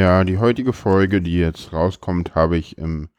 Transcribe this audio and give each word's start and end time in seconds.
Ja, 0.00 0.24
die 0.24 0.38
heutige 0.38 0.72
Folge, 0.72 1.20
die 1.20 1.36
jetzt 1.36 1.74
rauskommt, 1.74 2.34
habe 2.34 2.56
ich 2.56 2.78
im 2.78 3.10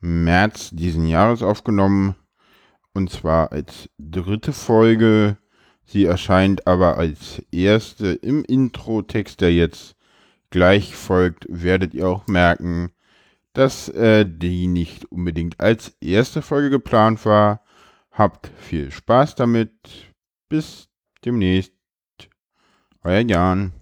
März 0.00 0.68
diesen 0.70 1.06
Jahres 1.06 1.42
aufgenommen. 1.42 2.14
Und 2.92 3.08
zwar 3.08 3.52
als 3.52 3.88
dritte 3.98 4.52
Folge. 4.52 5.38
Sie 5.82 6.04
erscheint 6.04 6.66
aber 6.66 6.98
als 6.98 7.42
erste 7.50 8.08
im 8.08 8.44
Intro-Text, 8.44 9.40
der 9.40 9.54
jetzt 9.54 9.96
gleich 10.50 10.94
folgt, 10.94 11.46
werdet 11.48 11.94
ihr 11.94 12.06
auch 12.06 12.26
merken, 12.26 12.90
dass 13.54 13.88
äh, 13.88 14.26
die 14.28 14.66
nicht 14.66 15.06
unbedingt 15.06 15.58
als 15.58 15.96
erste 16.02 16.42
Folge 16.42 16.68
geplant 16.68 17.24
war. 17.24 17.64
Habt 18.10 18.50
viel 18.58 18.90
Spaß 18.90 19.36
damit. 19.36 19.72
Bis 20.50 20.90
demnächst. 21.24 21.72
Euer 23.04 23.20
Jan. 23.20 23.72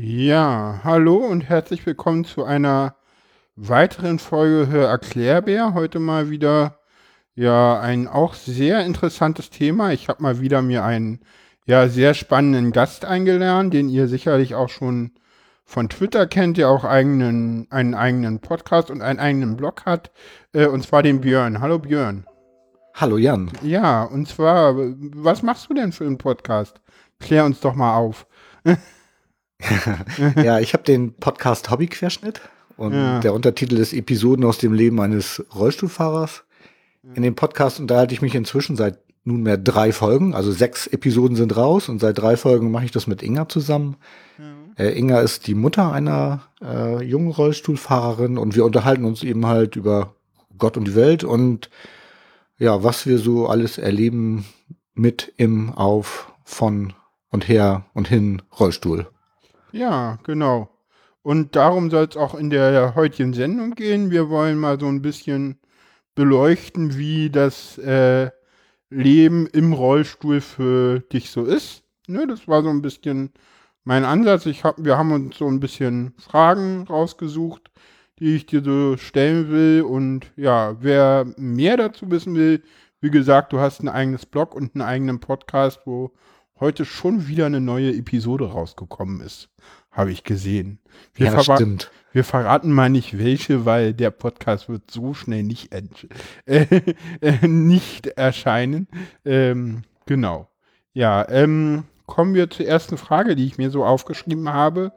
Ja, 0.00 0.78
hallo 0.84 1.16
und 1.16 1.48
herzlich 1.48 1.84
willkommen 1.84 2.24
zu 2.24 2.44
einer 2.44 2.94
weiteren 3.56 4.20
Folge 4.20 4.70
Hör 4.70 4.88
Erklärbär. 4.88 5.74
Heute 5.74 5.98
mal 5.98 6.30
wieder 6.30 6.78
ja 7.34 7.80
ein 7.80 8.06
auch 8.06 8.34
sehr 8.34 8.86
interessantes 8.86 9.50
Thema. 9.50 9.90
Ich 9.90 10.08
habe 10.08 10.22
mal 10.22 10.38
wieder 10.40 10.62
mir 10.62 10.84
einen 10.84 11.18
ja 11.66 11.88
sehr 11.88 12.14
spannenden 12.14 12.70
Gast 12.70 13.04
eingeladen, 13.04 13.72
den 13.72 13.88
ihr 13.88 14.06
sicherlich 14.06 14.54
auch 14.54 14.68
schon 14.68 15.14
von 15.64 15.88
Twitter 15.88 16.28
kennt, 16.28 16.58
der 16.58 16.68
auch 16.70 16.84
eigenen, 16.84 17.66
einen 17.70 17.94
eigenen 17.94 18.38
Podcast 18.38 18.92
und 18.92 19.02
einen 19.02 19.18
eigenen 19.18 19.56
Blog 19.56 19.84
hat, 19.84 20.12
äh, 20.52 20.68
und 20.68 20.84
zwar 20.84 21.02
den 21.02 21.22
Björn. 21.22 21.60
Hallo 21.60 21.80
Björn. 21.80 22.24
Hallo 22.94 23.16
Jan. 23.16 23.50
Ja, 23.62 24.04
und 24.04 24.28
zwar, 24.28 24.76
was 24.76 25.42
machst 25.42 25.68
du 25.68 25.74
denn 25.74 25.90
für 25.90 26.04
einen 26.04 26.18
Podcast? 26.18 26.80
Klär 27.18 27.44
uns 27.44 27.58
doch 27.58 27.74
mal 27.74 27.96
auf. 27.96 28.28
ja, 30.36 30.60
ich 30.60 30.72
habe 30.72 30.84
den 30.84 31.14
Podcast 31.14 31.70
Hobbyquerschnitt 31.70 32.40
und 32.76 32.92
ja. 32.92 33.20
der 33.20 33.34
Untertitel 33.34 33.76
ist 33.76 33.92
Episoden 33.92 34.44
aus 34.44 34.58
dem 34.58 34.72
Leben 34.72 35.00
eines 35.00 35.44
Rollstuhlfahrers. 35.54 36.44
In 37.14 37.22
dem 37.22 37.34
Podcast 37.34 37.80
unterhalte 37.80 38.14
ich 38.14 38.22
mich 38.22 38.34
inzwischen 38.34 38.76
seit 38.76 38.98
nunmehr 39.24 39.56
drei 39.56 39.92
Folgen, 39.92 40.34
also 40.34 40.52
sechs 40.52 40.86
Episoden 40.86 41.36
sind 41.36 41.56
raus 41.56 41.88
und 41.88 42.00
seit 42.00 42.18
drei 42.18 42.36
Folgen 42.36 42.70
mache 42.70 42.84
ich 42.84 42.90
das 42.90 43.06
mit 43.06 43.22
Inga 43.22 43.48
zusammen. 43.48 43.96
Ja. 44.38 44.84
Äh, 44.84 44.98
Inga 44.98 45.20
ist 45.20 45.46
die 45.46 45.54
Mutter 45.54 45.92
einer 45.92 46.42
äh, 46.62 47.02
jungen 47.04 47.30
Rollstuhlfahrerin 47.30 48.38
und 48.38 48.56
wir 48.56 48.64
unterhalten 48.64 49.04
uns 49.04 49.22
eben 49.22 49.46
halt 49.46 49.76
über 49.76 50.14
Gott 50.56 50.76
und 50.76 50.86
die 50.86 50.94
Welt 50.94 51.24
und 51.24 51.70
ja, 52.58 52.82
was 52.82 53.06
wir 53.06 53.18
so 53.18 53.46
alles 53.46 53.78
erleben 53.78 54.44
mit, 54.94 55.32
im, 55.36 55.70
auf, 55.70 56.32
von 56.44 56.92
und 57.30 57.48
her 57.48 57.84
und 57.94 58.08
hin 58.08 58.42
Rollstuhl. 58.58 59.06
Ja, 59.72 60.18
genau. 60.24 60.68
Und 61.22 61.56
darum 61.56 61.90
soll 61.90 62.06
es 62.08 62.16
auch 62.16 62.34
in 62.34 62.50
der 62.50 62.94
heutigen 62.94 63.34
Sendung 63.34 63.74
gehen. 63.74 64.10
Wir 64.10 64.30
wollen 64.30 64.58
mal 64.58 64.80
so 64.80 64.86
ein 64.86 65.02
bisschen 65.02 65.58
beleuchten, 66.14 66.96
wie 66.96 67.30
das 67.30 67.78
äh, 67.78 68.30
Leben 68.90 69.46
im 69.46 69.72
Rollstuhl 69.72 70.40
für 70.40 71.00
dich 71.00 71.30
so 71.30 71.44
ist. 71.44 71.82
Ne, 72.06 72.26
das 72.26 72.48
war 72.48 72.62
so 72.62 72.70
ein 72.70 72.82
bisschen 72.82 73.32
mein 73.84 74.04
Ansatz. 74.04 74.46
Ich 74.46 74.64
hab, 74.64 74.82
wir 74.82 74.96
haben 74.96 75.12
uns 75.12 75.36
so 75.36 75.46
ein 75.46 75.60
bisschen 75.60 76.14
Fragen 76.18 76.84
rausgesucht, 76.88 77.70
die 78.18 78.36
ich 78.36 78.46
dir 78.46 78.62
so 78.62 78.96
stellen 78.96 79.50
will. 79.50 79.82
Und 79.82 80.32
ja, 80.36 80.76
wer 80.80 81.26
mehr 81.36 81.76
dazu 81.76 82.10
wissen 82.10 82.34
will, 82.34 82.62
wie 83.00 83.10
gesagt, 83.10 83.52
du 83.52 83.60
hast 83.60 83.80
ein 83.80 83.88
eigenes 83.88 84.26
Blog 84.26 84.54
und 84.54 84.74
einen 84.74 84.82
eigenen 84.82 85.20
Podcast, 85.20 85.80
wo 85.84 86.12
heute 86.60 86.84
schon 86.84 87.28
wieder 87.28 87.46
eine 87.46 87.60
neue 87.60 87.94
Episode 87.94 88.50
rausgekommen 88.50 89.20
ist. 89.20 89.48
Habe 89.90 90.12
ich 90.12 90.24
gesehen. 90.24 90.78
Wir 91.14 91.26
ja, 91.26 91.42
stimmt. 91.42 91.90
Wir 92.12 92.24
verraten 92.24 92.72
mal 92.72 92.88
nicht 92.88 93.18
welche, 93.18 93.64
weil 93.64 93.94
der 93.94 94.10
Podcast 94.10 94.68
wird 94.68 94.90
so 94.90 95.14
schnell 95.14 95.42
nicht, 95.42 95.72
äh, 96.46 96.66
äh, 97.20 97.46
nicht 97.46 98.06
erscheinen. 98.06 98.88
Ähm, 99.24 99.82
genau. 100.06 100.48
Ja, 100.92 101.28
ähm, 101.28 101.84
kommen 102.06 102.34
wir 102.34 102.50
zur 102.50 102.66
ersten 102.66 102.96
Frage, 102.96 103.36
die 103.36 103.46
ich 103.46 103.58
mir 103.58 103.70
so 103.70 103.84
aufgeschrieben 103.84 104.48
habe, 104.48 104.92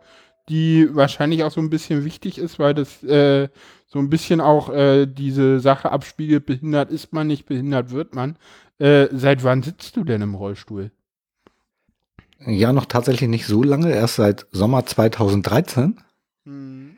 die 0.50 0.88
wahrscheinlich 0.96 1.44
auch 1.44 1.52
so 1.52 1.62
ein 1.62 1.70
bisschen 1.70 2.06
wichtig 2.06 2.38
ist, 2.38 2.60
weil 2.60 2.74
das 2.74 3.04
äh, 3.04 3.50
so 3.88 4.00
ein 4.00 4.10
bisschen 4.10 4.42
auch 4.42 4.70
äh, 4.70 5.06
diese 5.06 5.60
Sache 5.60 5.92
abspiegelt, 5.92 6.46
behindert 6.46 6.90
ist 6.92 7.14
man 7.14 7.28
nicht, 7.28 7.46
behindert 7.46 7.92
wird 7.92 8.16
man. 8.16 8.38
Äh, 8.80 9.08
seit 9.12 9.44
wann 9.44 9.62
sitzt 9.62 9.98
du 9.98 10.04
denn 10.04 10.22
im 10.22 10.34
Rollstuhl? 10.34 10.92
Ja, 12.46 12.74
noch 12.74 12.86
tatsächlich 12.86 13.30
nicht 13.30 13.46
so 13.46 13.64
lange, 13.64 13.92
erst 13.94 14.16
seit 14.16 14.48
Sommer 14.52 14.86
2013. 14.86 15.98
Mhm. 16.46 16.98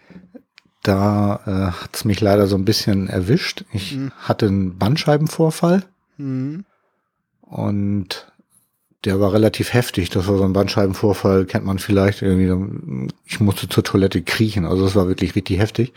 Da 0.84 1.40
äh, 1.46 1.82
hat 1.82 1.96
es 1.96 2.06
mich 2.06 2.20
leider 2.22 2.48
so 2.48 2.56
ein 2.56 2.66
bisschen 2.66 3.08
erwischt. 3.08 3.66
Ich 3.72 3.96
mhm. 3.96 4.12
hatte 4.20 4.48
einen 4.48 4.78
Bandscheibenvorfall 4.78 5.84
mhm. 6.18 6.66
und 7.42 8.32
der 9.06 9.20
war 9.20 9.34
relativ 9.34 9.74
heftig. 9.74 10.10
Das 10.10 10.28
war 10.28 10.38
so 10.38 10.44
ein 10.44 10.54
Bandscheibenvorfall, 10.54 11.46
kennt 11.46 11.66
man 11.66 11.80
vielleicht 11.80 12.22
irgendwie. 12.22 13.10
Ich 13.26 13.40
musste 13.40 13.68
zur 13.68 13.84
Toilette 13.84 14.22
kriechen, 14.22 14.66
also 14.66 14.84
das 14.84 14.96
war 14.96 15.08
wirklich 15.08 15.36
richtig 15.36 15.60
heftig 15.60 15.94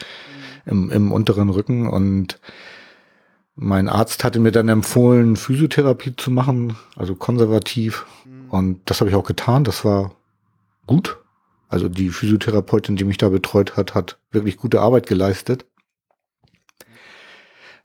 im, 0.66 0.90
im 0.90 1.12
unteren 1.12 1.48
Rücken 1.48 1.88
und 1.88 2.38
mein 3.54 3.88
Arzt 3.88 4.22
hatte 4.22 4.38
mir 4.38 4.52
dann 4.52 4.68
empfohlen, 4.68 5.36
Physiotherapie 5.36 6.14
zu 6.14 6.30
machen, 6.30 6.76
also 6.94 7.14
konservativ. 7.14 8.04
Und 8.50 8.80
das 8.84 9.00
habe 9.00 9.10
ich 9.10 9.16
auch 9.16 9.26
getan. 9.26 9.64
Das 9.64 9.84
war 9.84 10.12
gut. 10.86 11.18
Also 11.68 11.88
die 11.88 12.10
Physiotherapeutin, 12.10 12.96
die 12.96 13.04
mich 13.04 13.18
da 13.18 13.28
betreut 13.28 13.76
hat, 13.76 13.94
hat 13.94 14.18
wirklich 14.30 14.56
gute 14.56 14.80
Arbeit 14.80 15.06
geleistet. 15.06 15.66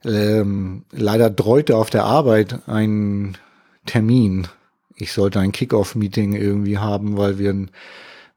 Ähm, 0.04 0.84
leider 0.90 1.30
dreute 1.30 1.76
auf 1.76 1.90
der 1.90 2.04
Arbeit 2.04 2.68
ein 2.68 3.36
Termin. 3.86 4.48
Ich 4.94 5.12
sollte 5.12 5.40
ein 5.40 5.52
Kickoff-Meeting 5.52 6.34
irgendwie 6.34 6.78
haben, 6.78 7.16
weil 7.16 7.38
wir 7.38 7.50
einen 7.50 7.70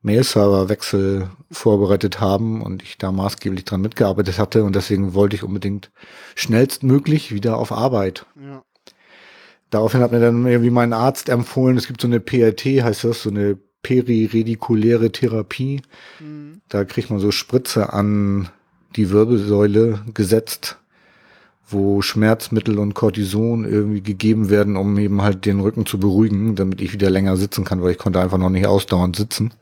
Mail-Server-Wechsel 0.01 1.29
vorbereitet 1.51 2.19
haben 2.19 2.61
und 2.61 2.83
ich 2.83 2.97
da 2.97 3.11
maßgeblich 3.11 3.65
dran 3.65 3.81
mitgearbeitet 3.81 4.37
hatte 4.37 4.63
und 4.63 4.75
deswegen 4.75 5.15
wollte 5.15 5.35
ich 5.35 5.43
unbedingt 5.43 5.91
schnellstmöglich 6.35 7.33
wieder 7.33 7.57
auf 7.57 7.71
Arbeit. 7.71 8.25
Ja. 8.39 8.63
Daraufhin 9.69 10.01
hat 10.01 10.11
mir 10.11 10.19
dann 10.19 10.45
irgendwie 10.45 10.69
mein 10.69 10.93
Arzt 10.93 11.29
empfohlen, 11.29 11.77
es 11.77 11.87
gibt 11.87 12.01
so 12.01 12.07
eine 12.07 12.19
PRT, 12.19 12.83
heißt 12.83 13.03
das, 13.03 13.23
so 13.23 13.29
eine 13.29 13.57
periredikuläre 13.81 15.11
Therapie. 15.11 15.81
Mhm. 16.19 16.61
Da 16.69 16.85
kriegt 16.85 17.09
man 17.09 17.19
so 17.19 17.31
Spritze 17.31 17.93
an 17.93 18.49
die 18.95 19.09
Wirbelsäule 19.11 19.99
gesetzt, 20.13 20.77
wo 21.67 22.01
Schmerzmittel 22.01 22.79
und 22.79 22.93
Cortison 22.93 23.65
irgendwie 23.65 24.01
gegeben 24.01 24.49
werden, 24.49 24.75
um 24.75 24.97
eben 24.97 25.21
halt 25.21 25.45
den 25.45 25.59
Rücken 25.59 25.85
zu 25.85 25.99
beruhigen, 25.99 26.55
damit 26.55 26.81
ich 26.81 26.93
wieder 26.93 27.09
länger 27.09 27.37
sitzen 27.37 27.63
kann, 27.63 27.81
weil 27.81 27.91
ich 27.91 27.97
konnte 27.97 28.21
einfach 28.21 28.37
noch 28.37 28.49
nicht 28.49 28.67
ausdauernd 28.67 29.15
sitzen. 29.15 29.53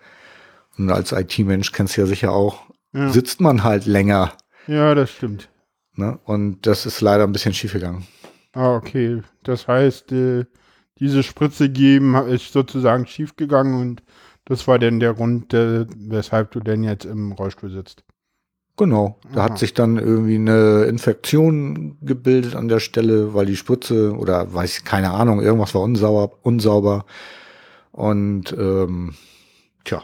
Und 0.78 0.90
als 0.90 1.12
IT-Mensch 1.12 1.72
kennst 1.72 1.97
du 1.97 2.02
ja 2.02 2.08
sicher 2.08 2.31
auch, 2.31 2.62
ja. 2.94 3.09
sitzt 3.09 3.41
man 3.41 3.64
halt 3.64 3.85
länger. 3.85 4.34
Ja, 4.68 4.96
das 4.96 5.12
stimmt. 5.12 5.50
Ne? 5.96 6.20
Und 6.24 6.66
das 6.66 6.85
ist 6.85 7.02
leider 7.02 7.24
ein 7.24 7.31
bisschen 7.31 7.53
schief 7.53 7.74
gegangen. 7.74 8.06
Ah, 8.53 8.75
okay. 8.75 9.22
Das 9.44 9.68
heißt, 9.68 10.12
äh, 10.12 10.46
diese 11.00 11.24
Spritze 11.24 11.69
geben 11.69 12.16
ist 12.28 12.53
sozusagen 12.53 13.08
schiefgegangen 13.08 13.80
und 13.80 14.03
das 14.46 14.68
war 14.68 14.80
denn 14.80 15.00
der 15.00 15.14
Grund, 15.14 15.53
äh, 15.53 15.86
weshalb 15.96 16.52
du 16.52 16.59
denn 16.59 16.84
jetzt 16.84 17.05
im 17.05 17.32
Rollstuhl 17.32 17.72
sitzt. 17.72 18.03
Genau. 18.76 19.20
Da 19.34 19.41
Aha. 19.41 19.50
hat 19.50 19.59
sich 19.59 19.73
dann 19.73 19.97
irgendwie 19.97 20.35
eine 20.35 20.85
Infektion 20.85 21.97
gebildet 22.02 22.55
an 22.55 22.67
der 22.67 22.79
Stelle, 22.79 23.34
weil 23.34 23.46
die 23.46 23.55
Spritze 23.55 24.16
oder 24.16 24.53
weiß 24.53 24.79
ich, 24.79 24.85
keine 24.85 25.11
Ahnung, 25.11 25.41
irgendwas 25.41 25.76
war 25.76 25.82
unsauber, 25.82 26.38
unsauber. 26.41 27.06
Und 27.91 28.52
ähm, 28.53 29.14
tja. 29.84 30.03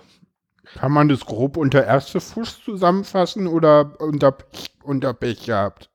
Kann 0.75 0.91
man 0.91 1.09
das 1.09 1.25
grob 1.25 1.57
unter 1.57 1.83
erste 1.83 2.21
Fuß 2.21 2.63
zusammenfassen 2.63 3.47
oder 3.47 3.99
unter, 3.99 4.37
unter 4.83 5.13
Pech 5.15 5.47
gehabt? 5.47 5.88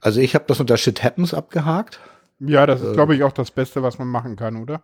Also 0.00 0.20
ich 0.20 0.34
habe 0.34 0.44
das 0.48 0.60
unter 0.60 0.76
Shit 0.76 1.02
Happens 1.02 1.34
abgehakt. 1.34 2.00
Ja, 2.40 2.66
das 2.66 2.80
ist, 2.80 2.92
äh, 2.92 2.94
glaube 2.94 3.14
ich, 3.14 3.22
auch 3.22 3.32
das 3.32 3.50
Beste, 3.50 3.82
was 3.82 3.98
man 3.98 4.08
machen 4.08 4.36
kann, 4.36 4.56
oder? 4.56 4.82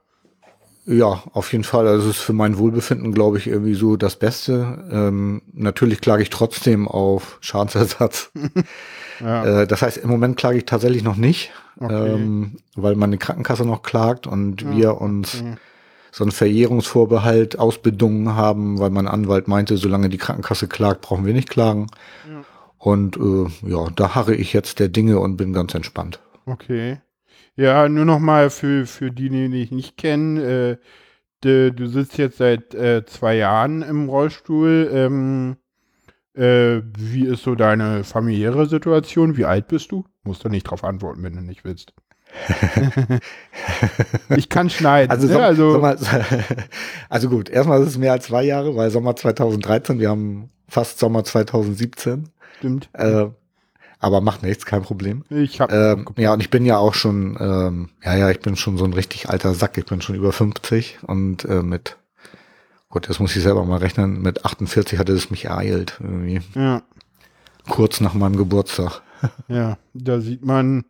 Ja, 0.87 1.25
auf 1.33 1.51
jeden 1.51 1.65
Fall. 1.65 1.89
Also 1.89 2.09
es 2.09 2.17
ist 2.17 2.23
für 2.23 2.33
mein 2.33 2.59
Wohlbefinden, 2.59 3.13
glaube 3.13 3.39
ich, 3.39 3.49
irgendwie 3.49 3.75
so 3.75 3.97
das 3.97 4.17
Beste. 4.17 4.85
Ähm, 4.91 5.43
natürlich 5.53 6.01
klage 6.01 6.23
ich 6.23 6.31
trotzdem 6.31 6.87
auf 6.87 7.39
Schadensersatz. 7.41 8.31
ja. 9.21 9.63
äh, 9.63 9.67
das 9.67 9.83
heißt, 9.83 9.97
im 9.97 10.09
Moment 10.09 10.37
klage 10.37 10.59
ich 10.59 10.65
tatsächlich 10.65 11.03
noch 11.03 11.17
nicht, 11.17 11.51
okay. 11.81 12.15
ähm, 12.15 12.59
weil 12.77 12.95
meine 12.95 13.19
Krankenkasse 13.19 13.65
noch 13.65 13.83
klagt 13.83 14.29
und 14.29 14.63
ja, 14.63 14.77
wir 14.77 15.01
uns 15.01 15.41
okay. 15.41 15.57
so 16.13 16.23
einen 16.23 16.31
Verjährungsvorbehalt 16.31 17.59
ausbedungen 17.59 18.37
haben, 18.37 18.79
weil 18.79 18.91
mein 18.91 19.09
Anwalt 19.09 19.49
meinte, 19.49 19.79
solange 19.79 20.09
die 20.09 20.19
Krankenkasse 20.19 20.69
klagt, 20.69 21.01
brauchen 21.01 21.27
wir 21.27 21.35
nicht 21.35 21.51
klagen. 21.51 21.89
Und 22.79 23.17
äh, 23.17 23.47
ja, 23.69 23.89
da 23.95 24.15
harre 24.15 24.35
ich 24.35 24.53
jetzt 24.53 24.79
der 24.79 24.89
Dinge 24.89 25.19
und 25.19 25.37
bin 25.37 25.53
ganz 25.53 25.75
entspannt. 25.75 26.21
Okay. 26.45 27.01
Ja, 27.57 27.89
nur 27.89 28.05
noch 28.05 28.19
mal 28.19 28.51
für, 28.51 28.87
für 28.87 29.11
die, 29.11 29.31
die 29.31 29.49
dich 29.49 29.71
nicht 29.71 29.97
kennen. 29.97 30.37
Äh, 30.37 30.77
de, 31.43 31.71
du 31.71 31.87
sitzt 31.87 32.19
jetzt 32.19 32.39
seit 32.39 32.75
äh, 32.75 33.05
zwei 33.07 33.37
Jahren 33.37 33.83
im 33.83 34.09
Rollstuhl. 34.09 34.91
Ähm, 34.93 35.57
äh, 36.35 36.83
wie 36.99 37.27
ist 37.27 37.43
so 37.43 37.55
deine 37.55 38.05
familiäre 38.05 38.67
Situation? 38.67 39.37
Wie 39.39 39.47
alt 39.47 39.69
bist 39.69 39.91
du? 39.91 40.05
Musst 40.23 40.45
du 40.45 40.51
nicht 40.51 40.65
drauf 40.65 40.85
antworten, 40.85 41.23
wenn 41.23 41.35
du 41.35 41.41
nicht 41.41 41.65
willst. 41.65 41.95
ich 44.37 44.49
kann 44.49 44.69
schneiden. 44.69 45.11
Also, 45.11 45.27
ne? 45.29 45.43
Also 45.43 45.73
Sommer, 45.73 45.97
also 47.09 47.31
gut, 47.31 47.49
erstmal 47.49 47.81
ist 47.81 47.89
es 47.89 47.99
mehr 47.99 48.13
als 48.13 48.27
zwei 48.27 48.43
Jahre, 48.43 48.77
weil 48.77 48.91
Sommer 48.91 49.17
2013, 49.17 49.99
wir 49.99 50.11
haben 50.11 50.51
fast 50.69 50.99
Sommer 50.99 51.25
2017. 51.25 52.29
stimmt. 52.59 52.89
Äh, 52.93 53.27
aber 53.99 54.21
macht 54.21 54.43
nichts, 54.43 54.67
kein 54.67 54.83
Problem. 54.83 55.25
Ich 55.31 55.61
habe 55.61 55.75
Ähm, 55.75 56.07
ja, 56.17 56.33
und 56.33 56.41
ich 56.41 56.51
bin 56.51 56.67
ja 56.67 56.77
auch 56.79 56.95
schon, 56.95 57.37
ähm, 57.41 57.89
ja, 58.05 58.17
ja, 58.17 58.31
ich 58.31 58.41
bin 58.41 58.57
schon 58.57 58.77
so 58.77 58.85
ein 58.85 58.93
richtig 58.93 59.29
alter 59.29 59.55
Sack. 59.55 59.79
Ich 59.79 59.87
bin 59.87 60.03
schon 60.03 60.15
über 60.15 60.33
50 60.33 60.99
und 61.03 61.45
äh, 61.47 61.63
mit, 61.63 61.97
Gott, 62.91 63.09
das 63.09 63.21
muss 63.21 63.35
ich 63.35 63.43
selber 63.43 63.65
mal 63.65 63.79
rechnen, 63.79 64.21
mit 64.21 64.45
48 64.45 64.99
hatte 64.99 65.13
es 65.13 65.31
mich 65.31 65.47
ereilt, 65.47 65.99
irgendwie. 66.01 66.41
ja, 66.55 66.83
Kurz 67.69 68.01
nach 68.01 68.15
meinem 68.15 68.37
Geburtstag. 68.37 69.01
ja, 69.49 69.79
da 69.95 70.21
sieht 70.21 70.45
man 70.45 70.85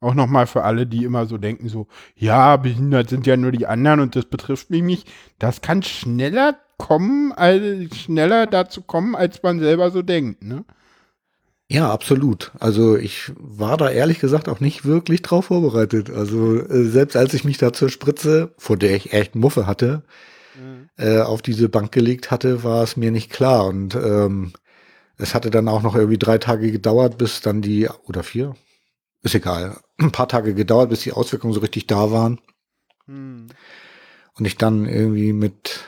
auch 0.00 0.14
noch 0.14 0.28
mal 0.28 0.46
für 0.46 0.62
alle, 0.62 0.86
die 0.86 1.04
immer 1.04 1.26
so 1.26 1.38
denken, 1.38 1.68
so, 1.68 1.86
ja, 2.14 2.56
behindert 2.56 3.10
sind 3.10 3.26
ja 3.26 3.36
nur 3.36 3.52
die 3.52 3.66
anderen 3.66 4.00
und 4.00 4.16
das 4.16 4.26
betrifft 4.26 4.70
mich 4.70 4.82
nicht. 4.82 5.08
Das 5.38 5.60
kann 5.60 5.82
schneller 5.82 6.56
kommen, 6.78 7.32
als 7.32 7.96
schneller 7.96 8.46
dazu 8.46 8.82
kommen, 8.82 9.14
als 9.14 9.42
man 9.42 9.60
selber 9.60 9.90
so 9.90 10.02
denkt, 10.02 10.42
ne? 10.42 10.64
Ja, 11.72 11.88
absolut. 11.88 12.50
Also 12.58 12.96
ich 12.96 13.30
war 13.38 13.76
da 13.76 13.88
ehrlich 13.88 14.18
gesagt 14.18 14.48
auch 14.48 14.58
nicht 14.58 14.84
wirklich 14.84 15.22
drauf 15.22 15.46
vorbereitet. 15.46 16.10
Also 16.10 16.58
äh, 16.58 16.84
selbst 16.84 17.16
als 17.16 17.32
ich 17.32 17.44
mich 17.44 17.58
da 17.58 17.72
zur 17.72 17.90
Spritze, 17.90 18.52
vor 18.58 18.76
der 18.76 18.96
ich 18.96 19.12
echt 19.12 19.36
Muffe 19.36 19.68
hatte, 19.68 20.02
äh, 20.96 21.20
auf 21.20 21.42
diese 21.42 21.68
Bank 21.68 21.92
gelegt 21.92 22.32
hatte, 22.32 22.64
war 22.64 22.82
es 22.82 22.96
mir 22.96 23.12
nicht 23.12 23.30
klar. 23.30 23.66
Und 23.66 23.94
ähm, 23.94 24.52
es 25.16 25.32
hatte 25.32 25.50
dann 25.50 25.68
auch 25.68 25.82
noch 25.82 25.94
irgendwie 25.94 26.18
drei 26.18 26.38
Tage 26.38 26.72
gedauert, 26.72 27.18
bis 27.18 27.40
dann 27.40 27.62
die, 27.62 27.88
oder 28.04 28.24
vier, 28.24 28.56
ist 29.22 29.36
egal, 29.36 29.76
ein 29.98 30.10
paar 30.10 30.28
Tage 30.28 30.54
gedauert, 30.54 30.90
bis 30.90 31.02
die 31.02 31.12
Auswirkungen 31.12 31.54
so 31.54 31.60
richtig 31.60 31.86
da 31.86 32.10
waren. 32.10 32.40
Hm. 33.06 33.46
Und 34.36 34.44
ich 34.44 34.56
dann 34.56 34.86
irgendwie 34.86 35.32
mit 35.32 35.84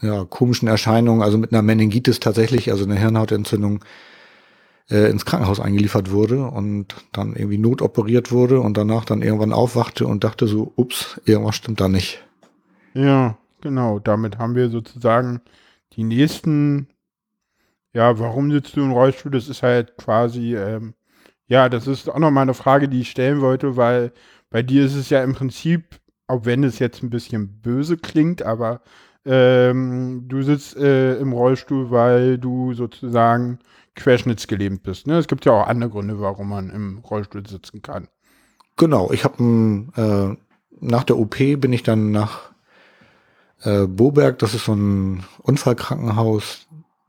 ja, 0.00 0.24
komischen 0.24 0.66
Erscheinungen, 0.66 1.22
also 1.22 1.38
mit 1.38 1.52
einer 1.52 1.62
Meningitis 1.62 2.18
tatsächlich, 2.18 2.72
also 2.72 2.84
einer 2.84 2.96
Hirnhautentzündung, 2.96 3.84
äh, 4.90 5.10
ins 5.10 5.24
Krankenhaus 5.24 5.60
eingeliefert 5.60 6.10
wurde 6.10 6.46
und 6.46 6.94
dann 7.12 7.34
irgendwie 7.34 7.58
notoperiert 7.58 8.32
wurde 8.32 8.60
und 8.60 8.76
danach 8.76 9.04
dann 9.04 9.22
irgendwann 9.22 9.52
aufwachte 9.52 10.06
und 10.06 10.24
dachte 10.24 10.46
so, 10.46 10.72
ups, 10.76 11.20
irgendwas 11.24 11.56
stimmt 11.56 11.80
da 11.80 11.88
nicht. 11.88 12.24
Ja, 12.94 13.38
genau. 13.60 13.98
Damit 13.98 14.38
haben 14.38 14.54
wir 14.54 14.68
sozusagen 14.68 15.40
die 15.92 16.04
nächsten. 16.04 16.88
Ja, 17.92 18.18
warum 18.18 18.50
sitzt 18.52 18.76
du 18.76 18.82
im 18.82 18.92
Rollstuhl? 18.92 19.32
Das 19.32 19.48
ist 19.48 19.62
halt 19.62 19.96
quasi, 19.96 20.54
ähm, 20.54 20.94
ja, 21.46 21.68
das 21.68 21.86
ist 21.86 22.08
auch 22.08 22.18
nochmal 22.18 22.42
eine 22.42 22.54
Frage, 22.54 22.88
die 22.88 23.00
ich 23.00 23.10
stellen 23.10 23.40
wollte, 23.40 23.76
weil 23.76 24.12
bei 24.50 24.62
dir 24.62 24.84
ist 24.84 24.94
es 24.94 25.10
ja 25.10 25.22
im 25.24 25.34
Prinzip, 25.34 26.00
auch 26.28 26.44
wenn 26.44 26.62
es 26.62 26.78
jetzt 26.78 27.02
ein 27.02 27.10
bisschen 27.10 27.60
böse 27.60 27.96
klingt, 27.96 28.42
aber 28.42 28.80
ähm, 29.24 30.24
du 30.28 30.42
sitzt 30.42 30.76
äh, 30.76 31.16
im 31.18 31.32
Rollstuhl, 31.32 31.90
weil 31.90 32.38
du 32.38 32.74
sozusagen 32.74 33.58
querschnittsgelähmt 33.96 34.82
bist. 34.82 35.06
Ne? 35.06 35.18
Es 35.18 35.28
gibt 35.28 35.44
ja 35.44 35.52
auch 35.52 35.66
andere 35.66 35.90
Gründe, 35.90 36.20
warum 36.20 36.48
man 36.50 36.70
im 36.70 36.98
Rollstuhl 36.98 37.46
sitzen 37.46 37.82
kann. 37.82 38.08
Genau, 38.76 39.10
ich 39.12 39.24
habe 39.24 39.42
äh, 39.96 40.36
nach 40.80 41.04
der 41.04 41.18
OP 41.18 41.36
bin 41.36 41.72
ich 41.72 41.82
dann 41.82 42.12
nach 42.12 42.50
äh, 43.62 43.86
Boberg, 43.86 44.38
das 44.38 44.54
ist 44.54 44.64
so 44.64 44.72
ein 44.72 45.24
Unfallkrankenhaus 45.42 46.66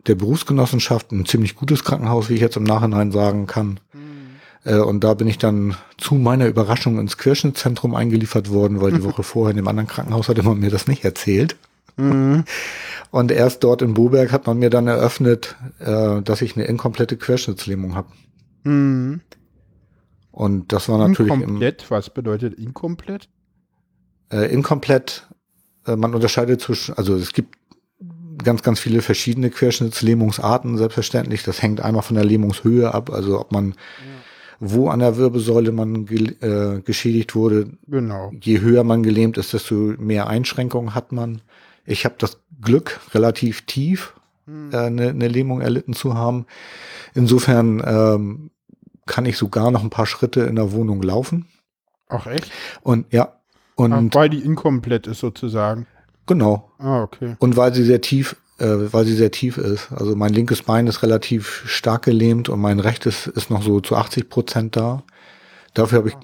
der 0.07 0.16
Berufsgenossenschaft, 0.16 1.12
ein 1.12 1.25
ziemlich 1.25 1.56
gutes 1.56 1.83
Krankenhaus, 1.83 2.30
wie 2.30 2.33
ich 2.33 2.42
jetzt 2.42 2.57
im 2.57 2.63
Nachhinein 2.63 3.12
sagen 3.12 3.45
kann. 3.45 3.80
Äh, 4.63 4.77
und 4.77 5.04
da 5.04 5.13
bin 5.13 5.27
ich 5.27 5.38
dann 5.38 5.75
zu 5.98 6.16
meiner 6.16 6.48
Überraschung 6.48 7.00
ins 7.00 7.18
Querschnittszentrum 7.18 7.95
eingeliefert 7.95 8.50
worden, 8.50 8.81
weil 8.81 8.92
die 8.92 9.04
Woche 9.06 9.24
vorher 9.24 9.51
in 9.51 9.57
dem 9.57 9.68
anderen 9.68 9.88
Krankenhaus 9.88 10.30
hatte 10.30 10.44
man 10.44 10.60
mir 10.60 10.69
das 10.69 10.88
nicht 10.88 11.04
erzählt. 11.04 11.56
Mhm. 11.98 12.44
Und 13.12 13.32
erst 13.32 13.64
dort 13.66 13.82
in 13.82 13.94
Boberg 13.94 14.32
hat 14.32 14.48
man 14.48 14.58
mir 14.60 14.70
dann 14.70 14.88
eröffnet, 14.88 15.58
äh, 15.80 16.22
dass 16.22 16.42
ich 16.42 16.56
eine 16.56 16.66
inkomplette 16.66 17.18
Querschnittslähmung 17.18 17.96
habe. 17.96 18.08
Mhm. 18.64 19.20
Und 20.32 20.72
das 20.72 20.88
war 20.88 20.98
natürlich 20.98 21.34
im, 21.34 21.42
Inkomplett, 21.42 21.92
was 21.92 22.10
bedeutet 22.10 22.54
inkomplett? 22.54 23.28
äh, 24.32 24.52
inkomplett. 24.52 25.28
Äh, 25.86 25.96
man 25.96 26.16
unterscheidet 26.16 26.62
zwischen, 26.62 26.96
also 26.96 27.16
es 27.16 27.34
gibt 27.34 27.58
ganz, 28.44 28.64
ganz 28.64 28.80
viele 28.80 29.02
verschiedene 29.02 29.50
Querschnittslähmungsarten, 29.50 30.78
selbstverständlich. 30.78 31.44
Das 31.44 31.62
hängt 31.62 31.82
einmal 31.82 32.02
von 32.02 32.16
der 32.16 32.26
Lähmungshöhe 32.26 32.94
ab, 32.94 33.12
also 33.12 33.40
ob 33.40 33.52
man, 33.52 33.76
wo 34.60 34.90
an 34.90 35.00
der 35.00 35.18
Wirbelsäule 35.18 35.72
man 35.72 36.06
ge 36.06 36.36
äh, 36.42 36.82
geschädigt 36.82 37.36
wurde. 37.36 37.72
Genau. 37.88 38.32
Je 38.40 38.62
höher 38.62 38.84
man 38.84 39.04
gelähmt 39.04 39.38
ist, 39.38 39.54
desto 39.54 39.76
mehr 39.76 40.28
Einschränkungen 40.28 40.96
hat 40.96 41.12
man. 41.12 41.42
Ich 41.92 42.06
habe 42.06 42.16
das 42.18 42.40
Glück, 42.62 43.00
relativ 43.14 43.66
tief 43.66 44.14
äh, 44.48 44.78
eine, 44.78 45.10
eine 45.10 45.28
Lähmung 45.28 45.62
erlitten 45.62 45.94
zu 45.94 46.16
haben. 46.16 46.46
Insofern 47.14 47.82
ähm, 47.86 48.52
kann 49.06 49.26
ich 49.26 49.38
sogar 49.38 49.72
noch 49.72 49.84
ein 49.84 49.90
paar 49.90 50.06
Schritte 50.06 50.42
in 50.42 50.56
der 50.56 50.72
Wohnung 50.72 51.02
laufen. 51.02 51.48
Ach 52.08 52.28
echt? 52.28 52.52
Und 52.82 53.12
ja, 53.12 53.34
und 53.76 53.94
Ach, 53.94 54.04
weil 54.16 54.30
die 54.30 54.40
inkomplett 54.40 55.08
ist 55.08 55.20
sozusagen. 55.20 55.88
genau. 56.28 56.72
Ah, 56.78 57.02
okay. 57.02 57.36
Und 57.40 57.58
weil 57.58 57.74
sie 57.74 57.84
sehr 57.84 58.02
tief, 58.02 58.36
äh, 58.60 58.66
weil 58.94 59.06
sie 59.06 59.16
sehr 59.16 59.32
tief 59.32 59.58
ist. 59.58 59.92
Also 59.92 60.16
mein 60.16 60.34
linkes 60.34 60.64
Bein 60.64 60.88
ist 60.88 61.04
relativ 61.04 61.64
stark 61.66 62.04
gelähmt 62.04 62.50
und 62.50 62.60
mein 62.60 62.80
rechtes 62.80 63.28
ist 63.28 63.50
noch 63.50 63.64
so 63.64 63.80
zu 63.80 63.96
80 63.96 64.30
Prozent 64.30 64.76
da. 64.76 65.04
Dafür 65.74 66.00
habe 66.00 66.10
ich, 66.10 66.16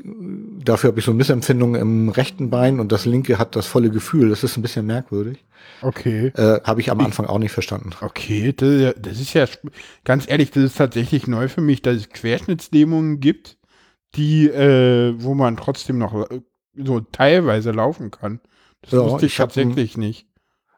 dafür 0.65 0.89
habe 0.89 0.99
ich 0.99 1.05
so 1.05 1.13
Missempfindungen 1.13 1.79
im 1.79 2.09
rechten 2.09 2.49
Bein 2.49 2.79
und 2.79 2.91
das 2.91 3.05
linke 3.05 3.37
hat 3.39 3.55
das 3.55 3.65
volle 3.65 3.89
Gefühl. 3.89 4.29
Das 4.29 4.43
ist 4.43 4.57
ein 4.57 4.61
bisschen 4.61 4.85
merkwürdig. 4.85 5.45
Okay. 5.81 6.27
Äh, 6.35 6.61
habe 6.63 6.81
ich 6.81 6.91
am 6.91 6.99
Anfang 6.99 7.25
auch 7.27 7.39
nicht 7.39 7.51
verstanden. 7.51 7.91
Okay, 8.01 8.51
das, 8.53 8.69
ist 8.69 8.81
ja- 8.81 8.93
das 8.93 9.19
ist 9.21 9.33
ja, 9.33 9.45
ganz 10.03 10.27
ehrlich, 10.29 10.51
das 10.51 10.63
ist 10.63 10.77
tatsächlich 10.77 11.27
neu 11.27 11.47
für 11.47 11.61
mich, 11.61 11.81
dass 11.81 11.95
es 11.97 12.09
Querschnittslähmungen 12.09 13.19
gibt, 13.19 13.57
die, 14.15 14.47
äh, 14.49 15.13
wo 15.17 15.33
man 15.33 15.57
trotzdem 15.57 15.97
noch 15.97 16.29
äh, 16.29 16.41
so 16.75 16.99
teilweise 16.99 17.71
laufen 17.71 18.11
kann. 18.11 18.39
Das 18.81 18.91
Ja, 18.93 19.03
wusste 19.03 19.25
ich, 19.27 19.33
ich 19.33 19.37
tatsächlich 19.37 19.97
nicht. 19.97 20.27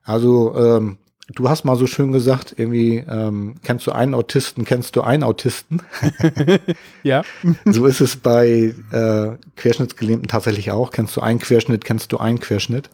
Also 0.03 0.55
ähm, 0.55 0.97
du 1.35 1.49
hast 1.49 1.63
mal 1.65 1.75
so 1.75 1.87
schön 1.87 2.11
gesagt, 2.11 2.53
irgendwie 2.57 2.97
ähm, 3.07 3.55
kennst 3.63 3.85
du 3.87 3.91
einen 3.91 4.13
Autisten, 4.13 4.65
kennst 4.65 4.95
du 4.95 5.01
einen 5.01 5.23
Autisten. 5.23 5.81
Ja. 7.03 7.23
so 7.65 7.85
ist 7.85 8.01
es 8.01 8.17
bei 8.17 8.73
äh, 8.91 9.37
Querschnittsgelähmten 9.55 10.27
tatsächlich 10.27 10.71
auch. 10.71 10.91
Kennst 10.91 11.15
du 11.15 11.21
einen 11.21 11.39
Querschnitt, 11.39 11.85
kennst 11.85 12.11
du 12.11 12.17
einen 12.17 12.39
Querschnitt. 12.39 12.89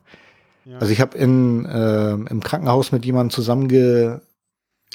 Ja. 0.66 0.78
Also 0.80 0.92
ich 0.94 1.02
habe 1.02 1.18
in 1.18 1.68
ähm, 1.72 2.28
im 2.30 2.42
Krankenhaus 2.42 2.92
mit 2.92 3.06
jemandem 3.06 3.32
zusammengelegen, 3.32 4.22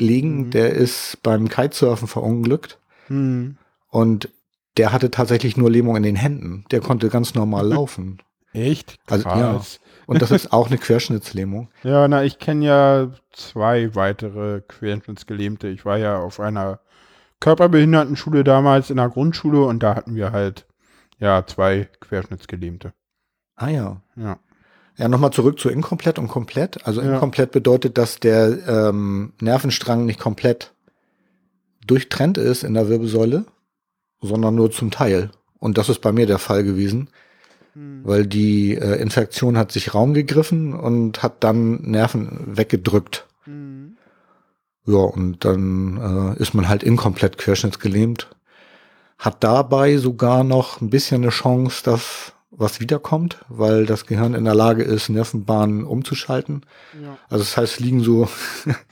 Mhm. 0.00 0.50
der 0.50 0.72
ist 0.72 1.18
beim 1.22 1.48
Kitesurfen 1.48 2.08
verunglückt 2.08 2.78
Hm. 3.08 3.56
und 3.88 4.28
der 4.76 4.92
hatte 4.92 5.10
tatsächlich 5.10 5.56
nur 5.56 5.70
Lähmung 5.70 5.96
in 5.96 6.02
den 6.04 6.16
Händen. 6.16 6.64
Der 6.70 6.80
konnte 6.80 7.08
ganz 7.08 7.34
normal 7.34 7.66
laufen. 7.74 8.18
Echt? 8.52 8.96
Also, 9.06 9.28
ja. 9.28 9.60
Und 10.10 10.20
das 10.22 10.32
ist 10.32 10.52
auch 10.52 10.66
eine 10.66 10.76
Querschnittslähmung. 10.78 11.68
Ja, 11.84 12.08
na, 12.08 12.24
ich 12.24 12.38
kenne 12.40 12.66
ja 12.66 13.10
zwei 13.32 13.94
weitere 13.94 14.60
Querschnittsgelähmte. 14.62 15.68
Ich 15.68 15.84
war 15.84 15.98
ja 15.98 16.18
auf 16.18 16.40
einer 16.40 16.80
Körperbehindertenschule 17.38 18.42
damals 18.42 18.90
in 18.90 18.96
der 18.96 19.08
Grundschule 19.08 19.62
und 19.64 19.82
da 19.82 19.94
hatten 19.94 20.16
wir 20.16 20.32
halt, 20.32 20.66
ja, 21.18 21.46
zwei 21.46 21.88
Querschnittsgelähmte. 22.00 22.92
Ah 23.54 23.68
ja. 23.68 24.02
Ja. 24.16 24.38
Ja, 24.96 25.08
nochmal 25.08 25.30
zurück 25.30 25.60
zu 25.60 25.70
inkomplett 25.70 26.18
und 26.18 26.26
komplett. 26.28 26.86
Also 26.86 27.00
Ja. 27.00 27.14
inkomplett 27.14 27.52
bedeutet, 27.52 27.96
dass 27.96 28.18
der 28.18 28.66
ähm, 28.68 29.32
Nervenstrang 29.40 30.06
nicht 30.06 30.18
komplett 30.18 30.74
durchtrennt 31.86 32.36
ist 32.36 32.64
in 32.64 32.74
der 32.74 32.88
Wirbelsäule, 32.88 33.46
sondern 34.20 34.56
nur 34.56 34.70
zum 34.72 34.90
Teil. 34.90 35.30
Und 35.60 35.78
das 35.78 35.88
ist 35.88 36.00
bei 36.00 36.10
mir 36.12 36.26
der 36.26 36.38
Fall 36.38 36.64
gewesen, 36.64 37.08
weil 38.02 38.26
die 38.26 38.74
äh, 38.74 39.00
Infektion 39.00 39.56
hat 39.56 39.72
sich 39.72 39.94
Raum 39.94 40.14
gegriffen 40.14 40.74
und 40.74 41.22
hat 41.22 41.44
dann 41.44 41.82
Nerven 41.82 42.56
weggedrückt. 42.56 43.26
Ja, 44.86 44.98
und 44.98 45.44
dann 45.44 46.34
äh, 46.36 46.42
ist 46.42 46.54
man 46.54 46.68
halt 46.68 46.82
inkomplett 46.82 47.38
querschnittsgelähmt. 47.38 48.28
Hat 49.18 49.44
dabei 49.44 49.98
sogar 49.98 50.44
noch 50.44 50.80
ein 50.80 50.90
bisschen 50.90 51.22
eine 51.22 51.30
Chance, 51.30 51.82
dass 51.84 52.32
was 52.50 52.80
wiederkommt, 52.80 53.38
weil 53.48 53.86
das 53.86 54.06
Gehirn 54.06 54.34
in 54.34 54.44
der 54.44 54.54
Lage 54.54 54.82
ist, 54.82 55.08
Nervenbahnen 55.08 55.84
umzuschalten. 55.84 56.66
Ja. 57.00 57.16
Also 57.28 57.44
das 57.44 57.56
heißt, 57.56 57.74
es 57.74 57.80
liegen 57.80 58.02
so, 58.02 58.28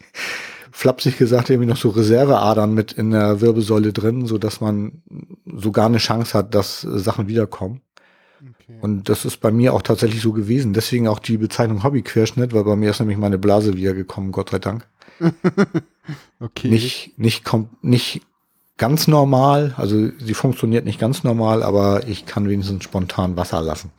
flapsig 0.72 1.18
gesagt, 1.18 1.50
irgendwie 1.50 1.68
noch 1.68 1.76
so 1.76 1.88
Reserveadern 1.90 2.72
mit 2.72 2.92
in 2.92 3.10
der 3.10 3.40
Wirbelsäule 3.40 3.92
drin, 3.92 4.26
so 4.26 4.38
dass 4.38 4.60
man 4.60 5.02
sogar 5.44 5.86
eine 5.86 5.98
Chance 5.98 6.38
hat, 6.38 6.54
dass 6.54 6.82
Sachen 6.82 7.26
wiederkommen. 7.26 7.80
Okay. 8.40 8.78
Und 8.80 9.08
das 9.08 9.24
ist 9.24 9.38
bei 9.38 9.50
mir 9.50 9.74
auch 9.74 9.82
tatsächlich 9.82 10.20
so 10.20 10.32
gewesen. 10.32 10.72
Deswegen 10.72 11.08
auch 11.08 11.18
die 11.18 11.38
Bezeichnung 11.38 11.82
Hobbyquerschnitt, 11.82 12.52
weil 12.52 12.64
bei 12.64 12.76
mir 12.76 12.90
ist 12.90 13.00
nämlich 13.00 13.18
meine 13.18 13.38
Blase 13.38 13.74
wiedergekommen, 13.74 14.32
Gott 14.32 14.50
sei 14.50 14.58
Dank. 14.58 14.86
okay. 16.40 16.68
Nicht, 16.68 17.18
nicht, 17.18 17.44
kommt, 17.44 17.82
nicht 17.82 18.22
ganz 18.76 19.08
normal, 19.08 19.74
also 19.76 20.10
sie 20.18 20.34
funktioniert 20.34 20.84
nicht 20.84 21.00
ganz 21.00 21.24
normal, 21.24 21.62
aber 21.62 22.06
ich 22.06 22.26
kann 22.26 22.48
wenigstens 22.48 22.84
spontan 22.84 23.36
Wasser 23.36 23.60
lassen. 23.60 23.90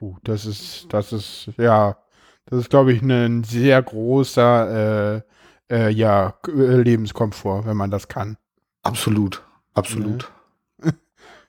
Uh, 0.00 0.16
das 0.24 0.44
ist, 0.44 0.86
das 0.90 1.12
ist, 1.12 1.50
ja, 1.56 1.96
das 2.46 2.60
ist, 2.60 2.70
glaube 2.70 2.92
ich, 2.92 3.02
ein 3.02 3.44
sehr 3.44 3.80
großer 3.82 5.16
äh, 5.16 5.22
äh, 5.70 5.90
ja, 5.90 6.34
Lebenskomfort, 6.46 7.66
wenn 7.66 7.76
man 7.76 7.90
das 7.90 8.08
kann. 8.08 8.36
Absolut, 8.82 9.42
absolut. 9.74 10.24
Ja, 10.24 10.28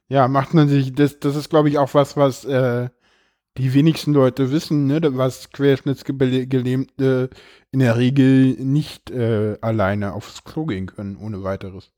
ja 0.09 0.27
macht 0.27 0.53
man 0.53 0.67
sich, 0.67 0.93
das, 0.93 1.19
das 1.19 1.35
ist, 1.35 1.49
glaube 1.49 1.69
ich, 1.69 1.77
auch 1.77 1.93
was, 1.93 2.17
was 2.17 2.43
äh, 2.45 2.89
die 3.57 3.73
wenigsten 3.73 4.13
Leute 4.13 4.51
wissen, 4.51 4.87
ne, 4.87 5.01
was 5.17 5.51
Querschnittsgelähmte 5.51 7.29
in 7.71 7.79
der 7.79 7.97
Regel 7.97 8.55
nicht 8.59 9.11
äh, 9.11 9.57
alleine 9.61 10.13
aufs 10.13 10.43
Klo 10.43 10.65
gehen 10.65 10.87
können, 10.87 11.17
ohne 11.17 11.43
weiteres. 11.43 11.91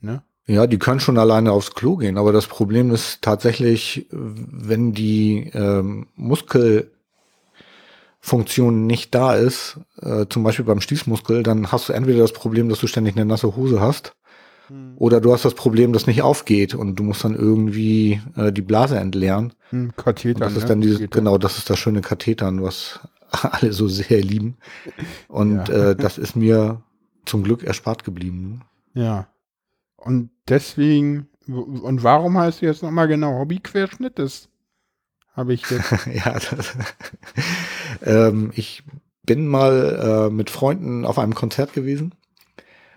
Ne? 0.00 0.22
Ja, 0.46 0.66
die 0.66 0.78
können 0.78 1.00
schon 1.00 1.18
alleine 1.18 1.52
aufs 1.52 1.74
Klo 1.74 1.96
gehen, 1.96 2.16
aber 2.16 2.32
das 2.32 2.46
Problem 2.46 2.90
ist 2.90 3.20
tatsächlich, 3.20 4.06
wenn 4.10 4.94
die 4.94 5.50
ähm, 5.52 6.06
Muskelfunktion 6.16 8.86
nicht 8.86 9.14
da 9.14 9.34
ist, 9.34 9.78
äh, 10.00 10.24
zum 10.30 10.44
Beispiel 10.44 10.64
beim 10.64 10.80
Stießmuskel, 10.80 11.42
dann 11.42 11.70
hast 11.70 11.90
du 11.90 11.92
entweder 11.92 12.20
das 12.20 12.32
Problem, 12.32 12.70
dass 12.70 12.80
du 12.80 12.86
ständig 12.86 13.14
eine 13.14 13.26
nasse 13.26 13.56
Hose 13.56 13.82
hast, 13.82 14.14
hm. 14.68 14.94
oder 14.96 15.20
du 15.20 15.32
hast 15.32 15.44
das 15.44 15.54
Problem, 15.54 15.92
dass 15.92 16.06
nicht 16.06 16.22
aufgeht 16.22 16.74
und 16.74 16.96
du 16.96 17.02
musst 17.02 17.24
dann 17.24 17.34
irgendwie 17.34 18.20
äh, 18.36 18.52
die 18.52 18.62
Blase 18.62 18.98
entleeren. 18.98 19.52
Hm, 19.70 19.92
Katheter. 19.96 20.40
das 20.40 20.54
ist 20.54 20.62
ne? 20.62 20.68
dann 20.68 20.80
dieses, 20.80 21.10
genau, 21.10 21.38
das 21.38 21.58
ist 21.58 21.68
das 21.68 21.78
schöne 21.78 22.00
Kathetern, 22.00 22.62
was 22.62 23.00
alle 23.30 23.72
so 23.72 23.88
sehr 23.88 24.22
lieben. 24.22 24.56
Und 25.28 25.68
ja. 25.68 25.90
äh, 25.90 25.96
das 25.96 26.18
ist 26.18 26.36
mir 26.36 26.82
zum 27.24 27.42
Glück 27.42 27.62
erspart 27.62 28.04
geblieben. 28.04 28.62
Ja. 28.94 29.28
Und 29.96 30.30
deswegen, 30.48 31.28
und 31.46 32.02
warum 32.02 32.38
heißt 32.38 32.62
du 32.62 32.66
jetzt 32.66 32.82
nochmal 32.82 33.08
genau 33.08 33.38
Hobbyquerschnitt? 33.38 34.18
Das 34.18 34.48
habe 35.34 35.54
ich 35.54 35.68
jetzt. 35.70 35.90
ja, 36.12 36.32
das, 36.34 36.76
ähm, 38.02 38.50
ich 38.54 38.82
bin 39.24 39.46
mal 39.46 40.28
äh, 40.28 40.30
mit 40.30 40.50
Freunden 40.50 41.04
auf 41.04 41.18
einem 41.18 41.34
Konzert 41.34 41.74
gewesen. 41.74 42.14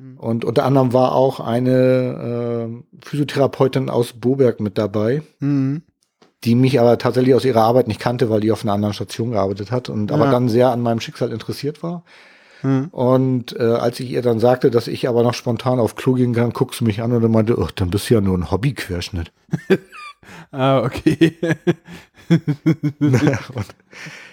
Hm. 0.01 0.17
Und 0.17 0.45
unter 0.45 0.65
anderem 0.65 0.93
war 0.93 1.13
auch 1.13 1.39
eine 1.39 2.71
äh, 2.71 3.05
Physiotherapeutin 3.05 3.89
aus 3.89 4.13
Boberg 4.13 4.59
mit 4.59 4.77
dabei, 4.77 5.21
mhm. 5.39 5.83
die 6.43 6.55
mich 6.55 6.79
aber 6.79 6.97
tatsächlich 6.97 7.35
aus 7.35 7.45
ihrer 7.45 7.61
Arbeit 7.61 7.87
nicht 7.87 7.99
kannte, 7.99 8.29
weil 8.29 8.41
die 8.41 8.51
auf 8.51 8.63
einer 8.63 8.73
anderen 8.73 8.95
Station 8.95 9.31
gearbeitet 9.31 9.71
hat 9.71 9.89
und 9.89 10.09
ja. 10.09 10.17
aber 10.17 10.31
dann 10.31 10.49
sehr 10.49 10.71
an 10.71 10.81
meinem 10.81 10.99
Schicksal 10.99 11.31
interessiert 11.31 11.83
war. 11.83 12.03
Hm. 12.61 12.89
Und 12.89 13.59
äh, 13.59 13.63
als 13.63 13.99
ich 13.99 14.09
ihr 14.11 14.21
dann 14.21 14.39
sagte, 14.39 14.71
dass 14.71 14.87
ich 14.87 15.07
aber 15.07 15.23
noch 15.23 15.33
spontan 15.33 15.79
auf 15.79 15.95
Klo 15.95 16.13
gehen 16.13 16.33
kann, 16.33 16.51
guckst 16.51 16.81
du 16.81 16.85
mich 16.85 17.01
an 17.01 17.11
und 17.11 17.31
meinte, 17.31 17.57
ach, 17.59 17.71
dann 17.71 17.89
bist 17.89 18.09
du 18.09 18.15
ja 18.15 18.21
nur 18.21 18.37
ein 18.37 18.51
Hobbyquerschnitt. 18.51 19.31
ah, 20.51 20.81
okay. 20.83 21.37
und, 22.29 23.65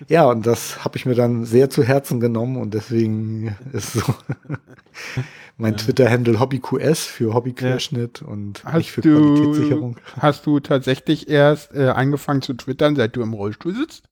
ja, 0.08 0.26
und 0.26 0.46
das 0.46 0.84
habe 0.84 0.98
ich 0.98 1.06
mir 1.06 1.14
dann 1.14 1.44
sehr 1.44 1.70
zu 1.70 1.82
Herzen 1.82 2.20
genommen 2.20 2.58
und 2.58 2.74
deswegen 2.74 3.56
ist 3.72 3.94
so 3.94 4.02
mein 5.56 5.72
ja. 5.74 5.78
Twitter-Handle 5.78 6.40
HobbyQS 6.40 7.06
für 7.06 7.34
Hobbyquerschnitt 7.34 8.20
ja. 8.20 8.26
und 8.26 8.64
hast 8.64 8.76
nicht 8.76 8.92
für 8.92 9.00
du, 9.00 9.18
Qualitätssicherung. 9.18 9.96
Hast 10.18 10.46
du 10.46 10.60
tatsächlich 10.60 11.28
erst 11.28 11.74
äh, 11.74 11.88
angefangen 11.88 12.42
zu 12.42 12.54
twittern, 12.54 12.96
seit 12.96 13.16
du 13.16 13.22
im 13.22 13.32
Rollstuhl 13.32 13.74
sitzt? 13.74 14.04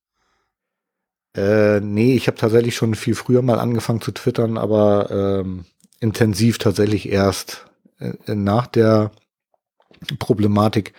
Äh, 1.37 1.81
nee, 1.81 2.15
ich 2.15 2.29
habe 2.29 2.39
tatsächlich 2.39 2.75
schon 2.75 2.95
viel 2.95 3.15
früher 3.15 3.43
mal 3.43 3.59
angefangen 3.59 4.01
zu 4.01 4.11
twittern, 4.13 4.57
aber 4.57 5.11
ähm, 5.11 5.67
intensiv 6.01 6.59
tatsächlich 6.59 7.11
erst 7.11 7.67
äh, 7.99 8.35
nach 8.35 8.67
der 8.67 9.11
Problematik. 10.19 10.95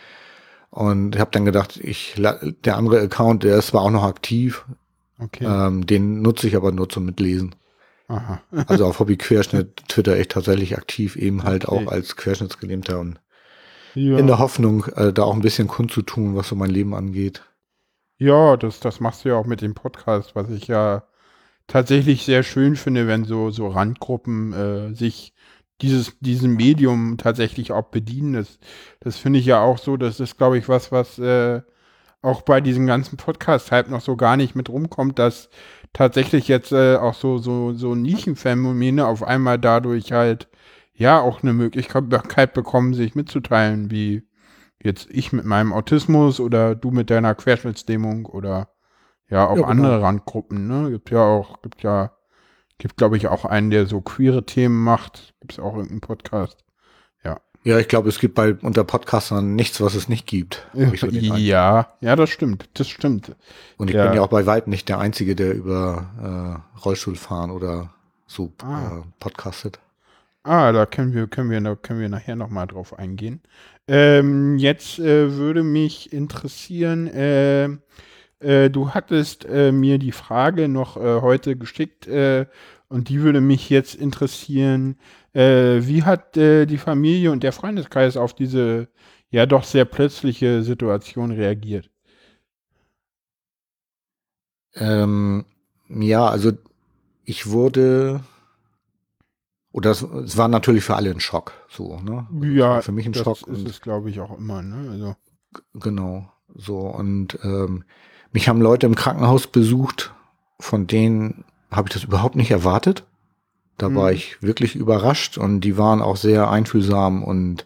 Und 0.70 1.18
habe 1.18 1.32
dann 1.32 1.46
gedacht, 1.46 1.78
ich 1.78 2.16
der 2.64 2.78
andere 2.78 3.02
Account, 3.02 3.44
der 3.44 3.58
ist 3.58 3.68
zwar 3.68 3.82
auch 3.82 3.90
noch 3.90 4.04
aktiv, 4.04 4.66
okay. 5.18 5.46
ähm, 5.46 5.88
den 5.88 6.22
nutze 6.22 6.48
ich 6.48 6.56
aber 6.56 6.72
nur 6.72 6.88
zum 6.88 7.06
Mitlesen. 7.06 7.56
Aha. 8.10 8.42
also 8.68 8.86
auf 8.86 9.00
Hobby 9.00 9.18
Querschnitt 9.18 9.84
twitter 9.90 10.18
ich 10.18 10.30
tatsächlich 10.30 10.78
aktiv, 10.78 11.18
eben 11.18 11.44
halt 11.44 11.68
okay. 11.68 11.86
auch 11.86 11.92
als 11.92 12.16
Querschnittsgelähmter 12.16 13.00
und 13.00 13.20
ja. 13.96 14.18
in 14.18 14.28
der 14.28 14.40
Hoffnung, 14.40 14.86
äh, 14.96 15.12
da 15.12 15.24
auch 15.24 15.34
ein 15.34 15.42
bisschen 15.42 15.68
kundzutun, 15.68 16.36
was 16.36 16.48
so 16.48 16.56
mein 16.56 16.70
Leben 16.70 16.94
angeht. 16.94 17.44
Ja, 18.18 18.56
das, 18.58 18.80
das 18.80 19.00
machst 19.00 19.26
du 19.26 19.30
ja 19.30 19.36
auch 19.36 19.46
mit 19.46 19.62
dem 19.62 19.76
Podcast, 19.76 20.36
was 20.36 20.50
ich 20.50 20.68
ja 20.68 21.04
tatsächlich 21.68 22.24
sehr 22.24 22.44
schön 22.44 22.76
finde, 22.76 23.08
wenn 23.08 23.26
so, 23.26 23.52
so 23.52 23.68
Randgruppen 23.68 24.54
äh, 24.54 24.96
sich 24.96 25.34
dieses, 25.82 26.18
diesem 26.20 26.56
Medium 26.56 27.18
tatsächlich 27.18 27.72
auch 27.72 27.90
bedienen. 27.90 28.34
Das, 28.34 28.58
das 29.00 29.18
finde 29.18 29.40
ich 29.40 29.46
ja 29.46 29.62
auch 29.62 29.78
so, 29.78 29.98
das 29.98 30.20
ist, 30.20 30.38
glaube 30.38 30.58
ich, 30.58 30.70
was, 30.70 30.92
was 30.92 31.20
äh, 31.20 31.62
auch 32.22 32.42
bei 32.42 32.62
diesem 32.62 32.88
ganzen 32.88 33.18
Podcast 33.18 33.72
halt 33.72 33.90
noch 33.90 34.02
so 34.02 34.16
gar 34.16 34.38
nicht 34.38 34.56
mit 34.56 34.70
rumkommt, 34.70 35.20
dass 35.20 35.50
tatsächlich 35.98 36.48
jetzt 36.48 36.72
äh, 36.72 36.96
auch 36.98 37.16
so, 37.16 37.40
so, 37.40 37.74
so 37.74 37.96
Nischenphänomene 37.96 39.08
auf 39.08 39.24
einmal 39.24 39.58
dadurch 39.58 40.12
halt 40.12 40.48
ja 40.94 41.20
auch 41.20 41.42
eine 41.42 41.54
Möglichkeit 41.54 42.54
bekommen, 42.54 42.94
sich 42.94 43.16
mitzuteilen, 43.16 43.90
wie 43.90 44.24
jetzt 44.82 45.08
ich 45.10 45.34
mit 45.34 45.46
meinem 45.46 45.74
Autismus 45.74 46.40
oder 46.40 46.76
du 46.76 46.92
mit 46.92 47.10
deiner 47.10 47.34
Querschnittsdämung 47.34 48.28
oder 48.28 48.70
ja 49.28 49.48
auch 49.48 49.56
ja, 49.56 49.56
genau. 49.56 49.68
andere 49.70 50.02
Randgruppen, 50.04 50.68
ne? 50.68 50.92
Gibt 50.92 51.10
ja 51.10 51.24
auch, 51.24 51.64
gibt 51.64 51.82
ja, 51.82 52.12
gibt 52.78 52.98
glaube 52.98 53.18
ich 53.18 53.28
auch 53.28 53.44
einen, 53.46 53.72
der 53.72 53.88
so 53.88 54.00
queere 54.02 54.46
Themen 54.46 54.84
macht. 54.84 55.34
Gibt 55.40 55.54
es 55.54 55.60
auch 55.60 55.74
irgendeinen 55.74 56.02
Podcast. 56.02 56.64
Ja. 57.68 57.80
Ich 57.80 57.90
glaube, 57.90 58.08
es 58.08 58.20
gibt 58.20 58.36
bei 58.36 58.54
unter 58.54 58.86
Podcastern 58.86 59.56
nichts, 59.56 59.82
was 59.82 59.94
es 59.94 60.08
nicht 60.08 60.26
gibt. 60.26 60.66
So 60.74 61.08
ja, 61.08 61.90
ja, 62.00 62.16
das 62.16 62.30
stimmt, 62.30 62.70
das 62.76 62.88
stimmt. 62.88 63.36
Und 63.76 63.90
ich 63.90 63.96
ja. 63.98 64.06
bin 64.06 64.16
ja 64.16 64.22
auch 64.22 64.30
bei 64.30 64.46
weitem 64.46 64.72
nicht 64.72 64.88
der 64.88 65.00
Einzige, 65.00 65.36
der 65.36 65.54
über 65.54 66.64
äh, 66.78 66.80
Rollstuhl 66.80 67.18
fahren 67.18 67.52
oder 67.52 67.94
so 68.26 68.54
ah. 68.64 69.00
äh, 69.00 69.04
podcastet. 69.20 69.80
Ah, 70.44 70.72
da 70.72 70.86
können 70.86 71.14
wir, 71.14 71.28
können 71.28 71.50
wir, 71.50 71.60
da 71.60 71.76
können 71.76 72.00
wir 72.00 72.08
nachher 72.08 72.38
nochmal 72.38 72.68
drauf 72.68 72.98
eingehen. 72.98 73.42
Ähm, 73.90 74.58
jetzt 74.58 74.98
äh, 75.00 75.34
würde 75.34 75.64
mich 75.64 76.14
interessieren, 76.14 77.08
äh, 77.08 77.66
äh, 78.40 78.70
du 78.70 78.92
hattest 78.92 79.44
äh, 79.44 79.74
mir 79.74 79.98
die 79.98 80.14
Frage 80.14 80.70
noch 80.70 80.96
äh, 80.96 81.20
heute 81.20 81.58
geschickt 81.58 82.08
äh, 82.08 82.46
und 82.88 83.10
die 83.10 83.22
würde 83.22 83.42
mich 83.42 83.70
jetzt 83.70 83.96
interessieren, 83.96 84.96
wie 85.38 86.04
hat 86.04 86.36
die 86.36 86.78
Familie 86.78 87.32
und 87.32 87.44
der 87.44 87.52
Freundeskreis 87.52 88.18
auf 88.18 88.34
diese 88.34 88.88
ja 89.30 89.46
doch 89.46 89.64
sehr 89.64 89.86
plötzliche 89.86 90.64
Situation 90.64 91.32
reagiert? 91.32 91.90
Ähm, 94.76 95.46
ja, 95.90 96.28
also 96.28 96.54
ich 97.24 97.48
wurde 97.48 98.22
oder 99.78 99.92
es, 99.92 100.02
es, 100.02 100.38
war 100.38 100.48
natürlich 100.48 100.84
für 100.84 100.96
alle 100.96 101.12
ein 101.12 101.20
Schock, 101.20 101.54
so, 101.70 102.00
ne? 102.00 102.26
Ja, 102.42 102.82
für 102.82 102.92
mich 102.92 103.06
ein 103.06 103.12
das 103.12 103.24
Schock. 103.24 103.40
Das 103.46 103.60
ist 103.60 103.68
es, 103.68 103.82
glaube 103.82 104.10
ich, 104.10 104.20
auch 104.20 104.36
immer, 104.36 104.64
ne? 104.64 104.90
Also. 104.90 105.16
Genau, 105.76 106.32
so. 106.56 106.80
Und 106.80 107.38
ähm, 107.44 107.84
mich 108.32 108.50
haben 108.50 108.60
Leute 108.60 108.88
im 108.88 108.96
Krankenhaus 108.96 109.46
besucht, 109.46 110.16
von 110.60 110.88
denen 110.88 111.46
habe 111.70 111.90
ich 111.90 111.94
das 111.94 112.06
überhaupt 112.06 112.36
nicht 112.36 112.50
erwartet. 112.50 113.06
Da 113.78 113.90
mhm. 113.90 113.96
war 113.96 114.12
ich 114.12 114.42
wirklich 114.42 114.76
überrascht 114.76 115.38
und 115.38 115.62
die 115.62 115.78
waren 115.78 116.02
auch 116.02 116.18
sehr 116.18 116.50
einfühlsam 116.50 117.24
und 117.24 117.66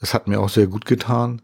es 0.00 0.14
hat 0.14 0.28
mir 0.28 0.40
auch 0.40 0.48
sehr 0.48 0.66
gut 0.66 0.84
getan. 0.84 1.40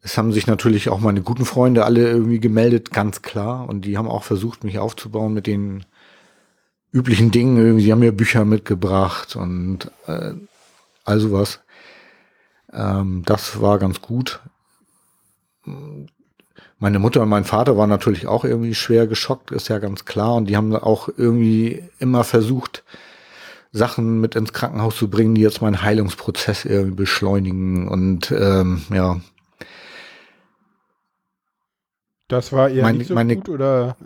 Es 0.00 0.18
haben 0.18 0.32
sich 0.32 0.46
natürlich 0.46 0.88
auch 0.90 1.00
meine 1.00 1.22
guten 1.22 1.46
Freunde 1.46 1.84
alle 1.84 2.08
irgendwie 2.10 2.40
gemeldet, 2.40 2.90
ganz 2.90 3.22
klar. 3.22 3.66
Und 3.68 3.86
die 3.86 3.96
haben 3.96 4.08
auch 4.08 4.22
versucht, 4.22 4.62
mich 4.62 4.78
aufzubauen 4.78 5.32
mit 5.32 5.46
den 5.46 5.86
üblichen 6.92 7.30
Dingen. 7.30 7.56
Irgendwie, 7.56 7.84
sie 7.84 7.92
haben 7.92 8.00
mir 8.00 8.12
Bücher 8.12 8.44
mitgebracht 8.44 9.34
und 9.34 9.90
äh, 10.06 10.34
all 11.04 11.20
sowas. 11.20 11.60
Ähm, 12.72 13.22
das 13.24 13.60
war 13.62 13.78
ganz 13.78 14.02
gut. 14.02 14.40
Meine 16.84 16.98
Mutter 16.98 17.22
und 17.22 17.30
mein 17.30 17.44
Vater 17.44 17.78
waren 17.78 17.88
natürlich 17.88 18.26
auch 18.26 18.44
irgendwie 18.44 18.74
schwer 18.74 19.06
geschockt, 19.06 19.52
ist 19.52 19.68
ja 19.68 19.78
ganz 19.78 20.04
klar. 20.04 20.34
Und 20.34 20.50
die 20.50 20.56
haben 20.58 20.76
auch 20.76 21.08
irgendwie 21.16 21.82
immer 21.98 22.24
versucht, 22.24 22.84
Sachen 23.72 24.20
mit 24.20 24.34
ins 24.34 24.52
Krankenhaus 24.52 24.94
zu 24.94 25.08
bringen, 25.08 25.34
die 25.34 25.40
jetzt 25.40 25.62
meinen 25.62 25.80
Heilungsprozess 25.80 26.66
irgendwie 26.66 26.96
beschleunigen. 26.96 27.88
Und 27.88 28.30
ähm, 28.32 28.82
ja. 28.92 29.18
Das 32.28 32.52
war 32.52 32.68
eher 32.68 32.82
meine, 32.82 32.98
nicht 32.98 33.08
so 33.08 33.14
meine, 33.14 33.36
gut, 33.36 33.48
oder? 33.48 33.96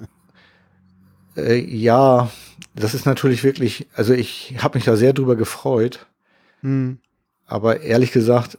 Äh, 1.37 1.57
ja, 1.57 2.31
das 2.77 2.95
ist 2.95 3.07
natürlich 3.07 3.43
wirklich, 3.43 3.89
also 3.97 4.15
ich 4.15 4.55
habe 4.63 4.79
mich 4.79 4.85
da 4.85 4.95
sehr 4.95 5.15
drüber 5.15 5.35
gefreut. 5.35 6.07
Hm. 6.61 6.99
Aber 7.45 7.81
ehrlich 7.81 8.13
gesagt, 8.13 8.57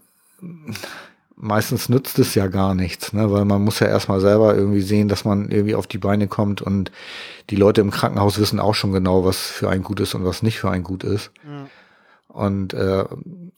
meistens 1.39 1.87
nützt 1.87 2.19
es 2.19 2.35
ja 2.35 2.47
gar 2.47 2.75
nichts, 2.75 3.13
ne? 3.13 3.31
weil 3.31 3.45
man 3.45 3.63
muss 3.63 3.79
ja 3.79 3.87
erstmal 3.87 4.19
selber 4.19 4.55
irgendwie 4.55 4.81
sehen, 4.81 5.07
dass 5.07 5.23
man 5.23 5.49
irgendwie 5.49 5.75
auf 5.75 5.87
die 5.87 5.97
Beine 5.97 6.27
kommt 6.27 6.61
und 6.61 6.91
die 7.49 7.55
Leute 7.55 7.81
im 7.81 7.91
Krankenhaus 7.91 8.39
wissen 8.39 8.59
auch 8.59 8.75
schon 8.75 8.91
genau, 8.91 9.23
was 9.23 9.37
für 9.37 9.69
ein 9.69 9.81
gut 9.81 10.01
ist 10.01 10.13
und 10.13 10.25
was 10.25 10.43
nicht 10.43 10.59
für 10.59 10.69
ein 10.69 10.83
gut 10.83 11.03
ist. 11.03 11.31
Ja. 11.45 11.67
Und 12.27 12.73
äh, 12.73 13.05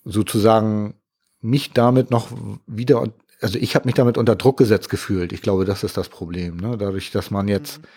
sozusagen 0.05 0.93
mich 1.41 1.73
damit 1.73 2.11
noch 2.11 2.27
wieder, 2.67 3.03
also 3.41 3.57
ich 3.57 3.75
habe 3.75 3.87
mich 3.87 3.95
damit 3.95 4.17
unter 4.17 4.35
Druck 4.35 4.57
gesetzt 4.57 4.89
gefühlt. 4.89 5.33
Ich 5.33 5.41
glaube, 5.41 5.65
das 5.65 5.83
ist 5.83 5.97
das 5.97 6.07
Problem. 6.07 6.57
Ne? 6.57 6.77
Dadurch, 6.77 7.11
dass 7.11 7.31
man 7.31 7.47
jetzt 7.47 7.79
mhm. 7.79 7.87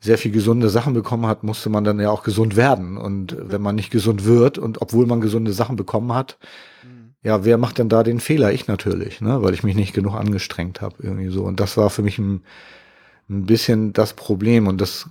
sehr 0.00 0.18
viel 0.18 0.32
gesunde 0.32 0.68
Sachen 0.68 0.92
bekommen 0.92 1.26
hat, 1.26 1.44
musste 1.44 1.70
man 1.70 1.84
dann 1.84 2.00
ja 2.00 2.10
auch 2.10 2.24
gesund 2.24 2.56
werden. 2.56 2.98
Und 2.98 3.36
wenn 3.38 3.62
man 3.62 3.76
nicht 3.76 3.90
gesund 3.90 4.24
wird 4.24 4.58
und 4.58 4.82
obwohl 4.82 5.06
man 5.06 5.20
gesunde 5.20 5.52
Sachen 5.52 5.76
bekommen 5.76 6.12
hat, 6.12 6.36
mhm. 6.82 6.93
Ja, 7.24 7.44
wer 7.44 7.56
macht 7.56 7.78
denn 7.78 7.88
da 7.88 8.02
den 8.02 8.20
Fehler? 8.20 8.52
Ich 8.52 8.68
natürlich, 8.68 9.22
ne? 9.22 9.42
weil 9.42 9.54
ich 9.54 9.64
mich 9.64 9.74
nicht 9.74 9.94
genug 9.94 10.14
angestrengt 10.14 10.82
habe 10.82 10.96
irgendwie 11.00 11.30
so. 11.30 11.42
Und 11.42 11.58
das 11.58 11.76
war 11.78 11.88
für 11.88 12.02
mich 12.02 12.18
ein, 12.18 12.42
ein 13.30 13.46
bisschen 13.46 13.94
das 13.94 14.12
Problem 14.12 14.68
und 14.68 14.78
das 14.78 15.08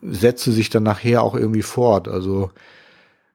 setzte 0.00 0.50
sich 0.52 0.70
dann 0.70 0.82
nachher 0.82 1.22
auch 1.22 1.34
irgendwie 1.34 1.62
fort. 1.62 2.08
Also 2.08 2.50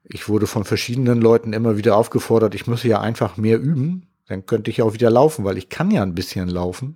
ich 0.03 0.27
wurde 0.27 0.47
von 0.47 0.63
verschiedenen 0.63 1.21
Leuten 1.21 1.53
immer 1.53 1.77
wieder 1.77 1.95
aufgefordert, 1.95 2.55
ich 2.55 2.65
müsse 2.65 2.87
ja 2.87 2.99
einfach 2.99 3.37
mehr 3.37 3.59
üben, 3.59 4.07
dann 4.27 4.45
könnte 4.47 4.71
ich 4.71 4.81
auch 4.81 4.93
wieder 4.93 5.11
laufen, 5.11 5.45
weil 5.45 5.57
ich 5.57 5.69
kann 5.69 5.91
ja 5.91 6.01
ein 6.01 6.15
bisschen 6.15 6.49
laufen. 6.49 6.95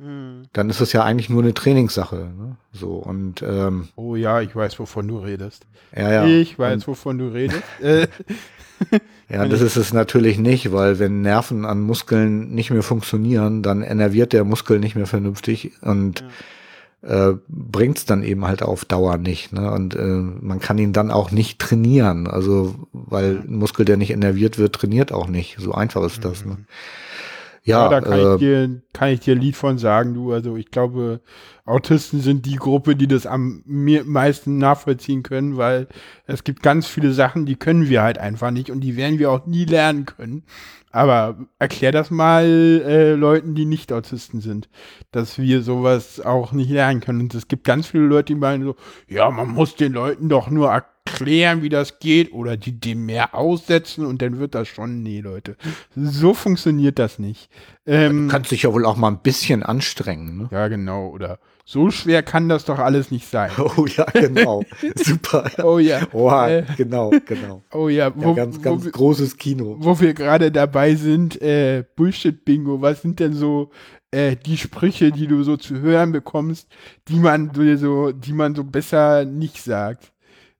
Hm. 0.00 0.44
Dann 0.54 0.70
ist 0.70 0.80
es 0.80 0.92
ja 0.92 1.04
eigentlich 1.04 1.28
nur 1.28 1.42
eine 1.42 1.52
Trainingssache. 1.52 2.16
Ne? 2.16 2.56
So 2.72 2.94
und 2.94 3.42
ähm, 3.42 3.88
oh 3.96 4.16
ja, 4.16 4.40
ich 4.40 4.56
weiß, 4.56 4.78
wovon 4.78 5.06
du 5.06 5.18
redest. 5.18 5.66
Ja, 5.94 6.10
ja. 6.10 6.24
Ich 6.24 6.58
weiß, 6.58 6.74
und, 6.74 6.88
wovon 6.88 7.18
du 7.18 7.28
redest. 7.28 7.62
Äh, 9.28 9.36
ja, 9.36 9.46
das 9.46 9.60
ist 9.60 9.76
es 9.76 9.92
natürlich 9.92 10.38
nicht, 10.38 10.72
weil 10.72 10.98
wenn 10.98 11.20
Nerven 11.20 11.66
an 11.66 11.82
Muskeln 11.82 12.54
nicht 12.54 12.70
mehr 12.70 12.82
funktionieren, 12.82 13.62
dann 13.62 13.82
enerviert 13.82 14.32
der 14.32 14.42
Muskel 14.42 14.78
nicht 14.78 14.96
mehr 14.96 15.06
vernünftig 15.06 15.72
und 15.82 16.20
ja 16.20 16.26
äh, 17.02 17.32
bringt 17.48 17.98
es 17.98 18.04
dann 18.04 18.22
eben 18.22 18.44
halt 18.46 18.62
auf 18.62 18.84
Dauer 18.84 19.16
nicht. 19.16 19.52
Ne? 19.52 19.70
Und 19.70 19.94
äh, 19.94 20.04
man 20.04 20.60
kann 20.60 20.78
ihn 20.78 20.92
dann 20.92 21.10
auch 21.10 21.30
nicht 21.30 21.58
trainieren. 21.58 22.26
Also, 22.26 22.74
weil 22.92 23.42
ein 23.46 23.56
Muskel, 23.56 23.84
der 23.84 23.96
nicht 23.96 24.10
innerviert 24.10 24.58
wird, 24.58 24.74
trainiert 24.74 25.12
auch 25.12 25.28
nicht. 25.28 25.56
So 25.58 25.72
einfach 25.72 26.02
ist 26.04 26.24
das. 26.24 26.44
Ne? 26.44 26.58
Ja, 27.62 27.84
ja, 27.84 27.88
da 27.88 28.00
kann, 28.00 28.18
äh, 28.18 28.32
ich 28.32 28.38
dir, 28.38 28.82
kann 28.92 29.08
ich 29.10 29.20
dir 29.20 29.34
ein 29.34 29.40
Lied 29.40 29.56
von 29.56 29.78
sagen, 29.78 30.14
du. 30.14 30.32
Also 30.32 30.56
ich 30.56 30.70
glaube, 30.70 31.20
Autisten 31.64 32.20
sind 32.20 32.46
die 32.46 32.56
Gruppe, 32.56 32.96
die 32.96 33.06
das 33.06 33.26
am 33.26 33.62
meisten 33.66 34.58
nachvollziehen 34.58 35.22
können, 35.22 35.56
weil 35.56 35.86
es 36.26 36.44
gibt 36.44 36.62
ganz 36.62 36.86
viele 36.86 37.12
Sachen, 37.12 37.46
die 37.46 37.56
können 37.56 37.88
wir 37.88 38.02
halt 38.02 38.18
einfach 38.18 38.50
nicht 38.50 38.70
und 38.70 38.80
die 38.80 38.96
werden 38.96 39.18
wir 39.18 39.30
auch 39.30 39.46
nie 39.46 39.66
lernen 39.66 40.06
können. 40.06 40.44
Aber 40.92 41.38
erklär 41.58 41.92
das 41.92 42.10
mal 42.10 42.44
äh, 42.44 43.12
Leuten, 43.14 43.54
die 43.54 43.64
nicht 43.64 43.92
Autisten 43.92 44.40
sind, 44.40 44.68
dass 45.12 45.38
wir 45.38 45.62
sowas 45.62 46.20
auch 46.20 46.50
nicht 46.50 46.70
lernen 46.70 47.00
können. 47.00 47.20
Und 47.20 47.34
es 47.34 47.46
gibt 47.46 47.62
ganz 47.62 47.86
viele 47.86 48.04
Leute, 48.04 48.32
die 48.34 48.40
meinen 48.40 48.64
so, 48.64 48.76
ja, 49.06 49.30
man 49.30 49.50
muss 49.50 49.76
den 49.76 49.92
Leuten 49.92 50.28
doch 50.28 50.50
nur 50.50 50.72
erklären, 51.10 51.62
wie 51.62 51.68
das 51.68 51.98
geht 51.98 52.32
oder 52.32 52.56
die 52.56 52.78
dem 52.78 53.06
mehr 53.06 53.34
aussetzen 53.34 54.06
und 54.06 54.22
dann 54.22 54.38
wird 54.38 54.54
das 54.54 54.68
schon. 54.68 55.02
Nee, 55.02 55.20
Leute, 55.20 55.56
so 55.94 56.34
funktioniert 56.34 56.98
das 56.98 57.18
nicht. 57.18 57.50
Ähm, 57.86 58.28
du 58.28 58.32
kannst 58.32 58.50
dich 58.50 58.62
ja 58.62 58.72
wohl 58.72 58.86
auch 58.86 58.96
mal 58.96 59.08
ein 59.08 59.22
bisschen 59.22 59.62
anstrengen. 59.62 60.36
Ne? 60.36 60.48
Ja, 60.50 60.68
genau. 60.68 61.08
Oder 61.08 61.38
so 61.64 61.90
schwer 61.90 62.22
kann 62.22 62.48
das 62.48 62.64
doch 62.64 62.78
alles 62.78 63.10
nicht 63.10 63.28
sein. 63.28 63.50
Oh 63.76 63.86
ja, 63.86 64.04
genau. 64.04 64.64
Super. 64.96 65.50
oh 65.62 65.78
ja. 65.78 66.00
Oha, 66.12 66.48
äh, 66.48 66.64
genau, 66.76 67.12
genau. 67.24 67.62
Oh 67.72 67.88
ja, 67.88 68.12
wo, 68.14 68.30
ja 68.30 68.34
ganz, 68.34 68.60
ganz 68.60 68.86
wo, 68.86 68.90
großes 68.90 69.36
Kino. 69.36 69.76
Wo 69.78 69.98
wir 70.00 70.14
gerade 70.14 70.50
dabei 70.50 70.94
sind, 70.94 71.40
äh, 71.40 71.84
Bullshit-Bingo, 71.96 72.80
was 72.80 73.02
sind 73.02 73.20
denn 73.20 73.32
so 73.32 73.70
äh, 74.10 74.36
die 74.36 74.56
Sprüche, 74.56 75.12
die 75.12 75.26
du 75.26 75.42
so 75.42 75.56
zu 75.56 75.80
hören 75.80 76.12
bekommst, 76.12 76.68
die 77.08 77.20
man 77.20 77.52
so, 77.76 78.12
die 78.12 78.32
man 78.32 78.54
so 78.54 78.64
besser 78.64 79.24
nicht 79.24 79.62
sagt? 79.62 80.12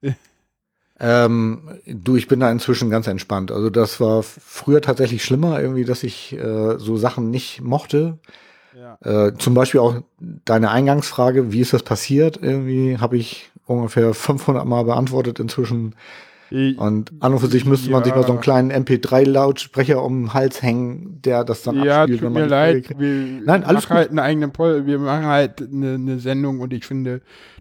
Ähm, 1.00 1.62
du, 1.86 2.16
ich 2.16 2.28
bin 2.28 2.40
da 2.40 2.50
inzwischen 2.50 2.90
ganz 2.90 3.06
entspannt. 3.06 3.50
Also 3.50 3.70
das 3.70 4.00
war 4.00 4.22
früher 4.22 4.82
tatsächlich 4.82 5.24
schlimmer, 5.24 5.60
irgendwie, 5.60 5.84
dass 5.84 6.02
ich 6.02 6.34
äh, 6.34 6.78
so 6.78 6.96
Sachen 6.96 7.30
nicht 7.30 7.62
mochte. 7.62 8.18
Äh, 9.02 9.32
zum 9.38 9.54
Beispiel 9.54 9.80
auch 9.80 10.02
deine 10.18 10.70
Eingangsfrage, 10.70 11.52
wie 11.52 11.60
ist 11.60 11.72
das 11.72 11.82
passiert? 11.82 12.38
Irgendwie 12.42 12.98
habe 12.98 13.16
ich 13.16 13.50
ungefähr 13.66 14.12
500 14.12 14.66
Mal 14.66 14.84
beantwortet 14.84 15.40
inzwischen. 15.40 15.94
Und 16.50 17.12
an 17.20 17.32
und 17.32 17.38
für 17.38 17.46
sich 17.46 17.64
müsste 17.64 17.90
ja. 17.90 17.92
man 17.92 18.02
sich 18.02 18.12
mal 18.12 18.24
so 18.24 18.32
einen 18.32 18.40
kleinen 18.40 18.72
MP3-Lautsprecher 18.72 20.02
um 20.02 20.22
den 20.22 20.34
Hals 20.34 20.60
hängen, 20.62 21.22
der 21.22 21.44
das 21.44 21.62
dann 21.62 21.80
ja, 21.80 22.02
abspielt. 22.02 22.22
Ja, 22.22 22.26
tut 22.26 22.34
mir 22.34 22.46
leid. 22.46 22.90
Wir 22.98 23.40
Nein, 23.44 23.62
alles 23.62 23.84
machen 23.84 23.96
halt 23.96 24.10
einen 24.10 24.18
eigenen 24.18 24.50
Pol 24.50 24.84
wir 24.84 24.98
machen 24.98 25.26
halt 25.26 25.62
eine, 25.62 25.94
eine, 25.94 26.18
Sendung 26.18 26.58
und 26.58 26.72
ich 26.72 26.84
finde, 26.84 27.20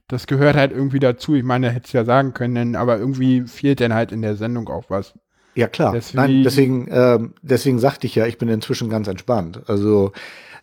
das 0.10 0.28
gehört 0.28 0.58
halt 0.58 0.72
irgendwie 0.72 1.00
dazu. 1.00 1.36
Ich 1.36 1.44
meine, 1.44 1.70
hätte 1.70 1.86
es 1.86 1.94
ja 1.94 2.04
sagen 2.04 2.34
können, 2.34 2.76
aber 2.76 2.98
irgendwie 2.98 3.44
fehlt 3.44 3.80
dann 3.80 3.94
halt 3.94 4.12
in 4.12 4.22
der 4.22 4.36
Sendung 4.36 4.68
auch 4.68 4.86
was. 4.90 5.14
Ja, 5.56 5.68
klar. 5.68 5.94
Deswegen, 5.94 6.22
Nein, 6.22 6.44
deswegen, 6.44 6.88
äh, 6.88 7.20
deswegen 7.42 7.80
sagte 7.80 8.08
ich 8.08 8.16
ja, 8.16 8.26
ich 8.26 8.38
bin 8.38 8.50
inzwischen 8.50 8.90
ganz 8.90 9.08
entspannt. 9.08 9.62
Also 9.68 10.12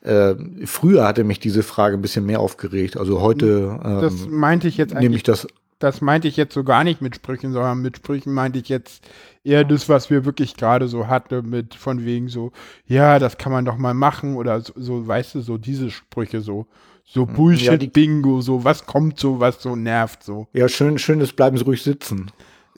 äh, 0.03 0.35
früher 0.65 1.07
hatte 1.07 1.25
mich 1.25 1.39
diese 1.39 1.63
Frage 1.63 1.97
ein 1.97 2.03
bisschen 2.03 2.27
mehr 2.27 2.41
aufgeregt. 2.41 2.97
Also 2.97 3.21
heute 3.21 3.81
ähm, 3.85 4.01
das 4.01 4.27
meinte 4.29 4.69
ich 4.69 4.77
jetzt 4.77 4.95
nehme 4.95 5.17
ich 5.17 5.23
das. 5.23 5.47
Das 5.79 6.01
meinte 6.01 6.27
ich 6.27 6.39
jetzt 6.39 6.55
so 6.55 6.65
gar 6.65 6.85
nicht 6.85 7.03
mit 7.03 7.15
Sprüchen, 7.17 7.53
sondern 7.53 7.83
mit 7.83 7.99
Sprüchen 7.99 8.33
meinte 8.33 8.59
ich 8.59 8.69
jetzt 8.69 9.07
eher 9.45 9.63
das, 9.63 9.91
was 9.91 10.09
wir 10.09 10.25
wirklich 10.25 10.57
gerade 10.57 10.89
so 10.89 11.07
hatten, 11.07 11.51
mit 11.51 11.75
von 11.75 12.05
wegen 12.05 12.29
so, 12.29 12.53
ja, 12.87 13.19
das 13.19 13.37
kann 13.37 13.53
man 13.53 13.67
doch 13.67 13.77
mal 13.77 13.93
machen 13.93 14.37
oder 14.37 14.61
so, 14.63 14.73
so 14.77 15.07
weißt 15.07 15.35
du, 15.35 15.41
so 15.43 15.59
diese 15.59 15.91
Sprüche 15.91 16.41
so. 16.41 16.67
So 17.09 17.25
Bullshit-Bingo, 17.25 18.41
so 18.41 18.65
was 18.65 18.85
kommt 18.85 19.21
so, 19.21 19.39
was 19.39 19.63
so 19.63 19.77
nervt 19.77 20.25
so. 20.25 20.49
Ja, 20.53 20.69
schön, 20.69 20.99
schön 20.99 21.21
ist, 21.21 21.37
bleiben 21.37 21.57
Sie 21.57 21.65
ruhig 21.65 21.83
sitzen. 21.83 22.33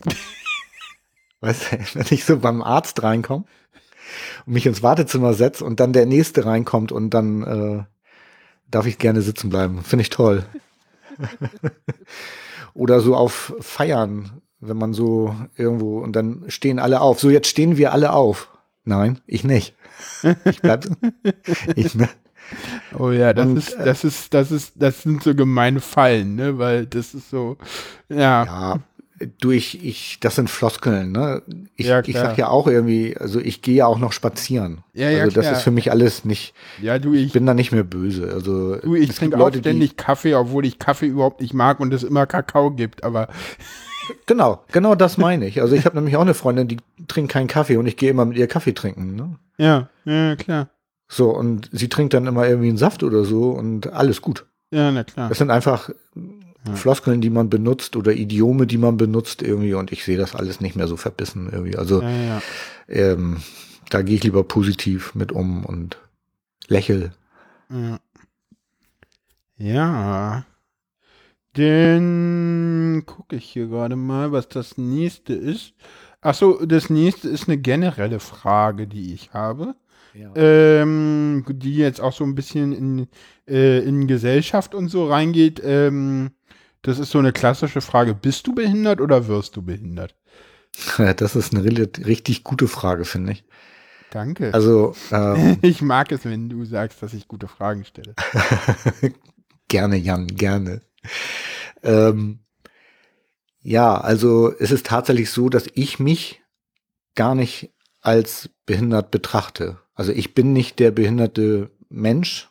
weißt 1.40 1.72
du, 1.72 1.78
wenn 1.94 2.06
ich 2.10 2.24
so 2.24 2.38
beim 2.38 2.62
Arzt 2.62 3.02
reinkomme 3.02 3.44
und 4.46 4.52
mich 4.52 4.66
ins 4.66 4.82
Wartezimmer 4.82 5.32
setze 5.32 5.64
und 5.64 5.80
dann 5.80 5.94
der 5.94 6.06
nächste 6.06 6.44
reinkommt 6.44 6.92
und 6.92 7.10
dann 7.10 7.42
äh, 7.42 7.84
darf 8.70 8.86
ich 8.86 8.98
gerne 8.98 9.22
sitzen 9.22 9.48
bleiben. 9.48 9.82
Finde 9.82 10.02
ich 10.02 10.10
toll. 10.10 10.44
Oder 12.74 13.00
so 13.00 13.16
auf 13.16 13.54
Feiern, 13.60 14.42
wenn 14.60 14.76
man 14.76 14.92
so 14.92 15.34
irgendwo 15.56 16.00
und 16.00 16.12
dann 16.14 16.44
stehen 16.48 16.78
alle 16.78 17.00
auf. 17.00 17.18
So, 17.18 17.30
jetzt 17.30 17.48
stehen 17.48 17.76
wir 17.76 17.92
alle 17.92 18.12
auf. 18.12 18.50
Nein, 18.84 19.20
ich 19.26 19.42
nicht. 19.42 19.74
Ich 20.44 20.60
bleib. 20.60 20.86
ich? 21.76 21.96
Oh 22.98 23.10
ja, 23.10 23.32
das 23.32 23.46
und, 23.46 23.56
ist, 23.58 23.74
äh, 23.74 23.84
das 23.84 24.04
ist, 24.04 24.34
das 24.34 24.50
ist, 24.50 24.72
das 24.76 25.02
sind 25.02 25.22
so 25.22 25.34
gemeine 25.34 25.80
Fallen, 25.80 26.36
ne? 26.36 26.58
Weil 26.58 26.86
das 26.86 27.14
ist 27.14 27.30
so, 27.30 27.56
ja. 28.08 28.44
Ja, 28.44 28.80
Du, 29.40 29.50
ich, 29.50 29.84
ich, 29.84 30.18
das 30.20 30.36
sind 30.36 30.48
Floskeln, 30.48 31.10
ne? 31.10 31.42
Ich, 31.74 31.86
ja, 31.86 32.00
ich 32.04 32.14
sag 32.14 32.38
ja 32.38 32.48
auch 32.48 32.68
irgendwie, 32.68 33.16
also 33.16 33.40
ich 33.40 33.62
gehe 33.62 33.74
ja 33.74 33.86
auch 33.86 33.98
noch 33.98 34.12
spazieren. 34.12 34.84
Ja, 34.94 35.10
ja, 35.10 35.24
also 35.24 35.34
das 35.34 35.46
klar. 35.46 35.56
ist 35.56 35.62
für 35.62 35.70
mich 35.72 35.90
alles 35.90 36.24
nicht. 36.24 36.54
Ja, 36.80 37.00
du, 37.00 37.14
ich, 37.14 37.26
ich 37.26 37.32
bin 37.32 37.44
da 37.44 37.52
nicht 37.52 37.72
mehr 37.72 37.82
böse. 37.82 38.30
Also 38.32 38.76
du, 38.76 38.94
ich 38.94 39.12
trinke 39.14 39.38
auch 39.38 39.52
ständig 39.52 39.96
Kaffee, 39.96 40.34
obwohl 40.34 40.64
ich 40.66 40.78
Kaffee 40.78 41.06
überhaupt 41.06 41.40
nicht 41.40 41.52
mag 41.52 41.80
und 41.80 41.92
es 41.92 42.04
immer 42.04 42.26
Kakao 42.26 42.70
gibt, 42.70 43.04
aber. 43.04 43.28
Genau, 44.24 44.64
genau 44.72 44.94
das 44.94 45.18
meine 45.18 45.46
ich. 45.46 45.60
Also 45.60 45.76
ich 45.76 45.84
habe 45.84 45.94
nämlich 45.94 46.16
auch 46.16 46.22
eine 46.22 46.32
Freundin, 46.32 46.66
die 46.66 46.78
trinkt 47.08 47.30
keinen 47.30 47.46
Kaffee 47.46 47.76
und 47.76 47.86
ich 47.86 47.98
gehe 47.98 48.08
immer 48.08 48.24
mit 48.24 48.38
ihr 48.38 48.46
Kaffee 48.46 48.72
trinken, 48.72 49.16
ne? 49.16 49.36
Ja, 49.58 49.90
ja, 50.06 50.34
klar. 50.34 50.70
So, 51.08 51.30
und 51.30 51.70
sie 51.72 51.88
trinkt 51.88 52.14
dann 52.14 52.26
immer 52.26 52.46
irgendwie 52.46 52.68
einen 52.68 52.76
Saft 52.76 53.02
oder 53.02 53.24
so 53.24 53.50
und 53.50 53.92
alles 53.92 54.20
gut. 54.20 54.46
Ja, 54.70 54.90
na 54.92 55.04
klar. 55.04 55.30
Das 55.30 55.38
sind 55.38 55.50
einfach 55.50 55.88
ja. 56.66 56.74
Floskeln, 56.74 57.22
die 57.22 57.30
man 57.30 57.48
benutzt 57.48 57.96
oder 57.96 58.12
Idiome, 58.12 58.66
die 58.66 58.76
man 58.78 58.98
benutzt 58.98 59.42
irgendwie 59.42 59.74
und 59.74 59.90
ich 59.90 60.04
sehe 60.04 60.18
das 60.18 60.34
alles 60.34 60.60
nicht 60.60 60.76
mehr 60.76 60.86
so 60.86 60.96
verbissen 60.96 61.48
irgendwie. 61.50 61.76
Also 61.76 62.02
ja, 62.02 62.10
ja. 62.10 62.42
Ähm, 62.88 63.38
da 63.88 64.02
gehe 64.02 64.16
ich 64.16 64.24
lieber 64.24 64.44
positiv 64.44 65.14
mit 65.14 65.32
um 65.32 65.64
und 65.64 65.98
lächel. 66.68 67.12
Ja. 67.70 67.98
ja. 69.56 70.44
Dann 71.54 73.02
gucke 73.06 73.36
ich 73.36 73.44
hier 73.46 73.66
gerade 73.66 73.96
mal, 73.96 74.30
was 74.32 74.48
das 74.48 74.76
nächste 74.76 75.32
ist. 75.32 75.72
Achso, 76.20 76.64
das 76.66 76.90
nächste 76.90 77.28
ist 77.28 77.48
eine 77.48 77.58
generelle 77.58 78.20
Frage, 78.20 78.86
die 78.86 79.14
ich 79.14 79.32
habe. 79.32 79.74
Ja. 80.18 80.32
Ähm, 80.34 81.44
die 81.48 81.76
jetzt 81.76 82.00
auch 82.00 82.12
so 82.12 82.24
ein 82.24 82.34
bisschen 82.34 82.72
in, 82.72 83.08
äh, 83.46 83.78
in 83.78 84.08
Gesellschaft 84.08 84.74
und 84.74 84.88
so 84.88 85.08
reingeht. 85.08 85.62
Ähm, 85.64 86.32
das 86.82 86.98
ist 86.98 87.10
so 87.10 87.18
eine 87.18 87.32
klassische 87.32 87.80
Frage. 87.80 88.14
Bist 88.14 88.46
du 88.46 88.54
behindert 88.54 89.00
oder 89.00 89.28
wirst 89.28 89.56
du 89.56 89.62
behindert? 89.62 90.14
Das 91.16 91.34
ist 91.34 91.54
eine 91.54 91.64
richtig 91.64 92.44
gute 92.44 92.68
Frage, 92.68 93.04
finde 93.04 93.32
ich. 93.32 93.44
Danke. 94.10 94.52
Also 94.54 94.94
ähm, 95.10 95.58
ich 95.62 95.82
mag 95.82 96.12
es, 96.12 96.24
wenn 96.24 96.48
du 96.48 96.64
sagst, 96.64 97.02
dass 97.02 97.14
ich 97.14 97.28
gute 97.28 97.48
Fragen 97.48 97.84
stelle. 97.84 98.14
gerne, 99.68 99.96
Jan, 99.96 100.26
gerne. 100.26 100.82
Ähm, 101.82 102.40
ja, 103.60 104.00
also 104.00 104.52
es 104.58 104.70
ist 104.70 104.86
tatsächlich 104.86 105.30
so, 105.30 105.48
dass 105.48 105.66
ich 105.74 105.98
mich 105.98 106.42
gar 107.14 107.34
nicht 107.34 107.72
als 108.00 108.50
behindert 108.66 109.10
betrachte. 109.10 109.78
Also 109.98 110.12
ich 110.12 110.32
bin 110.32 110.52
nicht 110.52 110.78
der 110.78 110.92
behinderte 110.92 111.70
Mensch, 111.88 112.48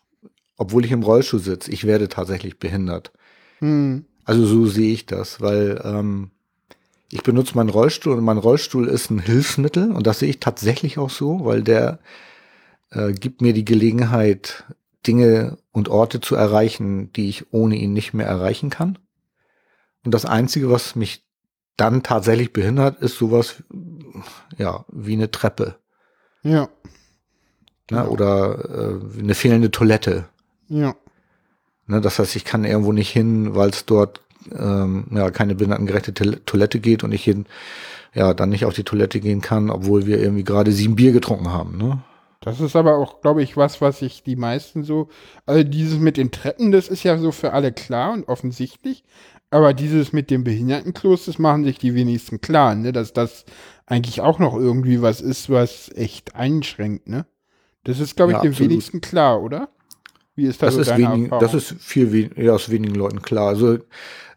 obwohl 0.58 0.84
ich 0.84 0.92
im 0.92 1.02
Rollstuhl 1.02 1.40
sitze. 1.40 1.72
Ich 1.72 1.86
werde 1.86 2.10
tatsächlich 2.10 2.60
behindert. 2.60 3.14
Hm. 3.60 4.04
Also 4.26 4.46
so 4.46 4.66
sehe 4.66 4.92
ich 4.92 5.06
das, 5.06 5.40
weil 5.40 5.82
ähm, 5.86 6.32
ich 7.10 7.24
benutze 7.24 7.56
meinen 7.56 7.70
Rollstuhl 7.70 8.18
und 8.18 8.26
mein 8.26 8.38
Rollstuhl 8.38 8.90
ist 8.90 9.10
ein 9.10 9.20
Hilfsmittel 9.20 9.94
und 9.94 10.06
das 10.06 10.20
sehe 10.20 10.30
ich 10.30 10.42
tatsächlich 10.42 10.98
auch 10.98 11.10
so, 11.10 11.46
weil 11.46 11.64
der 11.64 12.00
äh, 12.92 13.14
gibt 13.14 13.42
mir 13.42 13.54
die 13.54 13.66
Gelegenheit, 13.66 14.66
Dinge 15.08 15.58
und 15.72 15.88
Orte 15.88 16.20
zu 16.20 16.36
erreichen, 16.36 17.14
die 17.14 17.30
ich 17.30 17.54
ohne 17.54 17.78
ihn 17.78 17.94
nicht 17.94 18.14
mehr 18.14 18.28
erreichen 18.28 18.70
kann. 18.70 19.00
Und 20.04 20.14
das 20.14 20.26
Einzige, 20.26 20.70
was 20.70 20.98
mich 20.98 21.24
dann 21.78 22.04
tatsächlich 22.04 22.52
behindert, 22.52 23.02
ist 23.02 23.18
sowas, 23.18 23.64
ja, 24.58 24.84
wie 24.92 25.14
eine 25.14 25.32
Treppe. 25.32 25.78
Ja. 26.44 26.68
Ne? 27.89 28.00
Genau. 28.00 28.10
Oder 28.10 29.00
äh, 29.15 29.19
eine 29.19 29.36
fehlende 29.36 29.71
Toilette. 29.71 30.26
Ja. 30.67 30.95
Ne? 31.86 32.02
Das 32.02 32.19
heißt, 32.19 32.36
ich 32.36 32.45
kann 32.45 32.65
irgendwo 32.65 32.91
nicht 32.91 33.10
hin, 33.10 33.56
weil 33.56 33.69
es 33.69 33.86
dort 33.86 34.21
ähm, 34.52 35.08
ja, 35.12 35.30
keine 35.32 35.56
behindertengerechte 35.56 36.13
Toil- 36.13 36.41
Toilette 36.45 36.80
geht 36.80 37.04
und 37.04 37.12
ich 37.12 37.23
hin, 37.23 37.45
ja, 38.13 38.34
dann 38.34 38.50
nicht 38.50 38.65
auf 38.65 38.73
die 38.73 38.84
Toilette 38.84 39.19
gehen 39.19 39.41
kann, 39.41 39.69
obwohl 39.69 40.06
wir 40.06 40.19
irgendwie 40.19 40.43
gerade 40.43 40.71
sieben 40.71 40.95
Bier 40.95 41.12
getrunken 41.12 41.50
haben. 41.50 41.78
Ne? 41.78 42.00
Das 42.39 42.60
ist 42.60 42.76
aber 42.76 42.97
auch, 42.97 43.21
glaube 43.21 43.43
ich, 43.43 43.58
was, 43.58 43.82
was 43.82 44.00
sich 44.00 44.23
die 44.23 44.36
meisten 44.36 44.84
so, 44.84 45.10
also 45.45 45.63
dieses 45.63 46.00
mit 46.00 46.17
den 46.17 46.32
Treppen, 46.32 46.71
das 46.71 46.88
ist 46.88 47.04
ja 47.04 47.17
so 47.17 47.32
für 47.32 47.54
alle 47.54 47.71
klar 47.71 48.13
und 48.13 48.28
offensichtlich, 48.28 49.04
aber 49.50 49.73
dieses 49.73 50.13
mit 50.13 50.30
dem 50.30 50.43
Behindertenklos, 50.43 51.26
das 51.26 51.39
machen 51.39 51.63
sich 51.65 51.78
die 51.78 51.95
wenigsten 51.95 52.39
klar, 52.41 52.76
ne, 52.76 52.91
dass 52.91 53.13
das 53.13 53.45
eigentlich 53.86 54.21
auch 54.21 54.39
noch 54.39 54.56
irgendwie 54.56 55.02
was 55.02 55.21
ist, 55.21 55.50
was 55.50 55.89
echt 55.95 56.36
einschränkt, 56.36 57.08
ne? 57.08 57.26
Das 57.88 58.00
ist, 58.00 58.15
glaube 58.15 58.34
ich, 58.34 58.38
Ja, 58.38 58.41
dem 58.43 58.52
absolut. 58.52 58.71
wenigsten 58.71 59.02
klar, 59.02 59.41
oder? 59.41 59.69
Wie 60.36 60.45
ist 60.45 60.62
das, 60.62 60.76
Das 60.76 60.86
so 60.86 60.91
ist, 60.91 60.97
wenig, 61.00 61.32
das 61.39 61.54
ist 61.56 61.76
viel, 61.80 62.12
we 62.13 62.30
ja, 62.41 62.54
aus 62.54 62.69
wenigen 62.69 62.93
Leuten 62.93 63.23
klar. 63.23 63.47
Also 63.47 63.80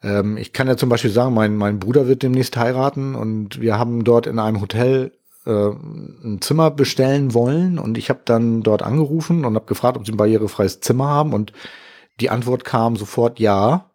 ähm, 0.03 0.39
ich 0.39 0.55
kann 0.55 0.67
ja 0.67 0.77
zum 0.79 0.89
Beispiel 0.89 1.11
sagen, 1.11 1.35
mein, 1.35 1.57
mein 1.57 1.79
Bruder 1.79 2.07
wird 2.09 2.23
demnächst 2.23 2.57
heiraten 2.57 3.15
und 3.15 3.61
wir 3.61 3.79
haben 3.79 4.05
dort 4.05 4.27
in 4.27 4.39
einem 4.39 4.63
Hotel 4.63 5.13
äh, 5.45 5.51
ein 5.51 6.39
Zimmer 6.41 6.71
bestellen 6.71 7.35
wollen 7.35 7.79
und 7.79 7.99
ich 7.99 8.09
habe 8.09 8.21
dann 8.25 8.63
dort 8.63 8.83
angerufen 8.83 9.45
und 9.45 9.55
habe 9.55 9.67
gefragt, 9.67 9.99
ob 9.99 10.07
sie 10.07 10.13
ein 10.13 10.17
barrierefreies 10.17 10.81
Zimmer 10.81 11.09
haben 11.09 11.35
und 11.35 11.53
die 12.21 12.31
Antwort 12.31 12.65
kam 12.65 12.97
sofort 12.97 13.39
ja. 13.39 13.91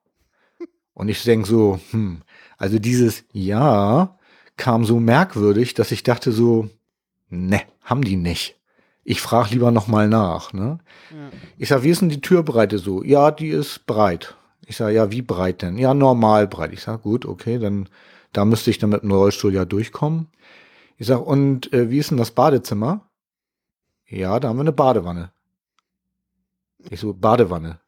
Und 0.93 1.09
ich 1.09 1.23
denke 1.23 1.47
so, 1.47 1.79
hm, 1.91 2.21
also 2.57 2.77
dieses 2.77 3.23
Ja 3.31 4.17
kam 4.57 4.85
so 4.85 4.99
merkwürdig, 4.99 5.73
dass 5.73 5.91
ich 5.91 6.03
dachte 6.03 6.31
so, 6.31 6.69
ne, 7.29 7.61
haben 7.83 8.03
die 8.03 8.15
nicht. 8.15 8.57
Ich 9.07 9.21
frage 9.21 9.51
lieber 9.51 9.69
noch 9.71 9.87
mal 9.87 10.09
nach. 10.09 10.51
Ne? 10.51 10.79
Ja. 11.11 11.29
Ich 11.59 11.69
sag, 11.69 11.83
wie 11.83 11.89
ist 11.89 12.01
denn 12.01 12.09
die 12.09 12.21
Türbreite 12.21 12.79
so? 12.79 13.03
Ja, 13.03 13.29
die 13.29 13.49
ist 13.49 13.85
breit. 13.85 14.35
Ich 14.65 14.77
sag, 14.77 14.91
ja, 14.91 15.11
wie 15.11 15.21
breit 15.21 15.61
denn? 15.61 15.77
Ja, 15.77 15.93
normal 15.93 16.47
breit. 16.47 16.73
Ich 16.73 16.81
sag, 16.81 17.03
gut, 17.03 17.25
okay, 17.25 17.59
dann 17.59 17.87
da 18.33 18.43
müsste 18.43 18.69
ich 18.69 18.79
dann 18.79 18.89
mit 18.89 19.03
dem 19.03 19.11
Rollstuhl 19.11 19.53
ja 19.53 19.63
durchkommen. 19.63 20.27
Ich 20.97 21.07
sag, 21.07 21.25
und 21.25 21.71
äh, 21.71 21.89
wie 21.89 21.99
ist 21.99 22.09
denn 22.09 22.17
das 22.17 22.31
Badezimmer? 22.31 23.07
Ja, 24.07 24.39
da 24.39 24.49
haben 24.49 24.57
wir 24.57 24.61
eine 24.61 24.71
Badewanne. 24.71 25.31
Ich 26.89 26.99
so, 26.99 27.13
Badewanne. 27.13 27.79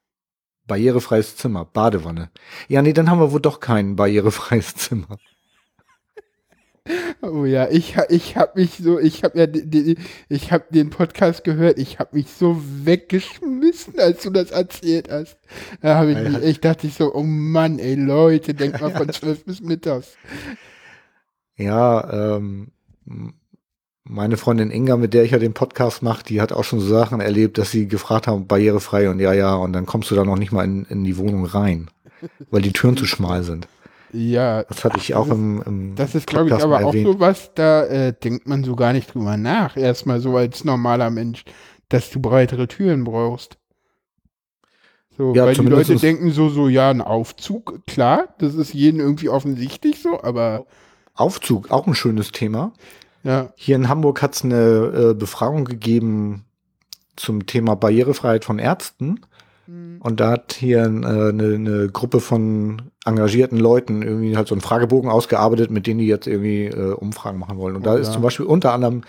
Barrierefreies 0.68 1.36
Zimmer, 1.36 1.66
Badewanne. 1.66 2.30
Ja, 2.68 2.82
nee, 2.82 2.94
dann 2.94 3.10
haben 3.10 3.20
wir 3.20 3.32
wohl 3.32 3.42
doch 3.42 3.60
kein 3.60 3.96
barrierefreies 3.96 4.76
Zimmer. 4.76 5.18
Oh 7.22 7.46
ja, 7.46 7.68
ich, 7.70 7.96
ich 8.10 8.38
habe 8.38 8.60
mich 8.60 8.76
so, 8.78 9.00
ich 9.00 9.24
habe 9.24 9.40
ja, 9.40 9.48
die- 9.48 9.98
ich 10.30 10.52
habe 10.52 10.66
den 10.70 10.92
Podcast 10.92 11.44
gehört, 11.44 11.80
ich 11.80 11.98
habe 12.00 12.16
mich 12.16 12.30
so 12.30 12.62
weggeschmissen, 12.84 14.00
als 14.00 14.22
du 14.24 14.30
das 14.30 14.52
erzählt 14.52 15.10
hast. 15.10 15.38
Da 15.82 15.96
habe 15.96 16.12
ich 16.12 16.18
mich, 16.20 16.44
ich 16.44 16.60
dachte 16.62 16.86
ich 16.88 16.94
so, 16.94 17.14
oh 17.16 17.24
Mann, 17.24 17.80
ey 17.80 17.96
Leute, 17.96 18.54
denkt 18.54 18.80
mal 18.82 18.92
von 18.92 19.10
zwölf 19.14 19.44
bis 19.46 19.62
mittags. 19.62 20.16
Ja, 21.56 22.38
ähm, 22.38 22.72
meine 24.04 24.38
Freundin 24.38 24.70
Inga, 24.72 24.96
mit 24.98 25.14
der 25.14 25.24
ich 25.24 25.32
ja 25.32 25.40
den 25.40 25.54
Podcast 25.54 26.04
mache, 26.04 26.24
die 26.24 26.40
hat 26.40 26.54
auch 26.54 26.64
schon 26.64 26.80
so 26.80 26.88
Sachen 26.88 27.20
erlebt, 27.20 27.58
dass 27.58 27.72
sie 27.72 27.88
gefragt 27.88 28.28
haben, 28.28 28.48
barrierefrei 28.48 29.10
und 29.10 29.20
ja, 29.20 29.34
ja, 29.34 29.56
und 29.56 29.74
dann 29.74 29.86
kommst 29.86 30.12
du 30.12 30.16
da 30.16 30.24
noch 30.24 30.38
nicht 30.38 30.52
mal 30.52 30.64
in, 30.66 30.86
in 30.86 31.04
die 31.04 31.18
Wohnung 31.18 31.46
rein, 31.46 31.90
weil 32.52 32.62
die 32.62 32.74
Türen 32.74 32.96
zu 32.96 33.06
schmal 33.06 33.44
sind. 33.44 33.68
Ja, 34.18 34.64
Das 34.64 34.84
hatte 34.84 34.98
ich 34.98 35.14
auch 35.14 35.28
im, 35.28 35.62
im 35.62 35.96
das 35.96 36.16
ist, 36.16 36.26
glaube 36.26 36.48
ich, 36.48 36.54
aber 36.54 36.84
auch 36.86 36.94
so 36.94 37.20
was, 37.20 37.54
da 37.54 37.84
äh, 37.86 38.14
denkt 38.14 38.48
man 38.48 38.64
so 38.64 38.76
gar 38.76 38.92
nicht 38.94 39.14
drüber 39.14 39.38
nach, 39.38 39.78
erstmal 39.78 40.20
so 40.20 40.36
als 40.36 40.64
normaler 40.64 41.12
Mensch, 41.12 41.46
dass 41.90 42.10
du 42.10 42.20
breitere 42.20 42.68
Türen 42.68 43.04
brauchst. 43.04 43.58
So, 45.16 45.36
Ja, 45.36 45.46
weil 45.46 45.54
die 45.54 45.62
Leute 45.62 45.96
denken 45.98 46.32
so, 46.32 46.50
so, 46.50 46.68
ja, 46.68 46.90
ein 46.90 47.02
Aufzug, 47.02 47.86
klar, 47.86 48.36
das 48.40 48.56
ist 48.56 48.74
jedem 48.74 49.00
irgendwie 49.00 49.30
offensichtlich 49.30 50.02
so, 50.02 50.22
aber 50.24 50.66
Aufzug, 51.14 51.70
auch 51.70 51.86
ein 51.86 51.96
schönes 51.96 52.32
Thema. 52.32 52.74
ja, 53.24 53.52
Hier 53.56 53.76
in 53.76 53.88
Hamburg 53.88 54.22
hat 54.22 54.36
es 54.36 54.44
eine 54.44 55.12
äh, 55.12 55.14
Befragung 55.14 55.66
gegeben 55.66 56.46
zum 57.16 57.46
Thema 57.46 57.76
Barrierefreiheit 57.76 58.46
von 58.46 58.58
Ärzten. 58.58 59.20
Und 59.68 60.20
da 60.20 60.32
hat 60.32 60.54
hier 60.54 60.80
äh, 60.84 60.86
eine, 60.86 61.56
eine 61.56 61.90
Gruppe 61.90 62.20
von 62.22 62.84
engagierten 63.06 63.58
Leuten 63.58 64.02
irgendwie 64.02 64.38
halt 64.38 64.48
so 64.48 64.56
einen 64.56 64.62
Fragebogen 64.62 65.10
ausgearbeitet, 65.10 65.72
mit 65.72 65.88
denen 65.88 66.00
die 66.00 66.08
jetzt 66.08 66.28
irgendwie 66.28 66.66
äh, 66.68 66.94
Umfragen 66.94 67.38
machen 67.40 67.58
wollen. 67.58 67.76
Und 67.76 67.86
da 67.86 67.94
Oh, 67.94 67.98
ist 67.98 68.08
ja. 68.08 68.14
zum 68.14 68.22
Beispiel 68.22 68.46
unter 68.46 68.72
anderem 68.74 69.02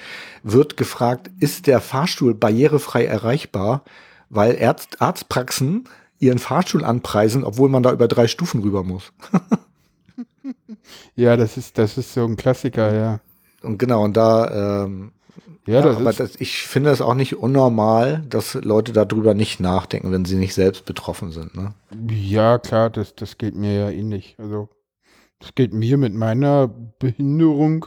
wird 0.43 0.77
gefragt, 0.77 1.31
ist 1.39 1.67
der 1.69 1.81
Fahrstuhl 1.81 2.35
barrierefrei 2.35 3.05
erreichbar, 3.05 3.83
weil 4.31 4.57
Ärzt, 4.57 5.01
Arztpraxen 5.01 5.85
ihren 6.19 6.39
Fahrstuhl 6.39 6.85
anpreisen, 6.85 7.45
obwohl 7.45 7.69
man 7.69 7.83
da 7.85 7.93
über 7.93 8.09
drei 8.09 8.27
Stufen 8.27 8.63
rüber 8.63 8.83
muss. 8.83 9.13
Ja, 11.17 11.37
das 11.37 11.57
ist, 11.57 11.79
das 11.79 11.99
ist 11.99 12.15
so 12.15 12.25
ein 12.25 12.37
Klassiker, 12.37 12.95
ja. 12.95 13.21
Und 13.63 13.79
genau, 13.79 14.05
und 14.05 14.17
da 14.17 14.85
ähm, 14.85 15.13
Ja, 15.69 15.83
das 15.83 15.99
aber 15.99 16.09
ist, 16.09 16.19
das, 16.19 16.37
ich 16.37 16.63
finde 16.63 16.89
es 16.89 17.03
auch 17.03 17.13
nicht 17.13 17.37
unnormal, 17.37 18.25
dass 18.27 18.55
Leute 18.55 18.95
darüber 18.95 19.35
nicht 19.35 19.61
nachdenken, 19.61 20.11
wenn 20.13 20.25
sie 20.25 20.37
nicht 20.37 20.55
selbst 20.55 20.87
betroffen 20.87 21.31
sind. 21.31 21.55
Ne? 21.55 21.75
ja, 22.11 22.59
klar, 22.59 22.89
das, 22.89 23.15
das 23.15 23.37
geht 23.37 23.55
mir 23.55 23.75
ja 23.75 23.91
ähnlich. 23.91 24.37
Also, 24.39 24.71
das 25.41 25.55
geht 25.55 25.75
mir 25.75 25.99
mit 25.99 26.15
meiner 26.15 26.69
Behinderung. 26.69 27.85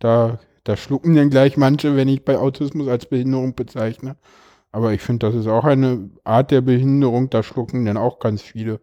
Da, 0.00 0.40
da 0.64 0.76
schlucken 0.76 1.14
dann 1.14 1.30
gleich 1.30 1.56
manche, 1.56 1.94
wenn 1.94 2.08
ich 2.08 2.24
bei 2.24 2.36
Autismus 2.36 2.88
als 2.88 3.06
Behinderung 3.06 3.54
bezeichne. 3.54 4.16
Aber 4.72 4.92
ich 4.92 5.00
finde, 5.00 5.28
das 5.28 5.36
ist 5.36 5.46
auch 5.46 5.64
eine 5.64 6.10
Art 6.24 6.50
der 6.50 6.62
Behinderung, 6.62 7.30
da 7.30 7.44
schlucken 7.44 7.84
dann 7.84 7.96
auch 7.96 8.18
ganz 8.18 8.42
viele. 8.42 8.80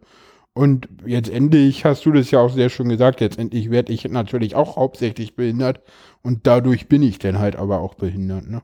Und 0.54 0.88
jetzt 1.06 1.30
endlich 1.30 1.84
hast 1.84 2.04
du 2.04 2.12
das 2.12 2.30
ja 2.30 2.40
auch 2.40 2.52
sehr 2.52 2.68
schön 2.68 2.88
gesagt, 2.88 3.20
jetzt 3.20 3.38
endlich 3.38 3.70
werde 3.70 3.92
ich 3.92 4.04
natürlich 4.04 4.54
auch 4.54 4.76
hauptsächlich 4.76 5.34
behindert 5.34 5.80
und 6.22 6.46
dadurch 6.46 6.88
bin 6.88 7.02
ich 7.02 7.18
dann 7.18 7.38
halt 7.38 7.56
aber 7.56 7.80
auch 7.80 7.94
behindert, 7.94 8.48
ne? 8.48 8.62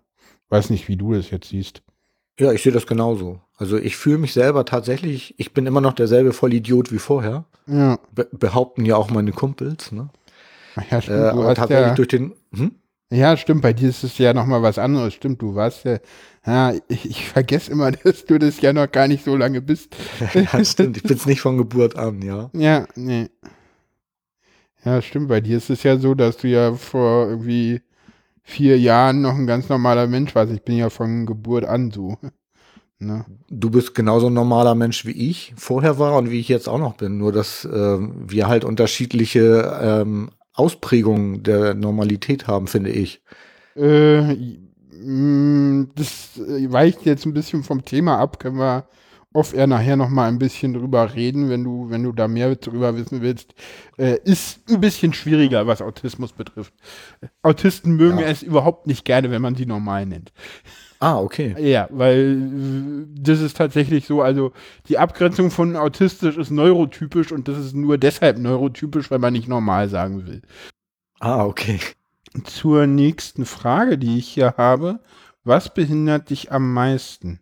Weiß 0.51 0.70
nicht, 0.70 0.88
wie 0.88 0.96
du 0.96 1.14
das 1.14 1.31
jetzt 1.31 1.48
siehst. 1.48 1.83
Ja, 2.38 2.53
ich 2.53 2.62
sehe 2.62 2.72
das 2.72 2.87
genauso. 2.87 3.40
Also 3.57 3.77
ich 3.77 3.96
fühle 3.96 4.18
mich 4.18 4.33
selber 4.33 4.64
tatsächlich, 4.64 5.35
ich 5.38 5.53
bin 5.53 5.66
immer 5.66 5.81
noch 5.81 5.92
derselbe 5.92 6.33
Vollidiot 6.33 6.92
wie 6.92 6.98
vorher. 6.98 7.46
Ja, 7.66 7.98
Be 8.14 8.29
behaupten 8.33 8.85
ja 8.85 8.96
auch 8.96 9.11
meine 9.11 9.33
Kumpels. 9.33 9.90
Ne? 9.92 10.11
ja 10.90 10.98
Äh, 10.98 11.03
stimmt, 11.03 11.33
du 11.33 11.40
aber 11.40 11.48
hast 11.48 11.57
tatsächlich 11.57 11.88
ja, 11.88 11.94
durch 11.94 12.09
den. 12.09 12.35
Hm? 12.55 12.72
ja, 13.11 13.37
stimmt, 13.37 13.62
bei 13.62 13.72
dir 13.72 13.88
ist 13.88 14.05
es 14.05 14.18
ja 14.18 14.33
nochmal 14.35 14.62
was 14.62 14.79
anderes, 14.79 15.14
stimmt, 15.14 15.42
du 15.42 15.55
warst 15.55 15.85
ja, 15.85 15.98
ja, 16.48 16.72
ich, 16.88 17.11
ich 17.11 17.28
vergesse 17.28 17.70
immer, 17.70 17.92
dass 18.04 18.24
du 18.24 18.38
das 18.38 18.61
ja 18.61 18.72
noch 18.72 18.90
gar 18.90 19.06
nicht 19.06 19.24
so 19.24 19.37
lange 19.37 19.61
bist. 19.61 19.94
ja, 20.34 20.64
stimmt. 20.64 20.96
Ich 20.96 21.02
bin's 21.02 21.26
nicht 21.26 21.42
von 21.42 21.58
Geburt 21.58 21.96
an, 21.96 22.22
ja. 22.22 22.50
Ja, 22.54 22.87
nee. 22.96 23.28
Ja, 24.84 25.02
stimmt. 25.02 25.28
Bei 25.28 25.42
dir 25.42 25.58
ist 25.58 25.68
es 25.68 25.82
ja 25.82 25.98
so, 25.98 26.14
dass 26.14 26.38
du 26.38 26.48
ja 26.48 26.72
vor 26.72 27.28
irgendwie 27.28 27.82
vier 28.42 28.78
Jahren 28.78 29.20
noch 29.20 29.34
ein 29.34 29.46
ganz 29.46 29.68
normaler 29.68 30.06
Mensch 30.06 30.34
warst. 30.34 30.50
Ich 30.52 30.62
bin 30.62 30.78
ja 30.78 30.88
von 30.88 31.26
Geburt 31.26 31.64
an 31.64 31.90
so. 31.90 32.16
Ne? 33.00 33.24
Du 33.48 33.70
bist 33.70 33.94
genauso 33.94 34.26
ein 34.26 34.34
normaler 34.34 34.74
Mensch 34.74 35.06
wie 35.06 35.12
ich 35.12 35.54
vorher 35.56 36.00
war 36.00 36.16
und 36.18 36.32
wie 36.32 36.40
ich 36.40 36.48
jetzt 36.48 36.68
auch 36.68 36.80
noch 36.80 36.96
bin. 36.96 37.16
Nur 37.16 37.30
dass 37.30 37.64
ähm, 37.72 38.24
wir 38.26 38.48
halt 38.48 38.64
unterschiedliche 38.64 39.78
ähm, 39.80 40.30
Ausprägungen 40.52 41.44
der 41.44 41.74
Normalität 41.74 42.48
haben, 42.48 42.66
finde 42.66 42.90
ich. 42.90 43.22
Äh, 43.76 44.58
das 45.94 46.38
äh, 46.38 46.70
weicht 46.72 47.04
jetzt 47.04 47.26
ein 47.26 47.34
bisschen 47.34 47.62
vom 47.62 47.84
Thema 47.84 48.18
ab. 48.18 48.38
Können 48.38 48.58
wir 48.58 48.87
oft 49.34 49.52
eher 49.54 49.66
nachher 49.66 49.96
noch 49.96 50.08
mal 50.08 50.28
ein 50.28 50.38
bisschen 50.38 50.72
drüber 50.72 51.14
reden, 51.14 51.48
wenn 51.48 51.62
du, 51.62 51.90
wenn 51.90 52.02
du 52.02 52.12
da 52.12 52.28
mehr 52.28 52.56
drüber 52.56 52.96
wissen 52.96 53.20
willst. 53.20 53.54
Äh, 53.98 54.18
ist 54.24 54.61
ein 54.70 54.80
bisschen 54.80 55.12
schwieriger, 55.12 55.66
was 55.66 55.82
Autismus 55.82 56.32
betrifft. 56.32 56.72
Autisten 57.42 57.96
mögen 57.96 58.18
Ja. 58.18 58.26
es 58.26 58.42
überhaupt 58.42 58.87
nicht 58.87 59.04
gerne, 59.04 59.30
wenn 59.30 59.42
man 59.42 59.54
sie 59.54 59.66
normal 59.66 60.06
nennt. 60.06 60.32
Ah, 61.00 61.18
okay. 61.20 61.54
Ja, 61.61 61.87
weil 61.90 63.06
äh, 63.06 63.20
das 63.20 63.40
ist 63.40 63.56
tatsächlich 63.56 64.06
so, 64.06 64.22
also 64.22 64.52
die 64.88 64.98
Abgrenzung 64.98 65.50
von 65.50 65.76
autistisch 65.76 66.37
ist 66.37 66.50
neurotypisch 66.50 67.30
und 67.30 67.46
das 67.46 67.58
ist 67.58 67.74
nur 67.74 67.98
deshalb 67.98 68.38
neurotypisch, 68.38 69.11
weil 69.11 69.20
man 69.20 69.34
nicht 69.34 69.46
normal 69.46 69.88
sagen 69.88 70.26
will. 70.26 70.42
Ah, 71.20 71.44
okay. 71.44 71.78
Zur 72.44 72.86
nächsten 72.86 73.46
Frage, 73.46 73.98
die 73.98 74.18
ich 74.18 74.28
hier 74.28 74.54
habe. 74.56 75.00
Was 75.44 75.72
behindert 75.72 76.30
dich 76.30 76.52
am 76.52 76.72
meisten? 76.72 77.40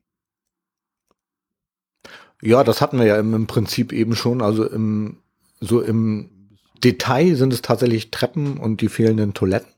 Ja, 2.42 2.62
das 2.64 2.80
hatten 2.80 2.98
wir 2.98 3.06
ja 3.06 3.18
im, 3.18 3.34
im 3.34 3.46
Prinzip 3.46 3.92
eben 3.92 4.14
schon. 4.14 4.42
Also 4.42 4.64
im, 4.68 5.18
so 5.60 5.80
im 5.80 6.30
Detail 6.84 7.34
sind 7.34 7.52
es 7.52 7.62
tatsächlich 7.62 8.10
Treppen 8.10 8.58
und 8.58 8.80
die 8.80 8.88
fehlenden 8.88 9.34
Toiletten. 9.34 9.72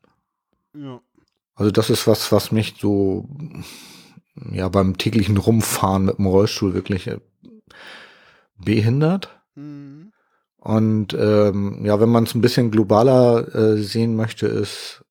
Ja. 0.74 1.00
Also 1.54 1.70
das 1.70 1.90
ist 1.90 2.06
was, 2.06 2.30
was 2.30 2.52
mich 2.52 2.76
so 2.78 3.28
ja 4.50 4.68
beim 4.68 4.98
täglichen 4.98 5.36
Rumfahren 5.36 6.04
mit 6.04 6.18
dem 6.18 6.26
Rollstuhl 6.26 6.74
wirklich 6.74 7.06
äh, 7.06 7.18
behindert. 8.56 9.40
Mhm. 9.54 9.87
Und 10.58 11.14
ähm, 11.14 11.84
ja, 11.84 12.00
wenn 12.00 12.08
man 12.08 12.24
es 12.24 12.34
ein 12.34 12.40
bisschen 12.40 12.70
globaler 12.70 13.54
äh, 13.54 13.76
sehen 13.76 14.16
möchte, 14.16 14.46
ist 14.46 15.04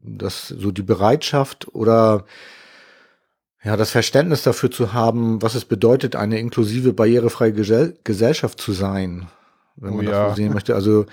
das 0.00 0.48
so 0.48 0.70
die 0.70 0.82
Bereitschaft 0.82 1.74
oder 1.74 2.24
ja, 3.62 3.76
das 3.76 3.90
Verständnis 3.90 4.42
dafür 4.42 4.70
zu 4.70 4.92
haben, 4.92 5.42
was 5.42 5.54
es 5.54 5.64
bedeutet, 5.64 6.14
eine 6.14 6.38
inklusive, 6.38 6.92
barrierefreie 6.92 7.52
Gesell 7.52 7.98
Gesellschaft 8.04 8.60
zu 8.60 8.72
sein, 8.72 9.26
wenn 9.74 9.92
Oh 9.92 9.96
man 9.96 10.06
ja. 10.06 10.12
das 10.12 10.30
so 10.30 10.36
sehen 10.36 10.54
möchte. 10.54 10.74
Also, 10.74 11.06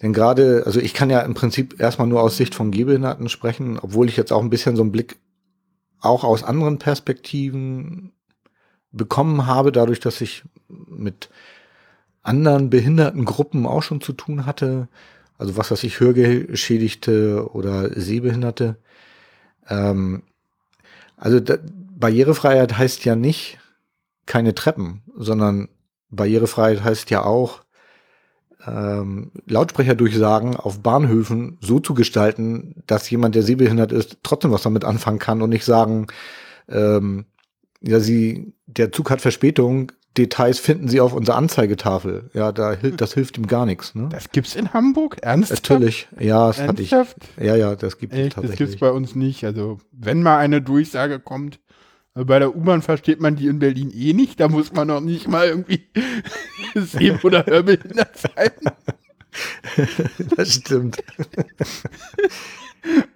denn 0.00 0.12
gerade, 0.12 0.62
also 0.64 0.78
ich 0.80 0.94
kann 0.94 1.10
ja 1.10 1.20
im 1.20 1.34
Prinzip 1.34 1.80
erstmal 1.80 2.06
nur 2.06 2.22
aus 2.22 2.36
Sicht 2.36 2.54
von 2.54 2.70
Gehbehinderten 2.70 3.28
sprechen, 3.28 3.78
obwohl 3.80 4.08
ich 4.08 4.16
jetzt 4.16 4.32
auch 4.32 4.42
ein 4.42 4.50
bisschen 4.50 4.76
so 4.76 4.82
einen 4.82 4.92
Blick 4.92 5.16
auch 6.00 6.22
aus 6.22 6.44
anderen 6.44 6.78
Perspektiven 6.78 8.12
bekommen 8.92 9.46
habe, 9.46 9.72
dadurch, 9.72 9.98
dass 9.98 10.20
ich 10.20 10.44
mit 10.68 11.28
anderen 12.28 12.70
behinderten 12.70 13.24
Gruppen 13.24 13.66
auch 13.66 13.82
schon 13.82 14.00
zu 14.00 14.12
tun 14.12 14.46
hatte. 14.46 14.88
Also 15.38 15.56
was 15.56 15.70
weiß 15.70 15.82
ich, 15.84 16.00
Hörgeschädigte 16.00 17.48
oder 17.52 17.90
Sehbehinderte. 17.98 18.76
Ähm, 19.68 20.22
also 21.16 21.40
da, 21.40 21.56
Barrierefreiheit 21.98 22.78
heißt 22.78 23.04
ja 23.04 23.16
nicht 23.16 23.58
keine 24.26 24.54
Treppen, 24.54 25.02
sondern 25.16 25.68
Barrierefreiheit 26.10 26.84
heißt 26.84 27.10
ja 27.10 27.24
auch, 27.24 27.62
ähm, 28.66 29.30
Lautsprecherdurchsagen 29.46 30.56
auf 30.56 30.80
Bahnhöfen 30.80 31.58
so 31.60 31.80
zu 31.80 31.94
gestalten, 31.94 32.82
dass 32.86 33.08
jemand, 33.10 33.34
der 33.34 33.42
sehbehindert 33.42 33.92
ist, 33.92 34.18
trotzdem 34.22 34.50
was 34.50 34.62
damit 34.62 34.84
anfangen 34.84 35.18
kann 35.18 35.42
und 35.42 35.50
nicht 35.50 35.64
sagen, 35.64 36.08
ähm, 36.68 37.24
ja, 37.80 38.00
sie, 38.00 38.52
der 38.66 38.90
Zug 38.92 39.10
hat 39.10 39.20
Verspätung, 39.20 39.92
Details 40.16 40.58
finden 40.58 40.88
Sie 40.88 41.00
auf 41.00 41.12
unserer 41.12 41.36
Anzeigetafel. 41.36 42.30
Ja, 42.34 42.50
da 42.50 42.74
das 42.74 43.14
hilft 43.14 43.38
ihm 43.38 43.46
gar 43.46 43.66
nichts. 43.66 43.94
Ne? 43.94 44.08
Das 44.10 44.30
gibt's 44.30 44.56
in 44.56 44.72
Hamburg? 44.72 45.18
Ernsthaft? 45.22 45.70
Natürlich, 45.70 46.08
ja, 46.18 46.48
das 46.48 46.60
hatte 46.60 46.82
ich. 46.82 46.92
Ernsthaft? 46.92 47.16
Ja, 47.40 47.54
ja, 47.54 47.76
das 47.76 47.98
gibt 47.98 48.12
es 48.12 48.18
Echt? 48.18 48.36
Das 48.36 48.42
gibt's 48.42 48.58
tatsächlich. 48.58 48.80
bei 48.80 48.90
uns 48.90 49.14
nicht. 49.14 49.44
Also, 49.44 49.78
wenn 49.92 50.22
mal 50.22 50.38
eine 50.38 50.60
Durchsage 50.60 51.20
kommt, 51.20 51.60
äh, 52.14 52.24
bei 52.24 52.38
der 52.38 52.56
U-Bahn 52.56 52.82
versteht 52.82 53.20
man 53.20 53.36
die 53.36 53.46
in 53.46 53.58
Berlin 53.58 53.92
eh 53.94 54.12
nicht. 54.12 54.40
Da 54.40 54.48
muss 54.48 54.72
man 54.72 54.88
noch 54.88 55.00
nicht 55.00 55.28
mal 55.28 55.46
irgendwie 55.46 55.88
sehen 56.74 57.20
oder 57.22 57.46
hörbehindert 57.46 58.18
sein. 58.18 58.50
das 60.36 60.54
stimmt. 60.54 60.98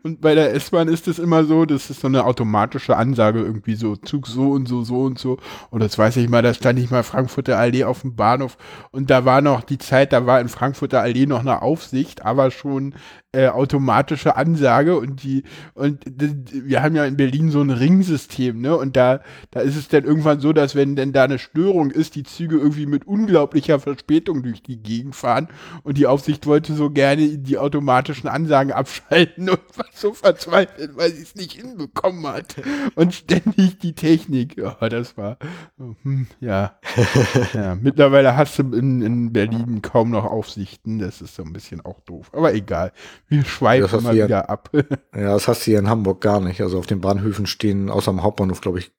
Und 0.03 0.21
bei 0.21 0.35
der 0.35 0.55
S-Bahn 0.55 0.89
ist 0.89 1.07
es 1.07 1.19
immer 1.19 1.45
so, 1.45 1.65
das 1.65 1.89
ist 1.89 2.01
so 2.01 2.09
eine 2.09 2.25
automatische 2.25 2.97
Ansage 2.97 3.41
irgendwie 3.41 3.77
so, 3.77 3.97
Zug 3.97 4.27
so 4.27 4.51
und 4.51 4.67
so, 4.67 4.83
so 4.83 5.03
und 5.03 5.19
so. 5.19 5.39
Und 5.71 5.81
das 5.83 5.97
weiß 5.97 6.17
ich 6.17 6.29
mal, 6.29 6.43
da 6.43 6.55
stand 6.55 6.79
ich 6.79 6.91
mal 6.91 7.03
Frankfurter 7.05 7.59
Allee 7.59 7.85
auf 7.85 8.03
dem 8.03 8.17
Bahnhof 8.17 8.57
und 8.91 9.11
da 9.11 9.25
war 9.25 9.41
noch 9.41 9.63
die 9.63 9.79
Zeit, 9.79 10.13
da 10.13 10.27
war 10.27 10.41
in 10.41 10.49
Frankfurter 10.49 11.01
Allee 11.01 11.27
noch 11.27 11.41
eine 11.41 11.63
Aufsicht, 11.63 12.25
aber 12.25 12.51
schon 12.51 12.95
äh, 13.35 13.49
automatische 13.49 14.37
Ansage 14.37 14.99
und 14.99 15.23
die, 15.23 15.45
und 15.73 16.05
wir 16.07 16.83
haben 16.83 16.95
ja 16.95 17.07
in 17.07 17.17
Berlin 17.17 17.51
so 17.51 17.63
ein 17.63 17.71
Ringsystem, 17.71 18.61
ne? 18.61 18.77
Und 18.77 18.95
da, 18.95 19.21
da 19.51 19.61
ist 19.61 19.77
es 19.77 19.89
dann 19.89 20.05
irgendwann 20.05 20.41
so, 20.41 20.53
dass 20.53 20.75
wenn 20.75 20.97
denn 20.97 21.15
da 21.15 21.25
eine 21.25 21.39
Störung 21.39 21.91
ist, 21.91 22.15
die 22.15 22.25
Züge 22.25 22.59
irgendwie 22.59 22.85
mit 22.85 23.07
unglaublicher 23.07 23.81
Verspätung 23.81 24.43
durch 24.43 24.63
die 24.63 24.83
Gegend 24.83 25.17
fahren 25.17 25.49
und 25.83 25.97
die 25.97 26.07
Aufsicht 26.07 26.47
wollte 26.47 26.75
so 26.75 26.91
gerne 26.91 27.39
die 27.39 27.57
automatischen 27.57 28.29
Ansagen 28.29 28.73
abschalten 28.73 29.49
und 29.49 29.61
war 29.79 29.87
so 29.95 30.13
verzweifelt, 30.13 30.97
weil 30.97 31.11
sie 31.13 31.23
es 31.23 31.35
nicht 31.35 31.53
hinbekommen 31.53 32.27
hat. 32.27 32.57
Und 32.97 33.15
ständig 33.15 33.79
die 33.79 33.95
Technik. 33.95 34.59
Ja, 34.59 34.77
das 34.89 35.17
war, 35.17 35.39
hm, 35.79 36.27
ja. 36.41 36.79
ja. 37.55 37.77
Mittlerweile 37.81 38.37
hast 38.37 38.59
du 38.59 38.63
in, 38.77 39.01
in 39.01 39.33
Berlin 39.33 39.81
kaum 39.81 40.11
noch 40.11 40.25
Aufsichten. 40.25 40.99
Das 40.99 41.23
ist 41.23 41.35
so 41.35 41.43
ein 41.43 41.55
bisschen 41.55 41.81
auch 41.81 42.01
doof. 42.01 42.31
Aber 42.35 42.53
egal. 42.55 42.93
Wir 43.29 43.45
schweifen 43.45 44.03
mal 44.03 44.13
du 44.13 44.19
ja- 44.19 44.25
wieder 44.27 44.51
ab. 44.51 44.71
Ja, 45.15 45.33
das 45.35 45.49
hast 45.49 45.63
du 45.67 45.71
hier 45.71 45.79
in 45.79 45.89
Hamburg 45.89 46.21
gar 46.21 46.41
nicht. 46.41 46.61
Also 46.61 46.79
auf 46.79 46.87
den 46.87 47.01
Bahnhöfen 47.01 47.47
stehen, 47.47 47.91
außer 47.91 48.11
am 48.11 48.23
Hauptbahnhof, 48.23 48.61
glaube 48.61 48.79
ich. 48.81 48.93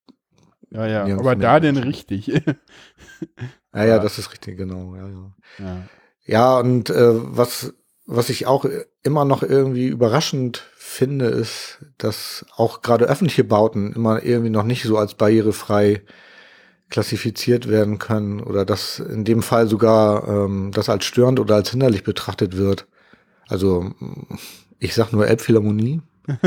ja, 0.71 0.85
ja. 1.07 1.17
Aber 1.17 1.35
da 1.35 1.59
denn 1.59 1.77
richtig. 1.77 2.27
Ja, 3.75 3.85
ja, 3.85 3.95
Ja. 3.95 3.99
das 3.99 4.19
ist 4.19 4.31
richtig, 4.31 4.57
genau. 4.57 4.95
Ja, 4.95 5.07
ja. 5.07 5.31
ja. 5.59 5.77
Ja, 6.25 6.59
und 6.59 6.89
äh, 6.91 6.95
was, 7.13 7.73
was 8.05 8.29
ich 8.29 8.45
auch 8.45 8.65
immer 9.01 9.25
noch 9.25 9.41
irgendwie 9.43 9.87
überraschend 9.87 10.63
finde, 10.75 11.25
ist, 11.25 11.83
dass 11.97 12.45
auch 12.55 12.81
gerade 12.81 13.05
öffentliche 13.05 13.43
Bauten 13.43 13.91
immer 13.93 14.23
irgendwie 14.23 14.51
noch 14.51 14.63
nicht 14.63 14.83
so 14.83 14.97
als 14.97 15.15
barrierefrei 15.15 16.03
klassifiziert 16.89 17.67
werden 17.67 17.97
können 17.97 18.39
oder 18.41 18.65
dass 18.65 18.99
in 18.99 19.25
dem 19.25 19.41
Fall 19.41 19.67
sogar 19.67 20.27
ähm, 20.27 20.71
das 20.71 20.89
als 20.89 21.05
störend 21.05 21.39
oder 21.39 21.55
als 21.55 21.71
hinderlich 21.71 22.03
betrachtet 22.03 22.55
wird. 22.55 22.85
Also 23.53 23.91
ich 24.79 24.95
sag 24.95 25.13
nur 25.13 25.27
Elbphilharmonie. 25.27 26.01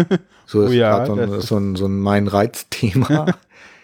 So 0.49 0.62
ist 0.62 0.71
Oh 0.71 0.75
ja, 0.75 1.05
so, 1.05 1.14
ein, 1.14 1.40
so 1.40 1.57
ein, 1.57 1.75
so 1.75 1.87
ein 1.87 1.99
mein 1.99 2.29
Reizthema. 2.29 3.35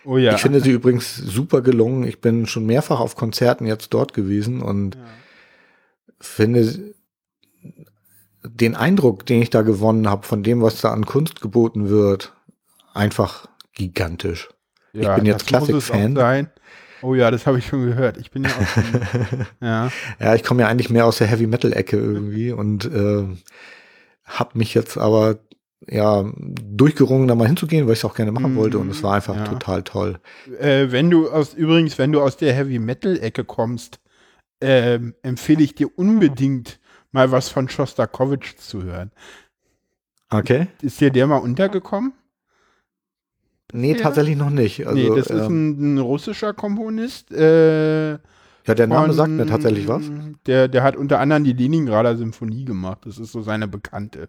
Oh 0.05 0.17
ja. 0.17 0.35
Ich 0.35 0.41
finde 0.41 0.61
sie 0.61 0.71
übrigens 0.71 1.17
super 1.17 1.61
gelungen. 1.61 2.05
Ich 2.05 2.21
bin 2.21 2.47
schon 2.47 2.67
mehrfach 2.67 3.01
auf 3.01 3.17
Konzerten 3.17 3.67
jetzt 3.67 3.93
dort 3.95 4.15
gewesen 4.15 4.63
und 4.63 4.97
finde 6.21 6.95
den 8.45 8.77
Eindruck, 8.77 9.27
den 9.27 9.43
ich 9.43 9.51
da 9.51 9.63
gewonnen 9.63 10.09
habe, 10.09 10.27
von 10.27 10.43
dem, 10.43 10.63
was 10.63 10.81
da 10.81 10.93
an 10.93 11.05
Kunst 11.05 11.41
geboten 11.41 11.89
wird, 11.89 12.33
einfach 12.95 13.47
gigantisch. 13.75 14.49
ich 14.93 15.09
bin 15.09 15.27
jetzt 15.27 15.47
Klassikfan. 15.47 16.15
Oh 17.03 17.15
ja, 17.15 17.31
das 17.31 17.47
habe 17.47 17.59
ich 17.59 17.67
schon 17.67 17.85
gehört. 17.85 18.17
Ich 18.17 18.31
bin 18.31 18.45
ja 18.45 18.51
auch 18.51 18.67
schon, 18.67 18.85
ja. 19.61 19.91
Ja, 20.21 20.35
ich 20.35 20.45
komme 20.45 20.63
ja 20.63 20.69
eigentlich 20.69 20.91
mehr 20.91 21.07
aus 21.07 21.19
der 21.19 21.27
Heavy 21.27 21.47
Metal 21.47 21.73
Ecke 21.73 21.97
irgendwie 21.97 22.53
und 22.53 22.85
äh, 22.87 23.25
habe 24.25 24.59
mich 24.59 24.75
jetzt 24.75 24.97
aber 24.97 25.39
ja 25.89 26.25
durchgerungen, 26.37 27.27
da 27.27 27.35
mal 27.35 27.49
hinzugehen, 27.49 27.87
weil 27.87 27.95
ich 27.95 27.99
es 27.99 28.05
auch 28.05 28.15
gerne 28.15 28.31
machen 28.31 28.55
Mm, 28.55 28.57
wollte 28.57 28.79
und 28.79 28.89
es 28.91 29.03
war 29.03 29.15
einfach 29.15 29.35
ja. 29.35 29.45
total 29.45 29.83
toll. 29.83 30.21
Äh, 30.61 30.93
wenn 30.93 31.11
du 31.11 31.29
aus, 31.29 31.55
übrigens, 31.55 31.99
wenn 31.99 32.13
du 32.13 32.21
aus 32.21 32.37
der 32.37 32.53
Heavy 32.55 32.79
Metal 32.79 33.19
Ecke 33.19 33.45
kommst, 33.45 33.99
ähm, 34.61 35.15
empfehle 35.23 35.63
ich 35.63 35.75
dir 35.75 35.89
unbedingt 35.99 36.79
mal 37.11 37.33
was 37.33 37.49
von 37.49 37.69
Shostakovich 37.69 38.57
zu 38.59 38.85
hören. 38.85 39.11
Okay? 40.31 40.69
Ist 40.81 41.01
dir 41.01 41.11
der 41.11 41.27
mal 41.27 41.39
untergekommen? 41.39 42.13
Nee, 43.73 43.93
Ja. 43.93 43.99
tatsächlich 43.99 44.37
noch 44.37 44.51
nicht. 44.51 44.87
Also, 44.87 44.99
nee, 44.99 45.09
das 45.09 45.27
ist 45.29 45.47
ähm, 45.47 45.71
ein, 45.71 45.95
ein 45.95 45.99
russischer 45.99 46.53
Komponist. 46.55 47.33
Äh, 47.33 48.13
ja, 48.13 48.75
der 48.77 48.87
Name 48.87 49.07
von- 49.09 49.17
sagt 49.17 49.31
mir 49.33 49.47
tatsächlich 49.47 49.89
was. 49.89 50.03
Der, 50.47 50.69
der 50.69 50.83
hat 50.83 50.97
unter 50.97 51.19
anderem 51.19 51.45
die 51.45 51.53
Leningrader 51.53 52.17
Symphonie 52.17 52.65
gemacht. 52.65 52.99
Das 53.07 53.19
ist 53.19 53.33
so 53.33 53.41
seine 53.43 53.67
bekannte. 53.67 54.29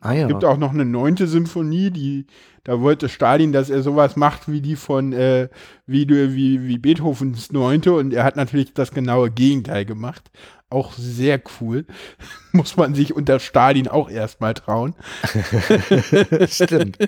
Ah 0.00 0.12
ja. 0.12 0.22
Es 0.22 0.28
gibt 0.28 0.44
auch 0.44 0.58
noch 0.58 0.72
eine 0.72 0.84
neunte 0.84 1.26
Symphonie, 1.26 1.90
die, 1.90 2.26
da 2.62 2.80
wollte 2.82 3.08
Stalin, 3.08 3.52
dass 3.52 3.70
er 3.70 3.82
sowas 3.82 4.16
macht 4.16 4.50
wie 4.52 4.60
die 4.60 4.76
von, 4.76 5.14
äh, 5.14 5.48
wie, 5.86 6.06
wie, 6.08 6.66
wie 6.68 6.78
Beethovens 6.78 7.52
neunte 7.52 7.94
und 7.94 8.12
er 8.12 8.22
hat 8.24 8.36
natürlich 8.36 8.74
das 8.74 8.90
genaue 8.90 9.30
Gegenteil 9.30 9.86
gemacht. 9.86 10.30
Auch 10.74 10.92
sehr 10.94 11.40
cool. 11.60 11.86
Muss 12.52 12.76
man 12.76 12.96
sich 12.96 13.14
unter 13.14 13.38
Stalin 13.38 13.86
auch 13.86 14.10
erstmal 14.10 14.54
trauen. 14.54 14.96
Stimmt. 16.48 16.98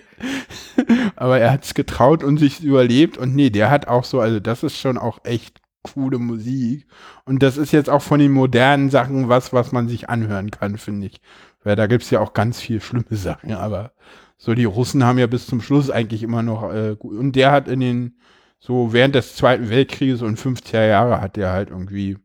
Aber 1.17 1.41
er 1.41 1.51
hat 1.51 1.65
es 1.65 1.75
getraut 1.75 2.23
und 2.23 2.39
sich 2.39 2.63
überlebt 2.63 3.19
und 3.19 3.35
nee, 3.35 3.51
der 3.51 3.69
hat 3.69 3.89
auch 3.89 4.05
so, 4.05 4.21
also 4.21 4.39
das 4.39 4.63
ist 4.63 4.79
schon 4.79 4.99
auch 4.99 5.19
echt 5.25 5.61
coole 5.83 6.19
Musik. 6.19 6.87
Und 7.25 7.43
das 7.43 7.57
ist 7.57 7.73
jetzt 7.73 7.91
auch 7.91 8.03
von 8.03 8.21
den 8.21 8.31
modernen 8.31 8.89
Sachen 8.89 9.29
was, 9.29 9.53
was 9.53 9.73
man 9.73 9.89
sich 9.89 10.09
anhören 10.09 10.53
kann, 10.53 10.79
finde 10.79 11.09
ich. 11.09 11.21
Weil 11.65 11.75
da 11.75 11.89
gibt 11.89 12.05
es 12.05 12.11
ja 12.11 12.21
auch 12.21 12.35
ganz 12.35 12.61
viel 12.61 12.81
schlimme 12.81 13.17
Sachen, 13.17 13.53
aber 13.53 13.95
so 14.37 14.55
die 14.55 14.65
Russen 14.65 15.03
haben 15.03 15.19
ja 15.19 15.27
bis 15.27 15.47
zum 15.47 15.61
Schluss 15.61 15.91
eigentlich 15.91 16.23
immer 16.23 16.45
noch, 16.45 16.73
äh, 16.73 16.95
gut. 16.97 17.19
und 17.19 17.35
der 17.35 17.51
hat 17.51 17.67
in 17.67 17.81
den, 17.81 18.19
so 18.61 18.93
während 18.93 19.17
des 19.17 19.35
Zweiten 19.35 19.71
Weltkrieges 19.71 20.23
und 20.23 20.39
50er 20.39 20.87
Jahre 20.87 21.21
hat 21.21 21.35
der 21.35 21.51
halt 21.51 21.71
irgendwie 21.71 22.17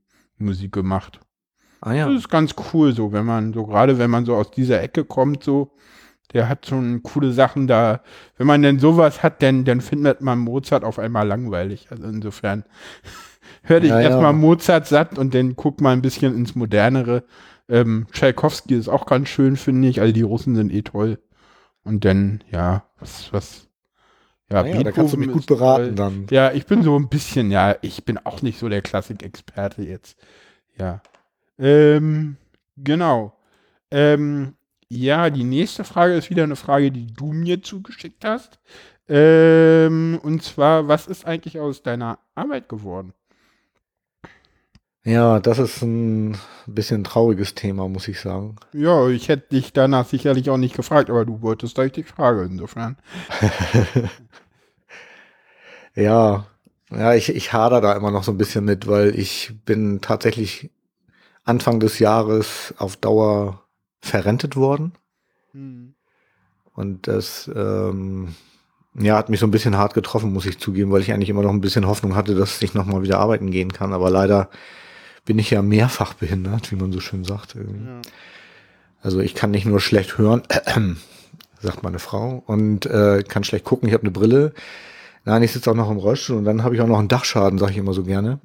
Musik 0.41 0.71
gemacht. 0.71 1.19
Ah 1.82 1.94
ja. 1.94 2.08
Das 2.08 2.15
ist 2.15 2.30
ganz 2.30 2.54
cool 2.74 2.94
so, 2.94 3.12
wenn 3.12 3.26
man 3.26 3.54
so, 3.54 3.65
gerade 3.65 3.98
wenn 3.98 4.10
man 4.12 4.26
so 4.26 4.36
aus 4.36 4.52
dieser 4.52 4.82
Ecke 4.82 5.04
kommt, 5.04 5.44
so, 5.44 5.72
der 6.34 6.48
hat 6.48 6.67
schon 6.67 7.04
coole 7.04 7.32
Sachen 7.34 7.67
da. 7.67 8.02
Wenn 8.38 8.48
man 8.48 8.62
denn 8.62 8.80
sowas 8.80 9.24
hat, 9.24 9.41
dann, 9.41 9.65
dann 9.65 9.82
findet 9.82 10.22
man 10.22 10.39
Mozart 10.39 10.84
auf 10.84 11.00
einmal 11.00 11.28
langweilig. 11.28 11.88
Also 11.91 12.04
insofern 12.06 12.63
hör 13.63 13.80
dich 13.80 13.89
Ja, 13.89 14.00
ja. 14.00 14.10
erstmal 14.10 14.34
Mozart 14.34 14.88
satt 14.88 15.17
und 15.17 15.34
dann 15.34 15.56
guck 15.56 15.82
mal 15.82 15.94
ein 15.94 16.02
bisschen 16.02 16.36
ins 16.36 16.56
Modernere. 16.56 17.24
Ähm, 17.67 18.08
Tchaikovsky 18.12 18.76
ist 18.76 18.88
auch 18.89 19.06
ganz 19.06 19.30
schön, 19.30 19.56
finde 19.58 19.88
ich. 19.88 20.02
Also 20.02 20.13
die 20.13 20.22
Russen 20.22 20.56
sind 20.56 20.72
eh 20.72 20.84
toll. 20.84 21.20
Und 21.84 22.06
dann, 22.06 22.44
ja, 22.52 22.84
was, 23.00 23.34
was 23.34 23.67
Ja, 24.52 24.63
naja, 24.63 24.84
da 24.84 24.91
kannst 24.91 25.13
du 25.13 25.17
mich 25.17 25.32
gut 25.32 25.48
beraten 25.48 25.96
dann. 25.96 26.28
Ja, 26.30 26.52
ich 26.52 26.65
bin 26.65 26.84
so 26.84 26.98
ein 26.98 27.10
bisschen, 27.10 27.52
ja, 27.52 27.76
ich 27.82 28.06
bin 28.06 28.17
auch 28.20 28.41
nicht 28.41 28.60
so 28.60 28.70
der 28.70 28.82
Klassikexperte 28.82 29.82
jetzt. 29.84 30.17
Ja. 30.78 31.02
Ähm, 31.62 32.38
genau. 32.76 33.38
Ähm, 33.91 34.56
ja, 34.89 35.30
die 35.30 35.43
nächste 35.45 35.84
Frage 35.84 36.15
ist 36.15 36.30
wieder 36.30 36.43
eine 36.43 36.58
Frage, 36.58 36.91
die 36.91 37.08
du 37.08 37.32
mir 37.32 37.62
zugeschickt 37.62 38.26
hast. 38.26 38.60
Ähm, 39.08 40.19
und 40.24 40.43
zwar, 40.43 40.88
was 40.88 41.08
ist 41.08 41.26
eigentlich 41.26 41.60
aus 41.60 41.84
deiner 41.84 42.19
Arbeit 42.36 42.67
geworden? 42.67 43.13
Ja, 45.04 45.39
das 45.39 45.58
ist 45.58 45.82
ein 45.82 46.38
bisschen 46.67 47.04
trauriges 47.04 47.56
Thema, 47.56 47.88
muss 47.88 48.08
ich 48.08 48.19
sagen. 48.19 48.56
Ja, 48.74 49.08
ich 49.08 49.30
hätte 49.30 49.50
dich 49.50 49.74
danach 49.74 50.08
sicherlich 50.08 50.50
auch 50.50 50.58
nicht 50.58 50.76
gefragt, 50.76 51.10
aber 51.10 51.26
du 51.26 51.41
wolltest 51.41 51.80
euch 51.80 51.91
die 51.91 52.04
Frage 52.04 52.43
insofern. 52.43 52.97
ja, 55.95 56.45
ja, 56.91 57.13
ich, 57.15 57.30
ich 57.30 57.54
hader 57.54 57.82
da 57.82 57.93
immer 57.93 58.12
noch 58.12 58.24
so 58.24 58.32
ein 58.32 58.38
bisschen 58.38 58.65
mit, 58.65 58.88
weil 58.88 59.17
ich 59.17 59.54
bin 59.65 60.02
tatsächlich 60.02 60.69
Anfang 61.43 61.80
des 61.80 61.99
Jahres 61.99 62.73
auf 62.77 62.97
Dauer 62.97 63.63
verrentet 63.99 64.56
worden. 64.56 64.93
Hm. 65.54 65.95
Und 66.73 67.08
das 67.08 67.49
ähm, 67.54 68.36
ja, 68.95 69.17
hat 69.17 69.30
mich 69.30 69.39
so 69.39 69.47
ein 69.47 69.51
bisschen 69.51 69.77
hart 69.77 69.93
getroffen, 69.93 70.34
muss 70.34 70.45
ich 70.45 70.60
zugeben, 70.60 70.91
weil 70.91 71.01
ich 71.01 71.13
eigentlich 71.13 71.30
immer 71.30 71.43
noch 71.43 71.51
ein 71.51 71.62
bisschen 71.62 71.88
Hoffnung 71.88 72.15
hatte, 72.15 72.36
dass 72.36 72.62
ich 72.62 72.73
nochmal 72.73 73.04
wieder 73.04 73.19
arbeiten 73.19 73.51
gehen 73.51 73.71
kann. 73.71 73.93
Aber 73.93 74.10
leider 74.10 74.49
bin 75.25 75.39
ich 75.39 75.49
ja 75.51 75.62
mehrfach 75.62 76.13
behindert, 76.13 76.71
wie 76.71 76.75
man 76.75 76.91
so 76.91 76.99
schön 76.99 77.23
sagt. 77.23 77.56
Ja. 77.56 78.01
Also 79.01 79.19
ich 79.19 79.36
kann 79.36 79.51
nicht 79.51 79.65
nur 79.65 79.80
schlecht 79.80 80.17
hören, 80.17 80.43
äh, 80.49 80.60
sagt 81.62 81.84
meine 81.84 81.99
Frau, 81.99 82.43
und 82.45 82.86
äh, 82.86 83.23
kann 83.27 83.43
schlecht 83.43 83.65
gucken, 83.65 83.88
ich 83.88 83.93
habe 83.93 84.04
eine 84.04 84.12
Brille. 84.12 84.54
Nein, 85.23 85.43
ich 85.43 85.51
sitze 85.51 85.69
auch 85.69 85.75
noch 85.75 85.91
im 85.91 85.97
Rollstuhl 85.97 86.38
und 86.38 86.45
dann 86.45 86.63
habe 86.63 86.75
ich 86.75 86.82
auch 86.82 86.88
noch 86.88 86.99
einen 86.99 87.08
Dachschaden, 87.08 87.60
sage 87.60 87.73
ich 87.73 87.77
immer 87.77 87.93
so 87.93 88.04
gerne. 88.04 88.39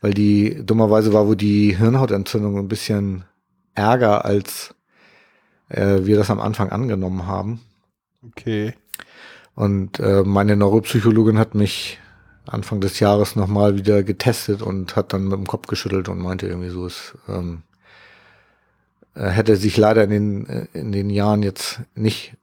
Weil 0.00 0.14
die, 0.14 0.64
dummerweise 0.64 1.12
war 1.12 1.26
wo 1.26 1.34
die 1.34 1.76
Hirnhautentzündung 1.76 2.58
ein 2.58 2.68
bisschen 2.68 3.24
ärger, 3.74 4.24
als 4.24 4.74
äh, 5.68 6.00
wir 6.04 6.16
das 6.16 6.30
am 6.30 6.40
Anfang 6.40 6.70
angenommen 6.70 7.26
haben. 7.26 7.60
Okay. 8.26 8.74
Und 9.54 9.98
äh, 9.98 10.22
meine 10.22 10.56
Neuropsychologin 10.56 11.38
hat 11.38 11.54
mich 11.54 11.98
Anfang 12.46 12.80
des 12.80 13.00
Jahres 13.00 13.36
nochmal 13.36 13.76
wieder 13.76 14.02
getestet 14.02 14.62
und 14.62 14.96
hat 14.96 15.12
dann 15.12 15.24
mit 15.24 15.38
dem 15.38 15.46
Kopf 15.46 15.66
geschüttelt 15.66 16.08
und 16.08 16.18
meinte 16.18 16.46
irgendwie 16.46 16.70
so, 16.70 16.86
es 16.86 17.14
ähm, 17.28 17.62
hätte 19.14 19.56
sich 19.56 19.76
leider 19.76 20.04
in 20.04 20.10
den, 20.10 20.46
äh, 20.46 20.66
in 20.72 20.92
den 20.92 21.10
Jahren 21.10 21.42
jetzt 21.42 21.80
nicht 21.94 22.36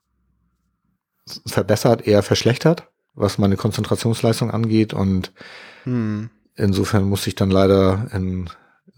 verbessert, 1.46 2.08
eher 2.08 2.24
verschlechtert, 2.24 2.88
was 3.14 3.38
meine 3.38 3.58
Konzentrationsleistung 3.58 4.52
angeht. 4.52 4.94
Und 4.94 5.34
hm. 5.84 6.30
Insofern 6.58 7.04
musste 7.04 7.30
ich 7.30 7.36
dann 7.36 7.52
leider 7.52 8.08
in 8.14 8.50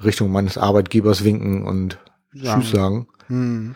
Richtung 0.04 0.32
meines 0.32 0.58
Arbeitgebers 0.58 1.24
winken 1.24 1.64
und 1.64 2.00
ja. 2.34 2.56
Tschüss 2.56 2.72
sagen. 2.72 3.08
Hm. 3.28 3.76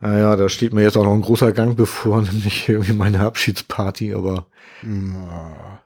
Naja, 0.00 0.36
da 0.36 0.48
steht 0.48 0.72
mir 0.72 0.82
jetzt 0.82 0.96
auch 0.96 1.04
noch 1.04 1.12
ein 1.12 1.22
großer 1.22 1.52
Gang 1.52 1.76
bevor, 1.76 2.22
nämlich 2.32 2.68
irgendwie 2.68 2.92
meine 2.92 3.20
Abschiedsparty, 3.20 4.14
aber 4.14 4.46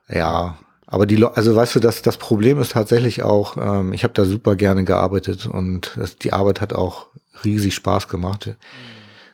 ja, 0.08 0.58
aber 0.86 1.06
die, 1.06 1.24
also 1.24 1.56
weißt 1.56 1.76
du, 1.76 1.80
das, 1.80 2.02
das 2.02 2.18
Problem 2.18 2.60
ist 2.60 2.72
tatsächlich 2.72 3.22
auch, 3.22 3.56
ähm, 3.56 3.94
ich 3.94 4.04
habe 4.04 4.12
da 4.12 4.26
super 4.26 4.56
gerne 4.56 4.84
gearbeitet 4.84 5.46
und 5.46 5.92
das, 5.96 6.16
die 6.16 6.34
Arbeit 6.34 6.60
hat 6.60 6.74
auch 6.74 7.06
riesig 7.44 7.74
Spaß 7.74 8.08
gemacht. 8.08 8.54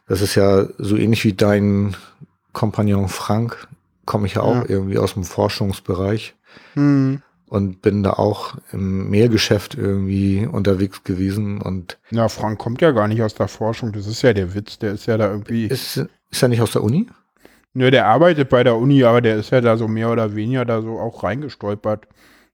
Das 0.07 0.23
ist 0.23 0.37
ja 0.37 0.67
so 0.79 0.97
ähnlich 0.97 1.25
wie 1.25 1.33
dein 1.33 1.97
Kompagnon 2.53 3.09
Frank, 3.09 3.67
komme 4.05 4.27
ich 4.27 4.35
ja 4.35 4.43
auch 4.43 4.55
ja. 4.55 4.69
irgendwie 4.69 4.99
aus 4.99 5.15
dem 5.15 5.25
Forschungsbereich. 5.25 6.37
Mhm 6.77 7.23
und 7.49 7.83
bin 7.83 8.03
da 8.03 8.13
auch 8.15 8.55
im 8.73 9.11
Mehrgeschäft 9.11 9.75
irgendwie 9.75 10.47
unterwegs 10.47 11.05
gewesen 11.05 11.61
und. 11.61 11.99
Na, 12.11 12.29
Frank 12.29 12.59
kommt 12.59 12.81
ja 12.81 12.91
gar 12.93 13.09
nicht 13.09 13.23
aus 13.23 13.35
der 13.35 13.49
Forschung, 13.49 13.93
das 13.93 14.07
ist 14.07 14.23
ja 14.23 14.33
der 14.33 14.55
Witz, 14.55 14.79
der 14.79 14.93
ist 14.93 15.07
ja 15.07 15.17
da 15.17 15.31
irgendwie. 15.31 15.67
Ist, 15.67 16.09
ist 16.31 16.43
er 16.43 16.49
nicht 16.49 16.61
aus 16.61 16.73
der 16.73 16.83
Uni? 16.83 17.09
Nö, 17.75 17.91
der 17.91 18.07
arbeitet 18.07 18.49
bei 18.49 18.65
der 18.65 18.77
Uni, 18.77 19.05
aber 19.05 19.21
der 19.21 19.37
ist 19.37 19.51
ja 19.51 19.61
da 19.61 19.77
so 19.77 19.89
mehr 19.89 20.11
oder 20.11 20.35
weniger 20.35 20.65
da 20.65 20.83
so 20.83 20.99
auch 20.99 21.23
reingestolpert. 21.23 22.09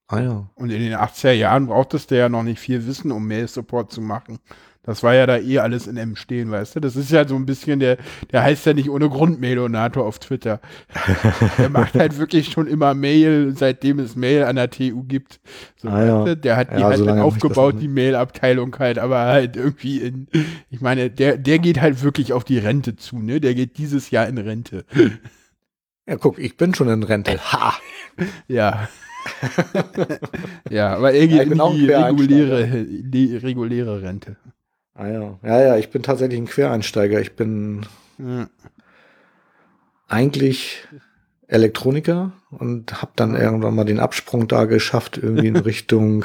Ah 0.07 0.20
ja. 0.20 0.50
Und 0.54 0.70
in 0.70 0.80
den 0.80 0.94
80er 0.94 1.33
Jahren 1.33 1.66
brauchtest 1.66 2.11
du 2.11 2.18
ja 2.18 2.28
noch 2.28 2.42
nicht 2.42 2.59
viel 2.59 2.87
Wissen, 2.87 3.11
um 3.11 3.26
Mail-Support 3.26 3.90
zu 3.90 4.00
machen. 4.00 4.38
Das 4.85 5.03
war 5.03 5.14
ja 5.14 5.27
da 5.27 5.38
eh 5.38 5.59
alles 5.59 5.87
in 5.87 5.97
M 5.97 6.14
stehen, 6.14 6.51
weißt 6.51 6.77
du? 6.77 6.81
Das 6.81 6.94
ist 6.94 7.11
ja 7.11 7.27
so 7.27 7.37
ein 7.37 7.47
bisschen 7.47 7.81
der, 7.81 7.97
der 8.31 8.42
heißt 8.42 8.66
ja 8.66 8.75
nicht 8.75 8.90
ohne 8.90 9.09
Grund 9.09 9.40
Mailonator 9.40 10.05
auf 10.05 10.18
Twitter. 10.18 10.61
der 11.59 11.70
macht 11.70 11.94
halt 11.94 12.18
wirklich 12.18 12.53
schon 12.53 12.66
immer 12.66 12.92
Mail, 12.92 13.55
seitdem 13.57 13.99
es 13.99 14.14
Mail 14.14 14.44
an 14.44 14.57
der 14.57 14.70
TU 14.70 15.03
gibt. 15.05 15.40
So, 15.77 15.88
ah, 15.88 16.05
ja. 16.05 16.35
Der 16.35 16.57
hat 16.57 16.73
die 16.77 16.81
ja, 16.81 16.88
halt 16.88 16.99
so 16.99 17.09
aufgebaut, 17.09 17.77
die 17.81 17.88
Mail-Abteilung 17.88 18.79
halt, 18.79 18.99
aber 18.99 19.20
halt 19.20 19.57
irgendwie 19.57 19.99
in, 19.99 20.29
ich 20.70 20.83
meine, 20.83 21.11
der, 21.11 21.38
der 21.38 21.59
geht 21.59 21.81
halt 21.81 22.03
wirklich 22.03 22.35
auf 22.35 22.44
die 22.44 22.59
Rente 22.59 22.94
zu, 22.97 23.18
ne? 23.18 23.40
Der 23.40 23.55
geht 23.55 23.79
dieses 23.79 24.11
Jahr 24.11 24.29
in 24.29 24.38
Rente. 24.38 24.85
Ja, 26.07 26.16
guck, 26.16 26.38
ich 26.38 26.59
bin 26.59 26.75
schon 26.75 26.90
in 26.90 27.03
Rente. 27.03 27.38
Ha! 27.51 27.73
ja. 28.47 28.90
ja, 30.70 30.94
aber 30.97 31.12
er 31.12 31.27
geht 31.27 31.57
ja, 31.57 31.66
in 31.66 31.77
die 31.79 31.90
reguläre, 31.90 32.85
die 32.85 33.37
reguläre 33.37 34.03
Rente. 34.03 34.37
Ah 34.94 35.09
ja. 35.09 35.38
Ja, 35.42 35.61
ja, 35.61 35.76
ich 35.76 35.90
bin 35.90 36.02
tatsächlich 36.02 36.38
ein 36.38 36.46
Quereinsteiger. 36.46 37.20
Ich 37.20 37.35
bin 37.35 37.87
ja. 38.18 38.48
eigentlich 40.09 40.87
Elektroniker 41.48 42.33
und 42.50 43.02
habe 43.02 43.12
dann 43.16 43.35
irgendwann 43.35 43.74
mal 43.74 43.85
den 43.85 44.00
Absprung 44.00 44.48
da 44.48 44.64
geschafft, 44.64 45.18
irgendwie 45.18 45.48
in 45.48 45.57
Richtung 45.70 46.24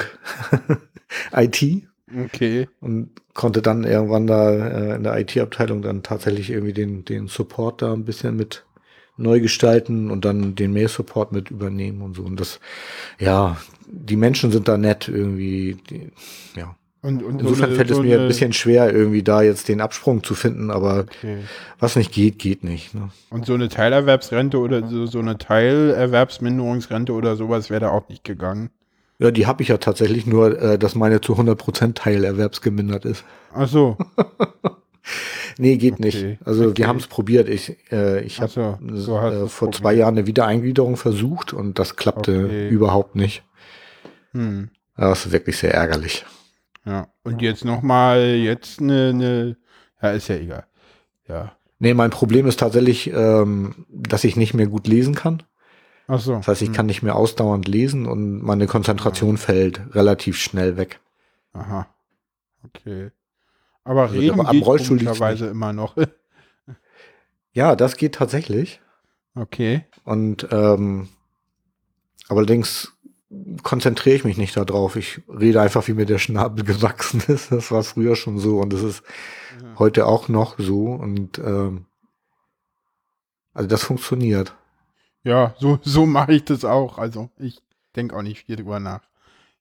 IT. 1.32 1.84
Okay. 2.24 2.68
Und 2.80 3.10
konnte 3.34 3.62
dann 3.62 3.84
irgendwann 3.84 4.26
da 4.26 4.50
äh, 4.50 4.96
in 4.96 5.04
der 5.04 5.18
IT-Abteilung 5.18 5.82
dann 5.82 6.02
tatsächlich 6.02 6.50
irgendwie 6.50 6.72
den, 6.72 7.04
den 7.04 7.28
Support 7.28 7.82
da 7.82 7.92
ein 7.92 8.04
bisschen 8.04 8.36
mit 8.36 8.64
neu 9.16 9.40
gestalten 9.40 10.10
und 10.10 10.24
dann 10.24 10.54
den 10.54 10.72
Mail-Support 10.72 11.32
mit 11.32 11.50
übernehmen 11.50 12.02
und 12.02 12.16
so. 12.16 12.22
Und 12.22 12.40
das, 12.40 12.58
ja, 13.18 13.56
die 13.86 14.16
Menschen 14.16 14.50
sind 14.50 14.66
da 14.66 14.78
nett 14.78 15.08
irgendwie, 15.08 15.76
die, 15.88 16.10
ja. 16.56 16.76
Und, 17.02 17.22
und 17.22 17.40
Insofern 17.40 17.56
so 17.56 17.64
eine, 17.64 17.74
fällt 17.76 17.90
es 17.90 17.98
mir 17.98 18.20
ein 18.20 18.28
bisschen 18.28 18.52
schwer, 18.52 18.92
irgendwie 18.92 19.22
da 19.22 19.40
jetzt 19.40 19.68
den 19.68 19.80
Absprung 19.80 20.22
zu 20.22 20.34
finden, 20.34 20.70
aber 20.70 21.06
okay. 21.08 21.38
was 21.78 21.96
nicht 21.96 22.12
geht, 22.12 22.38
geht 22.38 22.62
nicht. 22.62 22.94
Ne? 22.94 23.08
Und 23.30 23.46
so 23.46 23.54
eine 23.54 23.70
Teilerwerbsrente 23.70 24.58
oder 24.58 24.86
so, 24.86 25.06
so 25.06 25.18
eine 25.18 25.38
Teilerwerbsminderungsrente 25.38 27.12
oder 27.12 27.36
sowas 27.36 27.70
wäre 27.70 27.80
da 27.80 27.90
auch 27.90 28.08
nicht 28.10 28.22
gegangen. 28.22 28.68
Ja, 29.18 29.30
die 29.30 29.46
habe 29.46 29.62
ich 29.62 29.68
ja 29.68 29.78
tatsächlich 29.78 30.26
nur, 30.26 30.60
äh, 30.60 30.78
dass 30.78 30.94
meine 30.94 31.22
zu 31.22 31.34
100% 31.34 31.94
Teilerwerbsgemindert 31.94 33.06
ist. 33.06 33.24
Ach 33.54 33.68
so. 33.68 33.96
nee, 35.58 35.78
geht 35.78 35.94
okay. 35.94 36.02
nicht. 36.02 36.38
Also 36.44 36.68
okay. 36.68 36.78
wir 36.78 36.88
haben 36.88 36.98
es 36.98 37.06
probiert. 37.06 37.48
Ich, 37.48 37.76
äh, 37.92 38.22
ich 38.24 38.42
habe 38.42 38.50
so, 38.50 38.78
so 38.92 39.18
äh, 39.18 39.48
vor 39.48 39.72
zwei 39.72 39.94
Jahren 39.94 40.18
eine 40.18 40.26
Wiedereingliederung 40.26 40.96
versucht 40.96 41.54
und 41.54 41.78
das 41.78 41.96
klappte 41.96 42.68
überhaupt 42.68 43.16
nicht. 43.16 43.42
Hm. 44.32 44.68
Das 44.96 45.24
ist 45.24 45.32
wirklich 45.32 45.56
sehr 45.56 45.72
ärgerlich. 45.72 46.26
Ja. 46.84 47.08
Und 47.22 47.42
jetzt 47.42 47.64
nochmal, 47.64 48.20
jetzt 48.20 48.80
eine, 48.80 49.10
eine, 49.10 49.56
ja, 50.02 50.10
ist 50.10 50.28
ja 50.28 50.36
egal. 50.36 50.66
Ja. 51.28 51.52
Nee, 51.78 51.94
mein 51.94 52.10
Problem 52.10 52.46
ist 52.46 52.60
tatsächlich, 52.60 53.10
ähm, 53.12 53.86
dass 53.88 54.24
ich 54.24 54.36
nicht 54.36 54.54
mehr 54.54 54.66
gut 54.66 54.86
lesen 54.86 55.14
kann. 55.14 55.42
Ach 56.08 56.20
so. 56.20 56.36
Das 56.36 56.48
heißt, 56.48 56.62
ich 56.62 56.68
hm. 56.68 56.74
kann 56.74 56.86
nicht 56.86 57.02
mehr 57.02 57.16
ausdauernd 57.16 57.68
lesen 57.68 58.06
und 58.06 58.42
meine 58.42 58.66
Konzentration 58.66 59.36
ja. 59.36 59.36
fällt 59.36 59.94
relativ 59.94 60.36
schnell 60.36 60.76
weg. 60.76 61.00
Aha. 61.52 61.86
Okay. 62.64 63.10
Aber 63.84 64.02
also, 64.02 64.18
reden 64.18 64.40
aber 64.40 64.48
am 64.48 64.62
Rollstuhl 64.62 64.98
komischerweise 64.98 65.46
immer 65.46 65.72
noch. 65.72 65.96
ja, 67.52 67.76
das 67.76 67.96
geht 67.96 68.16
tatsächlich. 68.16 68.80
Okay. 69.34 69.84
Und 70.04 70.48
ähm, 70.50 71.08
allerdings 72.28 72.92
konzentriere 73.62 74.16
ich 74.16 74.24
mich 74.24 74.38
nicht 74.38 74.56
darauf. 74.56 74.96
Ich 74.96 75.22
rede 75.28 75.60
einfach, 75.60 75.86
wie 75.88 75.94
mir 75.94 76.06
der 76.06 76.18
Schnabel 76.18 76.64
gewachsen 76.66 77.22
ist. 77.28 77.52
Das 77.52 77.70
war 77.70 77.82
früher 77.82 78.16
schon 78.16 78.38
so 78.38 78.58
und 78.58 78.72
das 78.72 78.82
ist 78.82 79.02
ja. 79.62 79.78
heute 79.78 80.06
auch 80.06 80.28
noch 80.28 80.56
so. 80.58 80.86
Und 80.86 81.38
ähm, 81.38 81.86
also 83.54 83.68
das 83.68 83.84
funktioniert. 83.84 84.54
Ja, 85.22 85.54
so, 85.58 85.78
so 85.82 86.06
mache 86.06 86.32
ich 86.32 86.44
das 86.44 86.64
auch. 86.64 86.98
Also 86.98 87.30
ich 87.38 87.60
denke 87.96 88.16
auch 88.16 88.22
nicht 88.22 88.46
viel 88.46 88.56
drüber 88.56 88.80
nach. 88.80 89.02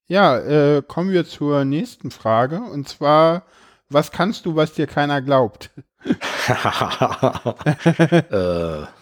Ja, 0.08 0.38
äh, 0.38 0.82
kommen 0.82 1.12
wir 1.12 1.26
zur 1.26 1.66
nächsten 1.66 2.10
Frage. 2.12 2.62
Und 2.62 2.88
zwar, 2.88 3.44
was 3.90 4.12
kannst 4.12 4.46
du, 4.46 4.56
was 4.56 4.74
dir 4.74 4.88
keiner 4.88 5.22
glaubt? 5.22 5.70
äh, 6.06 6.16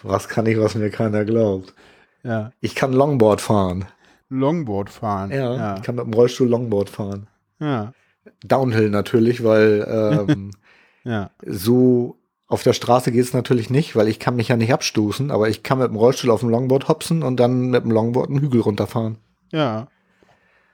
was 0.04 0.28
kann 0.28 0.46
ich, 0.48 0.60
was 0.60 0.76
mir 0.76 0.90
keiner 0.90 1.24
glaubt? 1.24 1.74
Ja. 2.24 2.52
Ich 2.60 2.76
kann 2.76 2.92
Longboard 2.92 3.40
fahren. 3.40 3.86
Longboard 4.30 4.90
fahren. 4.90 5.32
Ja, 5.32 5.56
ja, 5.56 5.76
ich 5.78 5.84
kann 5.84 5.96
mit 5.96 6.06
dem 6.06 6.14
Rollstuhl 6.14 6.48
Longboard 6.48 6.90
fahren. 6.90 7.28
Ja. 7.60 7.94
Downhill 8.46 8.90
natürlich, 8.90 9.44
weil 9.44 10.28
ähm, 10.30 10.52
ja. 11.04 11.32
so 11.46 12.18
Auf 12.48 12.64
der 12.64 12.74
Straße 12.74 13.12
geht 13.12 13.24
es 13.24 13.34
natürlich 13.34 13.70
nicht, 13.70 13.96
weil 13.96 14.08
ich 14.08 14.20
kann 14.20 14.36
mich 14.36 14.50
ja 14.50 14.58
nicht 14.58 14.74
abstoßen, 14.74 15.32
aber 15.32 15.50
ich 15.50 15.64
kann 15.64 15.80
mit 15.80 15.88
dem 15.88 15.96
Rollstuhl 15.96 16.32
auf 16.32 16.42
dem 16.42 16.50
Longboard 16.50 16.88
hopsen 16.88 17.24
und 17.24 17.40
dann 17.40 17.70
mit 17.70 17.84
dem 17.84 17.92
Longboard 17.92 18.30
einen 18.30 18.40
Hügel 18.40 18.62
runterfahren. 18.62 19.18
Ja. 19.52 19.88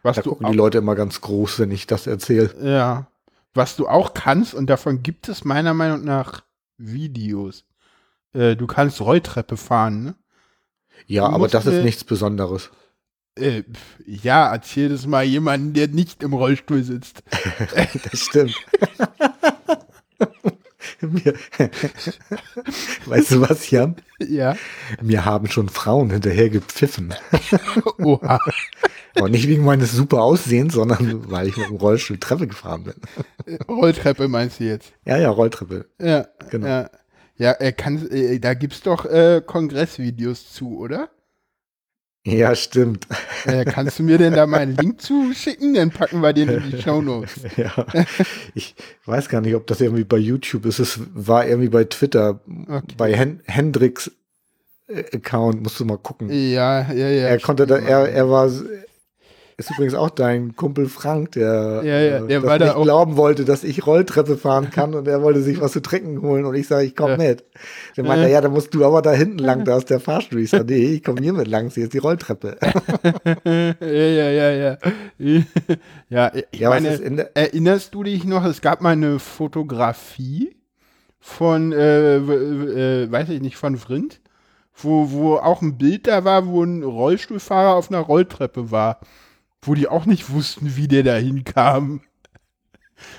Was 0.01 0.17
da 0.17 0.21
gucken 0.23 0.51
die 0.51 0.57
Leute 0.57 0.79
immer 0.79 0.95
ganz 0.95 1.21
groß, 1.21 1.59
wenn 1.59 1.71
ich 1.71 1.87
das 1.87 2.07
erzähle. 2.07 2.53
Ja. 2.61 3.07
Was 3.53 3.75
du 3.75 3.87
auch 3.87 4.13
kannst, 4.13 4.53
und 4.53 4.69
davon 4.69 5.03
gibt 5.03 5.29
es 5.29 5.45
meiner 5.45 5.73
Meinung 5.73 6.03
nach 6.03 6.43
Videos. 6.77 7.65
Äh, 8.33 8.55
du 8.55 8.67
kannst 8.67 8.99
Rolltreppe 8.99 9.57
fahren, 9.57 10.03
ne? 10.03 10.15
Ja, 11.05 11.27
du 11.27 11.35
aber 11.35 11.47
das 11.47 11.65
ist 11.65 11.83
nichts 11.83 12.03
Besonderes. 12.03 12.71
Äh, 13.35 13.63
ja, 14.05 14.51
erzähl 14.51 14.89
das 14.89 15.07
mal 15.07 15.23
jemanden, 15.23 15.73
der 15.73 15.87
nicht 15.87 16.21
im 16.21 16.33
Rollstuhl 16.33 16.83
sitzt. 16.83 17.23
das 18.11 18.19
stimmt. 18.19 18.55
Mir, 21.01 21.33
weißt 23.05 23.31
du 23.31 23.41
was, 23.41 23.69
Jan? 23.69 23.95
Ja. 24.19 24.55
Mir 25.01 25.25
haben 25.25 25.49
schon 25.49 25.69
Frauen 25.69 26.09
hinterher 26.11 26.49
gepfiffen. 26.49 27.13
Oha. 27.97 28.39
Aber 29.15 29.29
nicht 29.29 29.47
wegen 29.47 29.65
meines 29.65 29.91
super 29.91 30.21
Aussehens, 30.21 30.73
sondern 30.73 31.29
weil 31.29 31.47
ich 31.47 31.57
mit 31.57 31.67
dem 31.67 31.75
Rollstuhl 31.75 32.19
Treppe 32.19 32.47
gefahren 32.47 32.83
bin. 32.83 33.57
Rolltreppe 33.67 34.27
meinst 34.27 34.59
du 34.59 34.65
jetzt? 34.65 34.93
Ja, 35.05 35.17
ja, 35.17 35.29
Rolltreppe. 35.29 35.87
Ja, 35.99 36.27
genau. 36.49 36.67
Ja, 36.67 36.89
ja 37.37 37.51
er 37.51 37.73
kann, 37.73 38.09
äh, 38.09 38.39
da 38.39 38.53
gibt's 38.53 38.81
doch 38.81 39.05
äh, 39.05 39.41
Kongressvideos 39.45 40.51
zu, 40.53 40.77
oder? 40.77 41.09
Ja, 42.25 42.55
stimmt. 42.55 43.05
Äh, 43.45 43.65
kannst 43.65 43.99
du 43.99 44.03
mir 44.03 44.17
denn 44.17 44.33
da 44.33 44.47
mal 44.47 44.61
einen 44.61 44.77
Link 44.77 45.01
zuschicken? 45.01 45.73
Dann 45.73 45.91
packen 45.91 46.21
wir 46.21 46.31
den 46.31 46.47
in 46.47 46.71
die 46.71 46.81
Show 46.81 47.01
Notes. 47.01 47.41
ja, 47.57 47.85
ich 48.53 48.75
weiß 49.05 49.27
gar 49.27 49.41
nicht, 49.41 49.55
ob 49.55 49.67
das 49.67 49.81
irgendwie 49.81 50.05
bei 50.05 50.17
YouTube 50.17 50.65
ist. 50.65 50.79
Es 50.79 50.99
war 51.13 51.45
irgendwie 51.45 51.67
bei 51.67 51.83
Twitter, 51.83 52.39
okay. 52.69 52.95
bei 52.95 53.13
Hen 53.13 53.41
Hendricks 53.45 54.09
äh, 54.87 55.03
Account, 55.13 55.63
musst 55.63 55.81
du 55.81 55.85
mal 55.85 55.97
gucken. 55.97 56.29
Ja, 56.29 56.89
ja, 56.93 57.09
ja. 57.09 57.27
Er 57.27 57.39
konnte 57.39 57.67
da, 57.67 57.77
er, 57.77 58.07
er 58.07 58.29
war 58.29 58.49
ist 59.57 59.71
übrigens 59.71 59.93
auch 59.93 60.09
dein 60.09 60.55
Kumpel 60.55 60.87
Frank, 60.87 61.33
der, 61.33 61.81
ja, 61.83 61.99
ja, 61.99 62.19
der 62.19 62.43
äh, 62.43 62.59
nicht 62.59 62.75
glauben 62.75 63.17
wollte, 63.17 63.45
dass 63.45 63.63
ich 63.63 63.85
Rolltreppe 63.85 64.37
fahren 64.37 64.71
kann 64.71 64.95
und 64.95 65.07
er 65.07 65.21
wollte 65.21 65.41
sich 65.41 65.61
was 65.61 65.73
zu 65.73 65.81
trinken 65.81 66.21
holen 66.21 66.45
und 66.45 66.55
ich 66.55 66.67
sage, 66.67 66.85
ich 66.85 66.95
komm 66.95 67.11
ja. 67.11 67.17
mit. 67.17 67.45
Der 67.95 68.03
meinte, 68.03 68.29
ja, 68.29 68.41
da 68.41 68.49
musst 68.49 68.73
du 68.73 68.83
aber 68.85 69.01
da 69.01 69.11
hinten 69.11 69.39
lang, 69.39 69.63
da 69.65 69.77
ist 69.77 69.89
der 69.89 69.99
Fahrstuhl. 69.99 70.39
Ich 70.39 70.49
sage, 70.49 70.65
nee, 70.65 70.93
ich 70.95 71.03
komme 71.03 71.21
hier 71.21 71.33
mit 71.33 71.47
lang, 71.47 71.69
hier 71.69 71.83
ist 71.83 71.93
die 71.93 71.99
Rolltreppe. 71.99 72.57
ja, 73.45 73.73
ja, 73.79 74.29
ja, 74.29 74.51
ja. 74.51 74.77
ja, 76.09 76.31
ich 76.51 76.59
ja, 76.59 76.69
meine, 76.69 77.29
erinnerst 77.35 77.93
du 77.93 78.03
dich 78.03 78.23
noch, 78.23 78.45
es 78.45 78.61
gab 78.61 78.81
mal 78.81 78.91
eine 78.91 79.19
Fotografie 79.19 80.55
von, 81.19 81.71
äh, 81.71 82.17
äh, 82.17 83.11
weiß 83.11 83.29
ich 83.29 83.41
nicht, 83.41 83.57
von 83.57 83.77
Vrind, 83.77 84.19
wo, 84.75 85.11
wo 85.11 85.35
auch 85.35 85.61
ein 85.61 85.77
Bild 85.77 86.07
da 86.07 86.25
war, 86.25 86.47
wo 86.47 86.63
ein 86.63 86.83
Rollstuhlfahrer 86.83 87.75
auf 87.75 87.91
einer 87.91 88.01
Rolltreppe 88.01 88.71
war 88.71 88.99
wo 89.67 89.75
die 89.75 89.87
auch 89.87 90.05
nicht 90.05 90.29
wussten, 90.29 90.75
wie 90.75 90.87
der 90.87 91.03
da 91.03 91.15
hinkam. 91.15 92.01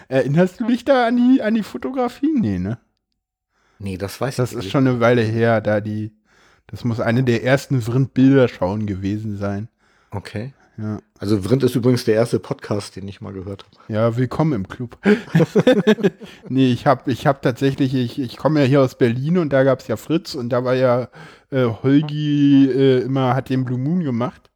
Erinnerst 0.09 0.61
du 0.61 0.67
dich 0.67 0.85
da 0.85 1.07
an 1.07 1.17
die, 1.17 1.43
an 1.43 1.55
die 1.55 1.63
Fotografie? 1.63 2.33
Nee, 2.35 2.59
ne? 2.59 2.79
Nee, 3.79 3.99
das 3.99 4.21
weiß 4.21 4.37
das 4.37 4.51
ich 4.51 4.57
nicht. 4.57 4.59
Das 4.59 4.67
ist 4.67 4.73
schon 4.73 4.87
eine 4.87 5.01
Weile 5.01 5.23
her, 5.23 5.61
da 5.61 5.81
die, 5.81 6.13
das 6.67 6.85
muss 6.85 7.01
eine 7.01 7.25
der 7.25 7.45
ersten 7.45 7.83
Vrind-Bilderschauen 7.83 8.87
gewesen 8.87 9.37
sein. 9.37 9.69
Okay. 10.11 10.55
Ja. 10.77 10.99
Also 11.19 11.43
Vrind 11.43 11.63
ist 11.63 11.77
übrigens 11.77 12.05
der 12.05 12.15
erste 12.15 12.41
Podcast, 12.41 12.97
den 12.97 13.07
ich 13.07 13.21
mal 13.21 13.33
gehört 13.33 13.65
habe. 13.65 13.93
Ja, 13.93 14.17
willkommen 14.17 14.53
im 14.55 14.69
Club. 14.69 14.99
nee, 16.49 16.73
ich 16.73 16.87
habe 16.87 17.13
ich 17.13 17.27
hab 17.27 17.43
tatsächlich, 17.43 17.95
ich, 17.95 18.19
ich 18.19 18.37
komme 18.37 18.61
ja 18.61 18.67
hier 18.67 18.81
aus 18.81 18.99
Berlin 18.99 19.39
und 19.39 19.53
da 19.53 19.63
gab 19.63 19.81
es 19.81 19.87
ja 19.87 19.97
Fritz 19.97 20.35
und 20.35 20.49
da 20.49 20.65
war 20.65 20.75
ja 20.75 21.09
äh, 21.51 21.65
Holgi 21.65 22.69
äh, 22.71 23.03
immer, 23.03 23.35
hat 23.37 23.51
den 23.51 23.65
Blue 23.65 23.79
Moon 23.79 24.03
gemacht. 24.03 24.51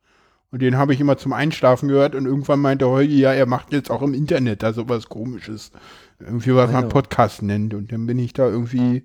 Und 0.51 0.62
den 0.62 0.78
habe 0.78 0.94
ich 0.94 1.01
immer 1.01 1.18
zum 1.18 1.34
Einschlafen 1.34 1.88
gehört 1.88 2.14
und 2.14 2.24
irgendwann 2.24 2.61
meinte 2.61 2.88
Holgi, 2.88 3.20
ja, 3.20 3.32
er 3.32 3.46
macht 3.46 3.72
jetzt 3.72 3.90
auch 3.90 4.01
im 4.01 4.14
Internet 4.14 4.62
da 4.62 4.72
sowas 4.72 5.09
komisches. 5.09 5.72
Irgendwie, 6.20 6.55
was 6.55 6.72
man 6.72 6.88
Podcast 6.88 7.42
nennt. 7.42 7.74
Und 7.74 7.92
dann 7.92 8.07
bin 8.07 8.18
ich 8.18 8.32
da 8.32 8.46
irgendwie, 8.49 9.05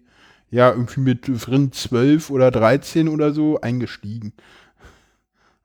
ja, 0.49 0.71
irgendwie 0.71 1.01
mit 1.01 1.25
Vrind 1.25 1.75
12 1.75 2.29
oder 2.29 2.49
13 2.49 3.09
oder 3.09 3.33
so 3.33 3.59
eingestiegen. 3.59 4.33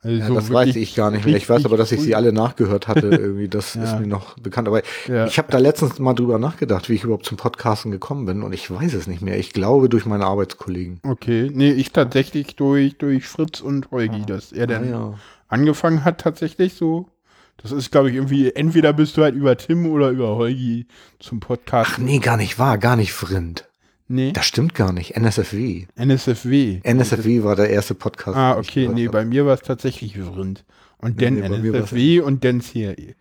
Also 0.00 0.16
ja, 0.16 0.28
das 0.28 0.52
weiß 0.52 0.76
ich 0.76 0.94
gar 0.94 1.10
nicht 1.10 1.26
mehr. 1.26 1.36
Ich 1.36 1.48
weiß 1.48 1.64
aber, 1.64 1.76
dass 1.76 1.90
ich 1.90 2.00
sie 2.00 2.14
alle 2.14 2.32
nachgehört 2.32 2.86
hatte. 2.86 3.08
Irgendwie, 3.08 3.48
das 3.48 3.74
ja. 3.74 3.82
ist 3.82 3.98
mir 3.98 4.06
noch 4.06 4.38
bekannt. 4.38 4.68
Aber 4.68 4.82
ja. 5.08 5.26
ich 5.26 5.38
habe 5.38 5.50
da 5.50 5.58
letztens 5.58 5.98
mal 5.98 6.14
drüber 6.14 6.38
nachgedacht, 6.38 6.88
wie 6.88 6.94
ich 6.94 7.04
überhaupt 7.04 7.26
zum 7.26 7.36
Podcasten 7.36 7.90
gekommen 7.90 8.24
bin. 8.24 8.42
Und 8.42 8.52
ich 8.52 8.70
weiß 8.70 8.94
es 8.94 9.08
nicht 9.08 9.22
mehr. 9.22 9.38
Ich 9.38 9.52
glaube 9.52 9.88
durch 9.88 10.06
meine 10.06 10.26
Arbeitskollegen. 10.26 11.00
Okay, 11.02 11.50
nee, 11.52 11.72
ich 11.72 11.92
tatsächlich 11.92 12.54
durch, 12.54 12.96
durch 12.98 13.26
Fritz 13.26 13.60
und 13.60 13.90
Holgi, 13.90 14.24
dass 14.24 14.52
er 14.52 14.68
dann 14.68 14.94
ah, 14.94 15.18
angefangen 15.48 16.04
hat 16.04 16.20
tatsächlich 16.20 16.74
so. 16.74 17.08
Das 17.56 17.72
ist, 17.72 17.90
glaube 17.90 18.08
ich, 18.08 18.14
irgendwie, 18.14 18.52
entweder 18.52 18.92
bist 18.92 19.16
du 19.16 19.22
halt 19.22 19.34
über 19.34 19.56
Tim 19.56 19.86
oder 19.86 20.10
über 20.10 20.36
Holgi 20.36 20.86
zum 21.18 21.40
Podcast. 21.40 21.92
Ach 21.94 21.98
nee, 21.98 22.20
gar 22.20 22.36
nicht 22.36 22.58
wahr, 22.58 22.78
gar 22.78 22.94
nicht 22.96 23.12
Vrind. 23.12 23.68
Nee. 24.06 24.32
Das 24.32 24.46
stimmt 24.46 24.74
gar 24.74 24.92
nicht. 24.92 25.16
NSFW. 25.16 25.86
NSFW. 25.96 26.80
NSFW 26.82 27.42
war 27.42 27.56
der 27.56 27.68
erste 27.68 27.94
Podcast. 27.94 28.36
Ah, 28.36 28.56
okay, 28.56 28.88
nee, 28.88 29.08
bei 29.08 29.24
mir 29.24 29.44
war 29.44 29.54
es 29.54 29.62
tatsächlich 29.62 30.16
Vrind. 30.18 30.64
Und 30.98 31.20
dann 31.20 31.34
nee, 31.34 31.46
NSFW 31.46 32.20
und 32.20 32.44
dann 32.44 32.60
CRE. 32.60 33.14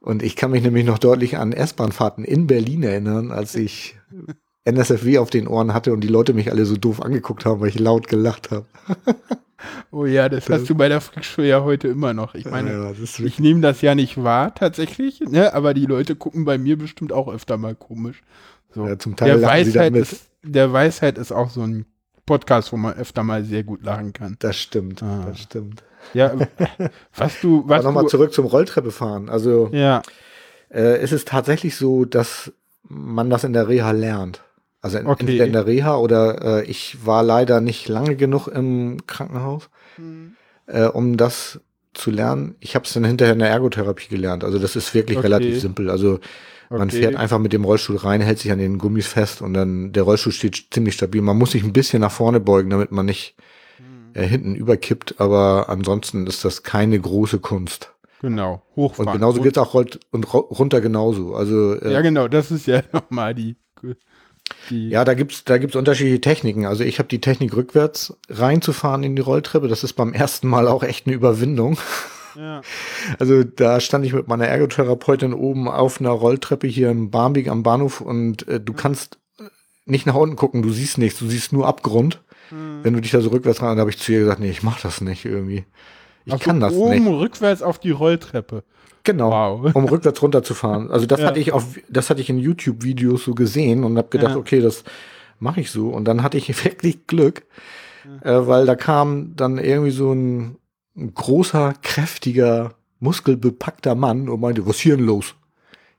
Und 0.00 0.22
ich 0.22 0.34
kann 0.34 0.50
mich 0.50 0.62
nämlich 0.62 0.84
noch 0.84 0.98
deutlich 0.98 1.36
an 1.36 1.52
S-Bahn-Fahrten 1.52 2.24
in 2.24 2.46
Berlin 2.46 2.82
erinnern, 2.82 3.30
als 3.30 3.54
ich 3.54 3.96
NSFW 4.64 5.18
auf 5.18 5.30
den 5.30 5.46
Ohren 5.46 5.74
hatte 5.74 5.92
und 5.92 6.00
die 6.00 6.08
Leute 6.08 6.32
mich 6.32 6.50
alle 6.50 6.64
so 6.64 6.76
doof 6.76 7.02
angeguckt 7.02 7.44
haben, 7.44 7.60
weil 7.60 7.68
ich 7.68 7.78
laut 7.78 8.08
gelacht 8.08 8.50
habe. 8.50 8.66
Oh 9.90 10.06
ja, 10.06 10.28
das, 10.28 10.46
das 10.46 10.60
hast 10.60 10.70
du 10.70 10.74
bei 10.74 10.88
der 10.88 11.00
Freakshow 11.00 11.42
ja 11.42 11.62
heute 11.62 11.88
immer 11.88 12.14
noch. 12.14 12.34
Ich 12.34 12.46
meine, 12.46 12.72
ja, 12.72 12.92
ich 13.24 13.38
nehme 13.38 13.60
das 13.60 13.80
ja 13.82 13.94
nicht 13.94 14.22
wahr 14.22 14.54
tatsächlich, 14.54 15.20
ne? 15.20 15.52
aber 15.54 15.74
die 15.74 15.86
Leute 15.86 16.16
gucken 16.16 16.44
bei 16.44 16.58
mir 16.58 16.78
bestimmt 16.78 17.12
auch 17.12 17.28
öfter 17.28 17.56
mal 17.56 17.74
komisch. 17.74 18.22
So. 18.74 18.86
Ja, 18.86 18.98
zum 18.98 19.16
Teil 19.16 19.38
der, 19.38 19.42
Weisheit 19.42 19.94
ist, 19.94 20.30
der 20.42 20.72
Weisheit 20.72 21.18
ist 21.18 21.32
auch 21.32 21.50
so 21.50 21.62
ein 21.62 21.86
Podcast, 22.26 22.72
wo 22.72 22.76
man 22.76 22.94
öfter 22.94 23.24
mal 23.24 23.44
sehr 23.44 23.64
gut 23.64 23.82
lachen 23.82 24.12
kann. 24.12 24.36
Das 24.38 24.56
stimmt, 24.56 25.02
ah. 25.02 25.24
das 25.26 25.40
stimmt. 25.40 25.82
Ja, 26.14 26.32
was 27.16 27.40
du, 27.40 27.64
was 27.66 27.84
nochmal 27.84 28.06
zurück 28.06 28.32
zum 28.32 28.46
Rolltreppe 28.46 28.90
fahren. 28.90 29.28
Also, 29.28 29.68
ja. 29.72 30.02
äh, 30.70 30.98
es 30.98 31.12
ist 31.12 31.28
tatsächlich 31.28 31.76
so, 31.76 32.04
dass 32.04 32.52
man 32.84 33.30
das 33.30 33.44
in 33.44 33.52
der 33.52 33.68
Reha 33.68 33.90
lernt. 33.90 34.42
Also 34.82 34.98
okay. 34.98 35.20
entweder 35.20 35.46
in 35.46 35.52
der 35.52 35.66
Reha 35.66 35.96
oder 35.96 36.60
äh, 36.60 36.64
ich 36.64 37.04
war 37.04 37.22
leider 37.22 37.60
nicht 37.60 37.88
lange 37.88 38.16
genug 38.16 38.48
im 38.48 39.06
Krankenhaus, 39.06 39.68
mhm. 39.98 40.36
äh, 40.66 40.86
um 40.86 41.16
das 41.16 41.60
zu 41.92 42.10
lernen. 42.10 42.54
Ich 42.60 42.74
habe 42.74 42.86
es 42.86 42.92
dann 42.92 43.04
hinterher 43.04 43.34
in 43.34 43.40
der 43.40 43.50
Ergotherapie 43.50 44.08
gelernt. 44.08 44.44
Also 44.44 44.58
das 44.58 44.76
ist 44.76 44.94
wirklich 44.94 45.18
okay. 45.18 45.26
relativ 45.26 45.60
simpel. 45.60 45.90
Also 45.90 46.20
man 46.70 46.88
okay. 46.88 47.00
fährt 47.00 47.16
einfach 47.16 47.38
mit 47.38 47.52
dem 47.52 47.64
Rollstuhl 47.64 47.96
rein, 47.96 48.20
hält 48.20 48.38
sich 48.38 48.52
an 48.52 48.58
den 48.58 48.78
Gummis 48.78 49.08
fest 49.08 49.42
und 49.42 49.54
dann 49.54 49.92
der 49.92 50.04
Rollstuhl 50.04 50.32
steht 50.32 50.68
ziemlich 50.70 50.94
stabil. 50.94 51.20
Man 51.20 51.36
muss 51.36 51.50
sich 51.50 51.64
ein 51.64 51.72
bisschen 51.72 52.00
nach 52.00 52.12
vorne 52.12 52.40
beugen, 52.40 52.70
damit 52.70 52.92
man 52.92 53.06
nicht 53.06 53.34
mhm. 53.78 54.14
äh, 54.14 54.26
hinten 54.26 54.54
überkippt, 54.54 55.20
aber 55.20 55.68
ansonsten 55.68 56.26
ist 56.26 56.44
das 56.44 56.62
keine 56.62 56.98
große 56.98 57.40
Kunst. 57.40 57.92
Genau, 58.20 58.62
hochfahren. 58.76 59.08
Und 59.08 59.14
genauso 59.14 59.42
geht's 59.42 59.58
auch 59.58 59.74
rollt 59.74 59.98
und 60.10 60.32
runter 60.32 60.80
genauso. 60.80 61.34
Also 61.34 61.74
äh, 61.74 61.92
ja, 61.92 62.02
genau, 62.02 62.28
das 62.28 62.50
ist 62.50 62.66
ja 62.66 62.82
nochmal 62.92 63.34
die 63.34 63.56
ja, 64.70 65.04
da 65.04 65.14
gibt's 65.14 65.44
da 65.44 65.58
gibt's 65.58 65.76
unterschiedliche 65.76 66.20
Techniken. 66.20 66.66
Also 66.66 66.84
ich 66.84 66.98
habe 66.98 67.08
die 67.08 67.20
Technik 67.20 67.54
rückwärts 67.56 68.16
reinzufahren 68.28 69.02
in 69.02 69.16
die 69.16 69.22
Rolltreppe. 69.22 69.68
Das 69.68 69.84
ist 69.84 69.94
beim 69.94 70.12
ersten 70.12 70.48
Mal 70.48 70.68
auch 70.68 70.82
echt 70.82 71.06
eine 71.06 71.14
Überwindung. 71.14 71.78
Ja. 72.36 72.62
Also 73.18 73.42
da 73.42 73.80
stand 73.80 74.06
ich 74.06 74.12
mit 74.12 74.28
meiner 74.28 74.46
Ergotherapeutin 74.46 75.34
oben 75.34 75.68
auf 75.68 76.00
einer 76.00 76.10
Rolltreppe 76.10 76.66
hier 76.66 76.90
in 76.90 77.10
Barmbek 77.10 77.48
am 77.48 77.62
Bahnhof 77.62 78.00
und 78.00 78.46
äh, 78.46 78.60
du 78.60 78.72
kannst 78.72 79.18
nicht 79.84 80.06
nach 80.06 80.14
unten 80.14 80.36
gucken, 80.36 80.62
du 80.62 80.70
siehst 80.70 80.98
nichts, 80.98 81.18
du 81.18 81.26
siehst 81.26 81.52
nur 81.52 81.66
Abgrund. 81.66 82.20
Hm. 82.50 82.80
Wenn 82.82 82.94
du 82.94 83.00
dich 83.00 83.10
da 83.10 83.20
so 83.20 83.30
rückwärts 83.30 83.62
rein, 83.62 83.76
da 83.76 83.80
habe 83.80 83.90
ich 83.90 83.98
zu 83.98 84.12
ihr 84.12 84.20
gesagt, 84.20 84.40
nee, 84.40 84.50
ich 84.50 84.62
mach 84.62 84.80
das 84.80 85.00
nicht 85.00 85.24
irgendwie. 85.24 85.64
Ich 86.24 86.32
also 86.32 86.44
kann 86.44 86.60
das 86.60 86.74
oben 86.74 87.04
nicht. 87.04 87.08
rückwärts 87.08 87.62
auf 87.62 87.78
die 87.78 87.90
Rolltreppe. 87.90 88.64
Genau, 89.04 89.30
wow. 89.30 89.70
um 89.74 89.84
rückwärts 89.86 90.22
runterzufahren. 90.22 90.90
Also 90.90 91.06
das 91.06 91.20
ja. 91.20 91.26
hatte 91.26 91.40
ich 91.40 91.52
auf, 91.52 91.78
das 91.88 92.10
hatte 92.10 92.20
ich 92.20 92.30
in 92.30 92.38
YouTube-Videos 92.38 93.24
so 93.24 93.34
gesehen 93.34 93.84
und 93.84 93.96
habe 93.96 94.08
gedacht, 94.08 94.32
ja. 94.32 94.36
okay, 94.36 94.60
das 94.60 94.84
mache 95.38 95.60
ich 95.60 95.70
so. 95.70 95.88
Und 95.88 96.04
dann 96.04 96.22
hatte 96.22 96.38
ich 96.38 96.64
wirklich 96.64 97.06
Glück, 97.06 97.44
ja. 98.24 98.38
äh, 98.38 98.46
weil 98.46 98.66
da 98.66 98.76
kam 98.76 99.34
dann 99.36 99.58
irgendwie 99.58 99.90
so 99.90 100.12
ein, 100.12 100.56
ein, 100.96 101.14
großer, 101.14 101.74
kräftiger, 101.82 102.74
muskelbepackter 102.98 103.94
Mann 103.94 104.28
und 104.28 104.40
meinte, 104.40 104.66
was 104.66 104.76
ist 104.76 104.82
hier 104.82 104.96
denn 104.96 105.06
los? 105.06 105.34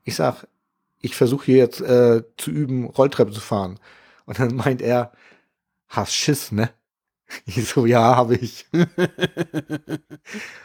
Ich 0.04 0.16
sag, 0.16 0.48
ich 1.00 1.16
versuche 1.16 1.46
hier 1.46 1.58
jetzt 1.58 1.82
äh, 1.82 2.24
zu 2.38 2.52
üben, 2.52 2.86
Rolltreppe 2.86 3.32
zu 3.32 3.42
fahren. 3.42 3.80
Und 4.26 4.40
dann 4.40 4.56
meint 4.56 4.82
er, 4.82 5.12
hast 5.88 6.14
Schiss, 6.14 6.52
ne? 6.52 6.70
Ich 7.46 7.66
so, 7.66 7.86
ja, 7.86 8.16
habe 8.16 8.36
ich. 8.36 8.66
und 8.72 8.88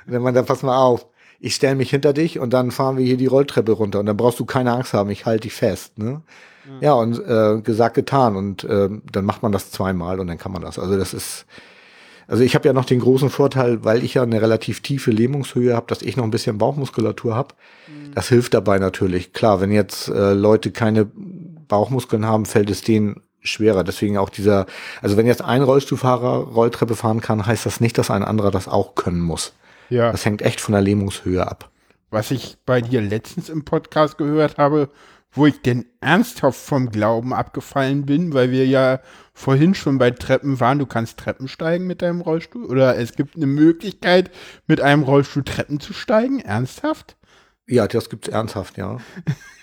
dann 0.06 0.22
meint 0.22 0.36
er, 0.36 0.42
pass 0.42 0.62
mal 0.62 0.76
auf 0.76 1.06
ich 1.38 1.54
stelle 1.54 1.74
mich 1.74 1.90
hinter 1.90 2.12
dich 2.12 2.38
und 2.38 2.52
dann 2.52 2.70
fahren 2.70 2.96
wir 2.96 3.04
hier 3.04 3.16
die 3.16 3.26
Rolltreppe 3.26 3.72
runter 3.72 4.00
und 4.00 4.06
dann 4.06 4.16
brauchst 4.16 4.40
du 4.40 4.44
keine 4.44 4.72
Angst 4.72 4.94
haben, 4.94 5.10
ich 5.10 5.26
halte 5.26 5.42
dich 5.42 5.54
fest. 5.54 5.98
Ne? 5.98 6.22
Ja, 6.80 6.94
und 6.94 7.18
äh, 7.24 7.60
gesagt, 7.62 7.94
getan 7.94 8.36
und 8.36 8.64
äh, 8.64 8.88
dann 9.12 9.24
macht 9.24 9.42
man 9.42 9.52
das 9.52 9.70
zweimal 9.70 10.18
und 10.18 10.26
dann 10.26 10.38
kann 10.38 10.52
man 10.52 10.62
das. 10.62 10.78
Also 10.78 10.96
das 10.98 11.14
ist, 11.14 11.46
also 12.26 12.42
ich 12.42 12.54
habe 12.54 12.66
ja 12.66 12.72
noch 12.72 12.84
den 12.84 13.00
großen 13.00 13.30
Vorteil, 13.30 13.84
weil 13.84 14.02
ich 14.02 14.14
ja 14.14 14.22
eine 14.22 14.42
relativ 14.42 14.80
tiefe 14.80 15.12
Lähmungshöhe 15.12 15.76
habe, 15.76 15.86
dass 15.86 16.02
ich 16.02 16.16
noch 16.16 16.24
ein 16.24 16.30
bisschen 16.30 16.58
Bauchmuskulatur 16.58 17.36
habe. 17.36 17.54
Mhm. 17.86 18.14
Das 18.14 18.28
hilft 18.28 18.54
dabei 18.54 18.78
natürlich. 18.78 19.32
Klar, 19.32 19.60
wenn 19.60 19.70
jetzt 19.70 20.08
äh, 20.08 20.32
Leute 20.32 20.72
keine 20.72 21.06
Bauchmuskeln 21.68 22.26
haben, 22.26 22.46
fällt 22.46 22.70
es 22.70 22.82
denen 22.82 23.20
schwerer. 23.47 23.84
Deswegen 23.84 24.18
auch 24.18 24.28
dieser, 24.28 24.66
also 25.03 25.16
wenn 25.16 25.26
jetzt 25.26 25.42
ein 25.42 25.62
Rollstuhlfahrer 25.62 26.53
Rolltreppe 26.53 26.97
fahren 26.97 27.20
kann, 27.20 27.47
heißt 27.47 27.66
das 27.66 27.80
nicht, 27.80 27.99
dass 27.99 28.11
ein 28.11 28.22
anderer 28.22 28.51
das 28.51 28.68
auch 28.68 28.94
können 28.94 29.20
muss. 29.20 29.53
Ja. 29.88 30.11
Das 30.12 30.24
hängt 30.24 30.42
echt 30.42 30.61
von 30.61 30.72
der 30.72 30.82
Lähmungshöhe 30.82 31.47
ab. 31.47 31.70
Was 32.11 32.30
ich 32.30 32.57
bei 32.66 32.80
dir 32.80 33.01
letztens 33.01 33.49
im 33.49 33.64
Podcast 33.64 34.18
gehört 34.18 34.59
habe, 34.59 34.90
wo 35.32 35.47
ich 35.47 35.61
denn 35.61 35.86
ernsthaft 36.01 36.59
vom 36.59 36.90
Glauben 36.90 37.34
abgefallen 37.34 38.07
bin, 38.07 38.32
weil 38.32 38.51
wir 38.51 38.66
ja 38.66 39.01
vorhin 39.34 39.74
schon 39.74 39.99
bei 39.99 40.11
Treppen 40.11 40.61
waren, 40.61 40.78
du 40.78 40.86
kannst 40.86 41.18
Treppen 41.18 41.47
steigen 41.49 41.86
mit 41.86 42.01
deinem 42.01 42.22
Rollstuhl 42.22 42.64
oder 42.64 42.97
es 42.97 43.14
gibt 43.14 43.36
eine 43.36 43.47
Möglichkeit, 43.47 44.30
mit 44.66 44.80
einem 44.80 45.03
Rollstuhl 45.03 45.44
Treppen 45.44 45.78
zu 45.78 45.92
steigen, 45.92 46.40
ernsthaft? 46.40 47.16
Ja, 47.66 47.86
das 47.86 48.09
gibt's 48.09 48.28
ernsthaft, 48.28 48.78
ja. 48.78 48.99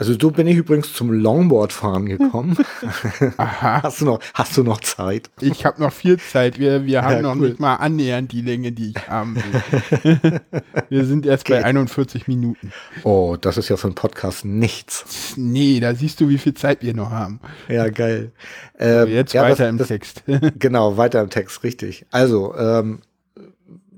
Also 0.00 0.16
so 0.18 0.30
bin 0.30 0.46
ich 0.46 0.56
übrigens 0.56 0.94
zum 0.94 1.12
Longboard-Fahren 1.12 2.06
gekommen. 2.06 2.56
Aha. 3.36 3.82
Hast 3.82 4.00
du 4.00 4.06
noch, 4.06 4.20
hast 4.32 4.56
du 4.56 4.62
noch 4.62 4.80
Zeit? 4.80 5.28
Ich 5.42 5.66
habe 5.66 5.78
noch 5.78 5.92
viel 5.92 6.18
Zeit. 6.18 6.58
Wir, 6.58 6.86
wir 6.86 7.02
haben 7.02 7.16
ja, 7.16 7.20
noch 7.20 7.36
cool. 7.36 7.48
nicht 7.50 7.60
mal 7.60 7.74
annähernd 7.74 8.32
die 8.32 8.40
Länge, 8.40 8.72
die 8.72 8.94
ich 8.96 9.08
haben 9.08 9.36
will. 9.36 10.40
wir 10.88 11.04
sind 11.04 11.26
erst 11.26 11.44
okay. 11.44 11.60
bei 11.60 11.66
41 11.66 12.28
Minuten. 12.28 12.72
Oh, 13.04 13.36
das 13.38 13.58
ist 13.58 13.68
ja 13.68 13.76
für 13.76 13.88
einen 13.88 13.94
Podcast 13.94 14.46
nichts. 14.46 15.34
Nee, 15.36 15.80
da 15.80 15.94
siehst 15.94 16.18
du, 16.22 16.30
wie 16.30 16.38
viel 16.38 16.54
Zeit 16.54 16.82
wir 16.82 16.94
noch 16.94 17.10
haben. 17.10 17.38
Ja, 17.68 17.90
geil. 17.90 18.32
Ähm, 18.78 19.06
jetzt 19.08 19.34
ja, 19.34 19.42
weiter 19.42 19.64
das, 19.64 19.68
im 19.68 19.76
das, 19.76 19.88
Text. 19.88 20.22
genau, 20.58 20.96
weiter 20.96 21.20
im 21.20 21.28
Text, 21.28 21.62
richtig. 21.62 22.06
Also, 22.10 22.54
ähm, 22.56 23.00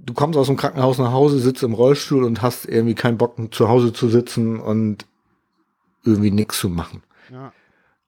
du 0.04 0.14
kommst 0.14 0.36
aus 0.36 0.48
dem 0.48 0.56
Krankenhaus 0.56 0.98
nach 0.98 1.12
Hause, 1.12 1.38
sitzt 1.38 1.62
im 1.62 1.74
Rollstuhl 1.74 2.24
und 2.24 2.42
hast 2.42 2.66
irgendwie 2.66 2.96
keinen 2.96 3.18
Bock, 3.18 3.36
zu 3.54 3.68
Hause 3.68 3.92
zu 3.92 4.08
sitzen 4.08 4.58
und 4.58 5.06
irgendwie 6.04 6.30
nichts 6.30 6.58
zu 6.58 6.68
machen. 6.68 7.02
Ja. 7.30 7.52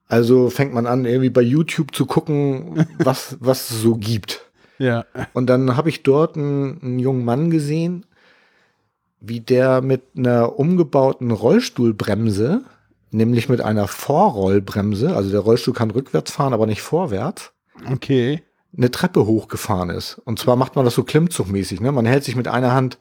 Also 0.07 0.51
fängt 0.51 0.75
man 0.75 0.87
an, 0.87 1.05
irgendwie 1.05 1.31
bei 1.31 1.41
YouTube 1.41 1.95
zu 1.95 2.07
gucken, 2.07 2.87
was, 2.99 3.37
was 3.41 3.71
es 3.71 3.81
so 3.81 3.97
gibt. 3.97 4.51
Ja. 4.79 5.05
Und 5.33 5.47
dann 5.47 5.77
habe 5.77 5.89
ich 5.89 6.03
dort 6.03 6.37
einen, 6.37 6.81
einen 6.83 6.99
jungen 6.99 7.25
Mann 7.25 7.51
gesehen, 7.51 8.07
wie 9.21 9.41
der 9.41 9.81
mit 9.81 10.03
einer 10.17 10.59
umgebauten 10.59 11.31
Rollstuhlbremse, 11.31 12.65
nämlich 13.11 13.49
mit 13.49 13.61
einer 13.61 13.89
Vorrollbremse, 13.89 15.17
also 15.17 15.31
der 15.31 15.41
Rollstuhl 15.41 15.75
kann 15.75 15.91
rückwärts 15.91 16.33
fahren, 16.33 16.53
aber 16.53 16.67
nicht 16.67 16.83
vorwärts. 16.83 17.53
Okay. 17.91 18.43
Eine 18.77 18.91
Treppe 18.91 19.25
hochgefahren 19.25 19.91
ist. 19.91 20.21
Und 20.25 20.39
zwar 20.39 20.57
macht 20.57 20.77
man 20.77 20.85
das 20.85 20.95
so 20.95 21.05
klimmzugmäßig, 21.05 21.81
ne? 21.81 21.93
Man 21.93 22.07
hält 22.07 22.25
sich 22.25 22.37
mit 22.37 22.49
einer 22.49 22.73
Hand 22.73 22.99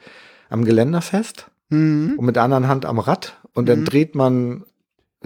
am 0.49 0.65
Geländer 0.65 1.01
fest 1.01 1.49
mhm. 1.69 2.13
und 2.17 2.25
mit 2.25 2.35
der 2.35 2.43
anderen 2.43 2.67
Hand 2.67 2.85
am 2.85 2.99
Rad 2.99 3.39
und 3.53 3.67
dann 3.67 3.81
mhm. 3.81 3.85
dreht 3.85 4.15
man 4.15 4.63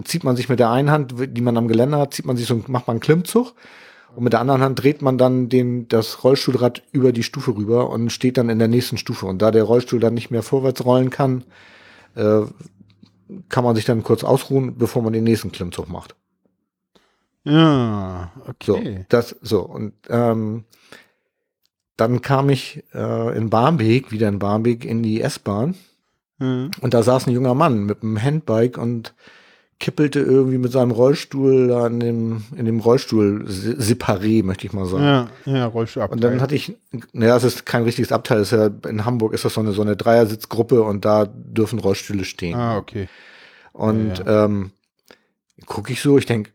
zieht 0.04 0.24
man 0.24 0.36
sich 0.36 0.50
mit 0.50 0.60
der 0.60 0.70
einen 0.70 0.92
Hand, 0.92 1.16
die 1.18 1.42
man 1.42 1.58
am 1.58 1.68
Geländer 1.68 2.00
hat, 2.00 2.14
zieht 2.14 2.26
man 2.26 2.38
sich 2.38 2.48
so, 2.48 2.56
macht 2.68 2.88
man 2.88 2.96
einen 2.96 3.00
Klimmzug. 3.00 3.54
Und 4.16 4.24
mit 4.24 4.34
der 4.34 4.40
anderen 4.40 4.62
Hand 4.62 4.82
dreht 4.82 5.02
man 5.02 5.18
dann 5.18 5.50
den, 5.50 5.88
das 5.88 6.24
Rollstuhlrad 6.24 6.82
über 6.92 7.12
die 7.12 7.24
Stufe 7.24 7.56
rüber 7.56 7.90
und 7.90 8.12
steht 8.12 8.38
dann 8.38 8.50
in 8.50 8.58
der 8.58 8.68
nächsten 8.68 8.98
Stufe. 8.98 9.26
Und 9.28 9.42
da 9.42 9.52
der 9.52 9.64
Rollstuhl 9.64 10.00
dann 10.00 10.16
nicht 10.16 10.32
mehr 10.32 10.44
vorwärts 10.44 10.84
rollen 10.86 11.10
kann, 11.10 11.44
äh, 12.16 12.42
kann 13.50 13.64
man 13.64 13.76
sich 13.76 13.86
dann 13.86 14.04
kurz 14.04 14.24
ausruhen, 14.24 14.78
bevor 14.78 15.04
man 15.04 15.14
den 15.14 15.24
nächsten 15.24 15.52
Klimmzug 15.52 15.90
macht. 15.90 16.16
Ja, 17.44 18.32
okay. 18.48 18.98
So, 18.98 19.06
das, 19.10 19.36
so, 19.42 19.62
und 19.62 19.94
ähm, 20.10 20.66
dann 21.96 22.22
kam 22.22 22.50
ich 22.50 22.84
äh, 22.94 23.38
in 23.38 23.50
Barmbek, 23.50 24.12
wieder 24.12 24.28
in 24.28 24.40
Barmbek, 24.40 24.86
in 24.86 25.02
die 25.02 25.22
S-Bahn. 25.22 25.76
Mhm. 26.40 26.72
Und 26.82 26.94
da 26.94 27.04
saß 27.04 27.28
ein 27.28 27.34
junger 27.34 27.56
Mann 27.56 27.86
mit 27.86 28.04
einem 28.04 28.22
Handbike 28.22 28.78
und 28.78 29.14
kippelte 29.80 30.20
irgendwie 30.20 30.58
mit 30.58 30.72
seinem 30.72 30.92
Rollstuhl 30.92 31.68
da 31.68 31.86
in 31.88 32.00
dem, 32.00 32.44
in 32.56 32.66
dem 32.66 32.80
Rollstuhl 32.80 33.46
separé, 33.48 34.44
möchte 34.44 34.66
ich 34.66 34.74
mal 34.74 34.86
sagen. 34.86 35.04
Ja, 35.04 35.30
ja, 35.46 35.66
Rollstuhlabteil. 35.68 36.16
Und 36.16 36.24
dann 36.24 36.42
hatte 36.42 36.56
ich, 36.56 36.76
naja, 37.14 37.38
es 37.38 37.44
ist 37.44 37.66
kein 37.66 37.84
richtiges 37.84 38.12
Abteil, 38.12 38.42
ist 38.42 38.52
ja, 38.52 38.72
in 38.88 39.06
Hamburg 39.06 39.34
ist 39.34 39.46
das 39.46 39.54
so 39.54 39.62
eine, 39.62 39.74
so 39.74 39.84
eine 39.84 39.96
Dreiersitzgruppe 39.96 40.82
und 40.82 41.06
da 41.06 41.26
dürfen 41.26 41.78
Rollstühle 41.78 42.26
stehen. 42.26 42.56
Ah, 42.56 42.78
okay. 42.78 43.08
Und 43.72 44.20
ja, 44.20 44.26
ja. 44.26 44.46
ähm, 44.46 44.72
gucke 45.68 45.94
ich 45.94 46.02
so, 46.02 46.18
ich 46.18 46.26
denke, 46.26 46.52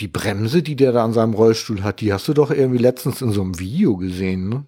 die 0.00 0.08
Bremse, 0.08 0.62
die 0.62 0.76
der 0.76 0.92
da 0.92 1.04
an 1.04 1.12
seinem 1.12 1.34
Rollstuhl 1.34 1.84
hat, 1.84 2.00
die 2.00 2.12
hast 2.12 2.26
du 2.26 2.34
doch 2.34 2.50
irgendwie 2.50 2.78
letztens 2.78 3.22
in 3.22 3.30
so 3.30 3.42
einem 3.42 3.58
Video 3.58 3.96
gesehen, 3.96 4.48
ne? 4.48 4.64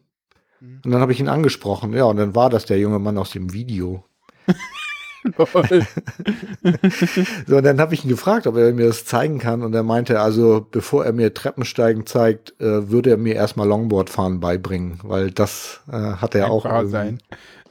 Mhm. 0.60 0.80
Und 0.84 0.90
dann 0.92 1.00
habe 1.00 1.12
ich 1.12 1.18
ihn 1.18 1.28
angesprochen, 1.28 1.92
ja, 1.92 2.04
und 2.04 2.18
dann 2.18 2.36
war 2.36 2.50
das 2.50 2.66
der 2.66 2.78
junge 2.78 3.00
Mann 3.00 3.18
aus 3.18 3.30
dem 3.30 3.52
Video. 3.52 4.04
so, 7.46 7.56
und 7.56 7.64
dann 7.64 7.80
habe 7.80 7.94
ich 7.94 8.04
ihn 8.04 8.10
gefragt, 8.10 8.46
ob 8.46 8.56
er 8.56 8.72
mir 8.72 8.86
das 8.86 9.04
zeigen 9.04 9.38
kann. 9.38 9.62
Und 9.62 9.74
er 9.74 9.82
meinte, 9.82 10.20
also 10.20 10.66
bevor 10.68 11.04
er 11.04 11.12
mir 11.12 11.32
Treppensteigen 11.32 12.06
zeigt, 12.06 12.60
äh, 12.60 12.90
würde 12.90 13.10
er 13.10 13.16
mir 13.16 13.34
erstmal 13.34 13.68
Longboardfahren 13.68 14.40
beibringen, 14.40 14.98
weil 15.02 15.30
das 15.30 15.80
äh, 15.90 15.92
hat 15.92 16.34
er 16.34 16.50
auch. 16.50 16.66
Sein. 16.86 17.20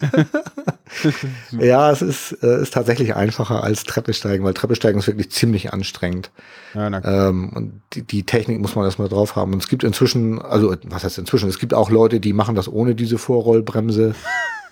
ja, 1.51 1.91
es 1.91 2.01
ist, 2.01 2.37
äh, 2.41 2.61
ist 2.61 2.73
tatsächlich 2.73 3.15
einfacher 3.15 3.63
als 3.63 3.83
Treppesteigen, 3.83 4.45
weil 4.45 4.53
Treppesteigen 4.53 4.99
ist 4.99 5.07
wirklich 5.07 5.31
ziemlich 5.31 5.73
anstrengend. 5.73 6.31
Ja, 6.73 6.87
ähm, 6.87 7.51
und 7.53 7.81
die, 7.93 8.03
die 8.03 8.23
Technik 8.23 8.59
muss 8.59 8.75
man 8.75 8.85
erstmal 8.85 9.09
drauf 9.09 9.35
haben. 9.35 9.53
Und 9.53 9.61
es 9.61 9.67
gibt 9.67 9.83
inzwischen, 9.83 10.41
also 10.41 10.75
was 10.85 11.03
heißt 11.03 11.17
inzwischen, 11.17 11.49
es 11.49 11.59
gibt 11.59 11.73
auch 11.73 11.89
Leute, 11.89 12.19
die 12.19 12.33
machen 12.33 12.55
das 12.55 12.67
ohne 12.67 12.95
diese 12.95 13.17
Vorrollbremse 13.17 14.15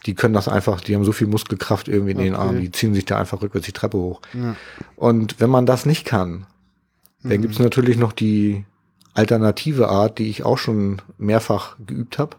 die 0.06 0.16
können 0.16 0.34
das 0.34 0.48
einfach, 0.48 0.82
die 0.82 0.96
haben 0.96 1.04
so 1.04 1.12
viel 1.12 1.28
Muskelkraft 1.28 1.88
irgendwie 1.88 2.12
in 2.12 2.18
okay. 2.18 2.26
den 2.28 2.36
Armen, 2.36 2.62
die 2.62 2.72
ziehen 2.72 2.94
sich 2.94 3.06
da 3.06 3.18
einfach 3.18 3.42
rückwärts 3.42 3.66
die 3.66 3.74
Treppe 3.74 3.98
hoch. 3.98 4.22
Ja. 4.34 4.56
Und 4.96 5.40
wenn 5.40 5.50
man 5.50 5.66
das 5.66 5.86
nicht 5.86 6.06
kann, 6.06 6.46
dann 7.24 7.38
mhm. 7.38 7.42
gibt 7.42 7.54
es 7.56 7.60
natürlich 7.60 7.98
noch 7.98 8.14
die 8.14 8.66
alternative 9.14 9.90
Art, 9.90 10.20
die 10.20 10.30
ich 10.30 10.44
auch 10.44 10.58
schon 10.58 11.02
mehrfach 11.18 11.76
geübt 11.86 12.18
habe, 12.18 12.38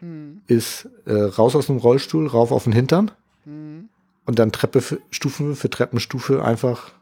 mhm. 0.00 0.42
ist 0.46 0.88
äh, 1.06 1.14
raus 1.14 1.56
aus 1.56 1.66
dem 1.66 1.78
Rollstuhl, 1.78 2.26
rauf 2.26 2.52
auf 2.52 2.64
den 2.64 2.72
Hintern 2.72 3.10
mhm. 3.44 3.88
und 4.26 4.38
dann 4.38 4.52
Treppe 4.52 4.80
für, 4.80 4.98
Stufe 5.10 5.54
für 5.54 5.70
Treppenstufe 5.70 6.44
einfach 6.44 6.92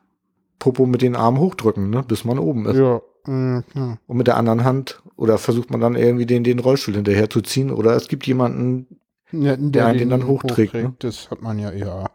Popo 0.58 0.86
mit 0.86 1.02
den 1.02 1.16
Armen 1.16 1.38
hochdrücken, 1.38 1.90
ne, 1.90 2.02
bis 2.06 2.24
man 2.24 2.38
oben 2.38 2.66
ist. 2.66 2.78
Ja. 2.78 3.00
Mhm, 3.26 3.64
und 4.06 4.16
mit 4.16 4.26
der 4.26 4.38
anderen 4.38 4.64
Hand 4.64 5.02
oder 5.16 5.36
versucht 5.36 5.70
man 5.70 5.80
dann 5.80 5.96
irgendwie 5.96 6.24
den, 6.24 6.44
den 6.44 6.60
Rollstuhl 6.60 6.94
hinterher 6.94 7.28
zu 7.28 7.42
ziehen 7.42 7.70
oder 7.70 7.94
es 7.94 8.08
gibt 8.08 8.26
jemanden, 8.26 8.86
ja, 9.32 9.56
der, 9.56 9.56
der 9.56 9.88
den, 9.92 9.98
den, 9.98 10.10
dann 10.10 10.26
hochträgt. 10.26 10.74
hochträgt 10.74 10.84
ne? 10.84 10.94
Das 10.98 11.30
hat 11.30 11.42
man 11.42 11.58
ja 11.58 11.70
eher. 11.70 12.10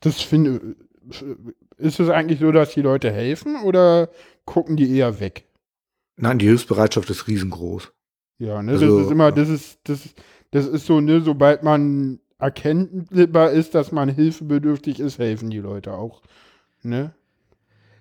Das 0.00 0.20
finde 0.20 0.76
ist 1.78 2.00
es 2.00 2.08
eigentlich 2.08 2.40
so, 2.40 2.52
dass 2.52 2.74
die 2.74 2.82
Leute 2.82 3.10
helfen 3.10 3.62
oder 3.62 4.08
gucken 4.44 4.76
die 4.76 4.96
eher 4.96 5.20
weg? 5.20 5.44
Nein, 6.16 6.38
die 6.38 6.46
Hilfsbereitschaft 6.46 7.10
ist 7.10 7.28
riesengroß. 7.28 7.92
Ja, 8.38 8.62
ne, 8.62 8.72
also, 8.72 8.98
das 8.98 9.06
ist 9.06 9.12
immer, 9.12 9.32
das 9.32 9.48
ist, 9.48 9.80
das, 9.84 10.00
das 10.50 10.66
ist 10.66 10.86
so, 10.86 11.00
ne, 11.00 11.20
sobald 11.20 11.62
man 11.62 12.20
erkennbar 12.38 13.50
ist, 13.50 13.74
dass 13.74 13.92
man 13.92 14.08
hilfebedürftig 14.08 15.00
ist, 15.00 15.18
helfen 15.18 15.50
die 15.50 15.58
Leute 15.58 15.94
auch. 15.94 16.22
Ne? 16.82 17.14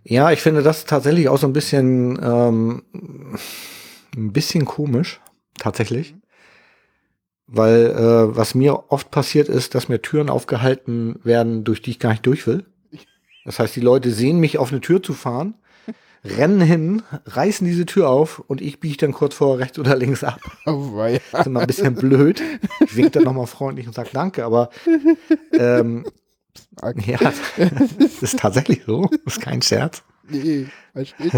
Ja, 0.04 0.32
ich 0.32 0.42
finde 0.42 0.62
das 0.62 0.86
tatsächlich 0.86 1.30
auch 1.30 1.38
so 1.38 1.48
ein 1.48 1.54
bisschen, 1.54 2.20
ähm, 2.22 2.84
ein 4.16 4.34
bisschen 4.34 4.66
komisch, 4.66 5.22
tatsächlich. 5.58 6.16
Weil 7.48 7.92
äh, 7.92 8.36
was 8.36 8.56
mir 8.56 8.92
oft 8.92 9.12
passiert 9.12 9.50
ist, 9.50 9.76
dass 9.76 9.88
mir 9.88 10.02
Türen 10.02 10.30
aufgehalten 10.30 11.20
werden, 11.24 11.64
durch 11.64 11.82
die 11.82 11.92
ich 11.92 12.00
gar 12.00 12.10
nicht 12.10 12.26
durch 12.26 12.48
will. 12.48 12.66
Das 13.46 13.60
heißt, 13.60 13.76
die 13.76 13.82
Leute 13.82 14.12
sehen 14.12 14.40
mich 14.40 14.58
auf 14.58 14.72
eine 14.72 14.82
Tür 14.82 15.04
zu 15.04 15.14
fahren, 15.14 15.54
rennen 16.24 16.62
hin, 16.62 17.04
reißen 17.26 17.66
diese 17.66 17.86
Tür 17.86 18.10
auf 18.10 18.40
und 18.40 18.60
ich 18.62 18.80
biege 18.80 18.98
dann 18.98 19.12
kurz 19.12 19.36
vor 19.36 19.60
rechts 19.60 19.78
oder 19.78 19.96
links 19.96 20.24
ab. 20.24 20.40
Oh, 20.66 20.92
ja. 21.06 21.20
Das 21.32 21.42
ist 21.42 21.48
immer 21.48 21.60
ein 21.62 21.68
bisschen 21.68 21.94
blöd. 21.96 22.42
Ich 22.84 22.96
wink 22.96 23.14
dann 23.14 23.24
nochmal 23.24 23.46
freundlich 23.46 23.86
und 23.86 23.94
sage 23.94 24.10
Danke, 24.12 24.44
aber 24.44 24.72
ähm, 25.54 26.06
ja, 27.06 27.18
das 27.20 28.22
ist 28.22 28.40
tatsächlich 28.40 28.84
so. 28.86 29.10
Das 29.26 29.38
ist 29.38 29.42
kein 29.42 29.62
Scherz. 29.62 30.04
Nee, 30.28 30.66
versteht 30.94 31.34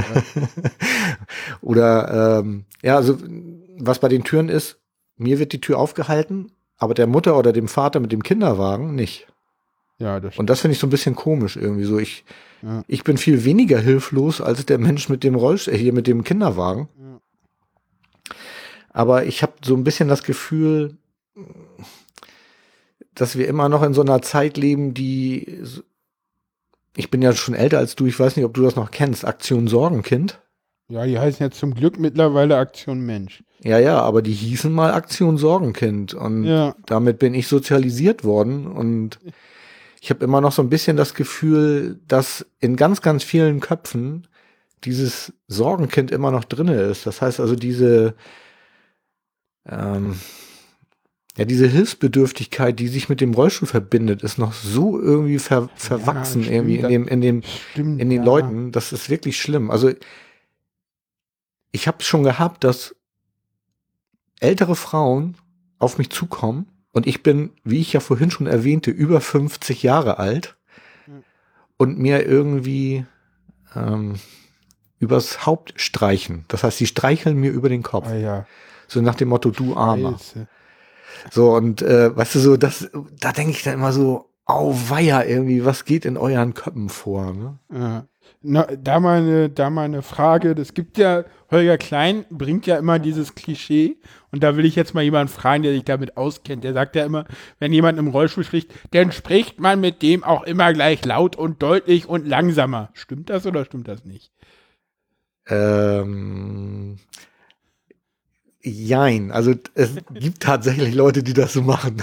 Oder 1.62 2.40
ähm, 2.40 2.66
ja, 2.82 2.96
also 2.96 3.18
was 3.80 4.00
bei 4.00 4.08
den 4.08 4.24
Türen 4.24 4.48
ist, 4.48 4.80
mir 5.18 5.40
wird 5.40 5.54
die 5.54 5.62
Tür 5.62 5.80
aufgehalten, 5.80 6.52
aber 6.78 6.94
der 6.94 7.08
Mutter 7.08 7.38
oder 7.38 7.54
dem 7.54 7.68
Vater 7.68 8.00
mit 8.00 8.12
dem 8.12 8.24
Kinderwagen 8.24 8.96
nicht. 8.96 9.28
Ja, 10.00 10.20
das 10.20 10.38
Und 10.38 10.50
das 10.50 10.62
finde 10.62 10.74
ich 10.74 10.80
so 10.80 10.88
ein 10.88 10.92
bisschen 10.92 11.16
komisch 11.16 11.56
irgendwie 11.56 11.86
so. 11.86 11.98
Ich, 11.98 12.24
ja. 12.62 12.84
ich 12.88 13.04
bin 13.04 13.18
viel 13.18 13.44
weniger 13.44 13.80
hilflos 13.80 14.42
als 14.42 14.66
der 14.66 14.78
Mensch 14.78 15.10
mit 15.10 15.24
dem 15.24 15.36
Rollstuhl, 15.36 15.74
äh, 15.74 15.78
hier 15.78 15.94
mit 15.94 16.06
dem 16.06 16.24
Kinderwagen. 16.24 16.88
Ja. 17.00 18.36
Aber 18.90 19.26
ich 19.26 19.42
habe 19.42 19.54
so 19.64 19.76
ein 19.76 19.84
bisschen 19.84 20.08
das 20.08 20.24
Gefühl, 20.24 20.98
dass 23.16 23.38
wir 23.38 23.48
immer 23.48 23.70
noch 23.70 23.82
in 23.82 23.94
so 23.94 24.02
einer 24.02 24.22
Zeit 24.22 24.58
leben, 24.58 24.94
die 24.94 25.64
ich 26.96 27.12
bin 27.12 27.22
ja 27.22 27.34
schon 27.34 27.54
älter 27.54 27.78
als 27.78 27.96
du, 27.96 28.08
ich 28.08 28.20
weiß 28.20 28.36
nicht, 28.36 28.46
ob 28.46 28.56
du 28.56 28.64
das 28.64 28.76
noch 28.76 28.90
kennst, 28.92 29.24
Aktion 29.24 29.68
Sorgenkind. 29.68 30.42
Ja, 30.90 31.06
die 31.06 31.20
heißen 31.20 31.44
ja 31.46 31.52
zum 31.52 31.74
Glück 31.74 32.00
mittlerweile 32.00 32.58
Aktion 32.58 33.02
Mensch. 33.02 33.44
Ja, 33.64 33.78
ja, 33.80 34.00
aber 34.00 34.22
die 34.22 34.32
hießen 34.34 34.72
mal 34.72 34.94
Aktion 34.94 35.38
Sorgenkind 35.38 36.14
und 36.14 36.44
Ja. 36.46 36.76
damit 36.86 37.20
bin 37.20 37.34
ich 37.34 37.48
sozialisiert 37.48 38.24
worden 38.24 38.68
und 38.68 39.20
ich 40.00 40.10
habe 40.12 40.24
immer 40.24 40.40
noch 40.42 40.52
so 40.52 40.62
ein 40.62 40.70
bisschen 40.70 40.96
das 40.96 41.14
Gefühl, 41.14 42.00
dass 42.08 42.46
in 42.60 42.76
ganz, 42.78 43.02
ganz 43.02 43.24
vielen 43.24 43.60
Köpfen 43.60 44.28
dieses 44.84 45.34
Sorgenkind 45.48 46.12
immer 46.12 46.32
noch 46.32 46.46
drinne 46.46 46.80
ist. 46.82 47.06
Das 47.06 47.22
heißt 47.22 47.40
also 47.40 47.56
diese, 47.56 48.14
ähm, 49.68 50.16
ja, 51.36 51.46
diese 51.46 51.68
Hilfsbedürftigkeit, 51.68 52.80
die 52.80 52.88
sich 52.88 53.10
mit 53.10 53.20
dem 53.22 53.34
Rollstuhl 53.34 53.68
verbindet, 53.68 54.24
ist 54.24 54.38
noch 54.38 54.54
so 54.54 55.00
irgendwie 55.00 55.40
ver 55.40 55.70
verwachsen 55.76 56.44
stimmt, 56.44 56.56
irgendwie 56.56 56.78
in 56.78 56.88
dem, 56.90 57.08
in 57.08 57.22
dem, 57.22 57.42
Stimmt. 57.72 58.00
in 58.02 58.10
den 58.10 58.20
ja. 58.20 58.26
Leuten. 58.26 58.72
Das 58.72 58.94
ist 58.94 59.10
wirklich 59.10 59.42
schlimm. 59.42 59.70
Also 59.72 59.92
ich 61.72 61.88
habe 61.88 62.04
schon 62.04 62.24
gehabt, 62.24 62.64
dass 62.64 62.96
ältere 64.40 64.76
Frauen 64.76 65.36
auf 65.80 65.98
mich 65.98 66.10
zukommen 66.10 66.68
und 66.92 67.08
ich 67.08 67.24
bin, 67.24 67.52
wie 67.64 67.80
ich 67.80 67.94
ja 67.94 68.00
vorhin 68.00 68.32
schon 68.32 68.48
erwähnte, 68.48 68.92
über 68.92 69.22
50 69.22 69.84
Jahre 69.84 70.18
alt 70.20 70.56
Hm. 71.06 71.24
und 71.78 72.00
mir 72.00 72.26
irgendwie 72.26 73.06
ähm, 73.76 74.16
übers 75.00 75.46
Haupt 75.46 75.74
streichen. 75.80 76.46
Das 76.48 76.64
heißt, 76.64 76.78
sie 76.78 76.88
streicheln 76.88 77.38
mir 77.38 77.52
über 77.52 77.70
den 77.70 77.84
Kopf. 77.84 78.08
Ah 78.08 78.16
ja. 78.16 78.46
So 78.88 79.02
nach 79.02 79.16
dem 79.16 79.30
Motto, 79.30 79.52
du 79.52 79.76
Armer. 79.76 80.14
Scheiße. 80.14 80.48
So, 81.32 81.56
und 81.56 81.82
äh, 81.82 82.16
weißt 82.16 82.36
du, 82.36 82.40
so, 82.40 82.58
das, 82.58 82.90
da 83.20 83.32
denke 83.32 83.52
ich 83.52 83.64
dann 83.64 83.74
immer 83.74 83.92
so, 83.92 84.30
auweia 84.46 85.24
irgendwie, 85.24 85.66
was 85.66 85.84
geht 85.86 86.06
in 86.06 86.16
euren 86.18 86.54
Köppen 86.54 86.90
vor? 86.90 87.34
Ne? 87.34 87.60
Ja. 87.72 88.06
Na, 88.42 88.64
da 88.64 89.00
mal 89.00 89.22
eine, 89.22 89.50
da 89.50 89.70
mal 89.70 89.84
eine 89.84 90.02
Frage. 90.02 90.56
Das 90.56 90.74
gibt 90.74 90.98
ja, 90.98 91.26
Holger 91.50 91.78
Klein 91.78 92.26
bringt 92.30 92.68
ja 92.68 92.78
immer 92.78 93.00
dieses 93.00 93.36
Klischee. 93.36 93.98
Und 94.32 94.44
da 94.44 94.56
will 94.58 94.66
ich 94.66 94.76
jetzt 94.76 94.94
mal 94.94 95.04
jemanden 95.04 95.34
fragen, 95.34 95.64
der 95.64 95.74
sich 95.74 95.84
damit 95.86 96.18
auskennt. 96.18 96.64
Der 96.64 96.74
sagt 96.74 96.96
ja 96.96 97.06
immer, 97.06 97.26
wenn 97.60 97.74
jemand 97.74 97.98
im 98.00 98.08
Rollstuhl 98.08 98.44
spricht, 98.44 98.72
dann 98.92 99.12
spricht 99.12 99.60
man 99.60 99.80
mit 99.80 100.02
dem 100.02 100.24
auch 100.24 100.44
immer 100.44 100.72
gleich 100.74 101.04
laut 101.06 101.36
und 101.36 101.62
deutlich 101.62 102.08
und 102.08 102.28
langsamer. 102.28 102.90
Stimmt 102.94 103.30
das 103.30 103.46
oder 103.46 103.66
stimmt 103.66 103.88
das 103.88 104.06
nicht? 104.06 104.32
Ähm, 105.50 106.98
jein, 108.62 109.32
also 109.32 109.54
es 109.76 109.96
gibt 110.14 110.42
tatsächlich 110.42 110.94
Leute, 110.94 111.24
die 111.24 111.34
das 111.34 111.54
so 111.54 111.62
machen. 111.62 112.02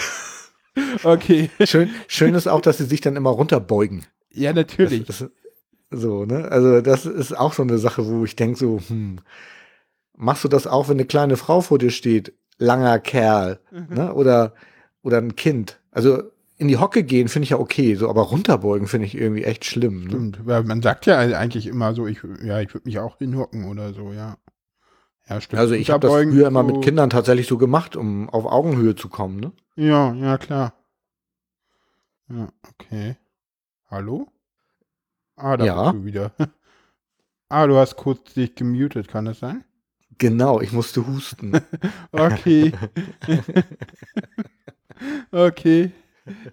Okay. 1.02 1.50
Schön, 1.64 1.90
schön 2.08 2.34
ist 2.34 2.48
auch, 2.48 2.60
dass 2.60 2.78
sie 2.78 2.84
sich 2.86 3.00
dann 3.00 3.16
immer 3.16 3.30
runterbeugen. 3.30 4.04
Ja, 4.32 4.52
natürlich. 4.52 5.04
Das, 5.04 5.18
das, 5.18 5.30
so, 5.96 6.24
ne? 6.24 6.50
Also 6.50 6.80
das 6.80 7.06
ist 7.06 7.36
auch 7.36 7.52
so 7.52 7.62
eine 7.62 7.78
Sache, 7.78 8.06
wo 8.06 8.24
ich 8.24 8.36
denke 8.36 8.58
so, 8.58 8.80
hm, 8.88 9.20
machst 10.16 10.44
du 10.44 10.48
das 10.48 10.66
auch, 10.66 10.88
wenn 10.88 10.96
eine 10.96 11.06
kleine 11.06 11.36
Frau 11.36 11.60
vor 11.60 11.78
dir 11.78 11.90
steht, 11.90 12.34
langer 12.58 12.98
Kerl, 12.98 13.60
Mhm. 13.70 13.86
ne? 13.94 14.14
Oder 14.14 14.54
oder 15.02 15.18
ein 15.18 15.36
Kind. 15.36 15.80
Also 15.90 16.22
in 16.56 16.68
die 16.68 16.78
Hocke 16.78 17.02
gehen 17.04 17.28
finde 17.28 17.44
ich 17.44 17.50
ja 17.50 17.58
okay, 17.58 17.94
so, 17.94 18.08
aber 18.08 18.22
runterbeugen 18.22 18.86
finde 18.86 19.06
ich 19.06 19.16
irgendwie 19.16 19.44
echt 19.44 19.64
schlimm. 19.64 20.04
Ne? 20.04 20.10
Stimmt. 20.10 20.46
Weil 20.46 20.62
man 20.64 20.80
sagt 20.82 21.04
ja 21.06 21.18
eigentlich 21.18 21.66
immer 21.66 21.94
so, 21.94 22.06
ich, 22.06 22.18
ja, 22.42 22.60
ich 22.60 22.72
würde 22.72 22.86
mich 22.88 22.98
auch 23.00 23.18
hinhocken 23.18 23.64
oder 23.64 23.92
so, 23.92 24.12
ja. 24.12 24.36
Ja, 25.28 25.40
stimmt. 25.40 25.60
Also 25.60 25.74
ich 25.74 25.90
habe 25.90 26.00
das 26.06 26.12
früher 26.22 26.46
immer 26.48 26.60
so- 26.60 26.66
mit 26.68 26.82
Kindern 26.82 27.10
tatsächlich 27.10 27.46
so 27.48 27.58
gemacht, 27.58 27.96
um 27.96 28.30
auf 28.30 28.46
Augenhöhe 28.46 28.94
zu 28.94 29.08
kommen. 29.08 29.40
Ne? 29.40 29.52
Ja, 29.76 30.14
ja, 30.14 30.38
klar. 30.38 30.74
Ja, 32.28 32.48
okay. 32.68 33.16
Hallo? 33.90 34.28
Ah, 35.36 35.56
da 35.56 35.64
Ja. 35.64 35.90
bist 35.92 36.02
du 36.02 36.04
wieder. 36.04 36.32
Ah, 37.50 37.66
du 37.66 37.76
hast 37.76 37.96
kurz 37.96 38.34
dich 38.34 38.54
gemutet, 38.56 39.06
kann 39.06 39.26
das 39.26 39.38
sein? 39.38 39.62
Genau, 40.18 40.60
ich 40.60 40.72
musste 40.72 41.06
husten. 41.06 41.52
Okay. 42.12 42.72
okay. 45.30 45.92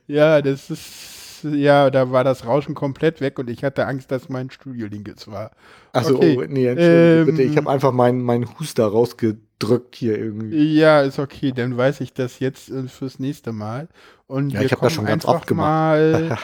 Ja, 0.08 0.42
das 0.42 0.70
ist, 0.70 1.44
ja, 1.44 1.90
da 1.90 2.12
war 2.12 2.24
das 2.24 2.46
Rauschen 2.46 2.76
komplett 2.76 3.22
weg 3.22 3.40
und 3.40 3.50
ich 3.50 3.64
hatte 3.64 3.88
Angst, 3.88 4.12
dass 4.12 4.30
mein 4.30 4.50
Studiolink 4.52 5.08
jetzt 5.08 5.32
war. 5.32 5.52
Achso, 5.94 6.16
Okay. 6.16 6.38
oh, 6.38 6.44
nee, 6.48 6.68
Ähm, 6.68 7.26
bitte. 7.26 7.42
Ich 7.44 7.58
habe 7.58 7.70
einfach 7.70 7.94
meinen 7.94 8.22
meinen 8.22 8.60
Huster 8.60 8.86
rausgedrückt 8.86 9.96
hier 9.96 10.18
irgendwie. 10.20 10.78
Ja, 10.78 11.02
ist 11.02 11.20
okay, 11.20 11.52
dann 11.52 11.78
weiß 11.78 12.02
ich 12.02 12.14
das 12.14 12.40
jetzt 12.40 12.70
äh, 12.70 12.88
fürs 12.88 13.18
nächste 13.20 13.54
Mal. 13.54 13.88
Und 14.28 14.52
Ja, 14.52 14.60
wir 14.60 14.66
ich 14.66 14.72
hab 14.74 14.82
das 14.82 14.94
schon 14.94 15.06
ganz 15.06 15.26
oft 15.26 15.48
gemacht. 15.48 15.70
Mal, 15.70 16.38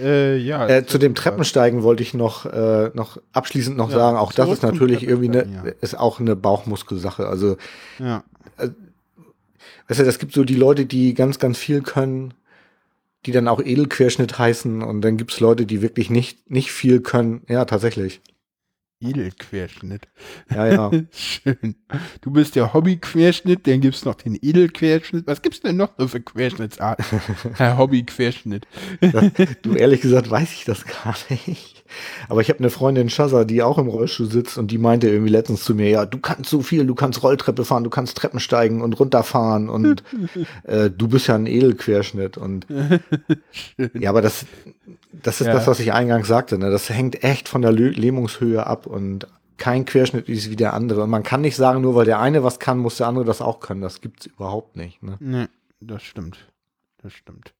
äh, 0.00 0.36
ja, 0.36 0.66
äh, 0.66 0.80
es 0.82 0.86
zu 0.86 0.98
dem. 0.98 1.14
Treppensteigen 1.14 1.82
wollte 1.82 2.02
ich 2.02 2.14
noch, 2.14 2.46
äh, 2.46 2.90
noch 2.94 3.18
abschließend 3.32 3.76
noch 3.76 3.90
Ja, 3.90 3.96
sagen, 3.96 4.16
auch 4.16 4.32
das 4.32 4.50
ist 4.50 4.62
natürlich 4.62 5.02
irgendwie 5.02 5.28
eine, 5.28 5.42
Treppensteigen, 5.42 5.78
ist 5.80 5.98
auch 5.98 6.20
eine 6.20 6.36
Bauchmuskelsache. 6.36 7.26
Also, 7.26 7.56
Ja. 7.98 8.24
weißt 9.88 10.00
du, 10.00 10.04
das 10.04 10.18
gibt 10.18 10.32
so 10.32 10.44
die 10.44 10.56
Leute, 10.56 10.86
die 10.86 11.14
ganz, 11.14 11.38
ganz 11.38 11.58
viel 11.58 11.82
können, 11.82 12.34
die 13.26 13.32
dann 13.32 13.48
auch 13.48 13.60
Edelquerschnitt 13.60 14.38
heißen 14.38 14.82
und 14.82 15.00
dann 15.02 15.16
gibt's 15.16 15.40
Leute, 15.40 15.66
die 15.66 15.82
wirklich 15.82 16.08
nicht, 16.10 16.50
nicht 16.50 16.70
viel 16.72 17.00
können. 17.00 17.42
Ja, 17.48 17.64
tatsächlich. 17.64 18.20
Edelquerschnitt. 19.00 20.08
Ja, 20.50 20.66
ja. 20.66 20.90
Schön. 21.12 21.76
Du 22.20 22.32
bist 22.32 22.56
der 22.56 22.74
Hobbyquerschnitt, 22.74 23.66
dann 23.66 23.80
gibt's 23.80 24.04
noch 24.04 24.16
den 24.16 24.36
Edelquerschnitt. 24.40 25.26
Was 25.26 25.40
gibt's 25.42 25.60
denn 25.60 25.76
noch 25.76 25.90
so 25.96 26.08
für 26.08 26.20
Querschnittsarten? 26.20 27.04
Herr 27.54 27.78
Hobbyquerschnitt. 27.78 28.66
Du, 29.62 29.74
ehrlich 29.74 30.00
gesagt, 30.00 30.30
weiß 30.30 30.52
ich 30.52 30.64
das 30.64 30.84
gar 30.84 31.16
nicht. 31.30 31.84
Aber 32.28 32.40
ich 32.40 32.48
habe 32.48 32.58
eine 32.58 32.70
Freundin 32.70 33.08
Shazza, 33.10 33.44
die 33.44 33.62
auch 33.62 33.78
im 33.78 33.88
Rollstuhl 33.88 34.30
sitzt 34.30 34.58
und 34.58 34.70
die 34.70 34.78
meinte 34.78 35.08
irgendwie 35.08 35.30
letztens 35.30 35.64
zu 35.64 35.74
mir, 35.74 35.88
ja, 35.88 36.06
du 36.06 36.18
kannst 36.18 36.50
so 36.50 36.60
viel, 36.60 36.86
du 36.86 36.94
kannst 36.94 37.22
Rolltreppe 37.22 37.64
fahren, 37.64 37.84
du 37.84 37.90
kannst 37.90 38.16
Treppen 38.16 38.40
steigen 38.40 38.82
und 38.82 38.98
runterfahren 38.98 39.68
und 39.68 40.02
äh, 40.64 40.90
du 40.90 41.08
bist 41.08 41.28
ja 41.28 41.34
ein 41.34 41.46
Edelquerschnitt 41.46 42.36
und 42.36 42.66
ja, 43.94 44.10
aber 44.10 44.22
das, 44.22 44.46
das 45.12 45.40
ist 45.40 45.46
Ja. 45.48 45.52
das, 45.54 45.66
was 45.66 45.80
ich 45.80 45.92
eingangs 45.92 46.28
sagte, 46.28 46.58
ne? 46.58 46.70
Das 46.70 46.88
hängt 46.90 47.22
echt 47.24 47.48
von 47.48 47.62
der 47.62 47.72
Lö- 47.72 47.98
Lähmungshöhe 47.98 48.66
ab 48.66 48.86
und 48.86 49.26
kein 49.56 49.84
Querschnitt 49.84 50.28
ist 50.28 50.50
wie 50.50 50.56
der 50.56 50.74
andere. 50.74 51.02
Und 51.02 51.10
man 51.10 51.22
kann 51.24 51.40
nicht 51.40 51.56
sagen, 51.56 51.80
nur 51.80 51.94
weil 51.94 52.04
der 52.04 52.20
eine 52.20 52.44
was 52.44 52.58
kann, 52.60 52.78
muss 52.78 52.96
der 52.98 53.08
andere 53.08 53.24
das 53.24 53.40
auch 53.40 53.58
können. 53.60 53.80
Das 53.80 54.00
gibt's 54.00 54.26
überhaupt 54.26 54.76
nicht. 54.76 55.02
Ne? 55.02 55.16
Nee, 55.20 55.46
das 55.80 56.02
stimmt. 56.02 56.38
Das 57.02 57.12
stimmt. 57.12 57.54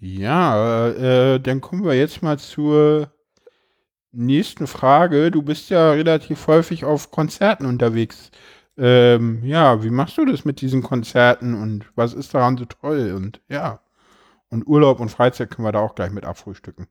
Ja, 0.00 0.88
äh, 0.88 1.40
dann 1.40 1.60
kommen 1.60 1.84
wir 1.84 1.94
jetzt 1.94 2.22
mal 2.22 2.38
zur 2.38 3.10
nächsten 4.12 4.66
Frage. 4.66 5.30
Du 5.30 5.42
bist 5.42 5.70
ja 5.70 5.90
relativ 5.92 6.46
häufig 6.46 6.84
auf 6.84 7.10
Konzerten 7.10 7.66
unterwegs. 7.66 8.30
Ähm, 8.76 9.42
ja, 9.44 9.82
wie 9.82 9.90
machst 9.90 10.16
du 10.18 10.24
das 10.24 10.44
mit 10.44 10.60
diesen 10.60 10.82
Konzerten 10.84 11.54
und 11.60 11.86
was 11.96 12.14
ist 12.14 12.32
daran 12.32 12.56
so 12.56 12.64
toll? 12.64 13.12
Und 13.16 13.40
ja, 13.48 13.80
und 14.50 14.66
Urlaub 14.66 15.00
und 15.00 15.10
Freizeit 15.10 15.50
können 15.50 15.66
wir 15.66 15.72
da 15.72 15.80
auch 15.80 15.94
gleich 15.94 16.10
mit 16.10 16.24
abfrühstücken. 16.24 16.86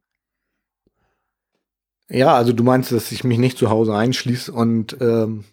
Ja, 2.10 2.36
also 2.36 2.53
du 2.53 2.64
meinst, 2.64 2.91
dass 2.91 3.12
ich 3.12 3.24
mich 3.24 3.38
nicht 3.38 3.58
zu 3.58 3.70
Hause 3.70 3.95
einschließe 3.95 4.51
und 4.53 4.97
ähm, 5.01 5.43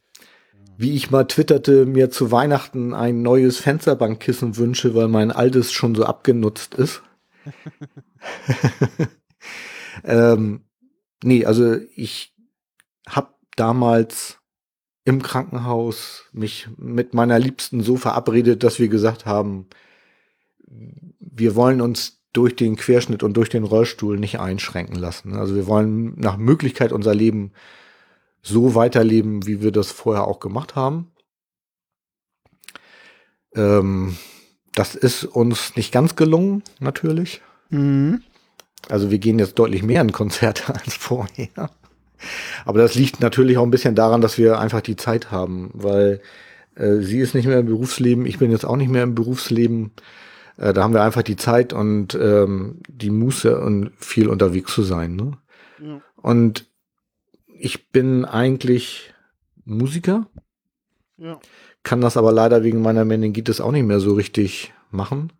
wie 0.76 0.94
ich 0.94 1.10
mal 1.10 1.24
twitterte, 1.24 1.86
mir 1.86 2.10
zu 2.10 2.30
Weihnachten 2.30 2.94
ein 2.94 3.22
neues 3.22 3.58
Fensterbankkissen 3.58 4.56
wünsche, 4.56 4.94
weil 4.94 5.08
mein 5.08 5.30
altes 5.30 5.72
schon 5.72 5.94
so 5.94 6.04
abgenutzt 6.04 6.74
ist. 6.74 7.02
ähm, 10.04 10.64
nee, 11.22 11.44
also 11.44 11.76
ich 11.94 12.34
habe 13.08 13.34
damals 13.56 14.38
im 15.04 15.22
Krankenhaus 15.22 16.24
mich 16.32 16.68
mit 16.76 17.14
meiner 17.14 17.38
Liebsten 17.38 17.82
so 17.82 17.96
verabredet, 17.96 18.62
dass 18.62 18.78
wir 18.78 18.88
gesagt 18.88 19.26
haben, 19.26 19.68
wir 21.36 21.54
wollen 21.54 21.80
uns 21.80 22.20
durch 22.32 22.56
den 22.56 22.76
Querschnitt 22.76 23.22
und 23.22 23.36
durch 23.36 23.48
den 23.48 23.64
Rollstuhl 23.64 24.18
nicht 24.18 24.40
einschränken 24.40 24.96
lassen. 24.96 25.34
Also 25.34 25.54
wir 25.54 25.66
wollen 25.66 26.18
nach 26.18 26.36
Möglichkeit 26.36 26.92
unser 26.92 27.14
Leben 27.14 27.52
so 28.42 28.74
weiterleben, 28.74 29.46
wie 29.46 29.62
wir 29.62 29.72
das 29.72 29.90
vorher 29.90 30.26
auch 30.26 30.40
gemacht 30.40 30.74
haben. 30.74 31.12
Ähm, 33.54 34.16
das 34.74 34.94
ist 34.94 35.24
uns 35.24 35.76
nicht 35.76 35.92
ganz 35.92 36.16
gelungen, 36.16 36.62
natürlich. 36.80 37.40
Mhm. 37.70 38.22
Also 38.88 39.10
wir 39.10 39.18
gehen 39.18 39.38
jetzt 39.38 39.58
deutlich 39.58 39.82
mehr 39.82 40.02
in 40.02 40.12
Konzerte 40.12 40.74
als 40.74 40.94
vorher. 40.94 41.70
Aber 42.64 42.78
das 42.78 42.94
liegt 42.94 43.20
natürlich 43.20 43.58
auch 43.58 43.62
ein 43.62 43.70
bisschen 43.70 43.94
daran, 43.94 44.20
dass 44.20 44.38
wir 44.38 44.58
einfach 44.58 44.80
die 44.80 44.96
Zeit 44.96 45.30
haben, 45.30 45.70
weil 45.72 46.20
äh, 46.74 46.96
sie 46.96 47.20
ist 47.20 47.34
nicht 47.34 47.46
mehr 47.46 47.58
im 47.58 47.66
Berufsleben, 47.66 48.26
ich 48.26 48.38
bin 48.38 48.50
jetzt 48.50 48.64
auch 48.64 48.76
nicht 48.76 48.90
mehr 48.90 49.02
im 49.02 49.14
Berufsleben. 49.14 49.92
Äh, 50.56 50.72
da 50.72 50.82
haben 50.82 50.94
wir 50.94 51.02
einfach 51.02 51.22
die 51.22 51.36
Zeit 51.36 51.72
und 51.72 52.14
ähm, 52.14 52.80
die 52.88 53.10
Muße 53.10 53.58
und 53.60 53.90
viel 53.98 54.28
unterwegs 54.28 54.72
zu 54.74 54.82
sein. 54.82 55.16
Ne? 55.16 55.32
Ja. 55.82 56.00
Und 56.16 56.66
ich 57.46 57.90
bin 57.90 58.24
eigentlich 58.24 59.12
Musiker, 59.64 60.26
Ja. 61.16 61.38
kann 61.82 62.00
das 62.00 62.16
aber 62.16 62.32
leider 62.32 62.62
wegen 62.62 62.82
meiner 62.82 63.04
Meningitis 63.04 63.60
auch 63.60 63.72
nicht 63.72 63.86
mehr 63.86 64.00
so 64.00 64.14
richtig 64.14 64.72
machen. 64.90 65.32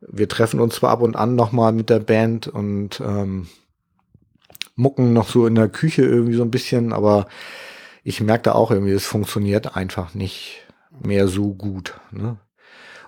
wir 0.00 0.28
treffen 0.28 0.60
uns 0.60 0.76
zwar 0.76 0.90
ab 0.90 1.02
und 1.02 1.16
an 1.16 1.34
nochmal 1.34 1.72
mit 1.72 1.90
der 1.90 1.98
Band 2.00 2.46
und 2.48 3.00
ähm, 3.00 3.48
mucken 4.76 5.12
noch 5.12 5.28
so 5.28 5.46
in 5.46 5.54
der 5.56 5.68
Küche 5.68 6.02
irgendwie 6.02 6.34
so 6.34 6.42
ein 6.42 6.50
bisschen, 6.52 6.92
aber 6.92 7.26
ich 8.04 8.20
merke 8.20 8.44
da 8.44 8.52
auch 8.52 8.70
irgendwie, 8.70 8.92
es 8.92 9.06
funktioniert 9.06 9.76
einfach 9.76 10.14
nicht 10.14 10.62
mehr 11.02 11.26
so 11.28 11.52
gut. 11.54 11.98
Ne? 12.12 12.36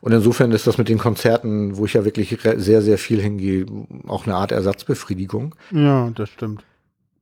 Und 0.00 0.12
insofern 0.12 0.52
ist 0.52 0.66
das 0.66 0.78
mit 0.78 0.88
den 0.88 0.98
Konzerten, 0.98 1.76
wo 1.76 1.84
ich 1.84 1.94
ja 1.94 2.04
wirklich 2.04 2.38
sehr, 2.42 2.82
sehr 2.82 2.98
viel 2.98 3.20
hingehe, 3.20 3.66
auch 4.06 4.26
eine 4.26 4.36
Art 4.36 4.52
Ersatzbefriedigung. 4.52 5.54
Ja, 5.72 6.10
das 6.10 6.30
stimmt. 6.30 6.64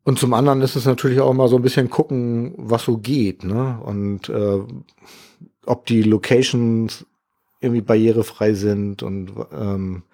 Und 0.05 0.19
zum 0.19 0.33
anderen 0.33 0.63
ist 0.63 0.77
es 0.77 0.87
natürlich 0.87 1.21
auch 1.21 1.31
immer 1.31 1.49
so 1.49 1.57
ein 1.57 1.63
bisschen 1.63 1.91
gucken, 1.91 2.55
was 2.57 2.85
so 2.85 2.97
geht, 2.99 3.45
ne? 3.45 3.79
Und 3.85 4.29
äh, 4.29 4.61
ob 5.67 5.87
die 5.87 6.03
Locations 6.03 7.05
irgendwie 7.61 7.83
barrierefrei 7.83 8.55
sind 8.55 9.03
und 9.03 9.33
ähm, 9.53 10.05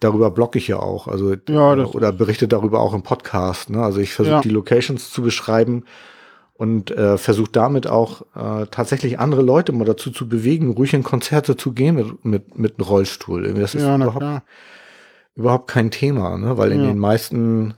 darüber 0.00 0.30
blogge 0.30 0.58
ich 0.58 0.68
ja 0.68 0.78
auch, 0.78 1.08
also 1.08 1.34
ja, 1.48 1.74
oder 1.74 2.12
berichte 2.12 2.48
darüber 2.48 2.80
auch 2.80 2.92
im 2.92 3.02
Podcast. 3.02 3.70
Ne? 3.70 3.82
Also 3.82 4.00
ich 4.00 4.12
versuche 4.12 4.34
ja. 4.34 4.40
die 4.40 4.50
Locations 4.50 5.10
zu 5.10 5.22
beschreiben 5.22 5.84
und 6.54 6.90
äh, 6.92 7.18
versuche 7.18 7.50
damit 7.50 7.86
auch 7.86 8.22
äh, 8.34 8.66
tatsächlich 8.70 9.18
andere 9.18 9.42
Leute 9.42 9.72
mal 9.72 9.84
dazu 9.84 10.10
zu 10.10 10.28
bewegen, 10.28 10.70
ruhig 10.70 10.94
in 10.94 11.02
Konzerte 11.02 11.56
zu 11.56 11.72
gehen 11.72 11.96
mit 11.96 12.24
mit 12.24 12.58
mit 12.58 12.78
einem 12.78 12.88
Rollstuhl. 12.88 13.52
Das 13.54 13.74
ist 13.74 13.82
ja, 13.82 13.96
überhaupt, 13.96 14.42
überhaupt 15.34 15.68
kein 15.68 15.90
Thema, 15.90 16.38
ne? 16.38 16.56
weil 16.56 16.72
in 16.72 16.82
den 16.82 16.98
meisten 16.98 17.74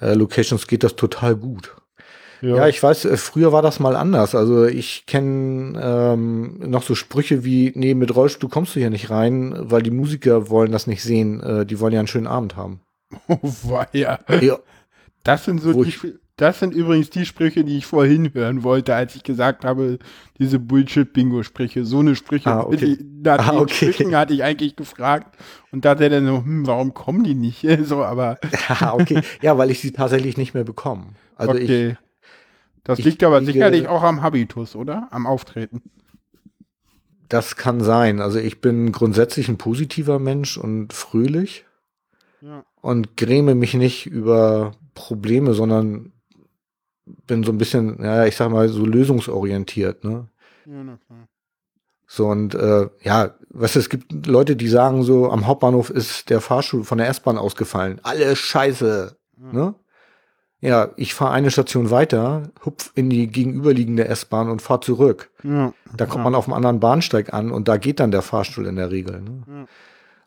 äh, 0.00 0.14
Locations 0.14 0.66
geht 0.66 0.84
das 0.84 0.96
total 0.96 1.36
gut. 1.36 1.74
Ja. 2.42 2.56
ja, 2.56 2.68
ich 2.68 2.82
weiß, 2.82 3.04
äh, 3.04 3.16
früher 3.16 3.52
war 3.52 3.62
das 3.62 3.80
mal 3.80 3.96
anders. 3.96 4.34
Also 4.34 4.64
ich 4.64 5.04
kenne 5.06 5.78
ähm, 5.82 6.58
noch 6.70 6.82
so 6.82 6.94
Sprüche 6.94 7.44
wie, 7.44 7.72
nee, 7.74 7.94
mit 7.94 8.14
Rollstuhl 8.14 8.48
kommst 8.48 8.74
du 8.74 8.80
hier 8.80 8.90
nicht 8.90 9.10
rein, 9.10 9.54
weil 9.58 9.82
die 9.82 9.90
Musiker 9.90 10.48
wollen 10.48 10.72
das 10.72 10.86
nicht 10.86 11.02
sehen. 11.02 11.42
Äh, 11.42 11.66
die 11.66 11.80
wollen 11.80 11.92
ja 11.92 11.98
einen 11.98 12.08
schönen 12.08 12.26
Abend 12.26 12.56
haben. 12.56 12.80
Oh, 13.28 13.82
ja. 13.92 14.18
ja. 14.40 14.58
Das 15.24 15.44
sind 15.44 15.60
so 15.60 15.84
die, 15.84 15.92
das 16.40 16.58
sind 16.58 16.72
übrigens 16.72 17.10
die 17.10 17.26
Sprüche, 17.26 17.64
die 17.64 17.76
ich 17.76 17.86
vorhin 17.86 18.32
hören 18.32 18.62
wollte, 18.62 18.94
als 18.94 19.14
ich 19.14 19.22
gesagt 19.22 19.64
habe, 19.64 19.98
diese 20.38 20.58
Bullshit-Bingo-Sprüche. 20.58 21.84
So 21.84 21.98
eine 21.98 22.16
Sprüche. 22.16 22.50
Ah, 22.50 22.60
okay. 22.60 22.96
nach 23.22 23.46
ah, 23.46 23.58
okay. 23.58 23.92
Sprüchen 23.92 24.16
hatte 24.16 24.32
ich 24.32 24.42
eigentlich 24.42 24.74
gefragt. 24.74 25.36
Und 25.70 25.84
da 25.84 25.90
hat 25.90 26.00
er 26.00 26.08
dann 26.08 26.26
so, 26.26 26.38
hm, 26.38 26.66
warum 26.66 26.94
kommen 26.94 27.24
die 27.24 27.34
nicht? 27.34 27.66
so, 27.84 28.02
aber. 28.02 28.38
ah, 28.68 28.94
okay. 28.94 29.20
Ja, 29.42 29.58
weil 29.58 29.70
ich 29.70 29.80
sie 29.80 29.92
tatsächlich 29.92 30.38
nicht 30.38 30.54
mehr 30.54 30.64
bekomme. 30.64 31.08
Also 31.36 31.52
okay. 31.52 31.90
ich 31.90 31.96
das 32.84 32.98
ich 32.98 33.04
liegt 33.04 33.22
aber 33.22 33.44
sicherlich 33.44 33.86
auch 33.86 34.02
am 34.02 34.22
Habitus, 34.22 34.74
oder? 34.74 35.08
Am 35.10 35.26
Auftreten. 35.26 35.82
Das 37.28 37.56
kann 37.56 37.82
sein. 37.82 38.20
Also 38.20 38.38
ich 38.38 38.62
bin 38.62 38.92
grundsätzlich 38.92 39.48
ein 39.48 39.58
positiver 39.58 40.18
Mensch 40.18 40.56
und 40.56 40.94
fröhlich. 40.94 41.66
Ja. 42.40 42.64
Und 42.80 43.18
gräme 43.18 43.54
mich 43.54 43.74
nicht 43.74 44.06
über 44.06 44.72
Probleme, 44.94 45.52
sondern 45.52 46.12
bin 47.26 47.44
so 47.44 47.52
ein 47.52 47.58
bisschen, 47.58 48.02
ja, 48.02 48.24
ich 48.26 48.36
sag 48.36 48.50
mal, 48.50 48.68
so 48.68 48.84
lösungsorientiert, 48.84 50.04
ne? 50.04 50.28
Ja, 50.66 50.84
na 50.84 50.98
klar. 51.06 51.28
So 52.06 52.26
und 52.26 52.56
äh, 52.56 52.88
ja, 53.02 53.34
was 53.50 53.76
es 53.76 53.88
gibt 53.88 54.26
Leute, 54.26 54.56
die 54.56 54.66
sagen 54.66 55.04
so, 55.04 55.30
am 55.30 55.46
Hauptbahnhof 55.46 55.90
ist 55.90 56.28
der 56.28 56.40
Fahrstuhl 56.40 56.82
von 56.82 56.98
der 56.98 57.08
S-Bahn 57.08 57.38
ausgefallen. 57.38 58.00
Alle 58.02 58.34
Scheiße, 58.34 59.16
ja. 59.38 59.52
ne? 59.52 59.74
Ja, 60.62 60.90
ich 60.96 61.14
fahre 61.14 61.32
eine 61.32 61.50
Station 61.50 61.90
weiter, 61.90 62.50
hupf 62.64 62.90
in 62.94 63.08
die 63.08 63.28
gegenüberliegende 63.28 64.08
S-Bahn 64.08 64.50
und 64.50 64.60
fahr 64.60 64.80
zurück. 64.80 65.30
Ja, 65.42 65.72
da 65.96 66.04
kommt 66.04 66.18
ja. 66.18 66.24
man 66.24 66.34
auf 66.34 66.46
einem 66.46 66.54
anderen 66.54 66.80
Bahnsteig 66.80 67.32
an 67.32 67.50
und 67.50 67.68
da 67.68 67.76
geht 67.76 68.00
dann 68.00 68.10
der 68.10 68.22
Fahrstuhl 68.22 68.66
in 68.66 68.76
der 68.76 68.90
Regel. 68.90 69.22
Ne? 69.22 69.66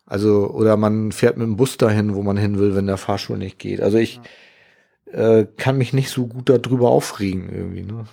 Also, 0.06 0.50
oder 0.50 0.76
man 0.76 1.12
fährt 1.12 1.36
mit 1.36 1.46
dem 1.46 1.56
Bus 1.56 1.76
dahin, 1.76 2.14
wo 2.14 2.22
man 2.22 2.36
hin 2.36 2.58
will, 2.58 2.74
wenn 2.74 2.86
der 2.86 2.96
Fahrstuhl 2.96 3.38
nicht 3.38 3.58
geht. 3.58 3.80
Also 3.80 3.98
ich 3.98 4.20
äh, 5.14 5.46
kann 5.56 5.78
mich 5.78 5.92
nicht 5.92 6.10
so 6.10 6.26
gut 6.26 6.48
darüber 6.48 6.90
aufregen 6.90 7.48
irgendwie. 7.48 7.82
Ne? 7.82 8.04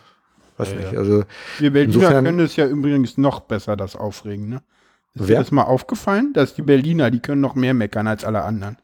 Weiß 0.58 0.74
nicht. 0.76 0.96
Also 0.96 1.24
wir 1.60 1.72
Berliner 1.72 1.96
insofern, 1.96 2.26
können 2.26 2.40
es 2.40 2.56
ja 2.56 2.68
übrigens 2.68 3.18
noch 3.18 3.42
besser, 3.42 3.76
das 3.76 3.96
Aufregen. 3.96 4.50
Ne? 4.50 4.62
Ist 5.16 5.28
wer? 5.28 5.38
dir 5.38 5.44
das 5.44 5.52
mal 5.52 5.64
aufgefallen, 5.64 6.34
dass 6.34 6.54
die 6.54 6.62
Berliner, 6.62 7.10
die 7.10 7.20
können 7.20 7.42
noch 7.42 7.56
mehr 7.56 7.74
meckern 7.74 8.08
als 8.08 8.24
alle 8.24 8.44
anderen? 8.44 8.78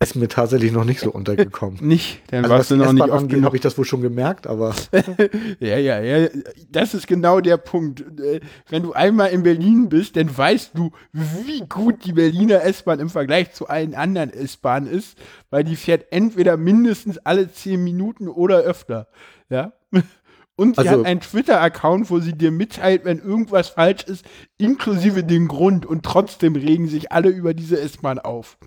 Ist 0.00 0.14
mir 0.14 0.28
tatsächlich 0.28 0.70
noch 0.70 0.84
nicht 0.84 1.00
so 1.00 1.10
untergekommen. 1.10 1.78
nicht, 1.84 2.22
dann 2.28 2.44
also 2.44 2.54
warst 2.54 2.70
du 2.70 2.76
noch 2.76 2.92
nicht 2.92 3.08
oft 3.08 3.28
genug. 3.28 3.46
habe 3.46 3.56
ich 3.56 3.62
das 3.62 3.76
wohl 3.76 3.84
schon 3.84 4.00
gemerkt, 4.00 4.46
aber. 4.46 4.72
ja, 5.58 5.76
ja, 5.76 5.98
ja. 5.98 6.28
Das 6.70 6.94
ist 6.94 7.08
genau 7.08 7.40
der 7.40 7.56
Punkt. 7.56 8.04
Äh, 8.20 8.38
wenn 8.68 8.84
du 8.84 8.92
einmal 8.92 9.30
in 9.30 9.42
Berlin 9.42 9.88
bist, 9.88 10.14
dann 10.14 10.36
weißt 10.36 10.70
du, 10.74 10.92
wie 11.12 11.62
gut 11.68 12.04
die 12.04 12.12
Berliner 12.12 12.62
S-Bahn 12.62 13.00
im 13.00 13.10
Vergleich 13.10 13.52
zu 13.54 13.66
allen 13.66 13.96
anderen 13.96 14.32
S-Bahnen 14.32 14.86
ist, 14.86 15.18
weil 15.50 15.64
die 15.64 15.74
fährt 15.74 16.12
entweder 16.12 16.56
mindestens 16.56 17.18
alle 17.18 17.50
zehn 17.50 17.82
Minuten 17.82 18.28
oder 18.28 18.58
öfter. 18.58 19.08
Ja. 19.50 19.72
Und 20.54 20.76
sie 20.76 20.82
also, 20.82 21.00
hat 21.00 21.06
einen 21.06 21.20
Twitter-Account, 21.20 22.08
wo 22.10 22.20
sie 22.20 22.34
dir 22.34 22.52
mitteilt, 22.52 23.04
wenn 23.04 23.18
irgendwas 23.18 23.70
falsch 23.70 24.04
ist, 24.04 24.24
inklusive 24.58 25.24
den 25.24 25.48
Grund. 25.48 25.86
Und 25.86 26.04
trotzdem 26.04 26.54
regen 26.54 26.86
sich 26.86 27.10
alle 27.10 27.30
über 27.30 27.52
diese 27.52 27.80
S-Bahn 27.80 28.20
auf. 28.20 28.58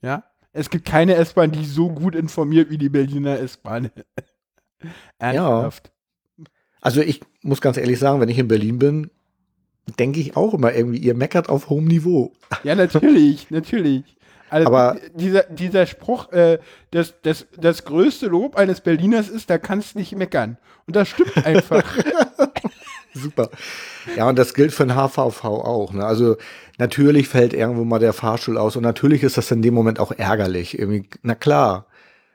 Ja 0.00 0.24
es 0.52 0.70
gibt 0.70 0.84
keine 0.84 1.14
S-Bahn, 1.14 1.52
die 1.52 1.64
so 1.64 1.90
gut 1.90 2.14
informiert 2.14 2.70
wie 2.70 2.78
die 2.78 2.88
Berliner 2.88 3.38
S-Bahn. 3.38 3.90
Ernsthaft. 5.18 5.92
Ja. 6.38 6.44
Also 6.80 7.02
ich 7.02 7.20
muss 7.42 7.60
ganz 7.60 7.76
ehrlich 7.76 7.98
sagen, 7.98 8.20
wenn 8.20 8.28
ich 8.28 8.38
in 8.38 8.48
Berlin 8.48 8.78
bin, 8.78 9.10
denke 9.98 10.20
ich 10.20 10.36
auch 10.36 10.54
immer 10.54 10.72
irgendwie, 10.72 10.98
ihr 10.98 11.14
meckert 11.14 11.48
auf 11.48 11.68
hohem 11.68 11.86
Niveau. 11.86 12.32
Ja, 12.64 12.74
natürlich, 12.74 13.50
natürlich. 13.50 14.16
Also 14.48 14.66
Aber 14.66 14.98
dieser, 15.14 15.44
dieser 15.44 15.86
Spruch, 15.86 16.32
äh, 16.32 16.58
das, 16.90 17.14
das, 17.22 17.46
das 17.56 17.84
größte 17.84 18.26
Lob 18.26 18.56
eines 18.56 18.80
Berliners 18.80 19.28
ist, 19.28 19.48
da 19.48 19.58
kannst 19.58 19.94
du 19.94 19.98
nicht 20.00 20.16
meckern. 20.16 20.58
Und 20.86 20.96
das 20.96 21.08
stimmt 21.08 21.36
einfach. 21.46 21.84
Super. 23.14 23.50
Ja, 24.16 24.28
und 24.28 24.38
das 24.38 24.54
gilt 24.54 24.72
für 24.72 24.86
den 24.86 24.94
HVV 24.94 25.44
auch. 25.44 25.92
Ne? 25.92 26.04
Also 26.04 26.36
natürlich 26.78 27.28
fällt 27.28 27.52
irgendwo 27.52 27.84
mal 27.84 27.98
der 27.98 28.12
Fahrstuhl 28.12 28.56
aus 28.56 28.76
und 28.76 28.82
natürlich 28.82 29.22
ist 29.22 29.36
das 29.36 29.50
in 29.50 29.62
dem 29.62 29.74
Moment 29.74 29.98
auch 29.98 30.12
ärgerlich. 30.12 30.78
Irgendwie, 30.78 31.08
na 31.22 31.34
klar. 31.34 31.86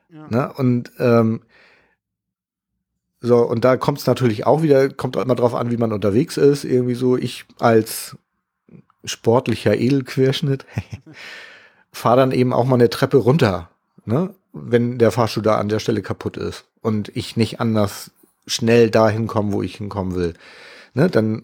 Ja. 0.10 0.28
Ne? 0.30 0.54
Und 0.54 0.92
ähm, 1.00 1.42
so, 3.22 3.38
und 3.38 3.66
da 3.66 3.78
kommt 3.78 4.00
es 4.00 4.06
natürlich 4.06 4.46
auch 4.46 4.62
wieder, 4.62 4.90
kommt 4.90 5.18
auch 5.18 5.24
immer 5.24 5.36
drauf 5.36 5.56
an, 5.56 5.72
wie 5.72 5.78
man 5.78 5.94
unterwegs 5.94 6.38
ist. 6.38 6.64
Irgendwie 6.64 6.96
so, 6.96 7.18
ich 7.18 7.46
als 7.60 8.18
sportlicher 9.04 9.76
Edelquerschnitt 9.76 10.66
fahre 11.92 12.18
dann 12.18 12.32
eben 12.32 12.54
auch 12.54 12.66
mal 12.66 12.76
eine 12.76 12.90
Treppe 12.90 13.18
runter, 13.18 13.70
ne? 14.06 14.34
wenn 14.54 14.98
der 14.98 15.12
Fahrstuhl 15.12 15.44
da 15.44 15.58
an 15.58 15.70
der 15.70 15.80
Stelle 15.80 16.02
kaputt 16.02 16.38
ist 16.38 16.66
und 16.82 17.10
ich 17.16 17.36
nicht 17.36 17.60
anders 17.60 18.12
schnell 18.48 18.90
dahin 18.90 19.28
komme, 19.28 19.54
wo 19.54 19.62
ich 19.62 19.78
hinkommen 19.78 20.16
will. 20.16 20.34
Ne? 20.94 21.10
Dann 21.10 21.44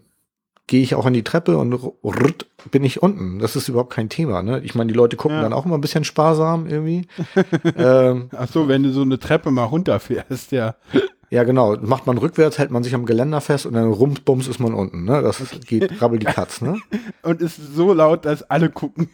gehe 0.68 0.82
ich 0.82 0.96
auch 0.96 1.06
an 1.06 1.14
die 1.14 1.24
Treppe 1.24 1.58
und 1.58 1.74
rrrt, 1.74 2.48
bin 2.72 2.84
ich 2.84 3.02
unten. 3.02 3.40
Das 3.40 3.56
ist 3.56 3.68
überhaupt 3.68 3.94
kein 3.94 4.10
Thema. 4.10 4.42
Ne? 4.42 4.62
Ich 4.62 4.76
meine, 4.76 4.92
die 4.92 4.98
Leute 4.98 5.18
gucken 5.18 5.38
ja. 5.38 5.44
dann 5.44 5.54
auch 5.54 5.66
immer 5.66 5.76
ein 5.76 5.82
bisschen 5.82 6.04
sparsam 6.04 6.68
irgendwie. 6.68 7.08
ähm, 7.78 8.30
Ach 8.36 8.48
so, 8.48 8.68
wenn 8.68 8.84
du 8.84 8.92
so 8.92 9.02
eine 9.02 9.20
Treppe 9.20 9.52
mal 9.52 9.66
runterfährst, 9.66 10.52
ja. 10.52 10.76
Ja, 11.34 11.46
genau. 11.46 11.78
Macht 11.78 12.08
man 12.08 12.18
rückwärts, 12.18 12.60
hält 12.60 12.72
man 12.72 12.84
sich 12.84 12.94
am 12.94 13.06
Geländer 13.06 13.40
fest 13.40 13.66
und 13.66 13.72
dann 13.72 13.90
rumbums 13.90 14.50
ist 14.50 14.60
man 14.60 14.74
unten. 14.74 15.06
Ne? 15.06 15.22
Das 15.22 15.40
okay. 15.40 15.60
geht 15.80 16.02
rabbel 16.02 16.20
die 16.20 16.26
Katz. 16.26 16.60
Ne? 16.60 16.78
und 17.24 17.40
ist 17.40 17.56
so 17.74 17.94
laut, 17.94 18.26
dass 18.26 18.44
alle 18.50 18.70
gucken. 18.70 19.10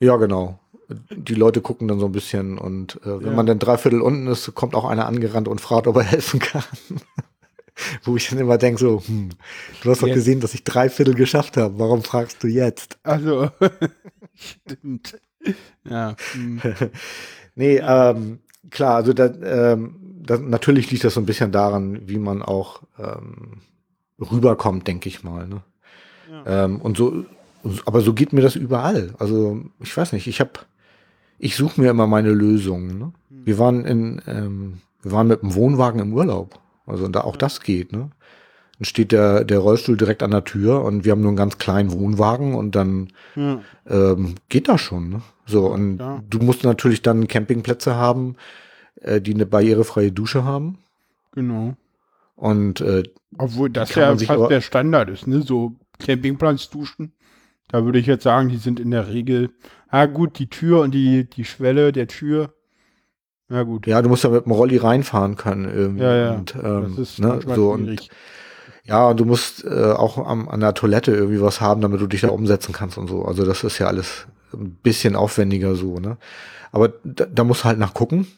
Ja, 0.00 0.16
genau 0.16 0.58
die 0.88 1.34
Leute 1.34 1.60
gucken 1.60 1.88
dann 1.88 1.98
so 1.98 2.06
ein 2.06 2.12
bisschen 2.12 2.58
und 2.58 3.00
äh, 3.02 3.20
wenn 3.20 3.28
ja. 3.28 3.32
man 3.32 3.46
dann 3.46 3.58
dreiviertel 3.58 4.00
unten 4.00 4.26
ist, 4.28 4.54
kommt 4.54 4.74
auch 4.74 4.84
einer 4.84 5.06
angerannt 5.06 5.48
und 5.48 5.60
fragt, 5.60 5.86
ob 5.86 5.96
er 5.96 6.02
helfen 6.04 6.40
kann. 6.40 6.62
Wo 8.04 8.16
ich 8.16 8.30
dann 8.30 8.38
immer 8.38 8.56
denke, 8.56 8.80
so, 8.80 9.02
hm, 9.04 9.30
du 9.82 9.90
hast 9.90 10.02
doch 10.02 10.06
jetzt. 10.06 10.16
gesehen, 10.16 10.40
dass 10.40 10.54
ich 10.54 10.64
dreiviertel 10.64 11.14
geschafft 11.14 11.58
habe. 11.58 11.78
Warum 11.78 12.02
fragst 12.02 12.42
du 12.42 12.46
jetzt? 12.46 12.98
Also, 13.02 13.50
stimmt. 14.34 15.18
Ja. 15.84 16.16
Hm. 16.32 16.60
nee, 17.54 17.76
ähm, 17.76 18.38
klar, 18.70 18.96
also 18.96 19.12
da, 19.12 19.26
ähm, 19.26 19.96
da, 20.22 20.38
natürlich 20.38 20.90
liegt 20.90 21.04
das 21.04 21.14
so 21.14 21.20
ein 21.20 21.26
bisschen 21.26 21.52
daran, 21.52 22.08
wie 22.08 22.18
man 22.18 22.42
auch 22.42 22.82
ähm, 22.98 23.60
rüberkommt, 24.18 24.86
denke 24.86 25.08
ich 25.08 25.22
mal. 25.22 25.46
Ne? 25.46 25.62
Ja. 26.30 26.64
Ähm, 26.64 26.80
und 26.80 26.96
so, 26.96 27.26
aber 27.84 28.00
so 28.00 28.14
geht 28.14 28.32
mir 28.32 28.40
das 28.40 28.56
überall. 28.56 29.14
Also 29.18 29.60
ich 29.80 29.94
weiß 29.96 30.12
nicht, 30.12 30.26
ich 30.26 30.40
habe 30.40 30.52
ich 31.38 31.56
suche 31.56 31.80
mir 31.80 31.90
immer 31.90 32.06
meine 32.06 32.30
Lösungen. 32.30 32.98
Ne? 32.98 33.12
Wir 33.30 33.54
hm. 33.54 33.60
waren 33.60 33.84
in, 33.84 34.22
ähm, 34.26 34.78
wir 35.02 35.12
waren 35.12 35.28
mit 35.28 35.42
dem 35.42 35.54
Wohnwagen 35.54 36.00
im 36.00 36.12
Urlaub. 36.12 36.58
Also 36.86 37.08
da 37.08 37.22
auch 37.22 37.36
das 37.36 37.60
geht, 37.60 37.92
ne? 37.92 38.10
Dann 38.78 38.84
steht 38.84 39.10
der, 39.10 39.44
der 39.44 39.58
Rollstuhl 39.58 39.96
direkt 39.96 40.22
an 40.22 40.32
der 40.32 40.44
Tür 40.44 40.84
und 40.84 41.04
wir 41.04 41.12
haben 41.12 41.22
nur 41.22 41.30
einen 41.30 41.36
ganz 41.36 41.56
kleinen 41.56 41.92
Wohnwagen 41.92 42.54
und 42.54 42.74
dann 42.74 43.08
ja. 43.34 43.60
ähm, 43.86 44.34
geht 44.48 44.68
das 44.68 44.82
schon, 44.82 45.08
ne? 45.08 45.22
So, 45.46 45.66
und 45.66 45.98
ja. 45.98 46.22
du 46.28 46.38
musst 46.40 46.62
natürlich 46.64 47.02
dann 47.02 47.26
Campingplätze 47.26 47.94
haben, 47.96 48.36
äh, 49.00 49.20
die 49.20 49.34
eine 49.34 49.46
barrierefreie 49.46 50.12
Dusche 50.12 50.44
haben. 50.44 50.78
Genau. 51.32 51.74
Und 52.36 52.80
äh, 52.82 53.04
obwohl 53.38 53.70
das 53.70 53.94
ja 53.94 54.14
fast 54.16 54.50
der 54.50 54.60
Standard 54.60 55.08
ist, 55.08 55.26
ne? 55.26 55.42
So 55.42 55.74
Campingplatz 55.98 56.68
duschen. 56.68 57.12
Da 57.68 57.84
würde 57.84 57.98
ich 57.98 58.06
jetzt 58.06 58.22
sagen, 58.22 58.48
die 58.48 58.58
sind 58.58 58.78
in 58.78 58.90
der 58.90 59.08
Regel, 59.08 59.50
ah 59.88 60.06
gut, 60.06 60.38
die 60.38 60.48
Tür 60.48 60.80
und 60.80 60.92
die, 60.92 61.28
die 61.28 61.44
Schwelle 61.44 61.92
der 61.92 62.06
Tür. 62.06 62.54
Ja 63.48 63.62
gut. 63.62 63.86
Ja, 63.86 64.02
du 64.02 64.08
musst 64.08 64.24
ja 64.24 64.30
mit 64.30 64.44
dem 64.44 64.52
Rolli 64.52 64.76
reinfahren 64.76 65.36
können 65.36 65.64
irgendwie. 65.64 66.02
Ja, 66.02 66.16
ja. 66.16 66.32
Und, 66.34 66.54
ähm, 66.62 66.94
das 66.96 66.98
ist 66.98 67.18
ne, 67.20 67.40
so 67.54 67.70
und 67.72 68.08
ja, 68.84 69.08
und 69.08 69.18
du 69.18 69.24
musst 69.24 69.64
äh, 69.64 69.92
auch 69.92 70.18
am, 70.18 70.48
an 70.48 70.60
der 70.60 70.74
Toilette 70.74 71.12
irgendwie 71.12 71.40
was 71.40 71.60
haben, 71.60 71.80
damit 71.80 72.00
du 72.00 72.06
dich 72.06 72.20
da 72.20 72.28
umsetzen 72.28 72.72
kannst 72.72 72.98
und 72.98 73.08
so. 73.08 73.24
Also 73.24 73.44
das 73.44 73.64
ist 73.64 73.78
ja 73.78 73.88
alles 73.88 74.26
ein 74.52 74.76
bisschen 74.82 75.16
aufwendiger 75.16 75.74
so, 75.74 75.98
ne? 75.98 76.18
Aber 76.70 76.92
da, 77.02 77.26
da 77.26 77.42
musst 77.42 77.62
du 77.62 77.64
halt 77.66 77.78
nachgucken. 77.78 78.28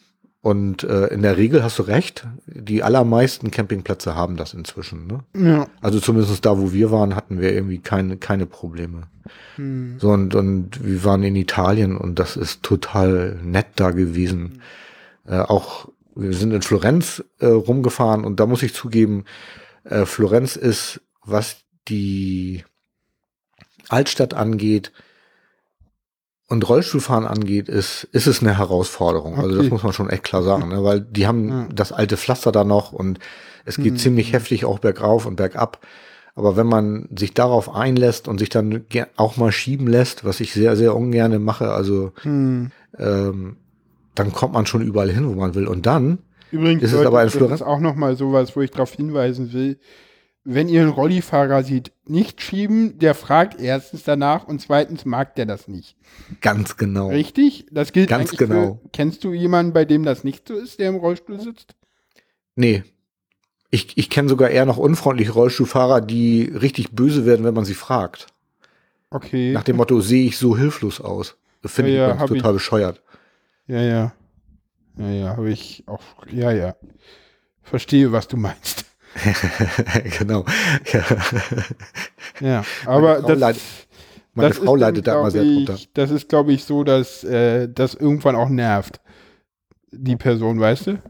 Und 0.40 0.84
äh, 0.84 1.06
in 1.06 1.22
der 1.22 1.36
Regel 1.36 1.64
hast 1.64 1.78
du 1.80 1.82
recht, 1.82 2.26
die 2.46 2.84
allermeisten 2.84 3.50
Campingplätze 3.50 4.14
haben 4.14 4.36
das 4.36 4.54
inzwischen. 4.54 5.06
Ne? 5.06 5.24
Ja. 5.36 5.66
Also 5.80 5.98
zumindest 5.98 6.44
da, 6.44 6.58
wo 6.58 6.72
wir 6.72 6.92
waren, 6.92 7.16
hatten 7.16 7.40
wir 7.40 7.52
irgendwie 7.52 7.78
keine, 7.78 8.16
keine 8.18 8.46
Probleme. 8.46 9.08
Hm. 9.56 9.96
So 9.98 10.10
und, 10.10 10.36
und 10.36 10.84
wir 10.84 11.02
waren 11.04 11.24
in 11.24 11.34
Italien 11.34 11.96
und 11.96 12.20
das 12.20 12.36
ist 12.36 12.62
total 12.62 13.38
nett 13.42 13.66
da 13.76 13.90
gewesen. 13.90 14.62
Äh, 15.26 15.40
auch 15.40 15.88
wir 16.14 16.34
sind 16.34 16.52
in 16.52 16.62
Florenz 16.62 17.24
äh, 17.40 17.46
rumgefahren 17.46 18.24
und 18.24 18.38
da 18.38 18.46
muss 18.46 18.62
ich 18.62 18.74
zugeben, 18.74 19.24
äh, 19.84 20.04
Florenz 20.04 20.56
ist, 20.56 21.00
was 21.24 21.58
die 21.88 22.64
Altstadt 23.88 24.34
angeht 24.34 24.92
und 26.48 26.68
Rollstuhlfahren 26.68 27.26
angeht, 27.26 27.68
ist, 27.68 28.04
ist 28.12 28.26
es 28.26 28.40
eine 28.40 28.56
Herausforderung. 28.58 29.36
Also 29.36 29.50
das 29.50 29.58
Okay. 29.60 29.70
muss 29.70 29.82
man 29.82 29.92
schon 29.92 30.08
echt 30.10 30.24
klar 30.24 30.42
sagen, 30.42 30.68
ne? 30.68 30.82
weil 30.82 31.00
die 31.00 31.26
haben 31.26 31.48
Ja. 31.48 31.68
das 31.74 31.92
alte 31.92 32.16
Pflaster 32.16 32.52
da 32.52 32.64
noch 32.64 32.92
und 32.92 33.18
es 33.64 33.76
geht 33.76 33.94
Mhm. 33.94 33.98
ziemlich 33.98 34.32
heftig 34.32 34.64
auch 34.64 34.78
bergauf 34.78 35.26
und 35.26 35.36
bergab. 35.36 35.86
Aber 36.34 36.56
wenn 36.56 36.66
man 36.66 37.08
sich 37.16 37.34
darauf 37.34 37.74
einlässt 37.74 38.28
und 38.28 38.38
sich 38.38 38.48
dann 38.48 38.84
auch 39.16 39.36
mal 39.36 39.52
schieben 39.52 39.86
lässt, 39.88 40.24
was 40.24 40.40
ich 40.40 40.52
sehr, 40.52 40.76
sehr 40.76 40.94
ungern 40.96 41.42
mache, 41.42 41.70
also 41.72 42.12
Hm. 42.22 42.70
ähm, 42.98 43.56
dann 44.14 44.32
kommt 44.32 44.54
man 44.54 44.64
schon 44.66 44.82
überall 44.82 45.10
hin, 45.10 45.28
wo 45.28 45.34
man 45.34 45.54
will. 45.54 45.66
Und 45.66 45.84
dann, 45.86 46.18
Übrigens, 46.50 46.82
Ist 46.82 46.92
es 46.94 47.04
aber 47.04 47.22
in 47.22 47.28
Florenz? 47.28 47.60
auch 47.60 47.78
nochmal 47.78 48.16
sowas, 48.16 48.56
wo 48.56 48.62
ich 48.62 48.70
darauf 48.70 48.92
hinweisen 48.94 49.52
will. 49.52 49.78
Wenn 50.50 50.70
ihr 50.70 50.80
einen 50.80 50.88
Rollifahrer 50.88 51.62
seht, 51.62 51.92
nicht 52.06 52.40
schieben, 52.40 52.98
der 52.98 53.14
fragt 53.14 53.60
erstens 53.60 54.04
danach 54.04 54.48
und 54.48 54.62
zweitens 54.62 55.04
mag 55.04 55.34
der 55.34 55.44
das 55.44 55.68
nicht. 55.68 55.94
ganz 56.40 56.78
genau. 56.78 57.08
Richtig? 57.08 57.66
Das 57.70 57.92
gilt 57.92 58.08
Ganz 58.08 58.30
genau. 58.30 58.80
Für, 58.82 58.88
kennst 58.94 59.24
du 59.24 59.34
jemanden, 59.34 59.74
bei 59.74 59.84
dem 59.84 60.04
das 60.04 60.24
nicht 60.24 60.48
so 60.48 60.54
ist, 60.54 60.78
der 60.78 60.88
im 60.88 60.96
Rollstuhl 60.96 61.38
sitzt? 61.38 61.74
Nee. 62.56 62.82
Ich, 63.70 63.98
ich 63.98 64.08
kenne 64.08 64.30
sogar 64.30 64.48
eher 64.48 64.64
noch 64.64 64.78
unfreundliche 64.78 65.32
Rollstuhlfahrer, 65.32 66.00
die 66.00 66.44
richtig 66.44 66.92
böse 66.92 67.26
werden, 67.26 67.44
wenn 67.44 67.52
man 67.52 67.66
sie 67.66 67.74
fragt. 67.74 68.28
Okay. 69.10 69.52
Nach 69.52 69.64
dem 69.64 69.76
Motto, 69.76 70.00
sehe 70.00 70.24
ich 70.24 70.38
so 70.38 70.56
hilflos 70.56 70.98
aus. 70.98 71.36
Finde 71.62 71.90
Ja, 71.92 71.96
ja, 71.98 72.06
ich 72.06 72.06
übrigens 72.14 72.20
hab 72.22 72.30
ich. 72.30 72.38
total 72.38 72.52
bescheuert. 72.54 73.02
Ja, 73.66 73.82
ja. 73.82 74.12
Ja, 74.96 75.10
ja, 75.10 75.28
habe 75.36 75.50
ich 75.50 75.84
auch. 75.86 76.00
Ja, 76.32 76.52
ja. 76.52 76.74
Verstehe, 77.62 78.12
was 78.12 78.28
du 78.28 78.38
meinst. 78.38 78.86
genau. 80.18 80.44
Ja. 80.92 81.04
Ja, 82.40 82.64
aber 82.86 83.22
das, 83.22 83.38
leidet- 83.38 83.62
Meine 84.34 84.48
das 84.50 84.58
Frau 84.58 84.74
ist 84.76 84.80
leidet 84.80 85.06
da 85.06 85.18
immer 85.20 85.30
sehr 85.30 85.42
ich, 85.42 85.64
drunter. 85.66 85.78
Das 85.94 86.10
ist, 86.10 86.28
glaube 86.28 86.52
ich, 86.52 86.64
so, 86.64 86.84
dass 86.84 87.24
äh, 87.24 87.68
das 87.68 87.94
irgendwann 87.94 88.36
auch 88.36 88.48
nervt. 88.48 89.00
Die 89.90 90.16
Person, 90.16 90.60
weißt 90.60 90.86
du? 90.88 91.02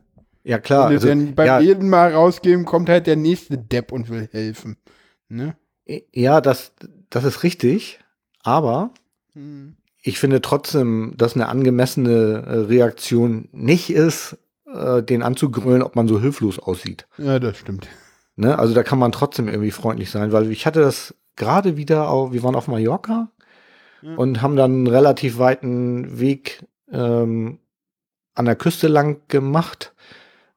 Ja, 0.44 0.58
klar. 0.58 0.86
Und 0.88 0.94
Also, 0.94 1.08
beim 1.34 1.46
ja, 1.46 1.60
jeden 1.60 1.88
Mal 1.90 2.12
rausgeben, 2.14 2.64
kommt 2.64 2.88
halt 2.88 3.06
der 3.06 3.16
nächste 3.16 3.58
Depp 3.58 3.92
und 3.92 4.08
will 4.08 4.28
helfen. 4.32 4.76
Ne? 5.28 5.56
ja 6.14 6.40
das, 6.40 6.72
das 7.10 7.24
ist 7.24 7.42
richtig. 7.42 8.00
Aber 8.42 8.90
Hm. 9.34 9.76
ich 10.02 10.18
finde 10.18 10.40
trotzdem, 10.40 11.14
dass 11.16 11.34
eine 11.34 11.48
angemessene 11.48 12.44
äh, 12.46 12.52
Reaktion 12.60 13.48
nicht 13.52 13.90
ist, 13.90 14.38
äh, 14.74 15.02
den 15.02 15.22
anzugrölen, 15.22 15.82
ob 15.82 15.96
man 15.96 16.08
so 16.08 16.20
hilflos 16.20 16.58
aussieht. 16.58 17.06
Ja, 17.18 17.38
das 17.38 17.58
stimmt. 17.58 17.88
Ne? 18.36 18.58
Also 18.58 18.74
da 18.74 18.82
kann 18.82 18.98
man 18.98 19.12
trotzdem 19.12 19.48
irgendwie 19.48 19.70
freundlich 19.70 20.10
sein, 20.10 20.32
weil 20.32 20.50
ich 20.52 20.66
hatte 20.66 20.80
das 20.80 21.14
gerade 21.36 21.76
wieder, 21.76 22.08
auf, 22.08 22.32
wir 22.32 22.42
waren 22.42 22.54
auf 22.54 22.68
Mallorca 22.68 23.30
Ja. 24.02 24.14
und 24.16 24.42
haben 24.42 24.56
dann 24.56 24.72
einen 24.72 24.86
relativ 24.86 25.38
weiten 25.38 26.18
Weg 26.20 26.64
ähm, 26.92 27.58
an 28.34 28.44
der 28.44 28.56
Küste 28.56 28.88
lang 28.88 29.20
gemacht 29.28 29.92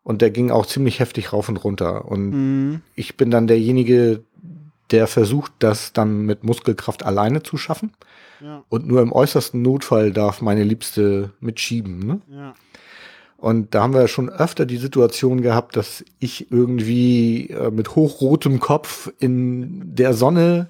und 0.04 0.22
der 0.22 0.32
ging 0.32 0.52
auch 0.52 0.66
ziemlich 0.66 1.00
heftig 1.00 1.34
rauf 1.34 1.50
und 1.50 1.58
runter. 1.58 2.06
Und 2.06 2.32
Hm. 2.32 2.82
ich 2.96 3.18
bin 3.18 3.32
dann 3.32 3.48
derjenige, 3.48 4.24
der 4.92 5.08
versucht, 5.08 5.52
das 5.60 5.94
dann 5.94 6.26
mit 6.26 6.44
Muskelkraft 6.44 7.04
alleine 7.06 7.44
zu 7.44 7.58
schaffen. 7.58 7.94
Ja, 8.42 8.64
Und 8.70 8.88
nur 8.88 9.02
im 9.02 9.12
äußersten 9.14 9.62
Notfall 9.62 10.12
darf 10.12 10.42
meine 10.42 10.64
Liebste 10.64 11.32
mitschieben. 11.40 12.00
Ne? 12.00 12.22
ja. 12.30 12.54
Und 13.42 13.74
da 13.74 13.82
haben 13.82 13.96
wir 13.96 14.08
schon 14.08 14.30
öfter 14.30 14.68
die 14.68 14.78
Situation 14.78 15.42
gehabt, 15.42 15.76
dass 15.76 16.06
ich 16.20 16.52
irgendwie 16.52 17.50
äh, 17.50 17.72
mit 17.72 17.96
hochrotem 17.96 18.60
Kopf 18.60 19.12
in 19.18 19.96
der 19.96 20.14
Sonne 20.14 20.70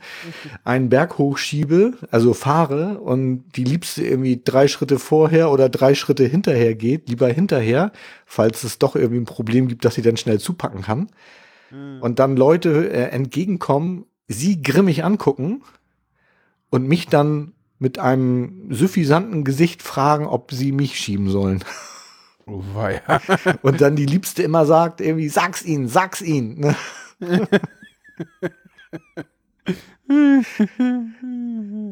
einen 0.64 0.88
Berg 0.88 1.18
hochschiebe, 1.18 1.96
also 2.12 2.34
fahre 2.34 3.02
und 3.02 3.44
die 3.58 3.66
Liebste 3.66 4.06
irgendwie 4.06 4.40
drei 4.42 4.70
Schritte 4.70 5.00
vorher 5.00 5.52
oder 5.52 5.68
drei 5.68 5.96
Schritte 5.96 6.24
hinterher 6.24 6.74
geht, 6.74 7.10
lieber 7.10 7.28
hinterher, 7.28 7.92
falls 8.26 8.64
es 8.64 8.80
doch 8.80 8.96
irgendwie 8.96 9.20
ein 9.20 9.26
Problem 9.26 9.68
gibt, 9.68 9.84
dass 9.84 9.96
sie 9.96 10.02
dann 10.02 10.16
schnell 10.16 10.40
zupacken 10.40 10.82
kann. 10.82 11.10
Hm. 11.72 12.02
Und 12.02 12.20
dann 12.20 12.38
Leute 12.38 12.90
äh, 12.90 13.10
entgegenkommen, 13.10 14.06
sie 14.30 14.62
grimmig 14.62 15.04
angucken 15.04 15.62
und 16.70 16.88
mich 16.88 17.08
dann 17.08 17.52
mit 17.80 18.00
einem 18.00 18.68
suffisanten 18.70 19.44
Gesicht 19.44 19.84
fragen, 19.84 20.26
ob 20.26 20.54
sie 20.54 20.72
mich 20.72 20.98
schieben 20.98 21.30
sollen. 21.30 21.66
Oh, 22.52 22.64
weia. 22.74 23.22
Und 23.62 23.80
dann 23.80 23.96
die 23.96 24.06
Liebste 24.06 24.44
immer 24.44 24.66
sagt, 24.66 25.00
irgendwie, 25.00 25.30
sag's 25.30 25.64
ihnen, 25.64 25.88
sag's 25.88 26.22
ihnen. 26.22 26.60
Ne? 26.60 26.76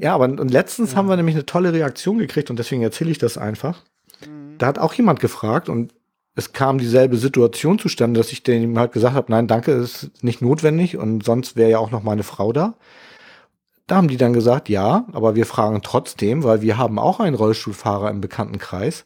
ja, 0.02 0.16
aber 0.16 0.26
und 0.26 0.52
letztens 0.52 0.96
haben 0.96 1.08
wir 1.08 1.16
nämlich 1.16 1.36
eine 1.36 1.46
tolle 1.46 1.72
Reaktion 1.72 2.18
gekriegt 2.18 2.50
und 2.50 2.58
deswegen 2.60 2.82
erzähle 2.82 3.12
ich 3.12 3.20
das 3.20 3.38
einfach. 3.38 3.84
Da 4.58 4.68
hat 4.68 4.80
auch 4.80 4.94
jemand 4.94 5.20
gefragt 5.20 5.70
und 5.70 5.94
es 6.36 6.52
kam 6.52 6.78
dieselbe 6.78 7.18
Situation 7.18 7.80
zustande, 7.80 8.20
dass 8.20 8.32
ich 8.32 8.44
dem 8.44 8.78
halt 8.78 8.92
gesagt 8.92 9.16
habe, 9.16 9.32
nein, 9.32 9.48
danke, 9.48 9.72
ist 9.72 10.12
nicht 10.24 10.42
notwendig 10.42 10.98
und 10.98 11.24
sonst 11.24 11.56
wäre 11.56 11.70
ja 11.70 11.80
auch 11.80 11.92
noch 11.92 12.04
meine 12.04 12.24
Frau 12.24 12.52
da. 12.52 12.74
Da 13.88 13.96
haben 13.96 14.08
die 14.08 14.18
dann 14.18 14.34
gesagt, 14.34 14.68
ja, 14.70 15.06
aber 15.14 15.36
wir 15.36 15.46
fragen 15.46 15.82
trotzdem, 15.84 16.44
weil 16.44 16.62
wir 16.62 16.78
haben 16.78 17.00
auch 17.00 17.20
einen 17.20 17.36
Rollstuhlfahrer 17.36 18.10
im 18.10 18.22
Bekanntenkreis. 18.22 19.06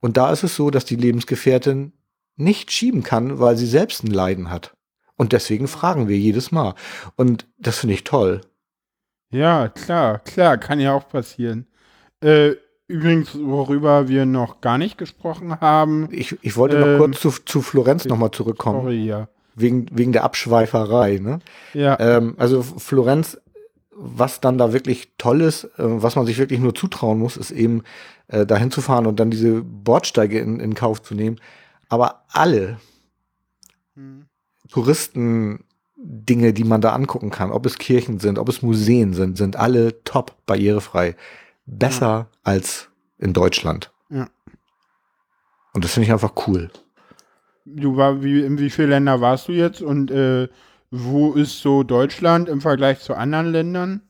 Und 0.00 0.16
da 0.16 0.30
ist 0.32 0.44
es 0.44 0.54
so, 0.56 0.70
dass 0.70 0.84
die 0.84 0.96
Lebensgefährtin 0.96 1.92
nicht 2.36 2.70
schieben 2.70 3.02
kann, 3.02 3.40
weil 3.40 3.56
sie 3.56 3.66
selbst 3.66 4.04
ein 4.04 4.10
Leiden 4.12 4.50
hat. 4.50 4.72
Und 5.16 5.32
deswegen 5.32 5.66
fragen 5.66 6.06
wir 6.08 6.16
jedes 6.16 6.52
Mal. 6.52 6.74
Und 7.16 7.46
das 7.58 7.78
finde 7.78 7.94
ich 7.94 8.04
toll. 8.04 8.40
Ja, 9.30 9.68
klar, 9.68 10.20
klar, 10.20 10.56
kann 10.56 10.78
ja 10.80 10.94
auch 10.94 11.08
passieren. 11.08 11.66
Äh, 12.22 12.52
übrigens, 12.86 13.36
worüber 13.38 14.08
wir 14.08 14.24
noch 14.24 14.60
gar 14.60 14.78
nicht 14.78 14.96
gesprochen 14.96 15.60
haben, 15.60 16.08
Ich, 16.12 16.36
ich 16.42 16.56
wollte 16.56 16.78
noch 16.78 16.86
Ähm, 16.86 16.98
kurz 16.98 17.20
zu, 17.20 17.30
zu 17.30 17.60
Florenz 17.60 18.04
nochmal 18.06 18.30
zurückkommen, 18.30 18.82
sorry, 18.82 19.04
ja. 19.04 19.28
wegen, 19.54 19.86
wegen 19.92 20.12
der 20.12 20.24
Abschweiferei. 20.24 21.18
Ne? 21.18 21.40
Ja, 21.74 21.98
Ähm, 21.98 22.36
also 22.38 22.62
Florenz, 22.62 23.38
was 23.90 24.40
dann 24.40 24.56
da 24.56 24.72
wirklich 24.72 25.12
toll 25.18 25.42
ist, 25.42 25.64
äh, 25.64 25.70
was 25.76 26.14
man 26.16 26.24
sich 26.24 26.38
wirklich 26.38 26.60
nur 26.60 26.74
zutrauen 26.74 27.18
muss, 27.18 27.36
ist 27.36 27.50
eben 27.50 27.82
äh, 28.28 28.46
dahin 28.46 28.70
zu 28.70 28.80
fahren 28.80 29.06
und 29.06 29.20
dann 29.20 29.30
diese 29.30 29.62
Bordsteige 29.62 30.38
in, 30.38 30.60
in 30.60 30.74
Kauf 30.74 31.02
zu 31.02 31.14
nehmen. 31.14 31.40
Aber 31.88 32.24
alle 32.28 32.78
Hm. 33.98 34.26
Touristen-Dinge, 34.70 36.52
die 36.52 36.64
man 36.64 36.80
da 36.80 36.92
angucken 36.92 37.30
kann, 37.30 37.50
ob 37.50 37.66
es 37.66 37.78
Kirchen 37.78 38.20
sind, 38.20 38.38
ob 38.38 38.48
es 38.48 38.62
Museen 38.62 39.12
sind, 39.12 39.36
sind 39.36 39.56
alle 39.56 40.04
top 40.04 40.36
barrierefrei. 40.46 41.16
Besser 41.66 42.28
als 42.44 42.88
in 43.18 43.32
Deutschland. 43.32 43.90
Ja. 44.08 44.28
Und 45.74 45.84
das 45.84 45.92
finde 45.92 46.06
ich 46.06 46.12
einfach 46.12 46.46
cool. 46.46 46.70
du 47.66 47.96
war, 47.96 48.22
wie, 48.22 48.40
in 48.40 48.58
wie 48.58 48.70
viele 48.70 48.88
Länder 48.88 49.20
warst 49.20 49.48
du 49.48 49.52
jetzt 49.52 49.82
und 49.82 50.10
äh, 50.10 50.48
wo 50.90 51.32
ist 51.34 51.60
so 51.60 51.82
Deutschland 51.82 52.48
im 52.48 52.60
Vergleich 52.60 53.00
zu 53.00 53.14
anderen 53.14 53.52
Ländern, 53.52 54.02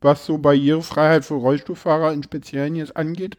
was 0.00 0.26
so 0.26 0.38
Barrierefreiheit 0.38 1.24
für 1.24 1.34
Rollstuhlfahrer 1.34 2.12
in 2.12 2.22
Speziellen 2.22 2.76
jetzt 2.76 2.96
angeht? 2.96 3.38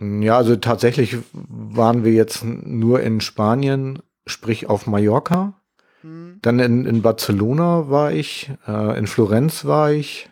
Ja, 0.00 0.36
also 0.36 0.56
tatsächlich 0.56 1.16
waren 1.32 2.04
wir 2.04 2.12
jetzt 2.12 2.42
nur 2.44 3.00
in 3.02 3.20
Spanien, 3.20 4.00
sprich 4.26 4.68
auf 4.68 4.86
Mallorca. 4.86 5.54
Hm. 6.00 6.38
Dann 6.40 6.58
in, 6.58 6.86
in 6.86 7.02
Barcelona 7.02 7.90
war 7.90 8.10
ich, 8.12 8.50
äh, 8.66 8.98
in 8.98 9.06
Florenz 9.06 9.66
war 9.66 9.92
ich, 9.92 10.30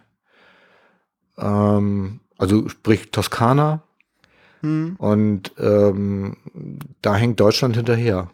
ähm, 1.37 2.21
also 2.39 2.69
sprich 2.69 3.11
Toskana. 3.11 3.83
Hm. 4.61 4.97
Und 4.99 5.53
ähm, 5.59 6.37
da 7.03 7.15
hängt 7.17 7.39
Deutschland 7.39 7.77
hinterher. 7.77 8.31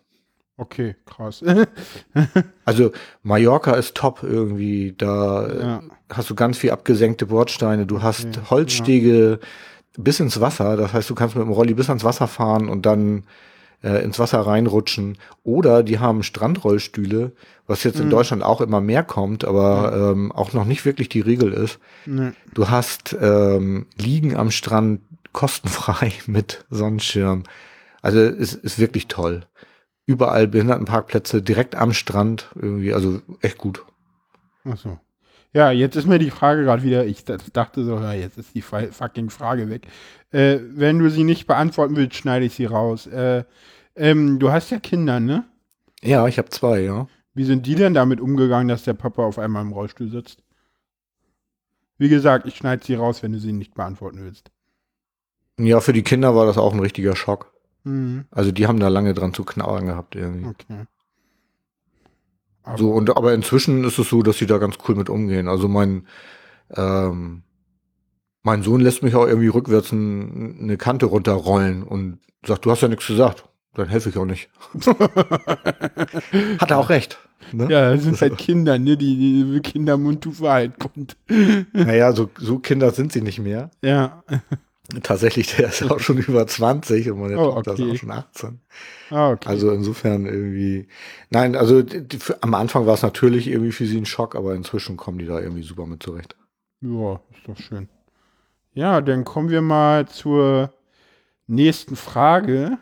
Okay, 0.57 0.95
krass. 1.05 1.43
Also 2.65 2.93
Mallorca 3.23 3.73
ist 3.75 3.95
top 3.97 4.23
irgendwie. 4.23 4.95
Da 4.97 5.49
Ja. 5.53 5.83
hast 6.11 6.31
du 6.31 6.35
ganz 6.35 6.57
viel 6.57 6.71
abgesenkte 6.71 7.27
Bordsteine. 7.27 7.87
Du 7.87 8.03
hast 8.03 8.25
Okay, 8.25 8.41
Holzstege 8.51 9.41
bis 9.97 10.21
ins 10.21 10.41
Wasser. 10.41 10.77
Das 10.77 10.93
heißt, 10.93 11.09
du 11.11 11.15
kannst 11.15 11.37
mit 11.37 11.45
dem 11.45 11.53
Rolli 11.53 11.75
bis 11.75 11.89
ans 11.89 12.05
Wasser 12.05 12.27
fahren 12.29 12.69
und 12.69 12.85
dann 12.87 13.25
äh, 13.83 14.03
ins 14.03 14.19
Wasser 14.19 14.41
reinrutschen. 14.41 15.19
Oder 15.43 15.83
die 15.83 15.99
haben 15.99 16.23
Strandrollstühle, 16.23 17.33
was 17.67 17.85
jetzt 17.85 18.01
in 18.01 18.07
Mhm. 18.07 18.11
Deutschland 18.11 18.43
auch 18.43 18.61
immer 18.61 18.81
mehr 18.81 19.03
kommt, 19.05 19.45
aber 19.45 20.13
ähm, 20.13 20.33
auch 20.33 20.53
noch 20.53 20.65
nicht 20.65 20.85
wirklich 20.85 21.09
die 21.09 21.21
Regel 21.21 21.53
ist. 21.53 21.79
Ne. 22.07 22.35
Du 22.55 22.69
hast 22.71 23.17
ähm, 23.21 23.87
Liegen 23.97 24.37
am 24.37 24.51
Strand 24.51 25.01
kostenfrei 25.33 26.13
mit 26.27 26.65
Sonnenschirm. 26.71 27.45
Also 28.03 28.21
es 28.21 28.55
ist 28.55 28.79
wirklich 28.79 29.09
toll. 29.09 29.47
Überall 30.07 30.47
Behindertenparkplätze 30.49 31.41
direkt 31.41 31.75
am 31.77 31.93
Strand 31.95 32.51
irgendwie, 32.55 32.93
also 32.93 33.23
echt 33.41 33.57
gut. 33.59 33.83
Ach 34.65 34.77
so. 34.77 34.99
Ja, 35.55 35.71
jetzt 35.71 35.95
ist 35.95 36.07
mir 36.07 36.19
die 36.19 36.31
Frage 36.31 36.65
gerade 36.65 36.83
wieder, 36.83 37.07
ich 37.07 37.25
dachte 37.25 37.85
so, 37.85 37.99
ja, 38.01 38.13
jetzt 38.13 38.39
ist 38.39 38.55
die 38.55 38.63
fucking 38.63 39.31
Frage 39.31 39.71
weg. 39.71 39.87
Äh, 40.33 40.59
wenn 40.71 40.99
du 40.99 41.09
sie 41.09 41.23
nicht 41.23 41.47
beantworten 41.47 41.95
willst, 41.95 42.17
schneide 42.17 42.45
ich 42.45 42.55
sie 42.55 42.65
raus. 42.65 43.07
Äh, 43.07 43.45
ähm, 43.95 44.41
du 44.41 44.51
hast 44.51 44.71
ja 44.71 44.81
Kinder, 44.81 45.21
ne? 45.21 45.45
Ja, 46.03 46.27
ich 46.27 46.39
habe 46.39 46.49
zwei, 46.51 46.81
ja. 46.81 47.07
Wie 47.35 47.45
sind 47.45 47.67
die 47.67 47.77
denn 47.77 47.95
damit 47.95 48.21
umgegangen, 48.21 48.67
dass 48.67 48.83
der 48.83 48.95
Papa 48.95 49.23
auf 49.23 49.39
einmal 49.39 49.63
im 49.63 49.73
Rollstuhl 49.73 50.11
sitzt? 50.11 50.43
Wie 51.99 52.09
gesagt, 52.09 52.47
ich 52.47 52.57
schneide 52.57 52.85
sie 52.85 52.95
raus, 52.95 53.23
wenn 53.23 53.33
du 53.33 53.39
sie 53.39 53.53
nicht 53.53 53.75
beantworten 53.75 54.19
willst. 54.25 54.51
Ja, 55.59 55.79
für 55.81 55.93
die 55.93 56.03
Kinder 56.03 56.35
war 56.35 56.47
das 56.47 56.59
auch 56.59 56.73
ein 56.73 56.81
richtiger 56.81 57.15
Schock. 57.15 57.53
Mhm. 57.85 58.25
Also 58.33 58.51
die 58.51 58.67
haben 58.67 58.81
da 58.81 58.89
lange 58.89 59.15
dran 59.15 59.35
zu 59.35 59.45
knabbern 59.45 59.87
gehabt 59.87 60.17
irgendwie. 60.17 60.47
Okay. 60.47 60.87
Aber, 62.65 62.79
So, 62.79 62.91
und 62.91 63.17
aber 63.17 63.35
inzwischen 63.35 63.85
ist 63.85 63.99
es 63.99 64.09
so, 64.09 64.23
dass 64.23 64.39
sie 64.39 64.47
da 64.47 64.59
ganz 64.59 64.77
cool 64.89 64.97
mit 64.97 65.09
umgehen. 65.09 65.49
Also 65.49 65.69
mein, 65.69 66.07
ähm, 66.75 67.43
mein 68.43 68.63
Sohn 68.63 68.81
lässt 68.81 69.03
mich 69.03 69.15
auch 69.15 69.27
irgendwie 69.27 69.49
rückwärts 69.49 69.93
ein, 69.93 70.59
eine 70.61 70.77
Kante 70.77 71.07
runterrollen 71.07 71.83
und 71.83 72.19
sagt, 72.45 72.65
du 72.65 72.71
hast 72.71 72.81
ja 72.81 72.89
nichts 72.89 73.07
gesagt. 73.07 73.45
Dann 73.75 73.89
helfe 73.89 74.09
ich 74.09 74.17
auch 74.17 74.25
nicht. 74.25 74.49
Hat 76.59 76.71
er 76.71 76.79
auch 76.79 76.91
recht. 76.91 77.19
Ne? 77.53 77.69
ja, 77.71 77.93
das 77.93 78.05
sind 78.05 78.21
halt 78.21 78.39
Kinder, 78.39 78.79
ne? 78.79 78.97
Die, 78.97 79.45
die 79.45 79.61
Kindermundtuch 79.61 80.41
Wahrheit 80.41 80.79
kommt. 80.79 81.17
Naja, 81.73 82.13
so, 82.13 82.31
so 82.39 82.59
Kinder 82.59 82.91
sind 82.93 83.13
sie 83.13 83.21
nicht 83.21 83.41
mehr. 83.41 83.71
Ja. 83.83 84.23
Tatsächlich, 85.03 85.57
der 85.57 85.69
ist 85.69 85.83
auch 85.91 85.99
schon 86.01 86.19
über 86.29 86.47
20 86.47 87.11
und 87.11 87.21
meine 87.21 87.39
Oh, 87.39 87.53
Tochter 87.55 87.73
okay. 87.73 87.83
ist 87.85 87.91
auch 87.91 87.95
schon 87.97 88.11
18. 88.11 88.61
Ah, 89.11 89.31
okay. 89.31 89.49
Also 89.49 89.71
insofern 89.73 90.27
irgendwie. 90.27 90.89
Nein, 91.31 91.57
also 91.57 91.83
für, 92.19 92.43
am 92.43 92.55
Anfang 92.55 92.87
war 92.87 92.95
es 92.95 93.03
natürlich 93.03 93.47
irgendwie 93.49 93.73
für 93.73 93.87
sie 93.87 93.99
ein 93.99 94.07
Schock, 94.07 94.35
aber 94.37 94.55
inzwischen 94.55 94.97
kommen 94.97 95.19
die 95.19 95.27
da 95.27 95.41
irgendwie 95.41 95.63
super 95.63 95.87
mit 95.87 96.03
zurecht. 96.03 96.37
Ja, 96.81 97.21
ist 97.33 97.49
doch 97.49 97.57
schön. 97.57 97.89
Ja, 98.75 99.01
dann 99.01 99.25
kommen 99.25 99.51
wir 99.51 99.63
mal 99.63 100.09
zur 100.09 100.73
nächsten 101.49 101.97
Frage. 101.97 102.79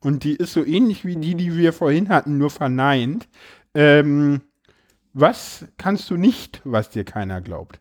Und 0.00 0.24
die 0.24 0.36
ist 0.36 0.54
so 0.54 0.64
ähnlich 0.64 1.04
wie 1.06 1.16
die, 1.16 1.36
die 1.36 1.56
wir 1.56 1.72
vorhin 1.72 2.08
hatten, 2.10 2.38
nur 2.38 2.50
verneint. 2.50 3.28
Ähm, 3.74 4.42
was 5.14 5.66
kannst 5.78 6.10
du 6.10 6.16
nicht, 6.16 6.62
was 6.64 6.90
dir 6.90 7.04
keiner 7.04 7.40
glaubt? 7.42 7.80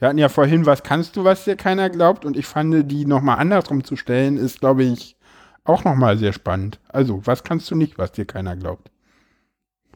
Wir 0.00 0.08
hatten 0.08 0.18
ja 0.18 0.28
vorhin, 0.28 0.66
was 0.66 0.82
kannst 0.82 1.16
du, 1.16 1.24
was 1.24 1.44
dir 1.44 1.56
keiner 1.56 1.90
glaubt? 1.90 2.24
Und 2.24 2.36
ich 2.36 2.46
fand, 2.46 2.90
die 2.90 3.06
nochmal 3.06 3.38
andersrum 3.38 3.84
zu 3.84 3.96
stellen, 3.96 4.36
ist, 4.38 4.60
glaube 4.60 4.82
ich, 4.84 5.16
auch 5.64 5.84
nochmal 5.84 6.18
sehr 6.18 6.32
spannend. 6.32 6.80
Also, 6.88 7.26
was 7.26 7.44
kannst 7.44 7.70
du 7.70 7.76
nicht, 7.76 7.98
was 7.98 8.12
dir 8.12 8.24
keiner 8.24 8.56
glaubt? 8.56 8.90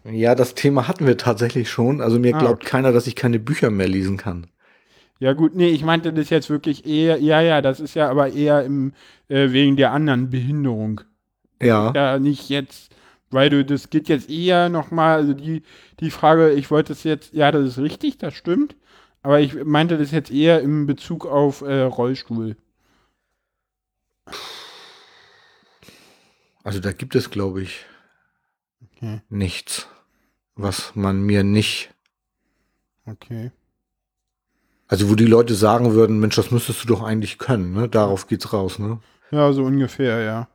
Ja, 0.05 0.35
das 0.35 0.55
Thema 0.55 0.89
hatten 0.89 1.07
wir 1.07 1.17
tatsächlich 1.19 1.69
schon. 1.71 2.01
Also 2.01 2.19
mir 2.19 2.35
Ah, 2.35 2.39
glaubt 2.39 2.63
okay. 2.63 2.71
keiner, 2.71 2.93
dass 2.93 3.07
ich 3.07 3.17
keine 3.17 3.39
Bücher 3.39 3.71
mehr 3.71 3.89
lesen 3.89 4.17
kann. 4.17 4.47
Ja, 5.21 5.33
gut, 5.33 5.55
nee, 5.55 5.69
ich 5.69 5.85
meinte 5.85 6.13
das 6.13 6.31
jetzt 6.31 6.51
wirklich 6.51 6.87
eher, 6.87 7.19
ja, 7.21 7.41
ja, 7.41 7.63
das 7.63 7.81
ist 7.81 7.95
ja 7.95 8.11
aber 8.11 8.33
eher 8.33 8.65
im, 8.65 8.93
äh, 9.29 9.51
wegen 9.53 9.77
der 9.77 9.93
anderen 9.93 10.31
Behinderung. 10.31 11.01
Ja. 11.63 11.93
Ja, 11.95 12.19
nicht 12.19 12.49
jetzt, 12.49 12.95
weil 13.31 13.51
du, 13.51 13.65
das 13.65 13.91
geht 13.91 14.09
jetzt 14.09 14.29
eher 14.31 14.69
nochmal, 14.69 15.17
also 15.19 15.33
die, 15.35 15.63
die 16.01 16.11
Frage, 16.11 16.51
ich 16.53 16.71
wollte 16.71 16.93
es 16.93 17.05
jetzt, 17.05 17.33
ja, 17.35 17.53
das 17.53 17.65
ist 17.67 17.79
richtig, 17.79 18.19
das 18.19 18.35
stimmt, 18.35 18.77
aber 19.25 19.41
ich 19.41 19.55
meinte 19.65 19.97
das 19.97 20.11
jetzt 20.11 20.31
eher 20.31 20.61
im 20.61 20.87
Bezug 20.87 21.27
auf 21.27 21.63
äh, 21.63 21.81
Rollstuhl. 21.81 22.57
Also 26.63 26.79
da 26.79 26.93
gibt 26.93 27.15
es, 27.15 27.31
glaube 27.31 27.63
ich, 27.63 27.85
Okay. 28.97 29.23
nichts, 29.31 29.89
was 30.57 30.95
man 30.95 31.23
mir 31.23 31.43
nicht. 31.43 31.93
Okay. 33.07 33.51
Also 34.89 35.09
wo 35.11 35.15
die 35.15 35.27
Leute 35.27 35.55
sagen 35.55 35.95
würden, 35.95 36.21
Mensch, 36.21 36.37
das 36.37 36.51
müsstest 36.51 36.85
du 36.85 36.89
doch 36.89 37.03
eigentlich 37.03 37.39
können, 37.39 37.73
ne? 37.73 37.89
Darauf 37.89 38.27
geht's 38.27 38.53
raus, 38.53 38.79
ne? 38.79 39.01
Ja, 39.31 39.53
so 39.53 39.65
ungefähr, 39.65 40.21
ja. 40.21 40.49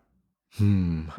Hm. 0.57 1.11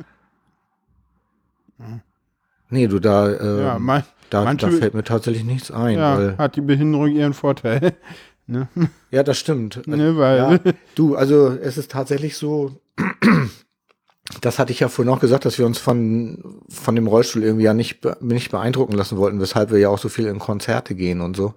Nee, 2.68 2.86
du, 2.86 3.00
da, 3.00 3.28
äh, 3.28 3.62
ja, 3.62 3.78
man, 3.78 4.04
da, 4.30 4.44
manche- 4.44 4.66
da 4.66 4.72
fällt 4.72 4.94
mir 4.94 5.04
tatsächlich 5.04 5.44
nichts 5.44 5.70
ein. 5.70 5.98
ja, 5.98 6.34
hat 6.38 6.56
die 6.56 6.60
Behinderung 6.60 7.08
ihren 7.14 7.34
Vorteil. 7.34 7.94
ne? 8.46 8.68
ja, 9.10 9.22
das 9.22 9.38
stimmt. 9.38 9.86
ne, 9.86 10.16
weil, 10.16 10.38
Ja, 10.38 10.72
du, 10.94 11.16
also 11.16 11.48
es 11.48 11.76
ist 11.78 11.90
tatsächlich 11.90 12.36
so, 12.36 12.80
das 14.40 14.58
hatte 14.58 14.72
ich 14.72 14.80
ja 14.80 14.88
vorhin 14.88 15.12
auch 15.12 15.20
gesagt, 15.20 15.44
dass 15.44 15.58
wir 15.58 15.66
uns 15.66 15.78
von, 15.78 16.62
von 16.68 16.94
dem 16.94 17.06
Rollstuhl 17.06 17.42
irgendwie 17.42 17.64
ja 17.64 17.74
nicht, 17.74 18.00
nicht 18.22 18.50
beeindrucken 18.50 18.92
lassen 18.96 19.18
wollten, 19.18 19.40
weshalb 19.40 19.70
wir 19.70 19.78
ja 19.78 19.88
auch 19.88 19.98
so 19.98 20.08
viel 20.08 20.26
in 20.26 20.38
Konzerte 20.38 20.94
gehen 20.94 21.20
und 21.20 21.36
so. 21.36 21.54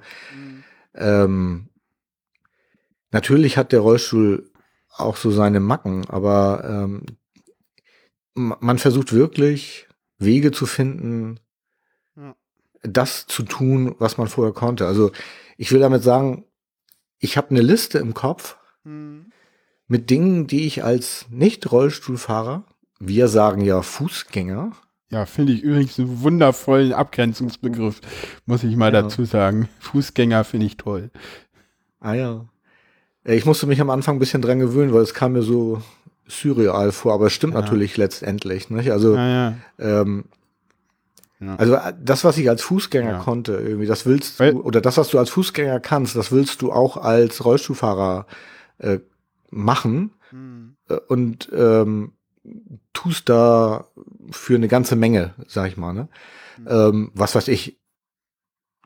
Ähm, 0.96 1.68
natürlich 3.12 3.58
hat 3.58 3.72
der 3.72 3.80
Rollstuhl 3.82 4.50
auch 4.96 5.18
so 5.18 5.32
seine 5.32 5.60
Macken, 5.60 6.06
aber 6.10 6.64
ähm, 6.68 7.04
ma- 8.36 8.58
man 8.60 8.78
versucht 8.78 9.14
wirklich 9.14 9.88
Wege 10.20 10.52
zu 10.52 10.66
finden. 10.66 11.40
Das 12.84 13.26
zu 13.28 13.44
tun, 13.44 13.96
was 14.00 14.18
man 14.18 14.28
vorher 14.28 14.54
konnte. 14.54 14.86
Also 14.86 15.12
ich 15.58 15.72
will 15.72 15.80
damit 15.80 16.04
sagen, 16.04 16.46
ich 17.20 17.38
habe 17.38 17.50
eine 17.52 17.62
Liste 17.62 17.98
im 18.00 18.14
Kopf, 18.14 18.58
Hm. 18.84 19.28
mit 19.88 20.10
Dingen, 20.10 20.48
die 20.48 20.66
ich 20.68 20.84
als 20.84 21.26
Nicht-Rollstuhlfahrer, 21.30 22.66
wir 23.00 23.28
sagen 23.28 23.62
ja 23.62 23.82
Fußgänger, 23.82 24.72
Ja, 25.10 25.26
finde 25.28 25.54
ich 25.54 25.62
übrigens 25.62 26.00
einen 26.00 26.22
wundervollen 26.24 26.92
Abgrenzungsbegriff, 26.92 28.02
muss 28.46 28.64
ich 28.64 28.76
mal 28.76 28.92
Ja. 28.94 29.04
dazu 29.04 29.26
sagen. 29.26 29.70
Fußgänger 29.80 30.44
finde 30.44 30.66
ich 30.66 30.78
toll. 30.78 31.12
ah 32.00 32.14
ja, 32.14 32.46
Äh, 33.26 33.36
ich 33.36 33.46
musste 33.46 33.68
mich 33.68 33.80
am 33.80 33.90
Anfang 33.90 34.18
ein 34.18 34.20
bisschen 34.20 34.42
dran 34.42 34.60
gewöhnen, 34.60 34.92
weil 34.94 35.02
es 35.04 35.14
kam 35.14 35.32
mir 35.34 35.44
so 35.44 35.82
surreal 36.28 36.92
vor, 36.92 37.14
aber 37.14 37.28
es 37.28 37.34
stimmt 37.34 37.54
Ja. 37.54 37.62
natürlich 37.62 37.96
letztendlich. 37.96 38.70
Nicht? 38.70 38.92
Also, 38.92 39.16
Ja, 39.16 39.28
ja. 39.30 39.56
ähm, 39.80 40.26
Ja. 41.48 41.56
also 41.56 41.76
äh, 41.76 41.94
das, 42.02 42.24
was 42.24 42.38
ich 42.38 42.50
als 42.50 42.62
Fußgänger 42.62 43.12
Ja. 43.12 43.20
konnte, 43.20 43.54
irgendwie, 43.54 43.88
das 43.88 44.06
willst 44.06 44.40
du, 44.40 44.62
oder 44.62 44.82
das, 44.82 44.98
was 44.98 45.10
du 45.10 45.20
als 45.20 45.30
Fußgänger 45.30 45.80
kannst, 45.80 46.16
das 46.16 46.32
willst 46.32 46.62
du 46.62 46.72
auch 46.72 46.98
als 46.98 47.44
Rollstuhlfahrer 47.44 48.26
äh, 48.80 49.00
machen. 49.50 50.12
Hm. 50.30 50.76
äh, 50.90 50.96
und 51.08 51.50
ähm, 51.54 52.14
tust 52.94 53.30
da 53.30 53.86
für 54.32 54.56
eine 54.56 54.68
ganze 54.68 54.96
Menge, 54.96 55.34
sag 55.48 55.68
ich 55.68 55.78
mal, 55.78 55.94
ne? 55.94 56.10
Mhm. 56.58 56.68
Ähm, 56.68 57.12
was 57.14 57.36
weiß 57.36 57.48
ich, 57.48 57.80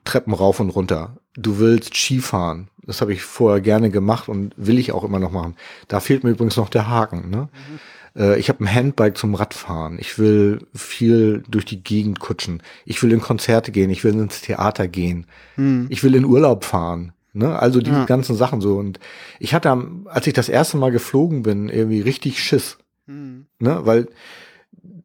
Treppen 0.04 0.34
rauf 0.34 0.60
und 0.60 0.70
runter. 0.70 1.18
Du 1.36 1.60
willst 1.60 1.96
Skifahren. 1.96 2.70
Das 2.84 3.02
habe 3.02 3.12
ich 3.12 3.24
vorher 3.24 3.60
gerne 3.60 3.90
gemacht 3.90 4.30
und 4.30 4.54
will 4.56 4.80
ich 4.80 4.94
auch 4.94 5.04
immer 5.04 5.20
noch 5.20 5.32
machen. 5.32 5.56
Da 5.90 6.00
fehlt 6.00 6.24
mir 6.24 6.30
übrigens 6.30 6.56
noch 6.56 6.70
der 6.70 6.88
Haken. 6.88 7.30
Ne? 7.30 7.50
Äh, 8.18 8.40
ich 8.40 8.50
habe 8.50 8.64
ein 8.64 8.74
Handbike 8.74 9.18
zum 9.18 9.36
Radfahren. 9.36 9.98
Ich 10.00 10.18
will 10.20 10.60
viel 10.74 11.44
durch 11.48 11.66
die 11.66 11.84
Gegend 11.84 12.20
kutschen. 12.20 12.62
Ich 12.86 13.02
will 13.04 13.12
in 13.12 13.22
Konzerte 13.22 13.72
gehen. 13.72 13.90
Ich 13.90 14.04
will 14.04 14.14
ins 14.14 14.42
Theater 14.42 14.88
gehen 14.88 15.26
Hm. 15.56 15.88
ich 15.90 16.04
will 16.04 16.16
in 16.16 16.26
Urlaub 16.26 16.66
fahren. 16.66 17.14
Ne? 17.34 17.58
Also 17.60 17.80
diese 17.82 17.96
Ja. 17.98 18.06
ganzen 18.06 18.36
Sachen 18.36 18.62
so. 18.62 18.78
Und 18.78 19.00
ich 19.40 19.54
hatte, 19.54 19.70
als 20.06 20.26
ich 20.28 20.34
das 20.34 20.50
erste 20.50 20.78
Mal 20.78 20.92
geflogen 20.92 21.44
bin, 21.44 21.70
irgendwie 21.70 22.02
richtig 22.02 22.42
Schiss. 22.44 22.78
Hm. 23.06 23.46
Ne? 23.60 23.82
Weil 23.84 24.08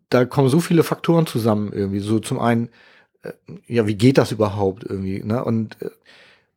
da 0.09 0.25
kommen 0.25 0.49
so 0.49 0.61
viele 0.61 0.83
Faktoren 0.83 1.27
zusammen 1.27 1.73
irgendwie. 1.73 2.01
So 2.01 2.19
zum 2.21 2.39
einen, 2.39 2.69
äh, 3.23 3.33
ja, 3.67 3.87
wie 3.87 3.95
geht 3.97 4.19
das 4.19 4.33
überhaupt 4.33 4.85
irgendwie? 4.85 5.23
Ne? 5.23 5.45
Und 5.45 5.81
äh, 5.83 5.91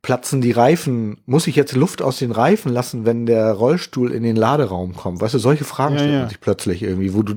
platzen 0.05 0.39
die 0.39 0.51
Reifen? 0.51 1.17
Muss 1.25 1.47
ich 1.47 1.55
jetzt 1.55 1.75
Luft 1.75 2.03
aus 2.03 2.19
den 2.19 2.31
Reifen 2.31 2.71
lassen, 2.71 3.05
wenn 3.05 3.25
der 3.25 3.51
Rollstuhl 3.53 4.11
in 4.11 4.21
den 4.21 4.35
Laderaum 4.35 4.95
kommt? 4.95 5.19
Weißt 5.19 5.33
du, 5.33 5.39
solche 5.39 5.63
Fragen 5.63 5.95
Ja, 5.95 5.99
stellt 5.99 6.13
ja. 6.13 6.19
man 6.19 6.29
sich 6.29 6.39
plötzlich 6.39 6.83
irgendwie, 6.83 7.15
wo 7.15 7.23
du 7.23 7.33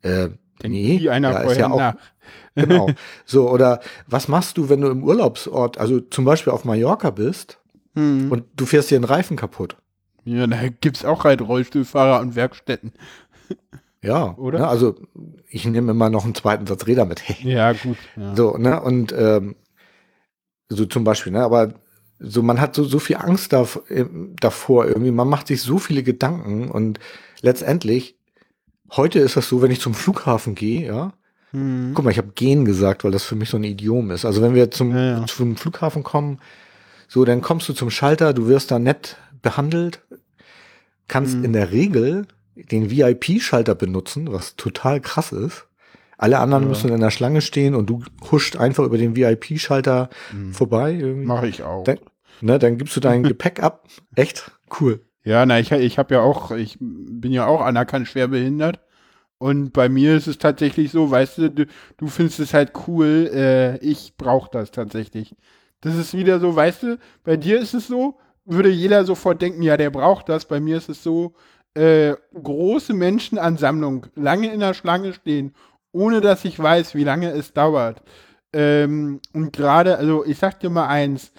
äh, 0.00 0.28
nee, 0.62 0.96
nie 0.98 1.10
einer 1.10 1.32
ja, 1.32 1.38
ist 1.40 1.58
ja 1.58 1.70
auch, 1.70 1.78
nach. 1.78 1.94
Genau. 2.54 2.88
So, 3.26 3.50
oder 3.50 3.80
was 4.06 4.26
machst 4.26 4.56
du, 4.56 4.70
wenn 4.70 4.80
du 4.80 4.88
im 4.88 5.04
Urlaubsort, 5.04 5.76
also 5.76 6.00
zum 6.00 6.24
Beispiel 6.24 6.50
auf 6.50 6.64
Mallorca 6.64 7.10
bist 7.10 7.58
Hm. 7.94 8.32
und 8.32 8.44
du 8.56 8.64
fährst 8.64 8.90
dir 8.90 8.96
einen 8.96 9.04
Reifen 9.04 9.36
kaputt? 9.36 9.76
Ja, 10.24 10.46
da 10.46 10.56
gibt's 10.80 11.04
auch 11.04 11.24
halt 11.24 11.42
Rollstuhlfahrer 11.42 12.20
und 12.20 12.36
Werkstätten. 12.36 12.92
Ja, 14.02 14.34
Oder? 14.38 14.60
Ne, 14.60 14.68
also 14.68 14.94
ich 15.50 15.66
nehme 15.66 15.90
immer 15.90 16.08
noch 16.08 16.24
einen 16.24 16.34
zweiten 16.34 16.66
Satz 16.66 16.86
Räder 16.86 17.04
mit. 17.04 17.22
Ja, 17.42 17.72
gut. 17.74 17.98
Ja. 18.16 18.34
So, 18.34 18.56
ne? 18.56 18.80
Und 18.80 19.14
ähm, 19.16 19.56
so 20.68 20.84
zum 20.86 21.04
Beispiel, 21.04 21.32
ne? 21.32 21.42
Aber 21.42 21.74
so, 22.18 22.42
man 22.42 22.60
hat 22.60 22.74
so, 22.74 22.84
so 22.84 22.98
viel 22.98 23.16
Angst 23.16 23.52
da, 23.52 23.66
äh, 23.88 24.04
davor 24.40 24.86
irgendwie, 24.86 25.10
man 25.10 25.28
macht 25.28 25.46
sich 25.48 25.60
so 25.62 25.78
viele 25.78 26.02
Gedanken 26.02 26.70
und 26.70 26.98
letztendlich, 27.42 28.16
heute 28.92 29.18
ist 29.18 29.36
das 29.36 29.48
so, 29.48 29.60
wenn 29.62 29.70
ich 29.70 29.80
zum 29.80 29.94
Flughafen 29.94 30.54
gehe, 30.54 30.86
ja, 30.86 31.12
Hm. 31.52 31.92
guck 31.94 32.04
mal, 32.04 32.10
ich 32.10 32.18
habe 32.18 32.32
gehen 32.34 32.64
gesagt, 32.64 33.04
weil 33.04 33.12
das 33.12 33.22
für 33.22 33.36
mich 33.36 33.50
so 33.50 33.56
ein 33.56 33.62
Idiom 33.64 34.10
ist. 34.10 34.24
Also 34.24 34.42
wenn 34.42 34.54
wir 34.54 34.70
zum, 34.72 34.90
Ja, 34.90 35.18
ja. 35.20 35.26
zum 35.26 35.56
Flughafen 35.56 36.02
kommen, 36.02 36.38
so, 37.06 37.24
dann 37.24 37.40
kommst 37.40 37.68
du 37.68 37.72
zum 37.72 37.90
Schalter, 37.90 38.34
du 38.34 38.48
wirst 38.48 38.70
da 38.72 38.78
nett 38.80 39.16
behandelt, 39.42 40.00
kannst 41.06 41.36
Mhm. 41.36 41.44
in 41.44 41.52
der 41.52 41.70
Regel 41.70 42.26
den 42.56 42.90
VIP-Schalter 42.90 43.74
benutzen, 43.76 44.32
was 44.32 44.56
total 44.56 45.00
krass 45.00 45.30
ist. 45.30 45.65
Alle 46.18 46.38
anderen 46.38 46.64
Ja. 46.64 46.68
müssen 46.70 46.90
in 46.92 47.00
der 47.00 47.10
Schlange 47.10 47.40
stehen 47.40 47.74
und 47.74 47.90
du 47.90 48.02
huscht 48.30 48.56
einfach 48.56 48.84
über 48.84 48.98
den 48.98 49.16
VIP-Schalter 49.16 50.08
Hm. 50.30 50.52
vorbei. 50.54 50.92
Irgendwie. 50.94 51.26
Mache 51.26 51.48
ich 51.48 51.62
auch. 51.62 51.84
Dann- 51.84 51.98
Ne, 52.42 52.58
dann 52.58 52.76
gibst 52.76 52.94
du 52.94 53.00
dein 53.00 53.22
Gepäck 53.22 53.62
ab. 53.62 53.86
Echt 54.14 54.50
cool. 54.80 55.00
Ja, 55.24 55.44
na, 55.46 55.58
ich, 55.58 55.72
ich 55.72 55.98
habe 55.98 56.14
ja 56.14 56.20
auch, 56.20 56.50
ich 56.50 56.76
bin 56.80 57.32
ja 57.32 57.46
auch 57.46 57.62
anerkannt 57.62 58.08
schwerbehindert. 58.08 58.80
Und 59.38 59.72
bei 59.72 59.88
mir 59.88 60.16
ist 60.16 60.26
es 60.26 60.38
tatsächlich 60.38 60.90
so, 60.90 61.10
weißt 61.10 61.38
du, 61.38 61.50
du, 61.50 61.66
du 61.96 62.06
findest 62.08 62.40
es 62.40 62.54
halt 62.54 62.72
cool, 62.86 63.30
äh, 63.32 63.76
ich 63.78 64.16
brauche 64.16 64.50
das 64.52 64.70
tatsächlich. 64.70 65.34
Das 65.80 65.94
ist 65.94 66.14
wieder 66.16 66.40
so, 66.40 66.54
weißt 66.56 66.82
du, 66.84 66.98
bei 67.24 67.36
dir 67.36 67.58
ist 67.58 67.74
es 67.74 67.86
so, 67.86 68.18
würde 68.44 68.68
jeder 68.70 69.04
sofort 69.04 69.40
denken, 69.42 69.62
ja, 69.62 69.76
der 69.76 69.90
braucht 69.90 70.28
das. 70.28 70.44
Bei 70.46 70.60
mir 70.60 70.76
ist 70.78 70.88
es 70.88 71.02
so, 71.02 71.34
äh, 71.74 72.14
große 72.34 72.94
Menschenansammlung, 72.94 74.06
lange 74.14 74.52
in 74.52 74.60
der 74.60 74.74
Schlange 74.74 75.12
stehen, 75.12 75.52
ohne 75.96 76.20
dass 76.20 76.44
ich 76.44 76.58
weiß, 76.58 76.94
wie 76.94 77.04
lange 77.04 77.30
es 77.30 77.52
dauert. 77.52 78.02
Ähm, 78.52 79.20
und 79.32 79.52
gerade, 79.52 79.96
also 79.98 80.24
ich 80.24 80.38
sag 80.38 80.60
dir 80.60 80.70
mal 80.70 80.86
eins, 80.86 81.32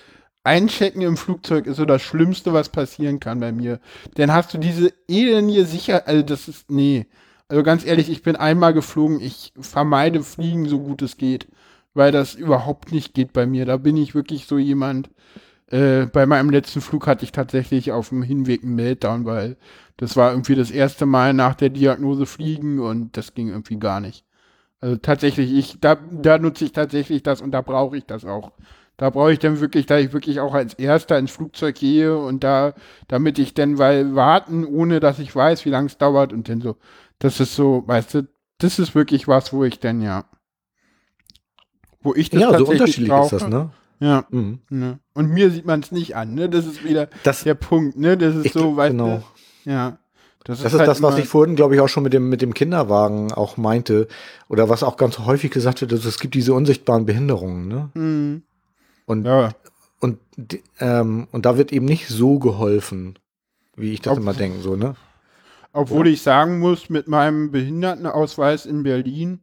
Einchecken 0.43 1.01
im 1.01 1.17
Flugzeug 1.17 1.67
ist 1.67 1.77
so 1.77 1.85
das 1.85 2.01
Schlimmste, 2.01 2.53
was 2.53 2.69
passieren 2.69 3.19
kann 3.19 3.39
bei 3.41 3.51
mir. 3.51 3.79
Dann 4.15 4.31
hast 4.31 4.53
du 4.53 4.57
diese 4.57 4.93
elendige 5.07 5.65
Sicherheit, 5.65 6.07
also 6.07 6.23
das 6.23 6.47
ist, 6.47 6.71
nee. 6.71 7.05
Also 7.49 7.63
ganz 7.63 7.85
ehrlich, 7.85 8.09
ich 8.09 8.23
bin 8.23 8.35
einmal 8.35 8.73
geflogen, 8.73 9.19
ich 9.19 9.53
vermeide 9.59 10.23
Fliegen 10.23 10.67
so 10.67 10.79
gut 10.79 11.01
es 11.01 11.17
geht, 11.17 11.47
weil 11.93 12.11
das 12.11 12.33
überhaupt 12.33 12.91
nicht 12.91 13.13
geht 13.13 13.33
bei 13.33 13.45
mir. 13.45 13.65
Da 13.65 13.77
bin 13.77 13.97
ich 13.97 14.15
wirklich 14.15 14.47
so 14.47 14.57
jemand. 14.57 15.09
Äh, 15.69 16.05
bei 16.05 16.25
meinem 16.25 16.49
letzten 16.49 16.79
Flug 16.79 17.07
hatte 17.07 17.25
ich 17.25 17.33
tatsächlich 17.33 17.91
auf 17.91 18.09
dem 18.09 18.23
Hinweg 18.23 18.63
einen 18.63 18.75
Meltdown, 18.75 19.25
weil 19.25 19.57
das 19.97 20.15
war 20.15 20.31
irgendwie 20.31 20.55
das 20.55 20.71
erste 20.71 21.05
Mal 21.05 21.33
nach 21.33 21.55
der 21.55 21.69
Diagnose 21.69 22.25
Fliegen 22.25 22.79
und 22.79 23.17
das 23.17 23.33
ging 23.33 23.49
irgendwie 23.49 23.77
gar 23.77 23.99
nicht. 23.99 24.26
Also 24.79 24.97
tatsächlich, 24.97 25.51
ich, 25.53 25.79
da, 25.79 25.95
da 26.11 26.37
nutze 26.37 26.65
ich 26.65 26.71
tatsächlich 26.71 27.23
das 27.23 27.41
und 27.41 27.51
da 27.51 27.61
brauche 27.61 27.97
ich 27.97 28.05
das 28.05 28.25
auch. 28.25 28.51
Da 28.95 29.09
brauche 29.11 29.31
ich 29.31 29.39
dann 29.39 29.59
wirklich, 29.59 29.85
da 29.85 29.97
ich 29.99 30.13
wirklich 30.13 30.39
auch 30.39 30.53
als 30.53 30.73
Erster 30.75 31.17
ins 31.19 31.31
Flugzeug 31.31 31.75
gehe 31.75 32.17
und 32.17 32.43
da, 32.43 32.73
damit 33.07 33.37
ich 33.39 33.53
dann, 33.53 33.77
weil 33.77 34.15
warten, 34.15 34.65
ohne 34.65 34.99
dass 34.99 35.19
ich 35.19 35.35
weiß, 35.35 35.65
wie 35.65 35.69
lange 35.69 35.87
es 35.87 35.97
dauert 35.97 36.33
und 36.33 36.49
dann 36.49 36.61
so, 36.61 36.77
das 37.19 37.39
ist 37.39 37.55
so, 37.55 37.83
weißt 37.85 38.13
du, 38.15 38.27
das 38.59 38.79
ist 38.79 38.95
wirklich 38.95 39.27
was, 39.27 39.53
wo 39.53 39.63
ich 39.63 39.79
dann 39.79 40.01
ja, 40.01 40.25
wo 42.01 42.13
ich 42.15 42.29
das 42.29 42.41
Ja, 42.41 42.47
so 42.47 42.53
tatsächlich 42.65 42.79
unterschiedlich 42.81 43.09
brauche. 43.11 43.35
ist 43.35 43.41
das, 43.43 43.47
ne? 43.49 43.69
Ja, 43.99 44.25
Mhm. 44.29 44.59
ne. 44.69 44.99
Und 45.13 45.29
mir 45.29 45.49
sieht 45.51 45.65
man 45.65 45.79
es 45.79 45.91
nicht 45.91 46.15
an, 46.15 46.33
ne? 46.35 46.49
Das 46.49 46.65
ist 46.65 46.83
wieder 46.83 47.07
Das, 47.23 47.43
der 47.43 47.55
Punkt, 47.55 47.97
ne? 47.97 48.17
Das 48.17 48.35
ist 48.35 48.45
ich, 48.47 48.53
so, 48.53 48.75
weißt 48.75 48.91
genau. 48.97 49.23
du, 49.65 49.71
ja. 49.71 49.97
Das 50.47 50.61
ist 50.63 50.73
halt 50.73 50.87
das, 50.87 51.01
was 51.01 51.17
ich 51.17 51.27
vorhin, 51.27 51.55
glaube 51.55 51.75
ich, 51.75 51.81
auch 51.81 51.89
schon 51.89 52.03
mit 52.03 52.13
dem, 52.13 52.29
mit 52.29 52.41
dem 52.41 52.53
Kinderwagen 52.53 53.31
auch 53.33 53.57
meinte. 53.57 54.07
Oder 54.47 54.69
was 54.69 54.81
auch 54.81 54.95
ganz 54.97 55.19
häufig 55.19 55.51
gesagt 55.51 55.81
wird, 55.81 55.91
also 55.91 56.07
es 56.07 56.19
gibt 56.19 56.33
diese 56.35 56.53
unsichtbaren 56.53 57.05
Behinderungen, 57.05 57.67
ne? 57.67 57.89
Hm, 57.93 58.43
Und, 59.05 59.25
ja, 59.25 59.51
und, 59.99 60.19
ähm, 60.79 61.27
und 61.31 61.45
da 61.45 61.57
wird 61.57 61.73
eben 61.73 61.85
nicht 61.85 62.07
so 62.07 62.39
geholfen, 62.39 63.17
wie 63.75 63.91
ich 63.93 64.01
das 64.01 64.13
Ob- 64.13 64.19
immer 64.19 64.33
denke, 64.33 64.59
so, 64.59 64.75
ne? 64.75 64.95
Obwohl 65.73 66.07
ich 66.07 66.21
sagen 66.21 66.59
muss, 66.59 66.89
mit 66.89 67.07
meinem 67.07 67.51
Behindertenausweis 67.51 68.65
in 68.65 68.83
Berlin, 68.83 69.41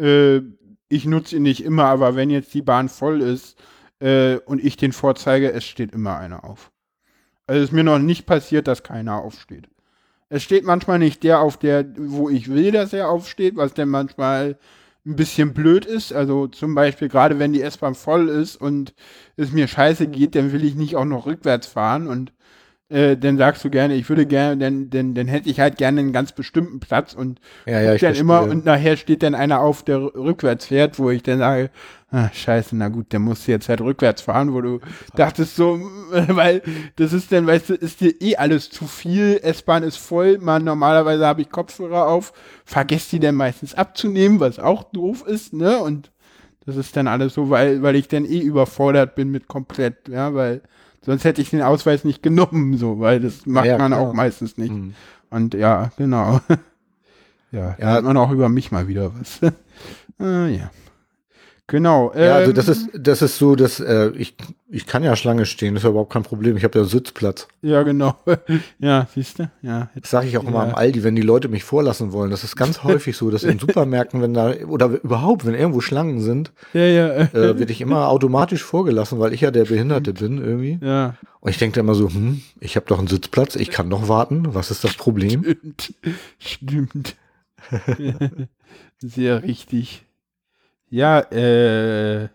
äh, 0.00 0.40
ich 0.88 1.04
nutze 1.04 1.36
ihn 1.36 1.42
nicht 1.42 1.62
immer, 1.64 1.84
aber 1.84 2.16
wenn 2.16 2.30
jetzt 2.30 2.52
die 2.54 2.62
Bahn 2.62 2.88
voll 2.88 3.20
ist 3.20 3.56
äh, 4.00 4.36
und 4.38 4.64
ich 4.64 4.76
den 4.76 4.92
vorzeige, 4.92 5.52
es 5.52 5.64
steht 5.64 5.92
immer 5.92 6.16
einer 6.16 6.44
auf. 6.44 6.72
Also 7.46 7.62
es 7.62 7.68
ist 7.68 7.72
mir 7.74 7.84
noch 7.84 7.98
nicht 7.98 8.26
passiert, 8.26 8.66
dass 8.66 8.82
keiner 8.82 9.16
aufsteht. 9.16 9.68
Es 10.30 10.44
steht 10.44 10.64
manchmal 10.64 10.98
nicht 11.00 11.24
der 11.24 11.40
auf 11.40 11.56
der, 11.58 11.84
wo 11.96 12.30
ich 12.30 12.48
will, 12.48 12.70
dass 12.70 12.92
er 12.92 13.08
aufsteht, 13.10 13.56
was 13.56 13.74
dann 13.74 13.88
manchmal 13.88 14.56
ein 15.04 15.16
bisschen 15.16 15.52
blöd 15.54 15.84
ist. 15.84 16.12
Also 16.12 16.46
zum 16.46 16.74
Beispiel 16.74 17.08
gerade 17.08 17.38
wenn 17.38 17.52
die 17.52 17.62
S-Bahn 17.62 17.94
voll 17.96 18.28
ist 18.28 18.56
und 18.56 18.94
es 19.36 19.50
mir 19.52 19.66
scheiße 19.66 20.06
geht, 20.06 20.36
dann 20.36 20.52
will 20.52 20.64
ich 20.64 20.76
nicht 20.76 20.94
auch 20.96 21.04
noch 21.04 21.26
rückwärts 21.26 21.66
fahren. 21.66 22.06
Und 22.06 22.32
äh, 22.90 23.16
dann 23.16 23.38
sagst 23.38 23.64
du 23.64 23.70
gerne, 23.70 23.94
ich 23.94 24.08
würde 24.08 24.26
gerne, 24.26 24.56
dann, 24.56 24.90
dann, 24.90 25.14
dann 25.14 25.26
hätte 25.26 25.48
ich 25.50 25.58
halt 25.58 25.78
gerne 25.78 26.00
einen 26.00 26.12
ganz 26.12 26.32
bestimmten 26.32 26.80
Platz 26.80 27.14
und 27.14 27.40
Ja, 27.66 27.80
ja, 27.80 27.94
ich 27.94 28.00
dann 28.00 28.14
immer 28.14 28.42
und 28.42 28.64
nachher 28.64 28.96
steht 28.96 29.22
dann 29.22 29.34
einer 29.34 29.60
auf, 29.60 29.84
der 29.84 30.00
rückwärts 30.00 30.66
fährt, 30.66 30.98
wo 30.98 31.10
ich 31.10 31.22
dann 31.22 31.38
sage, 31.38 31.70
ah, 32.12 32.28
scheiße, 32.32 32.76
na 32.76 32.88
gut, 32.88 33.12
der 33.12 33.20
muss 33.20 33.46
jetzt 33.46 33.68
halt 33.68 33.80
rückwärts 33.80 34.22
fahren, 34.22 34.52
wo 34.52 34.60
du 34.60 34.80
dachtest 35.14 35.56
so, 35.56 35.78
weil 36.10 36.62
das 36.96 37.12
ist 37.12 37.30
dann, 37.32 37.46
weißt 37.46 37.70
du, 37.70 37.74
ist 37.74 38.00
dir 38.00 38.14
eh 38.20 38.36
alles 38.36 38.70
zu 38.70 38.86
viel, 38.86 39.38
S-Bahn 39.42 39.82
ist 39.82 39.96
voll, 39.96 40.38
man, 40.38 40.64
normalerweise 40.64 41.26
habe 41.26 41.42
ich 41.42 41.50
Kopfhörer 41.50 42.06
auf, 42.08 42.32
vergesst 42.64 43.12
die 43.12 43.20
dann 43.20 43.34
meistens 43.34 43.74
abzunehmen, 43.74 44.40
was 44.40 44.58
auch 44.58 44.84
doof 44.84 45.24
ist, 45.26 45.52
ne, 45.52 45.78
und 45.78 46.10
das 46.66 46.76
ist 46.76 46.96
dann 46.96 47.08
alles 47.08 47.34
so, 47.34 47.50
weil, 47.50 47.82
weil 47.82 47.96
ich 47.96 48.08
dann 48.08 48.24
eh 48.24 48.38
überfordert 48.40 49.14
bin 49.14 49.30
mit 49.30 49.48
komplett, 49.48 50.08
ja, 50.08 50.34
weil 50.34 50.60
sonst 51.02 51.24
hätte 51.24 51.40
ich 51.40 51.50
den 51.50 51.62
Ausweis 51.62 52.04
nicht 52.04 52.22
genommen, 52.22 52.76
so, 52.76 53.00
weil 53.00 53.20
das 53.20 53.46
macht 53.46 53.66
Ja, 53.66 53.78
man 53.78 53.92
klar. 53.92 54.00
auch 54.02 54.12
meistens 54.12 54.58
nicht. 54.58 54.72
Mhm. 54.72 54.94
Und 55.30 55.54
ja, 55.54 55.90
genau. 55.96 56.40
ja, 57.52 57.76
Ja. 57.78 57.94
ja. 57.96 58.00
man 58.02 58.16
auch 58.18 58.30
über 58.30 58.48
mich 58.48 58.70
mal 58.70 58.88
wieder 58.88 59.12
was. 59.18 59.40
ah, 60.18 60.46
ja. 60.46 60.70
Genau. 61.70 62.12
Ja, 62.16 62.34
also 62.34 62.50
ähm, 62.50 62.56
das 62.56 62.68
ist, 62.68 62.88
das 62.98 63.22
ist 63.22 63.38
so, 63.38 63.54
dass 63.54 63.78
äh, 63.78 64.10
ich, 64.16 64.34
ich 64.68 64.86
kann 64.86 65.04
ja 65.04 65.14
Schlange 65.14 65.46
stehen, 65.46 65.74
das 65.74 65.84
ist 65.84 65.88
überhaupt 65.90 66.12
kein 66.12 66.24
Problem. 66.24 66.56
Ich 66.56 66.64
habe 66.64 66.76
ja 66.80 66.84
Sitzplatz. 66.84 67.46
Ja, 67.62 67.84
genau. 67.84 68.16
ja, 68.80 69.06
siehst 69.14 69.38
du? 69.38 69.48
Ja. 69.62 69.88
Das 69.94 70.10
sage 70.10 70.26
ich 70.26 70.36
auch 70.36 70.42
immer 70.42 70.64
Ja. 70.64 70.70
am 70.70 70.74
Aldi, 70.74 71.04
wenn 71.04 71.14
die 71.14 71.22
Leute 71.22 71.48
mich 71.48 71.62
vorlassen 71.62 72.12
wollen. 72.12 72.30
Das 72.32 72.42
ist 72.42 72.56
ganz 72.56 72.82
häufig 72.84 73.16
so, 73.16 73.30
dass 73.30 73.44
in 73.44 73.60
Supermärkten, 73.60 74.20
wenn 74.20 74.34
da, 74.34 74.52
oder 74.66 74.86
überhaupt, 74.86 75.46
wenn 75.46 75.54
irgendwo 75.54 75.80
Schlangen 75.80 76.20
sind, 76.20 76.50
Ja, 76.74 76.80
ja. 76.84 77.08
äh, 77.16 77.32
werde 77.32 77.70
ich 77.72 77.80
immer 77.80 78.08
automatisch 78.08 78.64
vorgelassen, 78.64 79.20
weil 79.20 79.32
ich 79.32 79.42
ja 79.42 79.52
der 79.52 79.64
Behinderte 79.66 80.12
bin 80.12 80.38
irgendwie. 80.38 80.78
ja, 80.84 81.14
Und 81.40 81.50
ich 81.50 81.58
denke 81.58 81.78
immer 81.78 81.94
so, 81.94 82.08
hm, 82.08 82.40
ich 82.58 82.74
habe 82.74 82.86
doch 82.86 82.98
einen 82.98 83.06
Sitzplatz, 83.08 83.54
ich 83.54 83.70
kann 83.70 83.88
doch 83.88 84.08
warten. 84.08 84.54
Was 84.54 84.72
ist 84.72 84.82
das 84.82 84.94
Problem? 84.94 85.44
stimmt. 85.44 85.94
Stimmt. 86.40 87.16
Sehr 88.98 89.42
richtig. 89.42 90.04
Ja, 90.90 91.20
äh, 91.20 92.28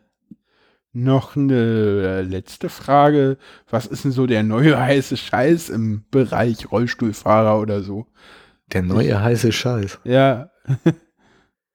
noch 0.93 1.35
eine 1.35 2.21
letzte 2.21 2.69
Frage. 2.69 3.37
Was 3.69 3.85
ist 3.85 4.05
denn 4.05 4.11
so 4.11 4.25
der 4.25 4.43
neue 4.43 4.79
heiße 4.81 5.17
Scheiß 5.17 5.69
im 5.69 6.05
Bereich 6.09 6.71
Rollstuhlfahrer 6.71 7.59
oder 7.59 7.83
so? 7.83 8.07
Der 8.71 8.81
neue 8.81 9.21
heiße 9.21 9.51
Scheiß. 9.51 9.99
Ja. 10.03 10.49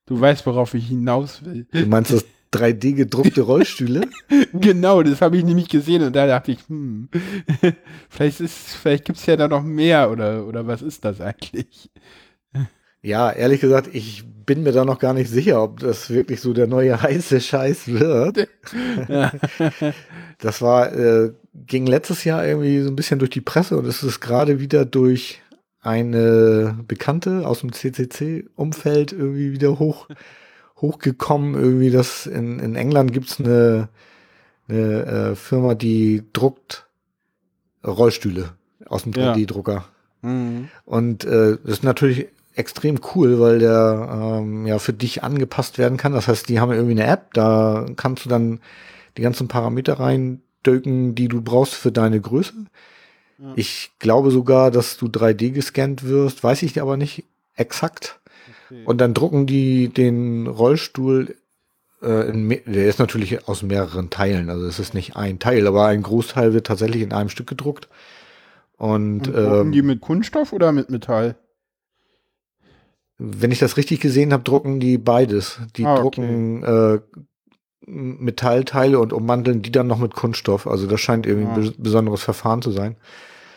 Du 0.07 0.21
weißt, 0.21 0.45
worauf 0.45 0.75
ich 0.75 0.89
hinaus 0.89 1.45
will. 1.45 1.69
Du 1.71 1.87
meinst 1.87 2.13
das 2.13 2.25
3D 2.53 2.95
gedruckte 2.95 3.43
Rollstühle? 3.43 4.09
Genau, 4.53 5.05
das 5.05 5.21
habe 5.23 5.37
ich 5.37 5.45
nämlich 5.45 5.69
gesehen 5.69 6.03
und 6.03 6.17
da 6.17 6.27
dachte 6.27 6.51
ich, 6.51 6.59
hm, 6.67 7.09
vielleicht 8.09 8.41
ist, 8.41 8.75
vielleicht 8.75 9.05
gibt's 9.05 9.27
ja 9.27 9.37
da 9.37 9.47
noch 9.47 9.63
mehr 9.63 10.11
oder, 10.11 10.45
oder 10.45 10.67
was 10.67 10.83
ist 10.83 11.05
das 11.05 11.21
eigentlich? 11.21 11.93
Ja, 13.03 13.31
ehrlich 13.31 13.61
gesagt, 13.61 13.89
ich 13.93 14.25
bin 14.45 14.63
mir 14.63 14.73
da 14.73 14.85
noch 14.85 14.99
gar 14.99 15.15
nicht 15.15 15.31
sicher, 15.31 15.63
ob 15.63 15.81
das 15.81 16.11
wirklich 16.11 16.41
so 16.41 16.53
der 16.53 16.67
neue 16.67 17.01
heiße 17.03 17.41
Scheiß 17.41 17.89
wird. 17.89 18.49
Ja. 19.09 19.33
Das 20.43 20.63
war, 20.63 20.95
äh, 20.95 21.35
ging 21.67 21.87
letztes 21.87 22.25
Jahr 22.25 22.47
irgendwie 22.47 22.81
so 22.81 22.89
ein 22.89 22.97
bisschen 22.97 23.19
durch 23.19 23.31
die 23.31 23.43
Presse 23.43 23.77
und 23.77 23.85
es 23.85 24.03
ist 24.03 24.21
gerade 24.21 24.59
wieder 24.59 24.87
durch 24.87 25.43
eine 25.83 26.79
Bekannte 26.89 27.47
aus 27.47 27.61
dem 27.61 27.75
CCC-Umfeld 27.75 29.13
irgendwie 29.13 29.53
wieder 29.53 29.79
hoch, 29.79 30.09
hochgekommen. 30.81 31.55
Irgendwie, 31.55 31.91
dass 31.91 32.27
in, 32.27 32.59
in 32.59 32.75
England 32.75 33.13
gibt's 33.13 33.39
eine, 33.39 33.91
eine 34.69 35.05
äh, 35.05 35.35
Firma, 35.37 35.75
die 35.75 36.23
druckt 36.33 36.87
Rollstühle 37.87 38.55
aus 38.87 39.03
dem 39.03 39.13
Ja. 39.13 39.35
3D-Drucker. 39.35 39.85
Mhm. 40.23 40.69
Und 40.87 41.25
äh, 41.25 41.59
das 41.63 41.73
ist 41.73 41.85
natürlich 41.85 42.29
extrem 42.55 43.01
cool, 43.15 43.41
weil 43.41 43.59
der 43.61 44.41
ähm, 44.41 44.67
ja 44.67 44.79
für 44.79 44.93
dich 44.93 45.23
angepasst 45.23 45.79
werden 45.79 45.99
kann. 45.99 46.13
Das 46.13 46.29
heißt, 46.29 46.49
die 46.49 46.61
haben 46.61 46.73
irgendwie 46.73 47.01
eine 47.01 47.07
App, 47.07 47.33
da 47.35 47.87
kannst 47.97 48.25
du 48.25 48.29
dann 48.29 48.61
die 49.17 49.23
ganzen 49.23 49.49
Parameter 49.49 50.01
reindöken, 50.01 51.15
die 51.15 51.29
du 51.29 51.43
brauchst 51.43 51.75
für 51.75 51.93
deine 51.93 52.21
Größe. 52.21 52.55
Ja. 53.39 53.53
Ich 53.57 53.93
glaube 53.99 54.31
sogar, 54.31 54.71
dass 54.71 54.97
du 54.97 55.07
3D 55.07 55.53
gescannt 55.53 56.05
wirst, 56.05 56.45
weiß 56.45 56.63
ich 56.63 56.81
aber 56.81 56.97
nicht 56.97 57.25
exakt. 57.57 58.21
Okay. 58.67 58.83
Und 58.85 59.01
dann 59.01 59.15
drucken 59.15 59.47
die 59.47 59.89
den 59.89 60.47
Rollstuhl, 60.47 61.37
äh, 62.03 62.31
in, 62.31 62.49
der 62.49 62.87
ist 62.87 62.99
natürlich 62.99 63.49
aus 63.49 63.63
mehreren 63.63 64.11
Teilen, 64.11 64.51
also 64.51 64.67
es 64.67 64.79
ist 64.79 64.95
nicht 64.95 65.17
ein 65.17 65.39
Teil, 65.39 65.67
aber 65.67 65.87
ein 65.87 66.03
Großteil 66.03 66.53
wird 66.53 66.67
tatsächlich 66.67 67.03
in 67.03 67.13
einem 67.13 67.29
Stück 67.29 67.47
gedruckt. 67.47 67.89
Und, 68.77 69.29
Und 69.29 69.35
drucken 69.35 69.67
ähm, 69.67 69.73
die 69.73 69.83
mit 69.83 70.01
Kunststoff 70.01 70.53
oder 70.53 70.73
mit 70.73 70.91
Metall? 70.91 71.37
Wenn 73.23 73.53
ich 73.53 73.59
das 73.59 73.77
richtig 73.77 74.01
gesehen 74.01 74.33
habe, 74.33 74.43
drucken 74.45 74.81
die 74.81 74.97
beides. 74.99 75.61
Die 75.77 75.85
Ah, 75.85 75.95
okay. 75.95 76.03
drucken 76.03 76.63
äh, 76.65 77.01
Metallteile 77.87 78.99
und 78.99 79.13
ummanteln 79.13 79.63
die 79.63 79.73
dann 79.73 79.87
noch 79.87 79.99
mit 79.99 80.15
Kunststoff. 80.15 80.67
Also 80.67 80.87
das 80.87 81.01
scheint 81.01 81.27
irgendwie 81.27 81.49
Ah. 81.49 81.55
ein 81.55 81.63
bes- 81.63 81.75
besonderes 81.77 82.23
Verfahren 82.23 82.63
zu 82.63 82.71
sein. 82.71 82.97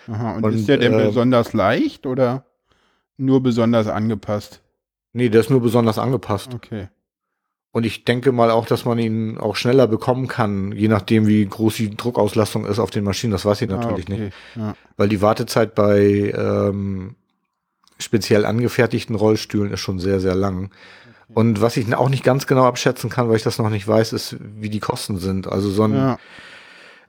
Aha, 0.07 0.35
und, 0.35 0.43
Und, 0.43 0.53
ist 0.55 0.67
der 0.67 0.77
denn 0.77 0.93
äh, 0.93 1.05
besonders 1.05 1.53
leicht 1.53 2.05
oder 2.05 2.45
nur 3.17 3.41
besonders 3.41 3.87
angepasst? 3.87 4.61
Nee, 5.13 5.29
der 5.29 5.41
ist 5.41 5.49
nur 5.49 5.61
besonders 5.61 5.97
angepasst. 5.97 6.53
Okay. 6.53 6.89
Und 7.71 7.85
ich 7.85 8.03
denke 8.05 8.31
mal 8.31 8.51
auch, 8.51 8.65
dass 8.65 8.85
man 8.85 8.99
ihn 8.99 9.37
auch 9.37 9.55
schneller 9.55 9.87
bekommen 9.87 10.27
kann, 10.27 10.71
je 10.73 10.87
nachdem, 10.87 11.25
wie 11.27 11.45
groß 11.45 11.75
die 11.75 11.95
Druckauslastung 11.95 12.65
ist 12.65 12.79
auf 12.79 12.91
den 12.91 13.03
Maschinen. 13.03 13.31
Das 13.31 13.45
weiß 13.45 13.61
ich 13.63 13.69
natürlich 13.69 14.07
ah, 14.09 14.13
okay. 14.13 14.21
nicht. 14.25 14.33
Ja. 14.55 14.75
Weil 14.97 15.09
die 15.09 15.21
Wartezeit 15.21 15.73
bei 15.73 16.33
ähm, 16.37 17.15
speziell 17.99 18.45
angefertigten 18.45 19.15
Rollstühlen 19.15 19.71
ist 19.71 19.79
schon 19.79 19.99
sehr, 19.99 20.19
sehr 20.19 20.35
lang. 20.35 20.71
Und 21.33 21.61
was 21.61 21.77
ich 21.77 21.93
auch 21.95 22.09
nicht 22.09 22.23
ganz 22.23 22.45
genau 22.47 22.65
abschätzen 22.65 23.09
kann, 23.09 23.27
weil 23.29 23.37
ich 23.37 23.43
das 23.43 23.57
noch 23.57 23.69
nicht 23.69 23.87
weiß, 23.87 24.13
ist, 24.13 24.35
wie 24.39 24.69
die 24.69 24.79
Kosten 24.79 25.17
sind. 25.17 25.47
Also 25.47 25.69
so 25.69 25.83
ein 25.83 25.93
Ja. 25.95 26.17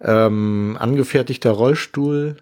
ähm, 0.01 0.77
angefertigter 0.81 1.51
Rollstuhl, 1.51 2.37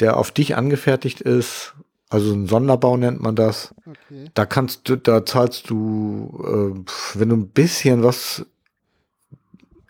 der 0.00 0.16
auf 0.16 0.30
dich 0.30 0.56
angefertigt 0.56 1.20
ist, 1.20 1.74
also 2.08 2.32
ein 2.34 2.46
Sonderbau 2.46 2.96
nennt 2.96 3.22
man 3.22 3.34
das. 3.36 3.74
Okay. 3.86 4.30
Da 4.34 4.44
kannst 4.46 4.88
du, 4.88 4.96
da 4.96 5.24
zahlst 5.24 5.70
du, 5.70 6.84
äh, 6.84 7.18
wenn 7.18 7.28
du 7.30 7.36
ein 7.36 7.48
bisschen 7.48 8.02
was 8.02 8.44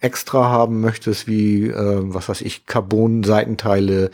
extra 0.02 0.44
haben 0.50 0.80
möchtest, 0.80 1.26
wie, 1.26 1.66
äh, 1.68 2.00
was 2.02 2.28
weiß 2.28 2.40
ich, 2.42 2.66
Carbon-Seitenteile, 2.66 4.10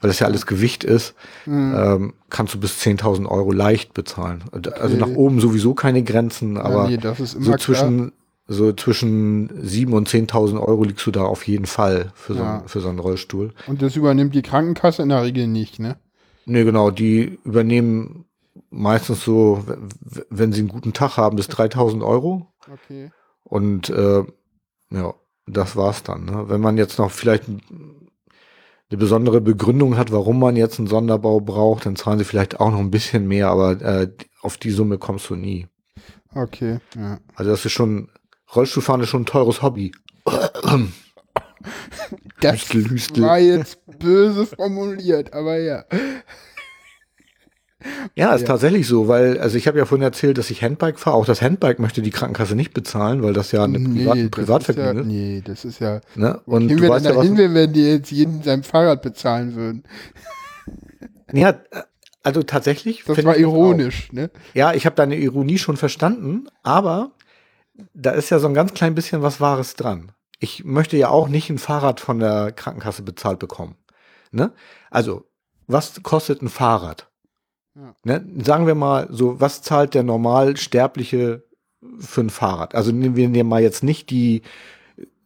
weil 0.00 0.08
das 0.08 0.18
ja 0.20 0.26
alles 0.26 0.46
Gewicht 0.46 0.84
ist, 0.84 1.14
Mhm. 1.46 1.74
ähm, 1.76 2.12
kannst 2.30 2.54
du 2.54 2.60
bis 2.60 2.78
10.000 2.80 3.26
Euro 3.28 3.52
leicht 3.52 3.94
bezahlen. 3.94 4.44
Also 4.52 4.96
Okay. 4.96 4.96
nach 4.96 5.16
oben 5.16 5.40
sowieso 5.40 5.74
keine 5.74 6.02
Grenzen, 6.02 6.56
Ja, 6.56 6.62
aber 6.64 6.88
nee, 6.88 6.94
ist 6.96 7.34
immer 7.34 7.44
so 7.44 7.56
zwischen, 7.56 8.12
so 8.46 8.72
zwischen 8.72 9.50
7.000 9.62 9.92
und 9.94 10.08
10.000 10.08 10.60
Euro 10.60 10.84
liegst 10.84 11.06
du 11.06 11.10
da 11.10 11.22
auf 11.22 11.46
jeden 11.46 11.66
Fall 11.66 12.12
für 12.14 12.34
so, 12.34 12.40
Ja. 12.40 12.58
einen- 12.60 12.68
für 12.68 12.80
so 12.80 12.88
einen 12.88 12.98
Rollstuhl. 12.98 13.52
Und 13.66 13.82
das 13.82 13.96
übernimmt 13.96 14.34
die 14.34 14.42
Krankenkasse 14.42 15.02
in 15.02 15.08
der 15.10 15.22
Regel 15.22 15.46
nicht, 15.48 15.78
ne? 15.78 15.96
Nee, 16.46 16.64
genau, 16.64 16.90
die 16.90 17.38
übernehmen 17.44 18.24
meistens 18.70 19.24
so, 19.24 19.64
wenn 20.30 20.52
sie 20.52 20.60
einen 20.60 20.68
guten 20.68 20.92
Tag 20.92 21.16
haben, 21.16 21.36
bis 21.36 21.48
3.000 21.48 22.02
Euro. 22.02 22.46
Okay. 22.72 23.10
Und 23.44 23.90
äh, 23.90 24.24
ja, 24.90 25.14
das 25.52 25.76
war's 25.76 26.02
dann. 26.02 26.24
Ne? 26.24 26.44
Wenn 26.48 26.60
man 26.60 26.76
jetzt 26.76 26.98
noch 26.98 27.10
vielleicht 27.10 27.48
ein- 27.48 27.62
eine 28.90 28.98
besondere 28.98 29.40
Begründung 29.42 29.96
hat, 29.98 30.12
warum 30.12 30.38
man 30.38 30.56
jetzt 30.56 30.78
einen 30.78 30.88
Sonderbau 30.88 31.40
braucht, 31.40 31.84
dann 31.84 31.96
zahlen 31.96 32.18
sie 32.18 32.24
vielleicht 32.24 32.58
auch 32.58 32.70
noch 32.70 32.78
ein 32.78 32.90
bisschen 32.90 33.28
mehr, 33.28 33.48
aber 33.48 33.72
äh, 33.82 34.10
auf 34.40 34.56
die 34.56 34.70
Summe 34.70 34.96
kommst 34.98 35.28
du 35.28 35.34
nie. 35.36 35.66
Okay, 36.34 36.78
ja. 36.96 37.18
Also 37.34 37.50
das 37.50 37.64
ist 37.66 37.72
schon, 37.72 38.08
Rollstuhlfahren 38.54 39.02
ist 39.02 39.10
schon 39.10 39.22
ein 39.22 39.26
teures 39.26 39.60
Hobby. 39.62 39.92
Das 42.40 42.72
Hüstel, 42.72 43.24
war 43.24 43.38
jetzt 43.38 43.78
böse 43.98 44.46
formuliert, 44.46 45.32
aber 45.32 45.58
ja. 45.58 45.84
Ja, 48.16 48.34
ist 48.34 48.40
Ja. 48.42 48.48
tatsächlich 48.48 48.88
so, 48.88 49.06
weil, 49.06 49.38
also 49.38 49.56
ich 49.56 49.68
habe 49.68 49.78
ja 49.78 49.84
vorhin 49.84 50.02
erzählt, 50.02 50.36
dass 50.36 50.50
ich 50.50 50.62
Handbike 50.62 50.98
fahre. 50.98 51.16
Auch 51.16 51.26
das 51.26 51.40
Handbike 51.42 51.78
möchte 51.78 52.02
die 52.02 52.10
Krankenkasse 52.10 52.56
nicht 52.56 52.74
bezahlen, 52.74 53.22
weil 53.22 53.32
das 53.32 53.52
ja 53.52 53.62
eine 53.64 53.78
Privat, 53.78 54.16
ein 54.16 54.22
das 54.22 54.30
Privatvergnügen 54.30 55.10
ist. 55.10 55.16
Ja, 55.16 55.22
nee, 55.22 55.42
das 55.44 55.64
ist 55.64 55.78
ja. 55.78 56.00
Ne? 56.16 56.40
Und 56.44 56.66
gehen 56.66 56.78
du 56.78 56.82
wir 56.82 56.90
weißt 56.90 57.06
denn 57.06 57.12
ja, 57.12 57.18
was. 57.18 57.28
dahin, 57.28 57.54
wenn 57.54 57.72
die 57.72 57.84
jetzt 57.84 58.10
jeden 58.10 58.42
sein 58.42 58.64
Fahrrad 58.64 59.02
bezahlen 59.02 59.54
würden? 59.54 59.84
Ja, 61.32 61.54
also 62.24 62.42
tatsächlich. 62.42 63.04
Das 63.04 63.14
finde 63.14 63.30
war 63.30 63.36
ironisch, 63.36 64.12
ne? 64.12 64.30
Ja, 64.54 64.74
ich 64.74 64.84
habe 64.84 64.96
deine 64.96 65.16
Ironie 65.16 65.58
schon 65.58 65.76
verstanden, 65.76 66.48
aber 66.62 67.12
da 67.94 68.10
ist 68.10 68.30
ja 68.30 68.40
so 68.40 68.48
ein 68.48 68.54
ganz 68.54 68.74
klein 68.74 68.94
bisschen 68.94 69.22
was 69.22 69.40
Wahres 69.40 69.74
dran. 69.74 70.12
Ich 70.40 70.64
möchte 70.64 70.96
ja 70.96 71.10
auch 71.10 71.28
nicht 71.28 71.48
ein 71.50 71.58
Fahrrad 71.58 72.00
von 72.00 72.18
der 72.18 72.52
Krankenkasse 72.52 73.02
bezahlt 73.02 73.38
bekommen. 73.38 73.76
Ne? 74.32 74.52
Also, 74.90 75.26
was 75.66 76.02
kostet 76.02 76.42
ein 76.42 76.48
Fahrrad? 76.48 77.08
Ja. 77.78 77.94
Ne? 78.04 78.26
Sagen 78.44 78.66
wir 78.66 78.74
mal 78.74 79.06
so, 79.10 79.40
was 79.40 79.62
zahlt 79.62 79.94
der 79.94 80.02
Normalsterbliche 80.02 81.44
für 82.00 82.20
ein 82.22 82.30
Fahrrad? 82.30 82.74
Also 82.74 82.90
nehmen 82.90 83.16
wir 83.16 83.28
nehmen 83.28 83.48
mal 83.48 83.62
jetzt 83.62 83.84
nicht 83.84 84.10
die 84.10 84.42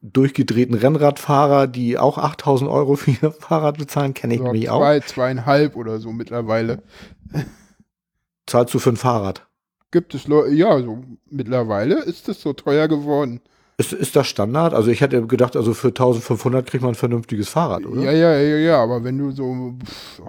durchgedrehten 0.03 0.74
Rennradfahrer, 0.74 1.66
die 1.66 1.97
auch 1.97 2.19
8000 2.19 2.69
Euro 2.69 2.97
für 2.97 3.12
ihr 3.12 3.31
Fahrrad 3.31 3.79
bezahlen, 3.79 4.15
kenne 4.15 4.35
ich 4.35 4.41
nämlich 4.41 4.69
auch. 4.69 4.81
zwei, 4.81 5.01
zweieinhalb 5.01 5.77
oder 5.77 5.99
so 5.99 6.12
mittlerweile. 6.12 6.83
Zahlst 8.47 8.74
du 8.74 8.79
für 8.79 8.91
ein 8.91 8.97
Fahrrad? 8.97 9.47
Gibt 9.93 10.15
es 10.15 10.27
Leute, 10.27 10.55
ja, 10.55 10.81
so 10.81 11.05
mittlerweile 11.31 12.01
ist 12.03 12.29
es 12.29 12.41
so 12.41 12.53
teuer 12.53 12.89
geworden. 12.89 13.41
Ist, 13.78 13.93
ist 13.93 14.15
das 14.16 14.27
Standard? 14.27 14.74
Also 14.74 14.90
ich 14.90 15.01
hätte 15.01 15.27
gedacht, 15.27 15.57
also 15.57 15.73
für 15.74 15.89
1500 15.89 16.66
kriegt 16.66 16.82
man 16.82 16.93
ein 16.93 16.94
vernünftiges 16.94 17.49
Fahrrad, 17.49 17.86
oder? 17.86 18.03
Ja, 18.03 18.12
ja, 18.12 18.36
ja, 18.36 18.57
ja, 18.59 18.82
aber 18.82 19.03
wenn 19.03 19.16
du 19.19 19.31
so, 19.31 19.74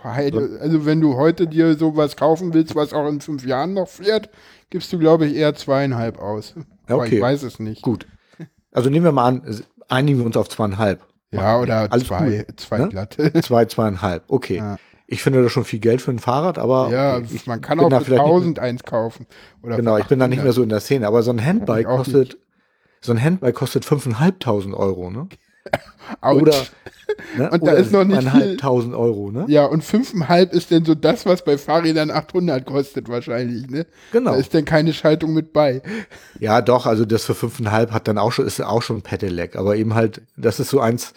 also 0.03 0.85
wenn 0.85 1.01
du 1.01 1.15
heute 1.17 1.47
dir 1.47 1.75
sowas 1.77 2.15
kaufen 2.15 2.53
willst, 2.53 2.75
was 2.75 2.93
auch 2.93 3.07
in 3.07 3.21
fünf 3.21 3.45
Jahren 3.45 3.73
noch 3.73 3.87
fährt, 3.89 4.29
gibst 4.69 4.91
du, 4.93 4.97
glaube 4.99 5.25
ich, 5.27 5.35
eher 5.35 5.53
zweieinhalb 5.55 6.19
aus. 6.19 6.55
Ja, 6.87 6.95
Aber 6.95 7.03
okay. 7.03 7.15
ich 7.17 7.21
weiß 7.21 7.43
es 7.43 7.59
nicht. 7.59 7.81
Gut. 7.81 8.07
Also 8.71 8.89
nehmen 8.89 9.05
wir 9.05 9.11
mal 9.11 9.27
an, 9.27 9.61
einigen 9.89 10.19
wir 10.19 10.25
uns 10.25 10.37
auf 10.37 10.49
zweieinhalb. 10.49 11.01
Ja, 11.31 11.59
oder 11.59 11.91
Alles 11.91 12.07
zwei, 12.07 12.45
cool, 12.47 12.55
zwei 12.57 12.77
ne? 12.79 12.89
glatte. 12.89 13.33
Zwei, 13.41 13.65
zweieinhalb. 13.65 14.23
Okay. 14.27 14.57
Ja. 14.57 14.77
Ich 15.07 15.21
finde 15.23 15.43
das 15.43 15.51
schon 15.51 15.65
viel 15.65 15.79
Geld 15.79 16.01
für 16.01 16.11
ein 16.11 16.19
Fahrrad, 16.19 16.57
aber 16.59 16.89
Ja, 16.91 17.21
man 17.45 17.59
kann 17.61 17.79
auch 17.79 17.89
für 17.89 18.05
vielleicht 18.05 18.23
nicht- 18.23 18.31
1000 18.33 18.59
eins 18.59 18.83
kaufen. 18.83 19.25
Oder 19.61 19.75
Genau, 19.75 19.97
ich 19.97 20.05
bin 20.05 20.19
da 20.19 20.27
nicht 20.27 20.37
mehr 20.43 20.51
800. 20.51 20.55
so 20.55 20.63
in 20.63 20.69
der 20.69 20.79
Szene. 20.79 21.07
Aber 21.07 21.23
so 21.23 21.31
ein 21.31 21.43
Handbike 21.43 21.87
kostet, 21.87 22.37
so 23.03 23.11
ein 23.11 23.21
Handbike 23.21 23.53
kostet 23.55 23.85
5.500 23.85 24.73
Euro, 24.73 25.11
ne? 25.11 25.27
Autsch. 26.21 26.41
Oder, 26.41 26.55
ne? 27.37 27.49
Und 27.51 27.61
da 27.63 27.71
Oder 27.71 27.75
ist 27.77 27.91
noch 27.91 28.03
nicht 28.03 28.21
viel- 28.21 28.57
1.500 28.57 28.97
Euro, 28.97 29.31
ne? 29.31 29.45
Ja, 29.47 29.65
und 29.65 29.83
5,5 29.83 30.51
ist 30.51 30.71
denn 30.71 30.83
so 30.85 30.95
das, 30.95 31.25
was 31.25 31.43
bei 31.43 31.57
Fahrrädern 31.57 32.11
800 32.11 32.65
kostet 32.65 33.07
wahrscheinlich, 33.09 33.69
ne? 33.69 33.85
Genau. 34.11 34.31
Da 34.31 34.37
ist 34.37 34.53
denn 34.53 34.65
keine 34.65 34.93
Schaltung 34.93 35.33
mit 35.33 35.53
bei. 35.53 35.81
Ja, 36.39 36.61
doch, 36.61 36.85
also 36.85 37.05
das 37.05 37.25
für 37.25 37.33
5,5 37.33 37.91
hat 37.91 38.07
dann 38.07 38.17
auch 38.17 38.31
schon, 38.31 38.45
ist 38.45 38.61
auch 38.61 38.81
schon 38.81 38.97
ein 38.97 39.01
Pedelec, 39.03 39.55
aber 39.55 39.75
eben 39.75 39.93
halt, 39.93 40.21
das 40.35 40.59
ist 40.59 40.69
so 40.69 40.79
eins, 40.79 41.13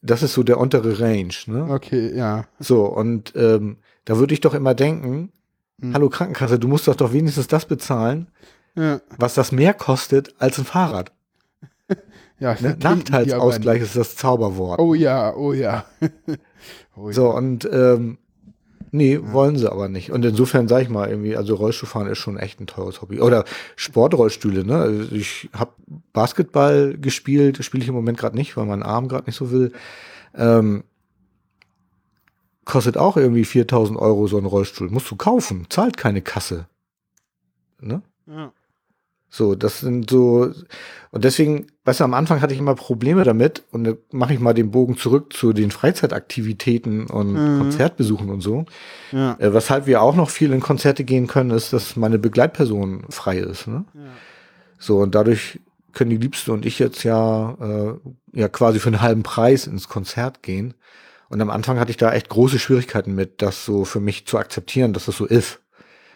das 0.00 0.22
ist 0.22 0.34
so 0.34 0.42
der 0.42 0.58
untere 0.58 1.00
Range, 1.00 1.32
ne? 1.46 1.66
Okay, 1.70 2.12
ja. 2.16 2.44
So, 2.58 2.84
und 2.86 3.32
ähm, 3.36 3.78
da 4.04 4.18
würde 4.18 4.34
ich 4.34 4.40
doch 4.40 4.54
immer 4.54 4.74
denken, 4.74 5.32
Hm. 5.80 5.94
hallo 5.94 6.08
Krankenkasse, 6.10 6.58
du 6.58 6.68
musst 6.68 6.86
doch 6.86 6.94
doch 6.94 7.12
wenigstens 7.12 7.48
das 7.48 7.64
bezahlen, 7.66 8.28
Ja, 8.76 9.00
was 9.18 9.34
das 9.34 9.52
mehr 9.52 9.74
kostet 9.74 10.34
als 10.38 10.58
ein 10.58 10.64
Fahrrad. 10.64 11.12
Ja 12.42 12.56
Ne? 12.60 12.76
Nachteilsausgleich 12.82 13.82
ist 13.82 13.96
das 13.96 14.16
Zauberwort. 14.16 14.80
Oh 14.80 14.94
ja, 14.94 15.34
oh 15.34 15.52
ja. 15.52 15.84
oh 16.96 17.08
ja. 17.08 17.12
So, 17.12 17.30
und 17.34 17.68
ähm, 17.72 18.18
nee, 18.90 19.18
wollen 19.22 19.56
sie 19.56 19.70
aber 19.70 19.88
nicht. 19.88 20.10
Und 20.10 20.24
insofern 20.24 20.66
sage 20.68 20.82
ich 20.82 20.88
mal 20.88 21.08
irgendwie, 21.08 21.36
also 21.36 21.54
Rollstuhlfahren 21.54 22.08
ist 22.08 22.18
schon 22.18 22.38
echt 22.38 22.60
ein 22.60 22.66
teures 22.66 23.00
Hobby. 23.00 23.20
Oder 23.20 23.44
Sportrollstühle, 23.76 24.64
ne? 24.64 24.76
Also 24.76 25.14
ich 25.14 25.48
habe 25.52 25.72
Basketball 26.12 26.96
gespielt, 26.98 27.64
spiele 27.64 27.84
ich 27.84 27.88
im 27.88 27.94
Moment 27.94 28.18
gerade 28.18 28.36
nicht, 28.36 28.56
weil 28.56 28.66
mein 28.66 28.82
Arm 28.82 29.08
gerade 29.08 29.26
nicht 29.26 29.36
so 29.36 29.50
will. 29.50 29.72
Ähm, 30.34 30.82
kostet 32.64 32.96
auch 32.96 33.16
irgendwie 33.16 33.44
4000 33.44 33.98
Euro 33.98 34.26
so 34.26 34.38
ein 34.38 34.46
Rollstuhl. 34.46 34.90
Musst 34.90 35.10
du 35.10 35.16
kaufen, 35.16 35.66
zahlt 35.68 35.96
keine 35.96 36.22
Kasse. 36.22 36.66
Ne? 37.80 38.02
Ja. 38.26 38.52
So, 39.34 39.54
das 39.54 39.80
sind 39.80 40.10
so, 40.10 40.52
und 41.10 41.24
deswegen, 41.24 41.68
weißt 41.86 42.00
du, 42.00 42.04
am 42.04 42.12
Anfang 42.12 42.42
hatte 42.42 42.52
ich 42.52 42.60
immer 42.60 42.74
Probleme 42.74 43.24
damit 43.24 43.62
und 43.70 43.84
da 43.84 43.92
mache 44.10 44.34
ich 44.34 44.40
mal 44.40 44.52
den 44.52 44.70
Bogen 44.70 44.98
zurück 44.98 45.32
zu 45.32 45.54
den 45.54 45.70
Freizeitaktivitäten 45.70 47.06
und 47.06 47.32
Mhm. 47.32 47.58
Konzertbesuchen 47.58 48.28
und 48.28 48.42
so. 48.42 48.66
Ja. 49.10 49.36
Äh, 49.38 49.54
weshalb 49.54 49.86
wir 49.86 50.02
auch 50.02 50.16
noch 50.16 50.28
viel 50.28 50.52
in 50.52 50.60
Konzerte 50.60 51.02
gehen 51.04 51.28
können, 51.28 51.50
ist, 51.50 51.72
dass 51.72 51.96
meine 51.96 52.18
Begleitperson 52.18 53.06
frei 53.08 53.38
ist. 53.38 53.68
Ne? 53.68 53.86
Ja. 53.94 54.00
So, 54.78 54.98
und 54.98 55.14
dadurch 55.14 55.60
können 55.94 56.10
die 56.10 56.18
Liebste 56.18 56.52
und 56.52 56.66
ich 56.66 56.78
jetzt 56.78 57.02
ja, 57.02 57.56
äh, 57.58 58.38
ja 58.38 58.48
quasi 58.48 58.80
für 58.80 58.90
einen 58.90 59.00
halben 59.00 59.22
Preis 59.22 59.66
ins 59.66 59.88
Konzert 59.88 60.42
gehen. 60.42 60.74
Und 61.30 61.40
am 61.40 61.48
Anfang 61.48 61.80
hatte 61.80 61.90
ich 61.90 61.96
da 61.96 62.12
echt 62.12 62.28
große 62.28 62.58
Schwierigkeiten 62.58 63.14
mit, 63.14 63.40
das 63.40 63.64
so 63.64 63.86
für 63.86 64.00
mich 64.00 64.26
zu 64.26 64.36
akzeptieren, 64.36 64.92
dass 64.92 65.06
das 65.06 65.16
so 65.16 65.24
ist. 65.24 65.61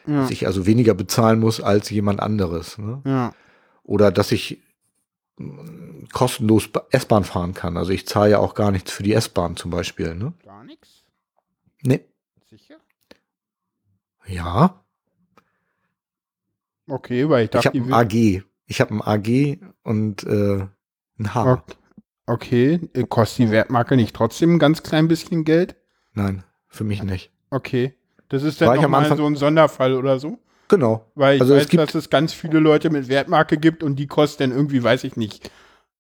Ja. 0.07 0.21
Dass 0.23 0.31
ich 0.31 0.47
also 0.47 0.67
weniger 0.67 0.95
bezahlen 0.95 1.41
muss 1.41 1.61
als 1.61 1.91
jemand 1.91 2.21
anderes. 2.21 2.79
Ne? 2.79 3.03
ja. 3.05 3.33
Oder 3.83 4.11
dass 4.11 4.33
ich 4.33 4.61
mm, 5.39 6.07
kostenlos 6.13 6.69
Ba- 6.69 6.87
S-Bahn 6.91 7.25
fahren 7.25 7.55
kann. 7.55 7.77
Also 7.77 7.93
ich 7.93 8.07
zahle 8.07 8.33
ja 8.33 8.39
auch 8.39 8.55
gar 8.55 8.71
nichts 8.71 8.91
für 8.93 9.03
die 9.03 9.13
S-Bahn 9.13 9.57
zum 9.57 9.71
Beispiel. 9.71 10.15
Ne? 10.15 10.33
Gar 10.45 10.65
nichts? 10.65 11.05
Nee. 11.83 12.05
Sicher? 12.49 12.77
Ja. 14.27 14.83
Okay, 16.89 17.29
weil 17.29 17.45
ich 17.45 17.47
Ich 17.47 17.51
dachte, 17.51 17.69
habe 17.69 17.79
die 17.81 17.85
ein 17.85 17.93
AG. 17.93 18.45
Ich 18.67 18.81
habe 18.81 18.95
ein 18.95 19.03
AG 19.03 19.59
und 19.83 20.25
äh, 20.25 20.67
ein 21.19 21.35
H. 21.35 21.53
Ok- 21.53 21.77
Okay, 22.29 22.81
äh, 22.95 23.05
kostet 23.05 23.39
die 23.47 23.51
Wertmarke 23.53 23.95
nicht 23.95 24.17
trotzdem 24.17 24.55
ein 24.55 24.59
ganz 24.59 24.83
klein 24.83 25.07
bisschen 25.07 25.45
Geld? 25.45 25.77
Nein, 26.13 26.43
für 26.67 26.83
mich 26.83 27.05
nicht. 27.05 27.33
Okay. 27.51 27.96
Das 28.29 28.43
ist 28.43 28.61
dann 28.61 28.75
nochmal 28.77 29.17
so 29.17 29.25
ein 29.27 29.37
Sonderfall 29.37 29.95
oder 29.95 30.19
so? 30.19 30.39
Genau. 30.69 31.07
Weil 31.15 31.37
ich 31.37 31.43
Also 31.43 31.55
es 31.55 31.63
weiß, 31.65 31.69
gibt- 31.69 31.83
dass 31.83 31.95
es 31.95 32.11
ganz 32.11 32.33
viele 32.33 32.59
Leute 32.59 32.91
mit 32.91 33.09
Wertmarke 33.09 33.57
gibt 33.59 33.83
und 33.83 33.97
die 33.97 34.07
kosten 34.09 34.43
dann 34.43 34.53
irgendwie, 34.53 34.83
weiß 34.83 35.05
ich 35.05 35.17
nicht, 35.17 35.51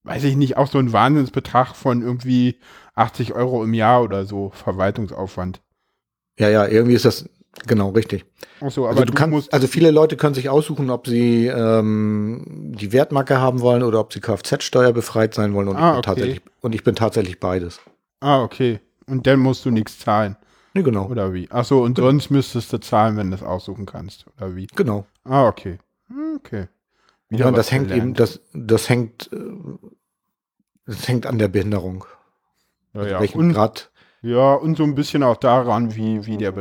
weiß 0.02 0.24
ich 0.24 0.36
nicht, 0.36 0.56
auch 0.56 0.66
so 0.66 0.78
einen 0.78 0.92
Wahnsinnsbetrag 0.92 1.76
von 1.76 2.02
irgendwie 2.02 2.58
80 2.94 3.34
Euro 3.34 3.62
im 3.62 3.74
Jahr 3.74 4.02
oder 4.02 4.24
so 4.26 4.50
Verwaltungsaufwand. 4.54 5.60
Ja, 6.38 6.48
ja, 6.48 6.66
irgendwie 6.66 6.94
ist 6.94 7.04
das 7.04 7.28
genau 7.66 7.90
richtig. 7.90 8.24
Ach 8.60 8.70
so, 8.70 8.82
aber 8.82 8.90
Also 8.90 9.04
du 9.04 9.12
du 9.12 9.16
kannst, 9.18 9.52
also 9.52 9.66
viele 9.68 9.90
Leute 9.90 10.16
können 10.16 10.34
sich 10.34 10.48
aussuchen, 10.48 10.90
ob 10.90 11.06
sie 11.06 11.46
ähm, 11.46 12.72
die 12.76 12.92
Wertmarke 12.92 13.38
haben 13.40 13.60
wollen 13.60 13.82
oder 13.82 14.00
ob 14.00 14.12
sie 14.12 14.20
Kfz-Steuer 14.20 14.92
befreit 14.92 15.32
sein 15.34 15.54
wollen. 15.54 15.68
Und, 15.68 15.76
Ah, 15.76 15.78
ich 15.78 15.92
bin 15.92 15.98
okay. 15.98 16.02
tatsächlich, 16.04 16.40
und 16.60 16.74
ich 16.74 16.84
bin 16.84 16.94
tatsächlich 16.96 17.40
beides. 17.40 17.80
ah, 18.20 18.42
okay. 18.42 18.80
Und 19.06 19.26
dann 19.28 19.38
musst 19.38 19.64
du 19.64 19.70
nichts 19.70 19.98
zahlen, 20.00 20.36
Nee, 20.76 20.82
genau. 20.82 21.06
oder 21.06 21.32
wie? 21.32 21.48
Ach 21.50 21.64
so, 21.64 21.82
und 21.82 21.96
sonst 21.96 22.30
müsstest 22.30 22.70
du 22.72 22.78
zahlen, 22.78 23.16
wenn 23.16 23.30
du 23.30 23.36
es 23.36 23.42
aussuchen 23.42 23.86
kannst, 23.86 24.26
oder 24.36 24.54
wie? 24.54 24.66
Genau. 24.76 25.06
Ah, 25.24 25.48
okay. 25.48 25.78
Hm, 26.08 26.36
Okay. 26.36 26.68
Ja, 27.30 27.46
und 27.48 27.52
was 27.54 27.66
das 27.66 27.72
hängt 27.72 27.90
eben, 27.90 28.14
das, 28.14 28.40
das 28.52 28.88
hängt, 28.88 29.30
äh, 29.32 29.38
das 30.86 31.08
hängt 31.08 31.26
an 31.26 31.38
der 31.38 31.48
Behinderung. 31.48 32.04
ja, 32.94 33.06
ja. 33.06 33.20
Welchen 33.20 33.38
Und, 33.40 33.52
Grad, 33.54 33.90
ja, 34.22 34.52
und 34.54 34.76
so 34.76 34.84
ein 34.84 34.94
bisschen 34.94 35.22
auch 35.22 35.36
daran, 35.36 35.96
wie, 35.96 36.24
wie, 36.26 36.36
der, 36.36 36.52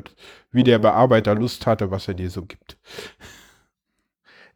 wie 0.52 0.64
der 0.64 0.80
Bearbeiter 0.80 1.36
Lust 1.36 1.68
hatte, 1.68 1.92
was 1.92 2.08
er 2.08 2.14
dir 2.16 2.30
so 2.30 2.44
gibt. 2.44 2.78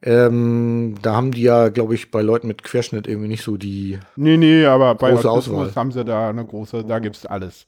ähm, 0.02 0.96
da 1.02 1.16
haben 1.16 1.32
die 1.32 1.42
ja, 1.44 1.70
glaube 1.70 1.94
ich, 1.96 2.10
bei 2.10 2.22
Leuten 2.22 2.48
mit 2.48 2.64
Querschnitt 2.64 3.06
irgendwie 3.08 3.28
nicht 3.28 3.44
so 3.44 3.58
die, 3.58 4.00
Nee, 4.16 4.38
nee, 4.38 4.66
aber 4.66 4.96
bei 4.96 5.12
Große 5.12 5.30
Autismus 5.30 5.70
Auswahl. 5.70 5.76
haben 5.76 5.92
sie 5.92 6.06
da 6.06 6.30
eine 6.30 6.46
große, 6.46 6.86
da 6.86 7.00
gibt's 7.00 7.26
alles. 7.26 7.68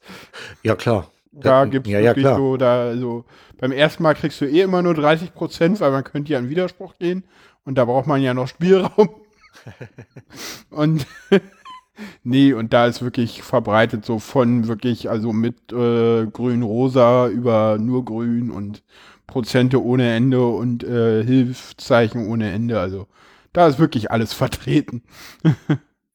ja 0.63 0.76
klar. 0.76 1.11
Da 1.32 1.64
Ja, 1.64 1.66
gibt's 1.66 1.90
ja, 1.90 1.99
ja, 1.99 2.16
wirklich 2.16 2.16
klar. 2.16 2.36
so, 2.36 2.58
da, 2.58 2.95
so, 2.98 3.26
beim 3.58 3.72
ersten 3.72 4.03
Mal 4.03 4.14
kriegst 4.16 4.41
du 4.41 4.45
eh 4.45 4.62
immer 4.62 4.82
nur 4.82 4.94
30 4.94 5.34
Prozent, 5.34 5.80
weil 5.80 5.91
man 5.91 6.03
könnte 6.03 6.32
ja 6.34 6.40
in 6.40 6.49
Widerspruch 6.49 6.95
gehen 6.99 7.24
und 7.66 7.76
da 7.78 7.86
braucht 7.86 8.08
man 8.08 8.22
ja 8.22 8.34
noch 8.34 8.48
Spielraum. 8.48 9.10
und 10.70 11.06
nee, 12.24 12.53
und 12.53 12.74
da 12.74 12.88
ist 12.88 13.02
wirklich 13.02 13.44
verbreitet 13.44 14.06
so 14.06 14.20
von 14.20 14.68
wirklich, 14.68 15.10
also 15.10 15.34
mit 15.34 15.72
äh, 15.72 16.28
grün-rosa 16.28 17.28
über 17.30 17.78
nur 17.80 18.06
grün 18.06 18.52
und 18.52 18.84
Prozente 19.28 19.84
ohne 19.84 20.14
Ende 20.14 20.45
und 20.45 20.84
äh, 20.84 21.24
Hilfszeichen 21.24 22.28
ohne 22.28 22.52
Ende. 22.52 22.80
Also 22.80 23.08
da 23.53 23.68
ist 23.68 23.80
wirklich 23.80 24.12
alles 24.12 24.34
vertreten. 24.36 25.03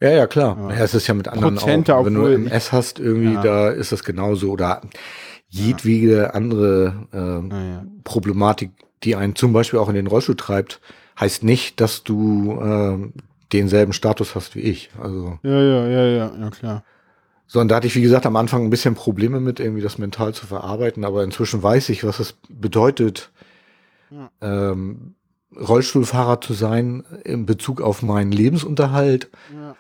Ja, 0.00 0.10
ja, 0.10 0.26
klar. 0.26 0.56
Ja. 0.70 0.76
Ja. 0.76 0.84
es 0.84 0.94
ist 0.94 1.06
ja 1.06 1.14
mit 1.14 1.28
anderen 1.28 1.54
Prozente, 1.56 1.96
auch. 1.96 2.04
Wenn 2.04 2.14
du 2.14 2.26
MS 2.26 2.72
hast, 2.72 2.98
irgendwie, 2.98 3.34
Ja. 3.34 3.42
da 3.42 3.68
ist 3.70 3.92
das 3.92 4.04
genauso. 4.04 4.50
Oder 4.50 4.82
jedwede 5.48 6.34
andere 6.34 7.06
äh. 7.12 7.86
Problematik, 8.04 8.70
die 9.04 9.16
einen 9.16 9.34
zum 9.36 9.52
Beispiel 9.52 9.78
auch 9.78 9.88
in 9.88 9.94
den 9.94 10.06
Rollstuhl 10.06 10.36
treibt, 10.36 10.80
heißt 11.18 11.44
nicht, 11.44 11.80
dass 11.80 12.04
du 12.04 12.58
äh, 12.60 13.10
denselben 13.52 13.92
Status 13.92 14.34
hast 14.34 14.54
wie 14.54 14.60
ich. 14.60 14.90
Also, 15.00 15.38
Ja, 15.42 15.62
ja, 15.62 15.86
ja, 15.86 16.04
ja, 16.06 16.32
ja, 16.40 16.50
klar. 16.50 16.84
so, 17.46 17.60
und 17.60 17.68
da 17.68 17.76
hatte 17.76 17.86
ich, 17.86 17.94
wie 17.94 18.02
gesagt, 18.02 18.26
am 18.26 18.36
Anfang 18.36 18.64
ein 18.64 18.70
bisschen 18.70 18.94
Probleme 18.96 19.40
mit, 19.40 19.60
irgendwie 19.60 19.82
das 19.82 19.98
mental 19.98 20.34
zu 20.34 20.46
verarbeiten, 20.46 21.04
aber 21.04 21.22
inzwischen 21.24 21.62
weiß 21.62 21.88
ich, 21.90 22.04
was 22.04 22.18
es 22.20 22.34
bedeutet, 22.50 23.30
Ja. 24.10 24.30
ähm, 24.42 25.14
Rollstuhlfahrer 25.56 26.40
zu 26.42 26.52
sein 26.52 27.04
in 27.24 27.46
Bezug 27.46 27.80
auf 27.80 28.02
meinen 28.02 28.30
Lebensunterhalt. 28.32 29.30
Ja. 29.54 29.74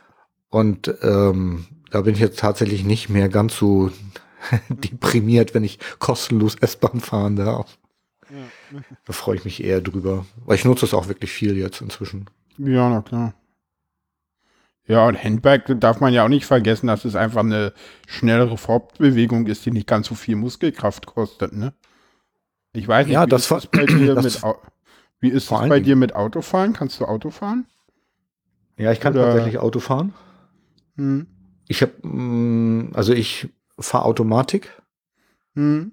Und 0.56 0.94
ähm, 1.02 1.66
da 1.90 2.00
bin 2.00 2.14
ich 2.14 2.20
jetzt 2.20 2.38
tatsächlich 2.38 2.82
nicht 2.82 3.10
mehr 3.10 3.28
ganz 3.28 3.56
so 3.58 3.90
deprimiert, 4.70 5.52
wenn 5.52 5.64
ich 5.64 5.78
kostenlos 5.98 6.54
S-Bahn 6.54 7.00
fahren 7.00 7.36
darf. 7.36 7.76
Ja. 8.30 8.80
Da 9.04 9.12
freue 9.12 9.36
ich 9.36 9.44
mich 9.44 9.62
eher 9.62 9.82
drüber. 9.82 10.24
Weil 10.46 10.56
ich 10.56 10.64
nutze 10.64 10.86
es 10.86 10.94
auch 10.94 11.08
wirklich 11.08 11.30
viel 11.30 11.58
jetzt 11.58 11.82
inzwischen. 11.82 12.24
Ja, 12.56 12.88
na 12.88 13.02
klar. 13.02 13.34
Ja, 14.86 15.06
und 15.06 15.22
Handbike 15.22 15.78
darf 15.78 16.00
man 16.00 16.14
ja 16.14 16.24
auch 16.24 16.28
nicht 16.28 16.46
vergessen, 16.46 16.86
dass 16.86 17.04
es 17.04 17.16
einfach 17.16 17.40
eine 17.40 17.74
schnellere 18.06 18.56
Fortbewegung 18.56 19.46
ist, 19.46 19.66
die 19.66 19.72
nicht 19.72 19.86
ganz 19.86 20.06
so 20.06 20.14
viel 20.14 20.36
Muskelkraft 20.36 21.04
kostet, 21.04 21.52
ne? 21.52 21.74
Ich 22.72 22.88
weiß 22.88 23.06
nicht, 23.06 23.14
Ja, 23.14 23.26
wie 23.26 23.30
das 23.30 23.50
ist 23.50 23.70
bei 23.72 23.84
dir 23.84 24.14
das 24.14 24.24
mit 24.24 24.54
Wie 25.20 25.28
ist 25.28 25.50
es 25.50 25.68
bei 25.68 25.80
dir 25.80 25.96
mit 25.96 26.14
Autofahren? 26.14 26.72
Kannst 26.72 26.98
du 27.00 27.04
Auto 27.04 27.30
fahren? 27.30 27.66
Ja, 28.78 28.90
ich 28.92 29.00
kann 29.00 29.12
Oder- 29.14 29.26
tatsächlich 29.26 29.58
Auto 29.58 29.80
fahren. 29.80 30.14
Hm. 30.96 31.26
Ich 31.68 31.82
habe, 31.82 32.90
also 32.94 33.12
ich 33.12 33.48
fahre 33.78 34.04
Automatik 34.04 34.70
Hm. 35.54 35.92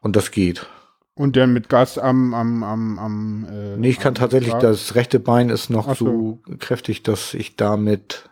und 0.00 0.16
das 0.16 0.30
geht. 0.30 0.66
Und 1.14 1.36
dann 1.36 1.52
mit 1.52 1.68
Gas 1.68 1.98
am, 1.98 2.34
am, 2.34 2.62
am, 2.64 2.98
am 2.98 3.46
äh, 3.48 3.76
Nee, 3.76 3.90
ich 3.90 4.00
kann 4.00 4.14
tatsächlich, 4.14 4.54
Rad? 4.54 4.64
das 4.64 4.94
rechte 4.96 5.20
Bein 5.20 5.48
ist 5.48 5.70
noch 5.70 5.88
Ach 5.88 5.96
so 5.96 6.40
kräftig, 6.58 7.02
dass 7.04 7.34
ich 7.34 7.54
damit 7.56 8.28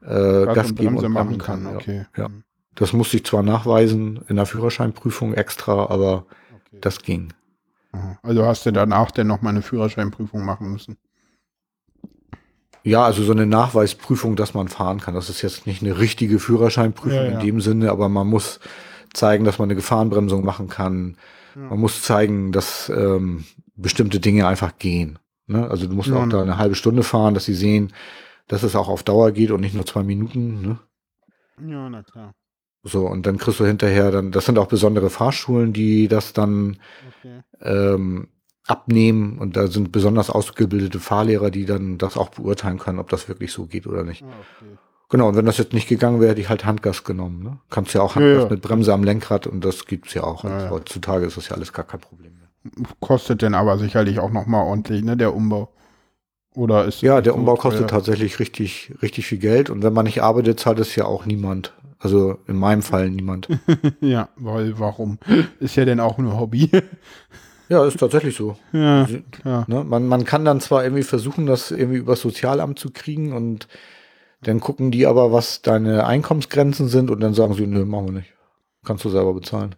äh, 0.00 0.46
Gas, 0.46 0.70
und 0.70 0.76
geben 0.76 0.96
und 0.96 1.12
machen 1.12 1.38
kann. 1.38 1.64
ja. 1.64 1.74
Okay. 1.74 2.06
Ja. 2.16 2.26
Hm. 2.26 2.44
Das 2.74 2.92
musste 2.92 3.18
ich 3.18 3.24
zwar 3.24 3.42
nachweisen 3.42 4.20
in 4.28 4.36
der 4.36 4.46
Führerscheinprüfung 4.46 5.34
extra, 5.34 5.86
aber 5.90 6.26
okay. 6.52 6.78
das 6.80 7.02
ging. 7.02 7.32
Also 8.22 8.44
hast 8.44 8.66
du 8.66 8.72
danach 8.72 9.12
dann 9.12 9.28
noch 9.28 9.42
mal 9.42 9.50
eine 9.50 9.62
Führerscheinprüfung 9.62 10.44
machen 10.44 10.72
müssen. 10.72 10.96
Ja, 12.84 13.02
also 13.04 13.22
so 13.22 13.32
eine 13.32 13.46
Nachweisprüfung, 13.46 14.36
dass 14.36 14.52
man 14.52 14.68
fahren 14.68 15.00
kann. 15.00 15.14
Das 15.14 15.30
ist 15.30 15.40
jetzt 15.42 15.66
nicht 15.66 15.82
eine 15.82 15.98
richtige 15.98 16.38
Führerscheinprüfung 16.38 17.16
Ja, 17.18 17.24
ja. 17.24 17.30
in 17.32 17.40
dem 17.40 17.60
Sinne, 17.60 17.90
aber 17.90 18.08
man 18.10 18.26
muss 18.28 18.60
zeigen, 19.14 19.44
dass 19.44 19.58
man 19.58 19.66
eine 19.66 19.74
Gefahrenbremsung 19.74 20.44
machen 20.44 20.68
kann. 20.68 21.16
Ja. 21.56 21.62
Man 21.62 21.80
muss 21.80 22.02
zeigen, 22.02 22.52
dass 22.52 22.90
ähm, 22.90 23.44
bestimmte 23.74 24.20
Dinge 24.20 24.46
einfach 24.46 24.78
gehen. 24.78 25.18
Ne? 25.46 25.68
Also 25.68 25.86
du 25.86 25.94
musst 25.94 26.12
auch 26.12 26.28
da 26.28 26.36
ne. 26.36 26.42
eine 26.42 26.58
halbe 26.58 26.74
Stunde 26.74 27.02
fahren, 27.02 27.34
dass 27.34 27.46
sie 27.46 27.54
sehen, 27.54 27.92
dass 28.48 28.62
es 28.62 28.76
auch 28.76 28.88
auf 28.88 29.02
Dauer 29.02 29.32
geht 29.32 29.50
und 29.50 29.62
nicht 29.62 29.74
nur 29.74 29.86
zwei 29.86 30.02
Minuten. 30.02 30.60
Ne? 30.60 30.78
Ja, 31.66 31.88
na 31.88 32.02
klar. 32.02 32.34
So, 32.82 33.06
und 33.06 33.24
dann 33.24 33.38
kriegst 33.38 33.60
du 33.60 33.64
hinterher 33.64 34.10
dann, 34.10 34.30
das 34.30 34.44
sind 34.44 34.58
auch 34.58 34.66
besondere 34.66 35.08
Fahrschulen, 35.08 35.72
die 35.72 36.06
das 36.06 36.34
dann 36.34 36.76
Okay. 37.20 37.40
ähm, 37.62 38.28
abnehmen 38.66 39.38
und 39.38 39.56
da 39.56 39.66
sind 39.66 39.92
besonders 39.92 40.30
ausgebildete 40.30 40.98
Fahrlehrer, 40.98 41.50
die 41.50 41.66
dann 41.66 41.98
das 41.98 42.16
auch 42.16 42.30
beurteilen 42.30 42.78
können, 42.78 42.98
ob 42.98 43.10
das 43.10 43.28
wirklich 43.28 43.52
so 43.52 43.66
geht 43.66 43.86
oder 43.86 44.04
nicht. 44.04 44.22
Ah, 44.22 44.26
okay. 44.26 44.78
Genau, 45.10 45.28
und 45.28 45.36
wenn 45.36 45.44
das 45.44 45.58
jetzt 45.58 45.74
nicht 45.74 45.88
gegangen 45.88 46.20
wäre, 46.20 46.30
hätte 46.30 46.40
ich 46.40 46.48
halt 46.48 46.64
Handgas 46.64 47.04
genommen. 47.04 47.42
Ne? 47.42 47.58
Kannst 47.70 47.92
ja 47.94 48.00
auch 48.00 48.16
Ja, 48.16 48.22
Handgas 48.22 48.44
ja. 48.44 48.50
mit 48.50 48.62
Bremse 48.62 48.92
am 48.92 49.04
Lenkrad 49.04 49.46
und 49.46 49.64
das 49.64 49.86
gibt's 49.86 50.14
ja 50.14 50.24
auch. 50.24 50.44
Ja, 50.44 50.64
ja. 50.64 50.70
heutzutage 50.70 51.26
ist 51.26 51.36
das 51.36 51.50
ja 51.50 51.56
alles 51.56 51.72
gar 51.72 51.84
kein 51.84 52.00
Problem 52.00 52.32
mehr. 52.32 52.86
Kostet 53.00 53.42
denn 53.42 53.54
aber 53.54 53.78
sicherlich 53.78 54.18
auch 54.18 54.30
noch 54.30 54.46
mal 54.46 54.62
ordentlich, 54.62 55.04
ne, 55.04 55.16
der 55.16 55.34
Umbau. 55.34 55.70
Oder 56.54 56.86
ist 56.86 57.02
Ja, 57.02 57.20
der 57.20 57.34
Umbau 57.34 57.56
kostet 57.56 57.90
tatsächlich 57.90 58.38
richtig, 58.38 58.94
richtig 59.02 59.26
viel 59.26 59.38
Geld 59.38 59.70
und 59.70 59.82
wenn 59.82 59.92
man 59.92 60.04
nicht 60.04 60.22
arbeitet, 60.22 60.60
zahlt 60.60 60.78
es 60.78 60.94
ja 60.96 61.04
auch 61.04 61.26
niemand. 61.26 61.74
Also 61.98 62.38
in 62.46 62.56
meinem 62.56 62.82
Fall 62.82 63.10
niemand. 63.10 63.48
ja, 64.00 64.28
weil 64.36 64.78
warum? 64.78 65.18
Ist 65.58 65.76
ja 65.76 65.84
denn 65.84 66.00
auch 66.00 66.18
nur 66.18 66.38
Hobby. 66.38 66.70
ja, 67.68 67.84
ist 67.84 67.98
tatsächlich 67.98 68.36
so. 68.36 68.56
ja, 68.72 69.06
klar. 69.30 69.64
Ne? 69.68 69.84
Man, 69.84 70.06
man 70.06 70.24
kann 70.24 70.44
dann 70.44 70.60
zwar 70.60 70.84
irgendwie 70.84 71.02
versuchen, 71.02 71.46
das 71.46 71.70
irgendwie 71.70 71.98
über 71.98 72.12
das 72.12 72.20
Sozialamt 72.20 72.78
zu 72.78 72.90
kriegen 72.90 73.32
und 73.32 73.68
dann 74.42 74.60
gucken 74.60 74.90
die 74.90 75.06
aber, 75.06 75.32
was 75.32 75.62
deine 75.62 76.06
Einkommensgrenzen 76.06 76.88
sind 76.88 77.10
und 77.10 77.20
dann 77.20 77.34
sagen 77.34 77.54
sie, 77.54 77.66
nö, 77.66 77.84
machen 77.84 78.06
wir 78.06 78.12
nicht. 78.12 78.32
Kannst 78.84 79.04
du 79.04 79.08
selber 79.08 79.32
bezahlen. 79.32 79.74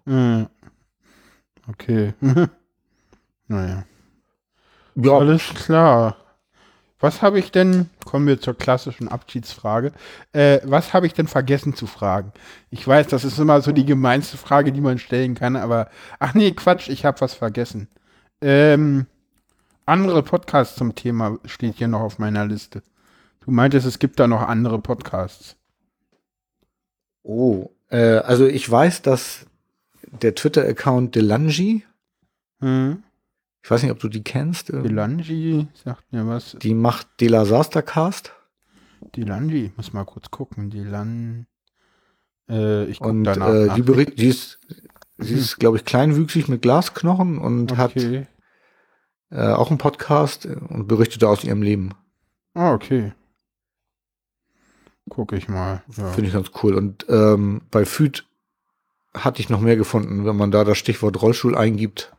Okay. 1.69 2.15
naja. 3.47 3.85
Ja, 4.97 5.19
Alles 5.19 5.55
klar. 5.55 6.17
Was 7.07 7.23
habe 7.23 7.39
ich 7.39 7.53
denn, 7.53 7.89
kommen 8.05 8.27
wir 8.27 8.41
zur 8.41 8.59
klassischen 8.59 9.07
Abschiedsfrage, 9.07 9.93
äh, 10.33 10.59
was 10.65 10.93
habe 10.93 11.07
ich 11.07 11.15
denn 11.15 11.29
vergessen 11.29 11.73
zu 11.73 11.87
fragen? 11.87 12.33
Ich 12.71 12.85
weiß, 12.85 13.07
das 13.07 13.23
ist 13.23 13.39
immer 13.39 13.61
so 13.61 13.71
die 13.71 13.87
gemeinste 13.87 14.37
Frage, 14.37 14.73
die 14.73 14.81
man 14.81 14.99
stellen 14.99 15.37
kann, 15.37 15.55
aber, 15.55 15.89
ach 16.19 16.35
nee, 16.35 16.51
Quatsch, 16.51 16.89
ich 16.89 17.05
habe 17.05 17.21
was 17.21 17.33
vergessen. 17.33 17.87
Ähm, 18.41 19.07
andere 19.85 20.25
Podcasts 20.25 20.75
zum 20.75 20.97
Thema 20.97 21.39
steht 21.45 21.77
hier 21.77 21.87
noch 21.87 22.01
auf 22.01 22.19
meiner 22.19 22.45
Liste. 22.45 22.83
Du 23.45 23.53
meintest, 23.53 23.87
es 23.87 24.01
gibt 24.01 24.19
da 24.19 24.27
noch 24.27 24.43
andere 24.43 24.81
Podcasts. 24.81 25.55
Oh, 27.23 27.71
äh, 27.89 28.17
also 28.17 28.47
ich 28.47 28.69
weiß, 28.69 29.03
dass 29.03 29.47
der 30.11 30.35
Twitter-Account 30.35 31.15
Delangi, 31.15 31.85
Hm? 32.61 33.05
Ich 33.67 33.71
weiß 33.73 33.83
nicht, 33.83 33.91
ob 33.91 33.99
du 33.99 34.07
die 34.09 34.23
kennst, 34.23 34.71
äh, 34.71 34.81
Delangi, 34.81 35.67
sagt 35.75 36.13
mir 36.13 36.25
was. 36.25 36.57
die 36.63 36.73
macht 36.73 37.09
Dela 37.21 37.45
Sastercast 37.45 38.33
Delangi, 39.17 39.73
muss 39.77 39.93
mal 39.93 40.05
kurz 40.05 40.31
gucken. 40.31 40.71
Delan. 40.71 41.49
Äh, 42.49 42.85
ich 42.85 43.01
guck 43.01 43.09
und 43.09 43.25
danach. 43.25 43.53
äh, 43.53 43.75
die, 43.75 43.83
bericht, 43.83 44.21
die 44.21 44.29
ist, 44.29 44.61
sie 45.19 45.35
ist, 45.35 45.57
glaube 45.59 45.79
ich, 45.79 45.85
kleinwüchsig 45.85 46.47
mit 46.47 46.63
Glasknochen 46.63 47.39
und 47.39 47.77
hat 47.77 47.97
okay. 47.97 48.29
äh, 49.31 49.49
auch 49.49 49.71
einen 49.71 49.79
Podcast 49.79 50.47
und 50.47 50.87
berichtete 50.87 51.29
aus 51.29 51.43
ihrem 51.43 51.63
Leben. 51.63 51.91
Ah, 52.55 52.73
okay. 52.73 53.15
Guck 55.09 55.33
ich 55.33 55.49
mal. 55.49 55.83
Ja. 55.97 56.13
Finde 56.13 56.29
ich 56.29 56.35
ganz 56.35 56.53
cool. 56.63 56.77
Und 56.77 57.05
ähm, 57.09 57.63
bei 57.73 57.85
Füd 57.85 58.29
hatte 59.13 59.41
ich 59.41 59.51
noch 59.51 59.61
mehr 59.61 59.77
gefunden, 59.77 60.25
wenn 60.25 60.37
man 60.37 60.53
da 60.53 60.63
das 60.63 60.79
Stichwort 60.79 61.21
Rollstuhl 61.21 61.57
eingibt. 61.57 62.13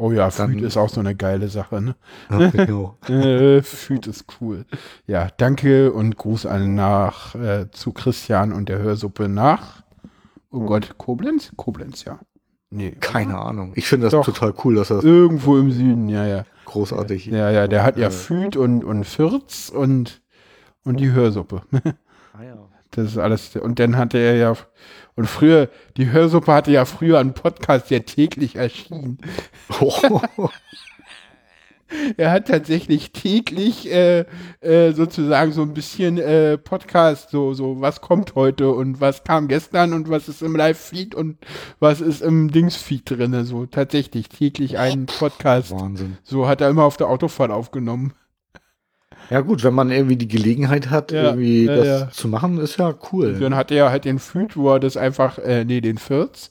Oh 0.00 0.12
ja, 0.12 0.30
Füd 0.30 0.62
ist 0.62 0.78
auch 0.78 0.88
so 0.88 1.00
eine 1.00 1.14
geile 1.14 1.48
Sache, 1.48 1.82
ne? 1.82 1.94
Ja, 2.30 2.48
genau. 2.48 2.96
Äh, 3.10 3.60
ist 4.06 4.24
cool. 4.40 4.64
Ja, 5.06 5.28
danke 5.36 5.92
und 5.92 6.16
Gruß 6.16 6.46
an 6.46 6.74
nach 6.74 7.34
äh, 7.34 7.70
zu 7.70 7.92
Christian 7.92 8.54
und 8.54 8.70
der 8.70 8.78
Hörsuppe 8.78 9.28
nach. 9.28 9.82
Oh 10.50 10.60
Gott, 10.60 10.94
Koblenz? 10.96 11.52
Koblenz, 11.54 12.04
ja. 12.04 12.18
Nee. 12.70 12.92
Keine 12.98 13.38
Ahnung. 13.38 13.72
Ich 13.74 13.88
finde 13.88 14.06
das 14.06 14.12
Doch. 14.12 14.24
total 14.24 14.54
cool, 14.64 14.76
dass 14.76 14.88
das 14.88 15.04
Irgendwo 15.04 15.58
im 15.58 15.70
Süden, 15.70 16.08
ja, 16.08 16.26
ja. 16.26 16.46
großartig 16.64 17.26
Ja, 17.26 17.50
ja, 17.50 17.66
der 17.66 17.82
hat 17.82 17.98
ja 17.98 18.06
Äh. 18.06 18.10
Füd 18.10 18.56
und, 18.56 18.82
und 18.82 19.04
Fürz 19.04 19.68
und, 19.68 20.22
und 20.82 20.98
die 20.98 21.12
Hörsuppe. 21.12 21.62
Ah, 22.32 22.44
ja. 22.44 22.54
Das 22.92 23.06
ist 23.06 23.18
alles. 23.18 23.56
Und 23.56 23.80
dann 23.80 23.96
hatte 23.96 24.16
er 24.16 24.36
ja, 24.36 24.54
und 25.20 25.26
früher, 25.26 25.68
die 25.98 26.10
Hörsuppe 26.10 26.50
hatte 26.50 26.72
ja 26.72 26.86
früher 26.86 27.18
einen 27.18 27.34
Podcast, 27.34 27.90
der 27.90 28.06
täglich 28.06 28.56
erschien. 28.56 29.18
Er 32.16 32.30
hat 32.30 32.46
tatsächlich 32.46 33.10
täglich 33.10 33.90
äh, 33.92 34.24
äh, 34.60 34.92
sozusagen 34.92 35.50
so 35.50 35.62
ein 35.62 35.74
bisschen 35.74 36.18
äh, 36.18 36.56
Podcast, 36.56 37.30
so, 37.30 37.52
so 37.52 37.80
was 37.80 38.00
kommt 38.00 38.36
heute 38.36 38.70
und 38.70 39.00
was 39.00 39.24
kam 39.24 39.48
gestern 39.48 39.92
und 39.92 40.08
was 40.08 40.28
ist 40.28 40.40
im 40.40 40.54
Live-Feed 40.54 41.16
und 41.16 41.36
was 41.80 42.00
ist 42.00 42.22
im 42.22 42.52
Dings-Feed 42.52 43.10
drin. 43.10 43.44
So 43.44 43.66
tatsächlich 43.66 44.28
täglich 44.28 44.78
einen 44.78 45.06
Podcast. 45.06 45.72
Wahnsinn. 45.72 46.16
So 46.22 46.46
hat 46.46 46.60
er 46.60 46.70
immer 46.70 46.84
auf 46.84 46.96
der 46.96 47.08
Autofahrt 47.08 47.50
aufgenommen. 47.50 48.14
Ja 49.30 49.40
gut, 49.40 49.62
wenn 49.64 49.74
man 49.74 49.90
irgendwie 49.90 50.16
die 50.16 50.28
Gelegenheit 50.28 50.90
hat, 50.90 51.12
Ja, 51.12 51.24
irgendwie 51.30 51.66
ja, 51.66 51.76
das 51.76 51.86
ja. 51.86 52.10
zu 52.10 52.28
machen, 52.28 52.58
ist 52.58 52.78
ja 52.78 52.94
cool. 53.12 53.38
Dann 53.38 53.54
hatte 53.54 53.74
er 53.74 53.90
halt 53.90 54.04
den 54.04 54.18
Feed, 54.18 54.56
wo 54.56 54.70
er 54.72 54.80
das 54.80 54.96
einfach, 54.96 55.38
äh, 55.38 55.64
nee, 55.64 55.80
den 55.80 55.98
Fürz. 55.98 56.50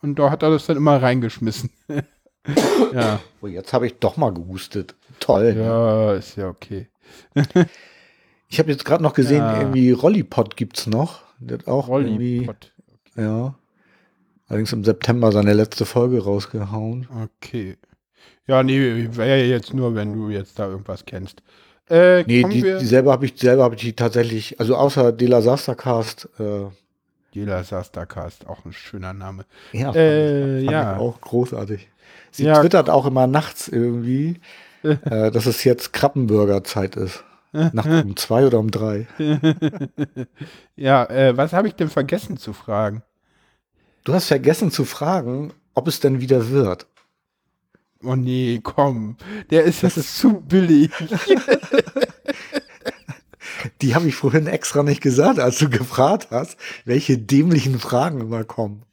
Und 0.00 0.18
da 0.18 0.30
hat 0.30 0.42
er 0.42 0.50
das 0.50 0.66
dann 0.66 0.76
immer 0.76 1.02
reingeschmissen. 1.02 1.70
ja, 2.94 3.20
Oh, 3.42 3.46
jetzt 3.46 3.72
habe 3.72 3.86
ich 3.86 3.98
doch 3.98 4.16
mal 4.16 4.32
gehustet. 4.32 4.94
Toll. 5.18 5.54
ja, 5.58 6.14
ist 6.14 6.36
ja 6.36 6.48
okay. 6.48 6.88
Ich 8.52 8.58
habe 8.58 8.70
jetzt 8.72 8.84
gerade 8.84 9.00
noch 9.02 9.12
gesehen, 9.14 9.44
irgendwie 9.44 9.92
Rollipod 9.92 10.56
gibt's 10.56 10.88
noch. 10.88 11.20
Der 11.38 11.58
hat 11.58 11.68
auch 11.68 11.86
Rollipod. 11.86 12.72
ja. 13.16 13.54
Allerdings 14.48 14.72
im 14.72 14.82
September 14.82 15.30
seine 15.30 15.52
letzte 15.52 15.86
Folge 15.86 16.24
rausgehauen. 16.24 17.06
Okay. 17.22 17.76
Ja, 18.48 18.64
nee, 18.64 19.06
wäre 19.12 19.44
jetzt 19.44 19.72
nur, 19.72 19.94
wenn 19.94 20.12
du 20.14 20.30
jetzt 20.30 20.58
da 20.58 20.66
irgendwas 20.68 21.04
kennst. 21.04 21.44
Äh, 21.90 22.22
Nee, 22.24 22.44
die, 22.44 22.62
wir, 22.62 22.78
die 22.78 22.86
selber 22.86 23.12
habe 23.12 23.26
ich 23.26 23.34
selber 23.38 23.64
habe 23.64 23.74
ich 23.74 23.80
die 23.82 23.92
tatsächlich, 23.94 24.58
also 24.60 24.76
außer 24.76 25.12
De 25.12 25.26
La 25.28 25.42
Sastercast, 25.42 26.28
äh, 26.38 26.66
Jela 27.32 27.62
Sastercast, 27.62 28.46
auch 28.48 28.64
ein 28.64 28.72
schöner 28.72 29.12
Name. 29.12 29.44
ja, 29.72 29.86
fand 29.86 29.96
Äh, 29.96 30.58
ich, 30.60 30.64
fand 30.66 30.72
ja. 30.72 30.92
ich 30.94 30.98
auch 31.00 31.20
großartig. 31.20 31.88
Sie 32.32 32.44
Ja. 32.44 32.60
twittert 32.60 32.90
auch 32.90 33.06
immer 33.06 33.26
nachts 33.26 33.68
irgendwie, 33.68 34.40
äh, 34.82 35.30
dass 35.30 35.46
es 35.46 35.62
jetzt 35.64 35.92
Krabbenburger-Zeit 35.92 36.96
ist. 36.96 37.22
Nachts 37.52 37.88
um 38.04 38.16
zwei 38.16 38.46
oder 38.46 38.58
um 38.60 38.70
drei. 38.70 39.06
Ja, 40.76 41.04
äh, 41.04 41.36
was 41.36 41.52
habe 41.52 41.68
ich 41.68 41.74
denn 41.74 41.90
vergessen 41.90 42.36
zu 42.36 42.52
fragen? 42.52 43.02
Du 44.04 44.14
hast 44.14 44.26
vergessen 44.28 44.70
zu 44.70 44.84
fragen, 44.84 45.52
ob 45.74 45.86
es 45.88 46.00
denn 46.00 46.20
wieder 46.20 46.50
wird. 46.50 46.86
Oh 48.02 48.14
nee, 48.16 48.60
komm. 48.62 49.16
Der 49.50 49.64
ist 49.64 49.82
das 49.82 49.96
ist 49.96 50.16
zu 50.16 50.40
billig. 50.40 50.90
Die 53.82 53.94
habe 53.94 54.08
ich 54.08 54.14
vorhin 54.14 54.46
extra 54.46 54.82
nicht 54.82 55.02
gesagt, 55.02 55.38
als 55.38 55.58
du 55.58 55.68
gefragt 55.68 56.28
hast, 56.30 56.56
welche 56.84 57.18
dämlichen 57.18 57.78
Fragen 57.78 58.20
immer 58.20 58.44
kommen. 58.44 58.84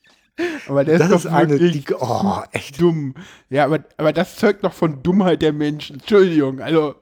Aber 0.68 0.84
der 0.84 1.00
Das 1.00 1.10
ist 1.10 1.26
ist 1.26 1.26
eine, 1.28 1.58
die, 1.58 1.84
oh, 2.00 2.42
echt. 2.52 2.82
dumm. 2.82 3.16
Ja, 3.50 3.66
aber, 3.66 3.86
aber 3.98 4.14
das 4.14 4.36
zeugt 4.36 4.64
doch 4.64 4.74
von 4.74 5.02
Dummheit 5.04 5.42
der 5.42 5.54
Menschen. 5.54 5.98
Entschuldigung, 6.00 6.60
also. 6.62 6.96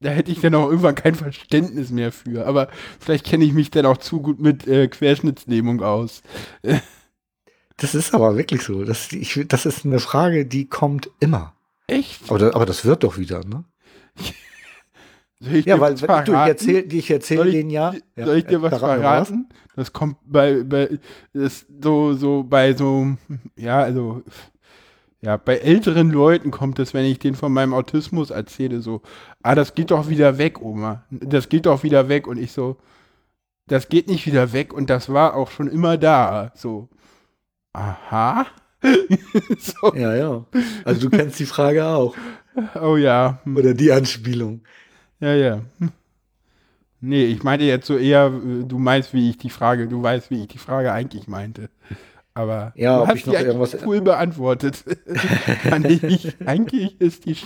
Da 0.00 0.10
hätte 0.10 0.32
ich 0.32 0.40
dann 0.40 0.54
auch 0.54 0.66
irgendwann 0.68 0.94
kein 0.96 1.14
Verständnis 1.14 1.90
mehr 1.90 2.12
für. 2.12 2.46
Aber 2.46 2.68
vielleicht 3.00 3.24
kenne 3.24 3.44
ich 3.44 3.52
mich 3.54 3.70
dann 3.70 3.86
auch 3.86 3.96
zu 3.96 4.20
gut 4.20 4.38
mit 4.38 4.66
äh, 4.66 4.88
Querschnittslähmung 4.88 5.82
aus. 5.82 6.22
Das 7.76 7.94
ist 7.94 8.14
aber 8.14 8.36
wirklich 8.36 8.62
so. 8.62 8.84
Das, 8.84 9.12
ich, 9.12 9.44
das 9.48 9.66
ist 9.66 9.84
eine 9.84 9.98
Frage, 9.98 10.46
die 10.46 10.68
kommt 10.68 11.10
immer. 11.20 11.54
Echt? 11.86 12.22
Aber, 12.28 12.38
da, 12.38 12.54
aber 12.54 12.66
das 12.66 12.84
wird 12.84 13.02
doch 13.02 13.18
wieder, 13.18 13.40
ne? 13.44 13.64
Ja, 15.40 15.78
weil 15.78 15.94
du, 15.94 16.32
ich 16.32 16.38
erzähl, 16.38 16.94
ich 16.94 17.10
erzähle 17.10 17.50
denen 17.50 17.68
ja. 17.68 17.92
ja. 18.16 18.24
Soll 18.24 18.38
ich 18.38 18.46
dir 18.46 18.62
was 18.62 18.78
verraten? 18.78 19.48
Das 19.76 19.92
kommt 19.92 20.16
bei, 20.24 20.62
bei 20.62 20.98
das 21.34 21.66
so, 21.82 22.14
so 22.14 22.44
bei 22.44 22.72
so, 22.72 23.16
ja, 23.56 23.80
also, 23.80 24.22
ja, 25.20 25.36
bei 25.36 25.56
älteren 25.56 26.10
Leuten 26.10 26.50
kommt 26.50 26.78
es, 26.78 26.94
wenn 26.94 27.04
ich 27.04 27.18
denen 27.18 27.34
von 27.34 27.52
meinem 27.52 27.74
Autismus 27.74 28.30
erzähle, 28.30 28.80
so, 28.80 29.02
ah, 29.42 29.54
das 29.54 29.74
geht 29.74 29.90
doch 29.90 30.08
wieder 30.08 30.38
weg, 30.38 30.62
Oma. 30.62 31.04
Das 31.10 31.48
geht 31.48 31.66
doch 31.66 31.82
wieder 31.82 32.08
weg. 32.08 32.26
Und 32.26 32.38
ich 32.38 32.52
so, 32.52 32.78
das 33.66 33.88
geht 33.88 34.08
nicht 34.08 34.26
wieder 34.26 34.52
weg 34.52 34.72
und 34.72 34.90
das 34.90 35.12
war 35.12 35.34
auch 35.34 35.50
schon 35.50 35.68
immer 35.68 35.96
da. 35.96 36.52
So, 36.54 36.88
aha. 37.74 38.46
so, 39.58 39.94
Ja, 39.94 40.14
ja. 40.14 40.44
Also 40.84 41.08
du 41.08 41.16
kennst 41.16 41.38
die 41.38 41.46
Frage 41.46 41.84
auch. 41.86 42.14
oh 42.80 42.96
ja. 42.96 43.40
Oder 43.54 43.74
die 43.74 43.92
Anspielung. 43.92 44.62
Ja, 45.20 45.34
ja. 45.34 45.60
Nee, 47.00 47.24
ich 47.26 47.42
meinte 47.42 47.64
jetzt 47.66 47.86
so 47.86 47.96
eher, 47.98 48.30
du 48.30 48.78
meinst, 48.78 49.12
wie 49.14 49.30
ich 49.30 49.38
die 49.38 49.50
Frage, 49.50 49.88
du 49.88 50.02
weißt, 50.02 50.30
wie 50.30 50.42
ich 50.42 50.48
die 50.48 50.58
Frage 50.58 50.92
eigentlich 50.92 51.28
meinte. 51.28 51.68
Aber 52.34 52.72
Ja, 52.76 52.98
du 53.00 53.06
hast 53.06 53.16
ich 53.16 53.24
die 53.24 53.30
irgendwas- 53.30 53.76
cool 53.86 54.00
beantwortet. 54.00 54.84
Ich, 56.08 56.34
eigentlich, 56.46 57.00
ist 57.00 57.26
die, 57.26 57.36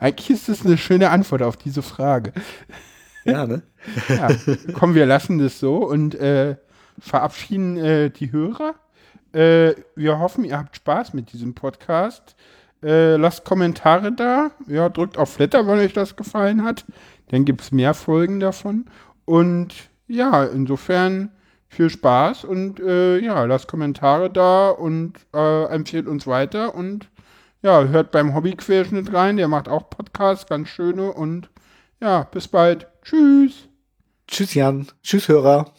eigentlich 0.00 0.30
ist 0.30 0.48
das 0.48 0.64
eine 0.66 0.76
schöne 0.78 1.10
Antwort 1.10 1.42
auf 1.42 1.56
diese 1.56 1.82
Frage. 1.82 2.32
Ja, 3.24 3.46
ne? 3.46 3.62
Ja, 4.08 4.28
komm, 4.74 4.94
wir 4.94 5.06
lassen 5.06 5.38
das 5.38 5.58
so 5.58 5.76
und 5.76 6.14
äh, 6.14 6.56
verabschieden 6.98 7.76
äh, 7.76 8.10
die 8.10 8.30
Hörer. 8.32 8.74
Äh, 9.36 9.74
wir 9.94 10.18
hoffen, 10.18 10.44
ihr 10.44 10.56
habt 10.56 10.76
Spaß 10.76 11.12
mit 11.12 11.32
diesem 11.32 11.54
Podcast. 11.54 12.36
Äh, 12.82 13.16
lasst 13.16 13.44
Kommentare 13.44 14.12
da. 14.12 14.50
Ja, 14.66 14.88
drückt 14.88 15.18
auf 15.18 15.34
Flatter, 15.34 15.66
wenn 15.66 15.78
euch 15.78 15.92
das 15.92 16.16
gefallen 16.16 16.64
hat. 16.64 16.86
Dann 17.28 17.44
gibt 17.44 17.60
es 17.60 17.70
mehr 17.70 17.92
Folgen 17.92 18.40
davon. 18.40 18.86
Und 19.26 19.74
ja, 20.08 20.44
insofern 20.44 21.32
viel 21.68 21.90
Spaß 21.90 22.44
und 22.44 22.80
äh, 22.80 23.18
ja, 23.18 23.44
lasst 23.44 23.68
Kommentare 23.68 24.30
da 24.30 24.70
und 24.70 25.14
äh, 25.34 25.64
empfehlt 25.64 26.06
uns 26.06 26.26
weiter 26.26 26.74
und 26.74 27.10
ja, 27.60 27.84
hört 27.84 28.12
beim 28.12 28.34
Hobbyquerschnitt 28.34 29.12
rein. 29.12 29.36
Der 29.36 29.48
macht 29.48 29.68
auch 29.68 29.90
Podcasts, 29.90 30.46
ganz 30.46 30.68
schöne 30.68 31.12
und 31.12 31.50
ja, 32.00 32.22
bis 32.22 32.48
bald. 32.48 32.86
Tschüss. 33.02 33.68
Tschüss, 34.28 34.54
Jan. 34.54 34.86
Tschüss, 35.02 35.28
Hörer. 35.28 35.74